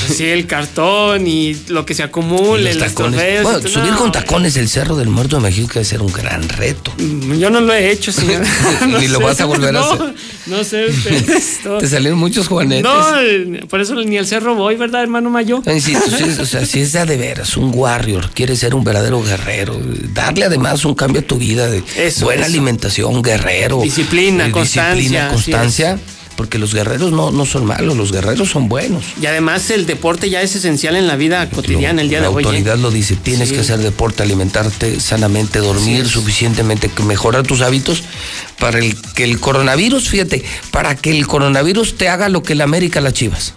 [0.06, 2.94] Pues sí, el cartón y lo que se acumule, Los.
[2.94, 3.60] Bueno, y todo.
[3.68, 6.92] subir No, con tacones el Cerro del Muerto de México debe ser un gran reto.
[6.98, 8.42] Yo no lo he hecho, señor.
[9.00, 10.14] Ni lo vas a volver a no, hacer.
[10.46, 11.60] No sé ustedes.
[11.64, 11.78] no.
[11.78, 12.84] Te salieron muchos juanetes.
[12.84, 15.62] No, eh, por eso ni al cerro voy, ¿verdad, hermano Mayo?
[15.66, 18.84] Ay, sí, o sea, si es de a de veras, un warrior, quieres ser un
[18.84, 19.78] verdadero guerrero,
[20.12, 22.50] darle además un cambio a tu vida de Eso, buena eso.
[22.50, 23.80] alimentación, guerrero.
[23.82, 25.98] Disciplina, eh, constancia, Disciplina, así constancia,
[26.36, 29.04] porque los guerreros no, no son malos, los guerreros son buenos.
[29.20, 32.34] Y además el deporte ya es esencial en la vida cotidiana el día La de
[32.34, 32.42] hoy.
[32.42, 32.46] ¿eh?
[32.46, 33.54] autoridad lo dice, tienes Sí.
[33.54, 38.02] que hacer deporte, alimentarte sanamente, dormir suficientemente, que mejorar tus hábitos
[38.58, 42.64] para el, que el coronavirus, fíjate, para que el coronavirus te haga lo que la
[42.64, 43.54] América las Chivas.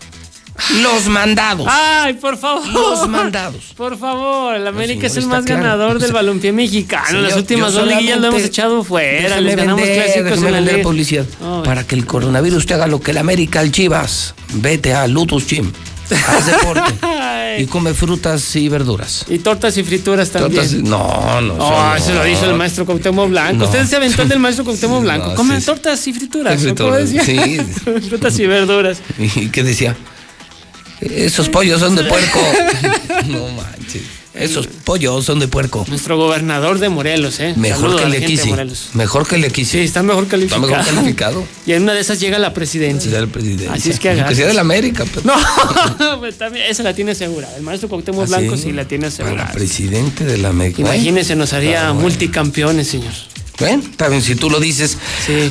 [0.82, 1.68] Los mandados.
[1.70, 2.68] Ay, por favor.
[2.68, 3.74] Los mandados.
[3.76, 5.62] Por favor, el América es el más claro.
[5.64, 7.08] ganador del balompié mexicano.
[7.08, 9.40] señor, Las últimas dos liguillas lo hemos echado fuera.
[9.40, 10.84] Les ganamos vender, clásicos en la liga.
[10.84, 11.26] publicidad.
[11.42, 11.62] Ay.
[11.64, 14.34] Para que el coronavirus te haga lo que el América al Chivas.
[14.56, 15.72] Vete a Lutus Gym.
[16.10, 16.94] Haz deporte.
[17.60, 19.26] y come frutas y verduras.
[19.28, 20.64] Y tortas y frituras también.
[20.64, 21.54] Tortas- no, no.
[21.60, 22.20] Oh, eso se no.
[22.24, 23.58] lo hizo el maestro Cuauhtémoc Blanco.
[23.58, 23.66] No.
[23.66, 25.28] Usted se aventó el del maestro Cuauhtémoc Blanco.
[25.30, 25.66] No, Come sí, sí.
[25.66, 26.62] tortas y frituras.
[26.62, 27.58] Sí,
[28.10, 29.00] frutas y verduras.
[29.20, 29.96] ¿Y qué decía?
[31.02, 32.40] Esos pollos son de puerco.
[33.28, 34.02] no manches.
[34.34, 35.84] Esos pollos son de puerco.
[35.90, 37.56] Nuestro gobernador de Morelos, ¿eh?
[37.58, 38.50] Mejor Saludo que la de de Kisi.
[38.50, 38.90] Morelos.
[38.94, 39.72] Mejor que el de Kisi.
[39.72, 40.68] Sí, está mejor Está calificado.
[40.68, 41.44] mejor calificado.
[41.66, 43.10] Y en una de esas llega la presidencia.
[43.10, 43.68] Sea el presidente.
[43.74, 44.36] Así es que Que agarra.
[44.36, 45.06] sea del América.
[45.12, 45.26] pero-
[46.00, 47.50] No, pues también, esa la tiene segura.
[47.58, 48.64] El maestro Cuauhtémoc ¿Ah, Blanco sí?
[48.64, 49.38] sí la tiene segura.
[49.38, 50.82] Para presidente de la América.
[50.82, 52.02] Imagínese, nos haría Está bueno.
[52.02, 53.14] multicampeones, señor.
[53.60, 54.98] Bueno, está bien, si tú lo dices.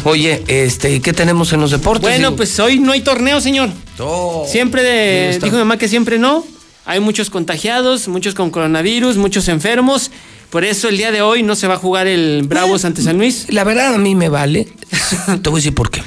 [0.04, 2.02] Oye, este, ¿y qué tenemos en los deportes?
[2.02, 3.70] Bueno, Digo, pues hoy no hay torneo, señor.
[4.46, 4.98] Siempre ¿Dónde
[5.32, 6.44] de, dijo mi mamá que siempre no.
[6.84, 10.12] Hay muchos contagiados, muchos con coronavirus, muchos enfermos.
[10.50, 13.18] Por eso el día de hoy no se va a jugar el Bravos ante San
[13.18, 13.46] Luis.
[13.48, 14.68] La verdad a mí me vale.
[15.42, 16.02] Te voy a decir por qué.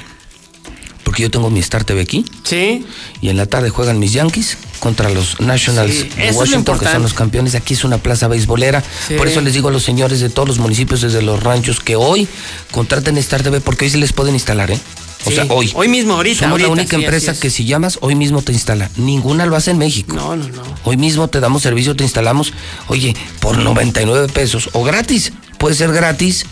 [1.20, 2.24] Porque yo tengo mi Star TV aquí.
[2.44, 2.86] Sí.
[3.20, 6.86] Y en la tarde juegan mis Yankees contra los Nationals Sí, de es Washington, que
[6.86, 7.54] son los campeones.
[7.54, 8.82] Aquí es una plaza beisbolera.
[9.06, 9.14] Sí.
[9.14, 11.96] Por eso les digo a los señores de todos los municipios, desde los ranchos, que
[11.96, 12.26] hoy
[12.70, 14.78] contraten Star TV porque hoy se les pueden instalar, ¿eh?
[15.26, 15.34] O Sí.
[15.36, 15.70] sea, hoy.
[15.74, 16.40] Hoy mismo, ahorita.
[16.46, 18.88] Somos la única sí, empresa que si llamas, hoy mismo te instala.
[18.96, 20.16] Ninguna lo hace en México.
[20.16, 20.62] No, no, no.
[20.84, 22.54] Hoy mismo te damos servicio, te instalamos,
[22.88, 25.32] oye, por 99 pesos o gratis.
[25.58, 26.46] Puede ser gratis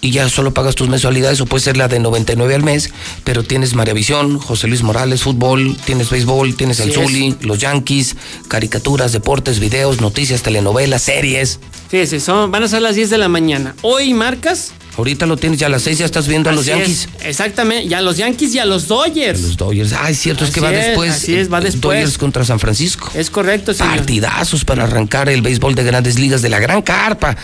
[0.00, 2.90] y ya solo pagas tus mensualidades o puede ser la de 99 al mes,
[3.24, 6.94] pero tienes Maravisión, José Luis Morales, fútbol, tienes béisbol, tienes el es.
[6.94, 8.16] Zuli, los Yankees,
[8.48, 11.58] caricaturas, deportes, videos, noticias, telenovelas, series.
[11.88, 13.74] Fíjese, son, van a ser las 10 de la mañana.
[13.82, 14.72] Hoy marcas.
[14.96, 17.08] Ahorita lo tienes ya a las 6, ya estás viendo a los Yankees.
[17.20, 17.84] es, exactamente.
[17.84, 19.40] Y a los Yankees y a los Dodgers.
[19.42, 19.92] Los Dodgers.
[19.92, 21.12] Ay, cierto, es que va es, después.
[21.12, 21.98] así es, va después.
[21.98, 23.10] Dodgers contra San Francisco.
[23.14, 23.96] Es correcto, señor.
[23.96, 27.36] Partidazos para arrancar el béisbol de grandes ligas de la gran carpa.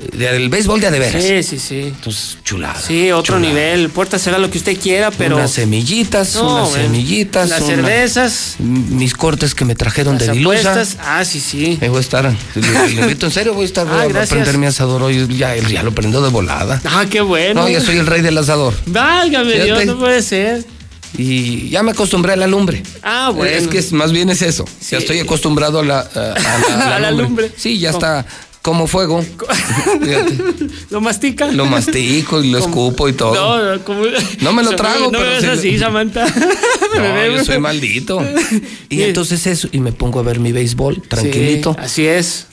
[0.00, 1.22] Eh, Del béisbol de a de veras.
[1.22, 1.80] Sí, sí, sí.
[1.94, 2.80] Entonces, chulada.
[2.80, 3.52] Sí, otro chulada.
[3.54, 3.90] nivel.
[3.90, 5.36] Puerta será lo que usted quiera, pero.
[5.36, 7.48] Unas semillitas, No, unas semillitas.
[7.48, 8.54] Las una- cervezas.
[8.58, 10.84] Mis cortes que me trajeron Las de Dilusa.
[11.00, 11.78] Ah, sí, sí.
[11.80, 14.26] Eh, voy a estar, le, le invito en serio, voy a estar, Ah, voy a
[14.26, 16.80] prender mi asador hoy, ya, ya lo prendo de volada.
[16.84, 17.62] Ah, qué bueno.
[17.62, 18.74] No, ya soy el rey del asador.
[18.86, 19.64] Válgame.
[19.64, 20.64] Dios, no puede ser.
[21.16, 22.82] Y ya me acostumbré a la lumbre.
[23.02, 23.50] Ah, bueno.
[23.56, 24.66] Es que es- más bien es eso.
[24.90, 26.02] Ya estoy acostumbrado a la, a-
[26.34, 27.50] a la, A la lumbre.
[27.56, 28.26] Sí, ya está
[28.68, 29.22] como fuego.
[29.22, 30.36] Fíjate,
[30.90, 31.50] ¿Lo mastica?
[31.50, 33.34] lo mastico y lo escupo y todo.
[33.34, 34.02] No, no, como...
[34.42, 36.26] No me lo trago, No me pero ves sí- así, Samantha.
[36.94, 38.22] No, yo soy maldito.
[38.90, 41.72] Y entonces eso, y me pongo a ver mi béisbol, tranquilito.
[41.74, 42.46] Sí, así es.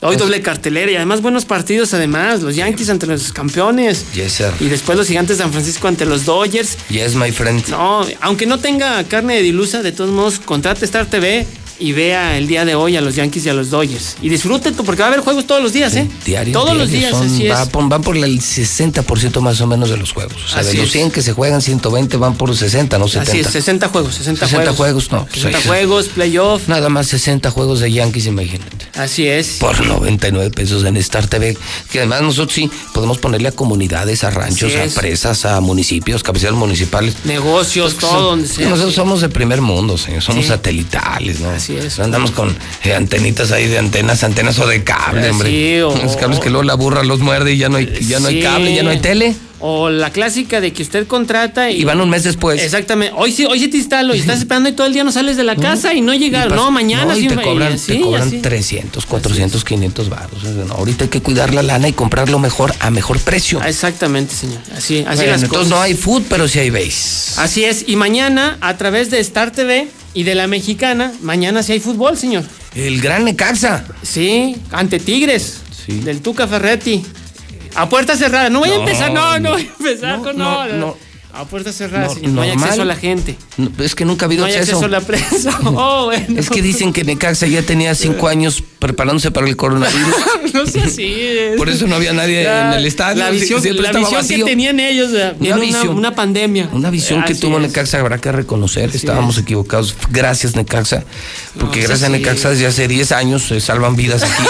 [0.00, 2.40] Hoy doble cartelera y además buenos partidos además.
[2.40, 4.06] Los Yankees ante los campeones.
[4.14, 4.46] Yes, sir.
[4.60, 6.78] Y después los gigantes de San Francisco ante los Dodgers.
[6.88, 7.66] Yes, my friend.
[7.68, 11.46] No, aunque no tenga carne de dilusa, de todos modos, contrate Star TV
[11.80, 14.16] y vea el día de hoy a los Yankees y a los Dodgers.
[14.22, 16.08] Y disfrute tú, porque va a haber juegos todos los días, ¿eh?
[16.24, 16.52] Diario.
[16.52, 17.70] Todos los diario, días, son- así va es.
[17.88, 20.34] van por el 60% más o menos de los juegos.
[20.44, 20.92] O sea, Así de los es.
[20.92, 23.30] 100 que se juegan, 120 van por 60, no 70.
[23.30, 24.76] Así es, 60 juegos, 60, 60 juegos.
[24.76, 25.24] juegos, no.
[25.26, 26.68] pues 60 ahí- juegos, playoff.
[26.68, 28.76] Nada más 60 juegos de Yankees, imagínate.
[28.94, 29.56] Así es.
[29.60, 31.56] Por 99 pesos en Star TV.
[31.92, 34.94] Que además nosotros sí podemos ponerle a comunidades, a ranchos, Así a es.
[34.94, 37.14] presas, a municipios, cabeceras municipales.
[37.24, 38.68] Negocios, todo donde sea.
[38.68, 40.22] Nosotros somos de primer mundo, señor.
[40.22, 40.48] Somos Sí.
[40.48, 41.50] satelitales, ¿no?
[41.50, 41.98] Así es.
[41.98, 45.48] No Andamos con eh, antenitas ahí de antenas, antenas o de cable, Eh, hombre.
[45.50, 48.20] sí, o- Los cables que luego la burra los muerde y ya no hay, ya
[48.20, 49.34] no hay cable, ya no hay tele.
[49.60, 52.62] O la clásica de que usted contrata y, Y van un mes después.
[52.62, 53.12] Exactamente.
[53.18, 55.36] Hoy sí, hoy sí te instalo y estás esperando y todo el día no sales
[55.36, 56.46] de la casa y no llegar.
[56.48, 58.38] Y No, mañana no, y sí te cobran, así, te cobran así.
[58.38, 60.38] 300, 400, 500 baros.
[60.70, 63.60] ahorita hay que cuidar la lana y comprarlo mejor a mejor precio.
[63.64, 64.60] Exactamente, señor.
[64.76, 65.68] Así, así Bueno, las entonces cosas.
[65.70, 67.40] no hay food, pero sí hay base.
[67.40, 67.82] Así es.
[67.88, 69.88] Y mañana, a través de Star TV
[70.18, 72.42] y de la mexicana, mañana sí hay fútbol, señor.
[72.74, 73.84] El gran Necaxa.
[74.02, 75.60] Sí, ante Tigres.
[75.86, 76.00] Sí.
[76.00, 77.06] Del Tuca Ferretti.
[77.76, 78.50] A puerta cerrada.
[78.50, 79.50] No voy a empezar, no, no no.
[79.52, 80.96] voy a empezar No, con no, no.
[81.38, 82.28] A puerta cerrada, No.
[82.30, 82.64] No hay normal.
[82.64, 83.36] acceso a la gente.
[83.58, 84.78] No, es que nunca ha habido No hay acceso.
[84.78, 85.56] acceso a la prensa.
[85.66, 86.40] Oh, bueno.
[86.40, 90.14] Es que dicen que Necaxa ya tenía cinco años preparándose para el coronavirus.
[90.54, 91.16] no sé así.
[91.56, 93.22] Por eso no había nadie Ya, en el estadio.
[93.22, 95.96] La visión, siempre la que tenían ellos, una, visión.
[95.96, 96.70] una pandemia.
[96.72, 97.68] Una visión que tuvo es.
[97.68, 98.90] Necaxa habrá que reconocer.
[98.92, 99.94] Estábamos equivocados.
[100.10, 101.04] Gracias, Necaxa.
[101.56, 102.12] Porque No, gracias a.
[102.12, 104.42] Necaxa desde hace 10 años se salvan vidas aquí.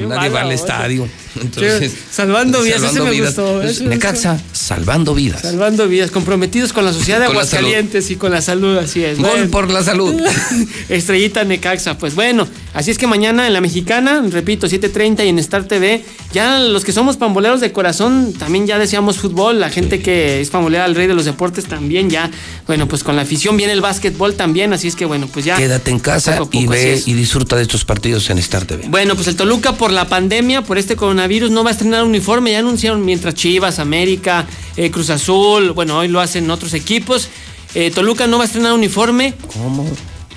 [0.06, 1.06] Nadie va al estadio.
[1.40, 5.42] Entonces, Salvando vidas, ese me gustó, Entonces, ese me Necaxa salvando vidas.
[5.42, 9.18] Salvando vidas, comprometidos con la sociedad de Aguascalientes y con la salud, así es.
[9.18, 9.50] Gol Bueno.
[9.50, 10.14] por la salud.
[10.88, 15.38] Estrellita Necaxa, pues bueno, así es que mañana en la mexicana, repito, 7.30 y en
[15.38, 20.00] Star TV, ya los que somos pamboleros de corazón, también ya deseamos fútbol, la gente
[20.00, 22.30] que es pambolera al rey de los deportes también ya,
[22.66, 25.56] bueno, pues con la afición viene el básquetbol también, así es que bueno, pues ya.
[25.56, 28.86] Quédate en casa poco y ve y disfruta de estos partidos en Star TV.
[28.88, 32.52] Bueno, pues el Toluca por la pandemia, por este coronavirus, no va a estrenar uniforme.
[32.52, 34.46] Ya anunciaron mientras Chivas, América,
[34.76, 37.28] eh, Cruz Azul, bueno, hoy lo hacen otros equipos.
[37.74, 39.34] Eh, Toluca no va a estrenar uniforme.
[39.52, 39.86] ¿Cómo?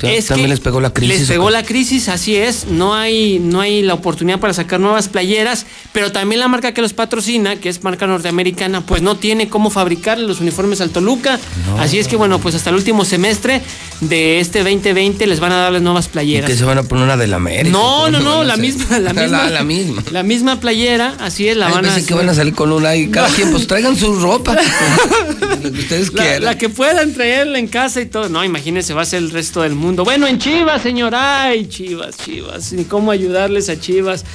[0.08, 1.19] Es También que les pegó la crisis.
[1.19, 2.68] Les ¿o pegó la crisis, así es.
[2.68, 6.82] No hay, no hay la oportunidad para sacar nuevas playeras, pero también la marca que
[6.82, 11.40] los patrocina, que es marca norteamericana, pues no tiene cómo fabricar los uniformes al Toluca.
[11.80, 13.61] Así es que bueno, pues hasta el último semestre
[14.02, 16.50] de este 2020 les van a dar las nuevas ¿Y playeras.
[16.50, 17.69] que se van a poner una de la América?
[17.72, 19.28] No, no, ¿Cómo no, la misma, la misma.
[19.44, 20.03] La, la misma.
[20.11, 22.95] La misma playera, así es, la Ay, van a que van a salir con una
[22.95, 24.56] y cada quien, pues traigan su ropa.
[25.64, 26.44] Lo que ustedes La, quieran.
[26.45, 28.30] la que puedan traerla en casa y todo.
[28.30, 29.89] No, imagínense, va a ser el resto del mundo.
[29.95, 31.14] Bueno, en Chivas, señor.
[31.16, 32.74] Ay, Chivas, Chivas.
[32.74, 34.26] Ni cómo ayudarles a Chivas.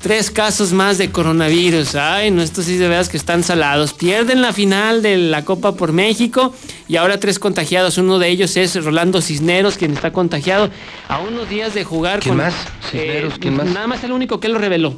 [0.00, 1.94] Tres casos más de coronavirus.
[1.96, 3.92] Ay, no, estos sí de veras que están salados.
[3.92, 6.54] Pierden la final de la Copa por México
[6.86, 7.98] y ahora tres contagiados.
[7.98, 10.70] Uno de ellos es Rolando Cisneros, quien está contagiado
[11.08, 12.44] a unos días de jugar ¿Quién con.
[12.44, 12.54] más?
[12.90, 13.66] Cisneros, ¿quién más?
[13.66, 14.94] Nada más el único que lo reveló.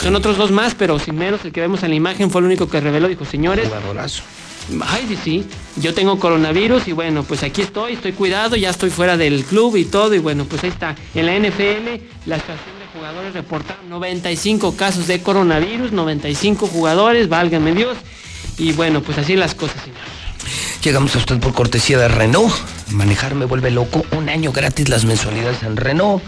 [0.00, 2.68] Son otros dos más, pero Cisneros, el que vemos en la imagen, fue el único
[2.68, 3.08] que reveló.
[3.08, 3.66] Dijo, señores.
[3.66, 4.22] Jugadorazo.
[4.86, 5.46] Ay, sí, sí.
[5.76, 9.76] Yo tengo coronavirus y bueno, pues aquí estoy, estoy cuidado, ya estoy fuera del club
[9.76, 10.14] y todo.
[10.14, 10.94] Y bueno, pues ahí está.
[11.14, 17.74] En la NFL, la estación de jugadores reportaron 95 casos de coronavirus, 95 jugadores, válgame
[17.74, 17.96] Dios.
[18.56, 20.23] Y bueno, pues así las cosas, señor.
[20.84, 22.52] Llegamos a usted por cortesía de Renault.
[22.90, 24.04] Manejar me vuelve loco.
[24.14, 26.22] Un año gratis las mensualidades en Renault.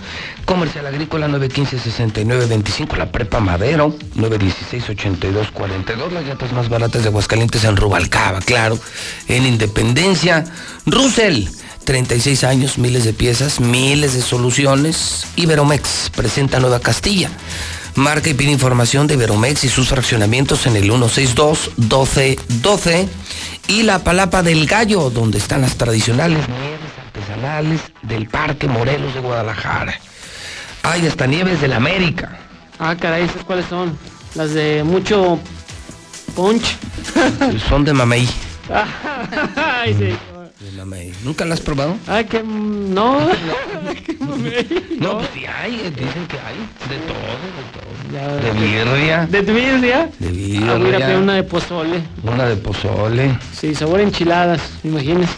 [0.47, 2.97] Comercial Agrícola 915-6925.
[2.97, 6.11] La Prepa Madero 916-8242.
[6.11, 8.79] Las llantas más baratas de Aguascalientes en Rubalcaba, claro.
[9.29, 10.47] En Independencia.
[10.87, 11.45] Russell.
[11.85, 15.27] 36 años, miles de piezas, miles de soluciones.
[15.37, 17.29] Iberomex presenta Nueva Castilla.
[17.97, 23.09] Marca y pide información de Iberomex y sus fraccionamientos en el 162-1212
[23.69, 29.21] y la Palapa del Gallo, donde están las tradicionales nieves artesanales del Parque Morelos de
[29.21, 29.95] Guadalajara.
[30.83, 32.39] Hay hasta nieves del América.
[32.79, 33.99] Ah, caray, ¿esas cuáles son?
[34.35, 35.39] Las de mucho
[36.35, 36.77] punch.
[37.69, 38.29] Son de mamey.
[39.57, 40.36] Ay, sí.
[40.77, 41.13] Mamey.
[41.23, 41.97] ¿Nunca las has probado?
[42.07, 43.29] Ay, que no.
[44.99, 46.57] No, pues sí hay, dicen que hay.
[46.89, 48.13] De todo, de todo.
[48.13, 48.37] Ya.
[48.37, 49.27] De birria.
[49.27, 50.09] ¿De birria?
[50.19, 51.07] De Ah, voy a ir a birria.
[51.07, 52.03] pedir una de pozole.
[52.23, 53.39] Una de pozole.
[53.59, 55.33] Sí, sabor enchiladas, imagínese.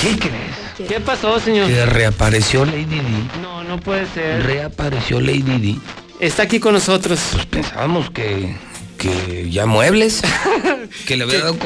[0.00, 0.88] ¿Qué crees?
[0.88, 1.68] ¿Qué pasó, señor?
[1.68, 3.02] Que reapareció Lady D.
[3.42, 4.42] No, no puede ser.
[4.44, 5.76] Reapareció Lady D.
[6.20, 7.20] Está aquí con nosotros.
[7.32, 8.56] Pues pensábamos que,
[8.98, 10.22] que ya muebles,
[11.06, 11.56] que le había dado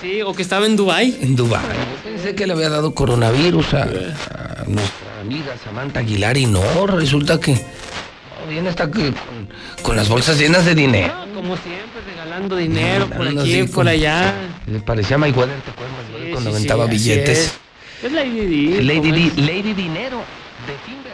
[0.00, 1.16] Sí, o que estaba en Dubai.
[1.20, 1.62] en Dubái.
[1.62, 6.86] Yo pensé que le había dado coronavirus a, a nuestra amiga Samantha Aguilar y no,
[6.86, 7.60] resulta que
[8.48, 9.48] bien está que con,
[9.82, 11.14] con las bolsas llenas de dinero.
[11.34, 14.34] Como siempre, regalando dinero por Anda aquí, así por allá.
[14.66, 15.96] Le parecía a Mayweather, ¿te acuerdas?
[16.22, 17.38] Sí, cuando sí, aventaba sí, así billetes.
[17.38, 18.40] Es, Es Lady
[18.74, 18.82] D.
[18.82, 19.36] Lady ¿cómo D, es?
[19.38, 20.18] Lady Dinero
[20.66, 21.12] de Timber.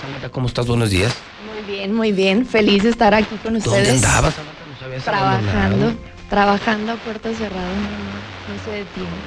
[0.00, 0.66] Samantha, ¿cómo estás?
[0.66, 1.14] Buenos días.
[1.54, 2.46] Muy bien, muy bien.
[2.46, 3.88] Feliz de estar aquí con ¿Dónde ustedes.
[3.90, 4.62] andabas, Samantha?
[4.72, 6.17] Nos habías Trabajando, abandonado.
[6.28, 7.68] Trabajando a puerta cerrada.
[7.68, 9.18] No, no, se detiene.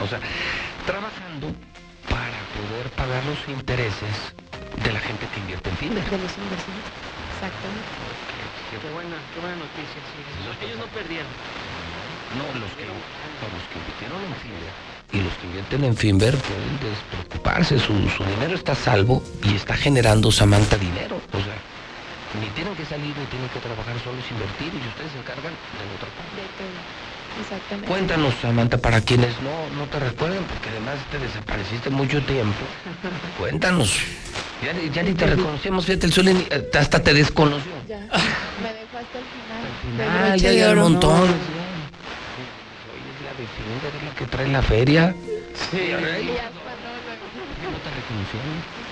[0.00, 0.20] O sea,
[0.86, 1.52] trabajando
[2.08, 4.14] para poder pagar los intereses
[4.82, 6.04] de la gente que invierte en Finder.
[6.04, 6.94] De los inversionistas.
[7.34, 7.90] Exactamente.
[8.70, 10.00] Qué buena, qué buena noticia.
[10.10, 10.66] sí.
[10.66, 11.30] Ellos no perdieron.
[12.38, 16.36] No, los que, no, los que invirtieron en Finder y los que invierten en Finver
[16.36, 17.78] pueden despreocuparse.
[17.78, 21.20] Su, su dinero está a salvo y está generando Samantha dinero.
[21.32, 21.54] O sea,
[22.38, 25.52] ni tienen que salir ni tienen que trabajar, solo es invertir y ustedes se encargan
[25.52, 26.36] de otra parte.
[26.36, 26.78] De todo.
[27.40, 27.86] Exactamente.
[27.88, 32.58] Cuéntanos, Samantha, para quienes no, no te recuerdan, porque además te desapareciste mucho tiempo.
[33.38, 33.98] Cuéntanos.
[34.62, 37.70] Ya, ni- ya ni te reconocemos, fíjate, el ni- eh, hasta te desconoció.
[37.88, 37.98] Ya.
[38.62, 40.08] Me dejó hasta el final.
[40.10, 40.82] Ah, broche ya un oro.
[40.90, 41.18] montón.
[41.18, 41.24] No.
[42.90, 45.14] Oye, es la de Finder, es la que trae la feria.
[45.70, 46.34] Sí, ya luego-
[47.70, 48.89] no te reconocieron.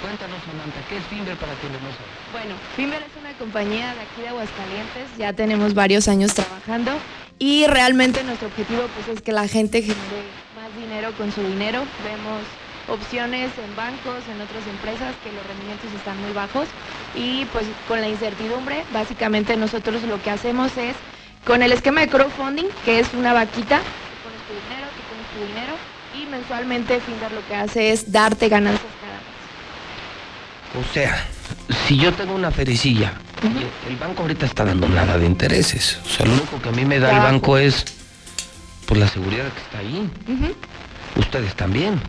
[0.00, 2.10] Cuéntanos, Samantha, ¿qué es Finder para quienes no saben?
[2.32, 6.92] Bueno, Finver es una compañía de aquí de Aguascalientes, ya tenemos varios años trabajando
[7.38, 10.24] y realmente nuestro objetivo pues es que la gente genere
[10.56, 11.84] más dinero con su dinero.
[12.02, 12.40] Vemos
[12.88, 16.66] opciones en bancos, en otras empresas que los rendimientos están muy bajos
[17.14, 20.96] y pues con la incertidumbre, básicamente nosotros lo que hacemos es
[21.44, 25.26] con el esquema de crowdfunding, que es una vaquita, tú pones tu dinero, tú pones
[25.28, 25.74] tu dinero
[26.16, 28.99] y mensualmente Finver lo que hace es darte ganancias.
[30.78, 31.26] O sea,
[31.86, 33.12] si yo tengo una fericilla
[33.88, 35.98] el banco ahorita está dando nada de intereses.
[36.04, 37.84] O sea, lo único que a mí me da el banco es
[38.86, 40.08] pues la seguridad que está ahí.
[41.16, 42.00] Ustedes también.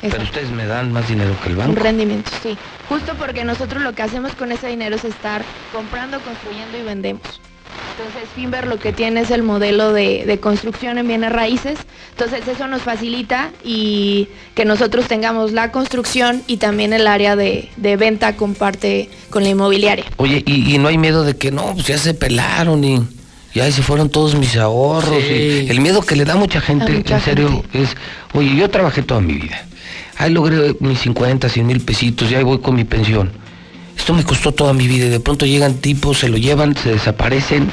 [0.00, 1.80] Pero ustedes me dan más dinero que el Un banco.
[1.82, 2.56] rendimiento, sí.
[2.88, 5.42] Justo porque nosotros lo que hacemos con ese dinero es estar
[5.72, 7.40] comprando, construyendo y vendemos.
[7.96, 11.78] Entonces, Finver lo que tiene es el modelo de, de construcción en bienes raíces.
[12.12, 17.68] Entonces, eso nos facilita y que nosotros tengamos la construcción y también el área de,
[17.76, 20.04] de venta comparte con la inmobiliaria.
[20.16, 23.02] Oye, y, y no hay miedo de que no, pues ya se pelaron y
[23.54, 25.22] ya ahí se fueron todos mis ahorros.
[25.22, 25.64] Sí.
[25.66, 27.90] y el miedo que le da mucha gente, mucha en serio, es,
[28.32, 29.66] oye, yo trabajé toda mi vida.
[30.16, 33.32] Ahí logré mis 50, 100 mil pesitos y ahí voy con mi pensión.
[34.00, 36.92] Esto me costó toda mi vida y de pronto llegan tipos, se lo llevan, se
[36.92, 37.70] desaparecen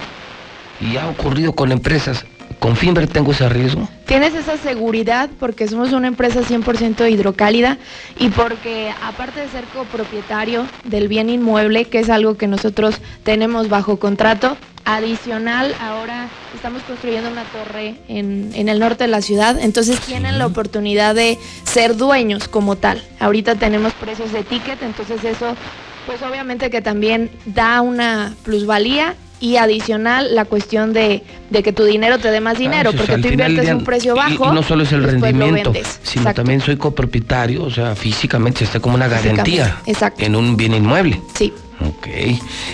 [0.81, 2.25] y ha ocurrido con empresas.
[2.59, 3.87] ¿Con Finver tengo ese riesgo?
[4.05, 7.77] Tienes esa seguridad porque somos una empresa 100% hidrocálida
[8.19, 13.69] y porque aparte de ser copropietario del bien inmueble, que es algo que nosotros tenemos
[13.69, 19.57] bajo contrato, adicional ahora estamos construyendo una torre en, en el norte de la ciudad,
[19.59, 23.01] entonces tienen la oportunidad de ser dueños como tal.
[23.19, 25.55] Ahorita tenemos precios de ticket, entonces eso
[26.07, 31.21] pues obviamente que también da una plusvalía y adicional la cuestión de,
[31.51, 33.75] de que tu dinero te dé más dinero, sí, o sea, porque tú inviertes día-
[33.75, 34.49] un precio bajo.
[34.51, 35.71] Y, no solo es el rendimiento,
[36.01, 36.33] sino Exacto.
[36.41, 40.23] también soy copropietario, o sea, físicamente está como una garantía exacto.
[40.25, 41.21] en un bien inmueble.
[41.37, 42.07] Sí, Ok.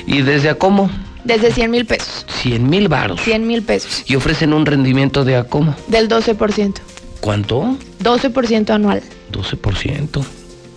[0.07, 0.89] ¿Y desde a cómo?
[1.25, 2.25] desde 100 mil pesos.
[2.41, 3.19] 100 mil varos.
[3.21, 5.75] 100 mil pesos, Y ofrecen un rendimiento de a cómo?
[5.87, 6.75] del 12%.
[7.19, 7.77] ¿Cuánto?
[8.01, 9.01] 12% anual.
[9.33, 10.23] 12%.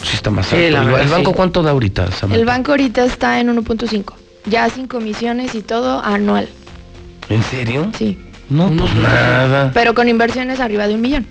[0.02, 0.70] Sí está más Sí, alto.
[0.70, 1.36] la ¿El, verdad, el banco sí.
[1.36, 2.38] cuánto da ahorita, Samantha?
[2.40, 4.12] El banco ahorita está en 1.5,
[4.46, 6.48] ya sin comisiones y todo anual.
[7.28, 7.90] ¿En serio?
[7.98, 8.18] Sí.
[8.48, 9.70] No, pues nada.
[9.74, 11.26] Pero con inversiones arriba de un millón.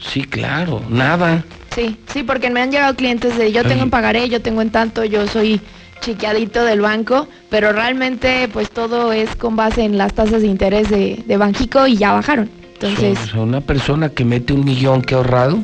[0.00, 1.44] Sí, claro, nada.
[1.74, 4.70] Sí, sí, porque me han llegado clientes de yo tengo en pagaré, yo tengo en
[4.70, 5.60] tanto, yo soy
[6.00, 10.88] chiquiadito del banco, pero realmente pues todo es con base en las tasas de interés
[10.90, 12.48] de, de Banjico y ya bajaron.
[12.74, 15.58] Entonces, O sea, una persona que mete un millón que ha ahorrado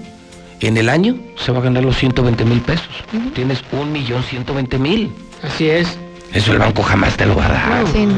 [0.60, 2.88] en el año se va a ganar los 120 mil pesos.
[3.34, 5.12] Tienes un millón 120 mil.
[5.42, 5.98] Así es.
[6.32, 7.86] Eso el banco jamás te lo va a dar.
[7.92, 8.14] sí, no.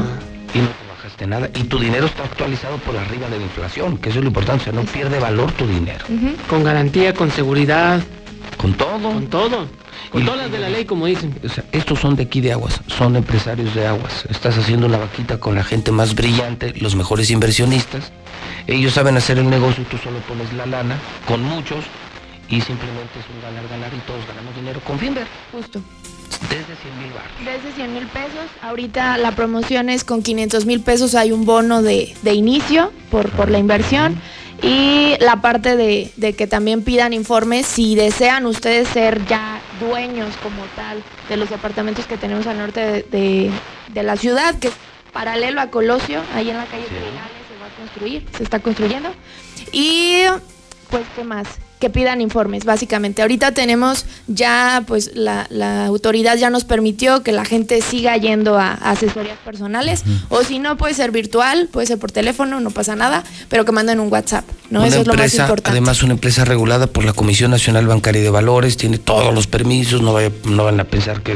[0.53, 1.49] Y no te bajaste nada.
[1.55, 4.61] Y tu dinero está actualizado por arriba de la inflación, que eso es lo importante.
[4.61, 6.05] O sea, no pierde valor tu dinero.
[6.49, 8.01] Con garantía, con seguridad,
[8.57, 8.99] Con todo.
[9.13, 9.67] con todo.
[10.11, 11.33] Con Y- todas las de la ley, como dicen.
[11.43, 14.25] O sea, estos son de aquí de Aguas, son empresarios de Aguas.
[14.29, 18.11] Estás haciendo una vaquita con la gente más brillante, los mejores inversionistas.
[18.67, 20.97] Ellos saben hacer el negocio tú solo pones la lana
[21.27, 21.79] con muchos
[22.49, 25.27] y simplemente es un ganar, ganar y todos ganamos dinero con Finver.
[25.51, 25.81] justo.
[26.49, 27.31] Desde 100 mil baros.
[27.63, 31.81] Desde 100 mil pesos, ahorita la promoción es con 500 mil pesos, hay un bono
[31.81, 34.19] de, de inicio por, por la inversión.
[34.61, 40.35] Y la parte de, de que también pidan informes si desean ustedes ser ya dueños
[40.41, 43.51] como tal de los departamentos que tenemos al norte de, de-
[43.89, 44.73] de la ciudad, que es
[45.11, 49.09] paralelo a Colosio, ahí en la calle Trigales se va a construir, se está construyendo.
[49.71, 50.21] Y
[50.89, 51.47] pues, ¿qué más?
[51.83, 53.21] Que pidan informes, básicamente.
[53.23, 58.57] Ahorita tenemos ya, pues, la, la autoridad ya nos permitió que la gente siga yendo
[58.57, 62.71] a, a asesorías personales, o si no, puede ser virtual, puede ser por teléfono, no
[62.71, 64.79] pasa nada, pero que manden un WhatsApp, ¿no?
[64.79, 65.71] una Eso es lo más importante.
[65.71, 69.47] además una empresa regulada por la Comisión Nacional Bancaria y de Valores, tiene todos los
[69.47, 71.33] permisos, no, vaya- no van a pensar que,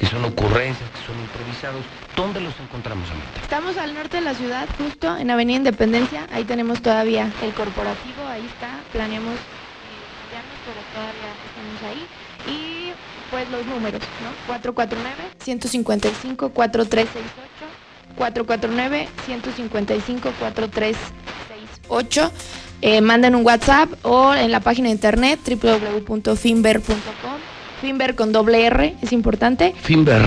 [0.00, 1.84] que son ocurrencias, que son improvisados.
[2.16, 3.40] ¿Dónde los encontramos, Samantha?
[3.42, 6.26] Estamos al norte de la ciudad, justo en Avenida Independencia.
[6.32, 8.80] Ahí tenemos todavía el corporativo, ahí está.
[8.90, 9.34] Planeamos
[10.66, 12.02] pero todavía estamos ahí.
[12.52, 12.92] Y
[13.30, 14.30] pues los números, ¿no?
[15.46, 17.06] 449-155-4368.
[21.88, 22.30] 449-155-4368.
[22.82, 26.94] Eh, manden un WhatsApp o en la página de internet www.finver.com.
[27.80, 29.74] Finver con doble R, es importante.
[29.82, 30.22] Finver.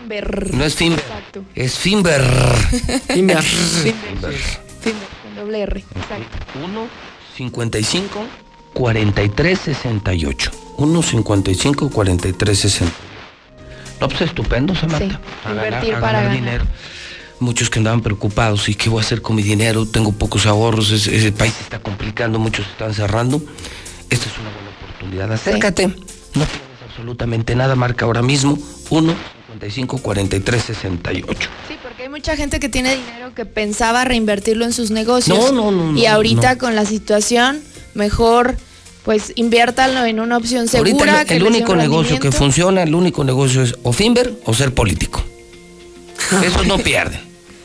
[0.00, 0.54] Finver.
[0.54, 1.44] No es Finver, Exacto.
[1.54, 2.22] es Finver.
[3.08, 3.42] Finver.
[3.42, 4.34] Finver.
[4.80, 6.58] Finver con doble R, exacto.
[6.64, 6.88] 1
[7.36, 8.24] 55
[8.74, 10.50] 43 68.
[10.78, 12.94] 1 55 43 68.
[14.00, 14.98] No, pues estupendo, Samantha.
[15.08, 16.40] Sí, A ganar- invertir a para ganar ganar.
[16.60, 16.64] dinero.
[17.38, 19.86] Muchos que andaban preocupados, ¿y qué voy a hacer con mi dinero?
[19.86, 23.40] Tengo pocos ahorros, ese, ese país se está complicando, muchos están cerrando.
[24.10, 25.32] Esta es una buena oportunidad.
[25.32, 25.94] Acércate, no
[26.44, 27.76] pierdes absolutamente nada.
[27.76, 28.58] Marca ahora mismo
[28.90, 29.14] 1
[29.52, 31.48] 55 43 68.
[31.68, 35.38] Sí, porque hay mucha gente que tiene dinero que pensaba reinvertirlo en sus negocios.
[35.52, 36.58] No, no, no, Y ahorita no.
[36.58, 37.62] con la situación,
[38.00, 38.56] mejor
[39.04, 40.90] pues inviértanlo en una opción segura.
[40.90, 44.74] Ahorita que el, único negocio que funciona, el único negocio es o Finver o ser
[44.74, 45.22] político.
[46.44, 47.20] Esos no pierden.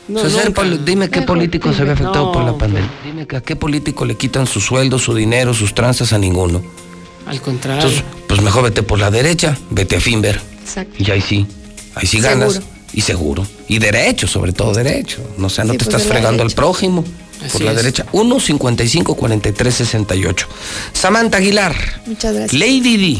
[0.08, 0.62] No, O sea, ser nunca.
[0.62, 2.90] poli- dime qué político se ve afectado por la pandemia.
[3.04, 6.62] Dime que a qué político le quitan su sueldo, su dinero, sus tranzas a ninguno.
[7.26, 7.82] Al contrario.
[7.82, 10.40] Entonces, pues mejor vete por la derecha, vete a Finver.
[10.62, 10.94] Exacto.
[10.98, 11.46] Y ahí sí,
[11.96, 12.38] ahí sí Seguro.
[12.38, 12.62] ganas.
[12.92, 13.46] y seguro.
[13.68, 15.18] Y derecho, sobre todo derecho.
[15.38, 17.04] No, o sea, no Sí, te pues, estás fregando al prójimo
[17.44, 17.76] Así por la es.
[17.76, 18.06] derecha.
[18.12, 20.48] 1 55 43 68.
[20.92, 21.74] Samantha Aguilar,
[22.06, 22.52] Muchas gracias.
[22.60, 23.18] Lady D,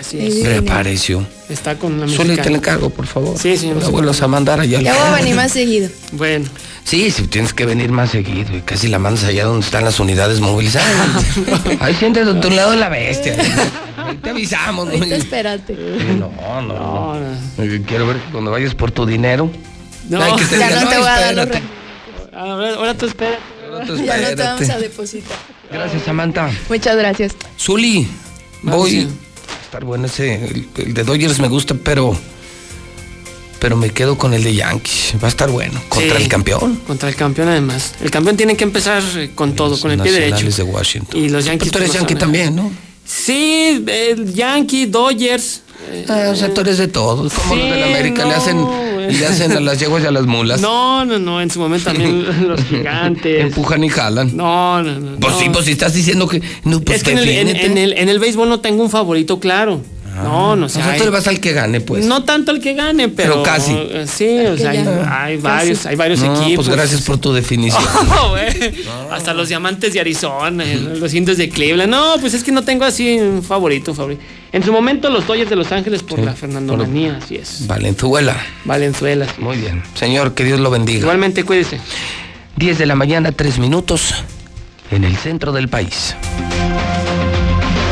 [0.00, 0.44] Así es.
[0.44, 1.26] reapareció.
[1.48, 2.56] Está con la Suele te le mexicana.
[2.58, 3.38] encargo, por favor.
[3.38, 3.76] Sí, señor.
[3.78, 4.78] No vuelvas a mandar allá.
[4.78, 5.88] al- Ya voy a venir más seguido.
[6.12, 6.46] Bueno.
[6.84, 8.54] Sí, sí, tienes que venir más seguido.
[8.56, 10.76] Y casi la mandas allá donde están las unidades móviles.
[10.76, 13.34] Ay, ahí siéntate de tu lado de la bestia.
[13.98, 14.86] Ahí te avisamos.
[14.86, 14.92] ¿no?
[14.94, 15.74] Ahorita espérate.
[16.18, 16.30] No,
[16.62, 17.84] no, no.
[17.86, 19.50] Quiero ver que cuando vayas por tu dinero.
[20.08, 20.36] No.
[20.36, 21.62] Te Ya no te "No, voy a dar
[22.46, 22.50] los espérate".
[22.50, 23.38] Ahora, ahora tú espérate.
[24.04, 25.36] Ya no te vamos a depositar.
[25.70, 26.50] Gracias, Samantha.
[26.68, 27.32] Muchas gracias.
[27.58, 28.06] Zuli,
[28.62, 29.06] voy.
[29.06, 30.34] a estar bueno ese.
[30.44, 32.16] El, el de Dodgers me gusta, pero.
[33.60, 35.14] Pero me quedo con el de Yankees.
[35.22, 35.80] Va a estar bueno.
[35.88, 36.22] Contra Sí.
[36.22, 36.76] el campeón.
[36.86, 37.94] Contra el campeón además.
[38.00, 40.48] El campeón tiene que empezar eh, con todo, con el pie derecho.
[40.48, 41.20] De Washington.
[41.20, 41.70] Y los Yankees.
[41.72, 42.70] Pero tú eres pues, Yankee también, ¿no?
[43.04, 45.62] Sí, el Yankee, Dodgers.
[45.90, 47.32] Eh, Ah, o sea, tú eres de todos.
[47.32, 50.10] Como los de la América le no, hacen, le hacen a las yeguas y a
[50.10, 50.60] las mulas.
[50.60, 53.42] No, no, no, en su momento también los gigantes.
[53.42, 54.36] Empujan y jalan.
[54.36, 55.16] No, no, no.
[55.20, 55.40] Pues no.
[55.40, 56.42] sí, pues si estás diciendo que.
[56.64, 59.38] No, pues es que en el, en, el, en el béisbol no tengo un favorito
[59.40, 59.80] claro.
[60.22, 60.82] no, no O sé.
[60.82, 62.04] sea, hay- tú le vas al que gane, pues.
[62.04, 63.34] No tanto el que gane, pero.
[63.34, 63.72] Pero casi.
[63.72, 64.70] eh, Sí, o sea,
[65.22, 66.66] hay, varios, hay varios No, equipos.
[66.66, 67.82] Pues gracias por tu definición.
[68.20, 68.74] Oh, güey.
[69.12, 71.90] Hasta los diamantes de Arizona, eh, los indios de Cleveland.
[71.90, 74.22] No, pues es que no tengo así un favorito, un favorito.
[74.52, 77.66] En su momento los Dodgers de Los Ángeles por Sí, la Fernandonanía, así es.
[77.66, 78.36] Valenzuela.
[78.64, 79.26] Valenzuela.
[79.26, 79.32] sí.
[79.42, 79.82] Muy bien.
[79.94, 81.00] Señor, que Dios lo bendiga.
[81.00, 81.80] Igualmente, cuídese.
[82.56, 84.14] 10 de la mañana, 3 minutos,
[84.90, 86.16] en el centro del país.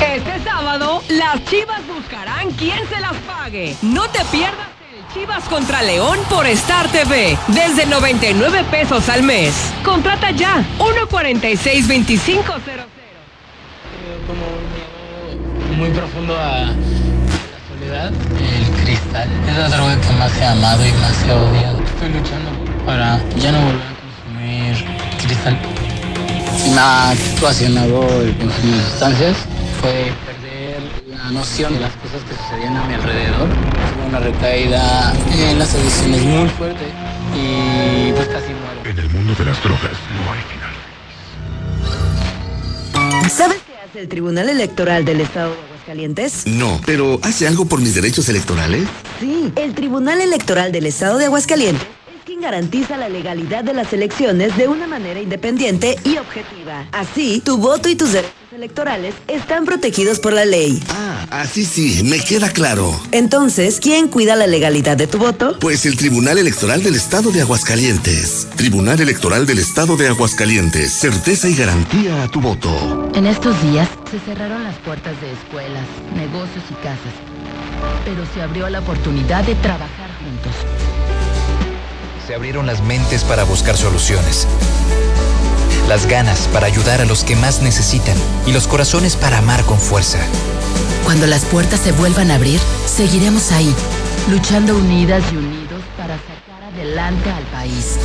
[0.00, 3.76] Este sábado, las Chivas buscarán quién se las pague.
[3.82, 7.36] No te pierdas el Chivas contra León por Star TV.
[7.48, 9.54] Desde 99 pesos al mes.
[9.84, 10.64] Contrata ya.
[10.78, 12.42] 146-2500.
[15.76, 16.74] Muy profundo a la
[17.68, 18.10] soledad.
[18.10, 21.78] El cristal es la droga que más he amado y más he odiado.
[21.80, 22.50] Estoy luchando
[22.86, 24.84] para ya no volver a consumir
[25.18, 25.58] cristal.
[26.72, 29.36] Me ha ocasionado el consumir sustancias
[29.80, 33.48] fue perder la noción de las cosas que sucedían a mi alrededor.
[33.48, 36.86] Tuve una recaída en las adicciones muy fuerte
[37.34, 38.80] y pues casi muero.
[38.84, 40.72] En el mundo de las drogas no hay final.
[43.28, 46.46] ¿Sabes qué hace el Tribunal Electoral del Estado de Aguascalientes?
[46.46, 48.86] No, pero ¿hace algo por mis derechos electorales?
[49.20, 51.95] Sí, el Tribunal Electoral del Estado de Aguascalientes
[52.40, 56.86] garantiza la legalidad de las elecciones de una manera independiente y objetiva.
[56.92, 60.82] Así, tu voto y tus derechos electorales están protegidos por la ley.
[60.88, 62.98] Ah, así sí, me queda claro.
[63.12, 65.58] Entonces, ¿quién cuida la legalidad de tu voto?
[65.58, 68.48] Pues el Tribunal Electoral del Estado de Aguascalientes.
[68.56, 70.92] Tribunal Electoral del Estado de Aguascalientes.
[70.92, 73.10] Certeza y garantía a tu voto.
[73.14, 75.84] En estos días se cerraron las puertas de escuelas,
[76.14, 77.14] negocios y casas,
[78.04, 81.05] pero se abrió la oportunidad de trabajar juntos.
[82.26, 84.48] Se abrieron las mentes para buscar soluciones.
[85.86, 88.16] Las ganas para ayudar a los que más necesitan
[88.48, 90.18] y los corazones para amar con fuerza.
[91.04, 93.72] Cuando las puertas se vuelvan a abrir, seguiremos ahí,
[94.28, 97.96] luchando unidas y unidos para sacar adelante al país.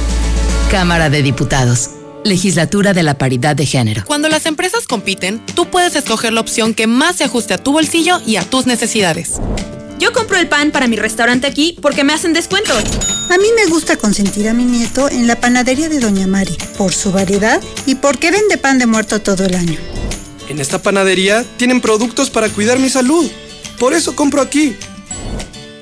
[0.70, 1.90] Cámara de Diputados.
[2.24, 4.04] Legislatura de la Paridad de Género.
[4.06, 7.72] Cuando las empresas compiten, tú puedes escoger la opción que más se ajuste a tu
[7.72, 9.42] bolsillo y a tus necesidades.
[10.02, 12.74] Yo compro el pan para mi restaurante aquí porque me hacen descuento.
[12.74, 16.92] A mí me gusta consentir a mi nieto en la panadería de Doña Mari, por
[16.92, 19.78] su variedad y porque vende pan de muerto todo el año.
[20.50, 23.30] En esta panadería tienen productos para cuidar mi salud.
[23.78, 24.76] Por eso compro aquí.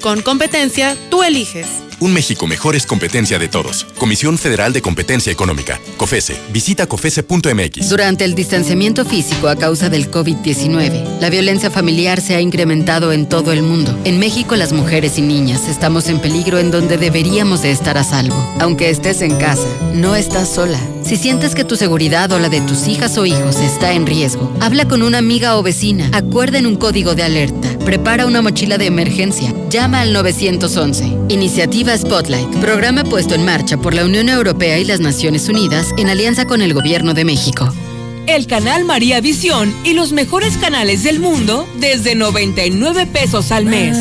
[0.02, 1.68] Con competencia, tú eliges.
[2.02, 3.86] Un México mejor es competencia de todos.
[3.98, 5.80] Comisión Federal de Competencia Económica.
[5.98, 6.38] COFESE.
[6.53, 7.90] Visita COFESE.mx.
[7.90, 13.28] Durante el distanciamiento físico a causa del COVID-19, la violencia familiar se ha incrementado en
[13.28, 13.98] todo el mundo.
[14.06, 18.03] En México, las mujeres y niñas estamos en peligro en donde deberíamos de estar a
[18.03, 18.36] salvo.
[18.60, 20.80] Aunque estés en casa, no estás sola.
[21.10, 24.54] Si sientes que tu seguridad o la de tus hijas o hijos está en riesgo,
[24.60, 26.08] habla con una amiga o vecina.
[26.14, 27.68] Acuerden un código de alerta.
[27.84, 29.52] Prepara una mochila de emergencia.
[29.72, 31.18] Llama al 911.
[31.30, 36.10] Iniciativa Spotlight, programa puesto en marcha por la Unión Europea y las Naciones Unidas en
[36.10, 37.74] alianza con el Gobierno de México.
[38.28, 43.98] El canal María Visión y los mejores canales del mundo desde 99 pesos al mes.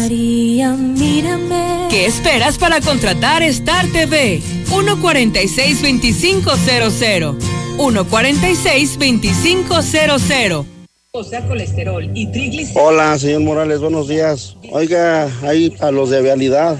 [1.90, 4.42] ¿Qué esperas para contratar Star TV?
[4.66, 7.38] 146-2500.
[7.78, 10.66] 146-2500.
[11.12, 12.84] O sea, colesterol y triglicéridos.
[12.84, 14.54] Hola, señor Morales, buenos días.
[14.70, 16.76] Oiga, ahí a los de vialidad,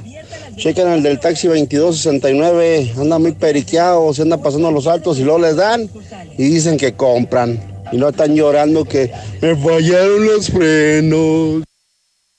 [0.56, 5.38] chequen el del taxi 2269, anda muy periqueado, se anda pasando los altos y luego
[5.38, 5.88] les dan
[6.36, 7.58] y dicen que compran.
[7.90, 11.62] Y no están llorando que me fallaron los frenos.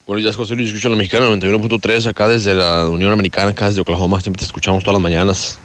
[0.10, 0.70] Buenos días, José Luis.
[0.70, 4.20] Escucho la mexicana 91.3 acá desde la Unión Americana, acá desde Oklahoma.
[4.20, 5.60] Siempre te escuchamos todas las mañanas.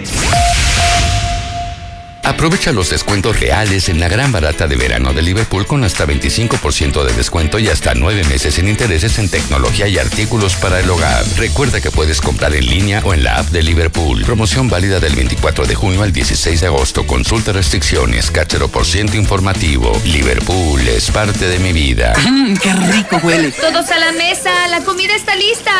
[2.26, 7.04] Aprovecha los descuentos reales en la gran barata de verano de Liverpool con hasta 25%
[7.04, 11.24] de descuento y hasta 9 meses sin intereses en tecnología y artículos para el hogar.
[11.38, 14.24] Recuerda que puedes comprar en línea o en la app de Liverpool.
[14.24, 17.06] Promoción válida del 24 de junio al 16 de agosto.
[17.06, 19.92] Consulta restricciones, cachero por ciento informativo.
[20.04, 22.14] Liverpool es parte de mi vida.
[22.62, 23.52] ¡Qué rico huele!
[23.52, 25.72] Todos a la mesa, la comida está lista.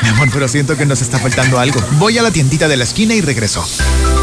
[0.00, 1.82] Mi amor, pero siento que nos está faltando algo.
[1.98, 3.66] Voy a la tiendita de la esquina y regreso.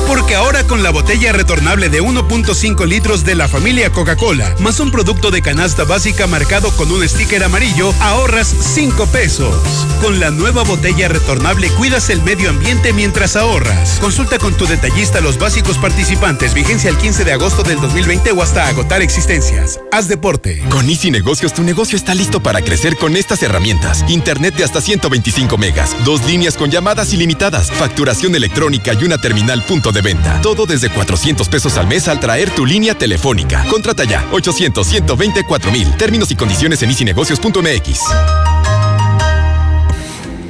[0.08, 4.92] Porque ahora con la botella retornable de 1.5 litros de la familia Coca-Cola, más un
[4.92, 9.56] producto de canasta básica marcado con un sticker amarillo, ahorras 5 pesos.
[10.00, 13.98] Con la nueva botella retornable cuidas el medio ambiente mientras ahorras.
[14.00, 18.44] Consulta con tu detallista los básicos participantes, vigencia el 15 de agosto del 2020 o
[18.44, 19.80] hasta agotar existencias.
[19.92, 20.64] Haz deporte.
[20.70, 24.06] Con Easy Negocios, tu negocio está listo para crecer con estas herramientas.
[24.08, 29.66] Internet de hasta 125 megas, dos líneas con llamadas ilimitadas, facturación electrónica y una terminal
[29.66, 30.40] punto de venta.
[30.42, 33.64] Todo desde 400 pesos al mes al traer tu línea telefónica.
[33.70, 35.96] Contrata ya 800 124 mil.
[35.96, 38.59] Términos y condiciones en easynegocios.mx.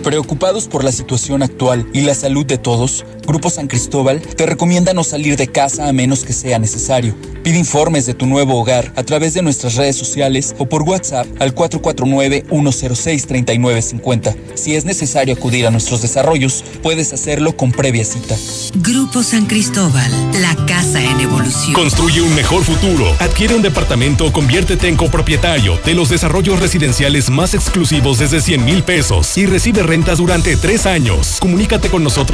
[0.04, 4.94] Preocupados por la situación actual y la salud de todos, Grupo San Cristóbal te recomienda
[4.94, 7.16] no salir de casa a menos que sea necesario.
[7.44, 11.28] Pide informes de tu nuevo hogar a través de nuestras redes sociales o por WhatsApp
[11.40, 14.36] al 449-106-3950.
[14.56, 18.36] Si es necesario acudir a nuestros desarrollos, puedes hacerlo con previa cita.
[18.76, 20.12] Grupo San Cristóbal,
[20.42, 21.74] la casa en evolución.
[21.74, 23.16] Construye un mejor futuro.
[23.20, 28.66] Adquiere un departamento o conviértete en copropietario de los desarrollos residenciales más exclusivos desde 100
[28.66, 31.40] mil pesos y recibe rentas durante tres años.
[31.42, 32.30] Comunícate con nosotros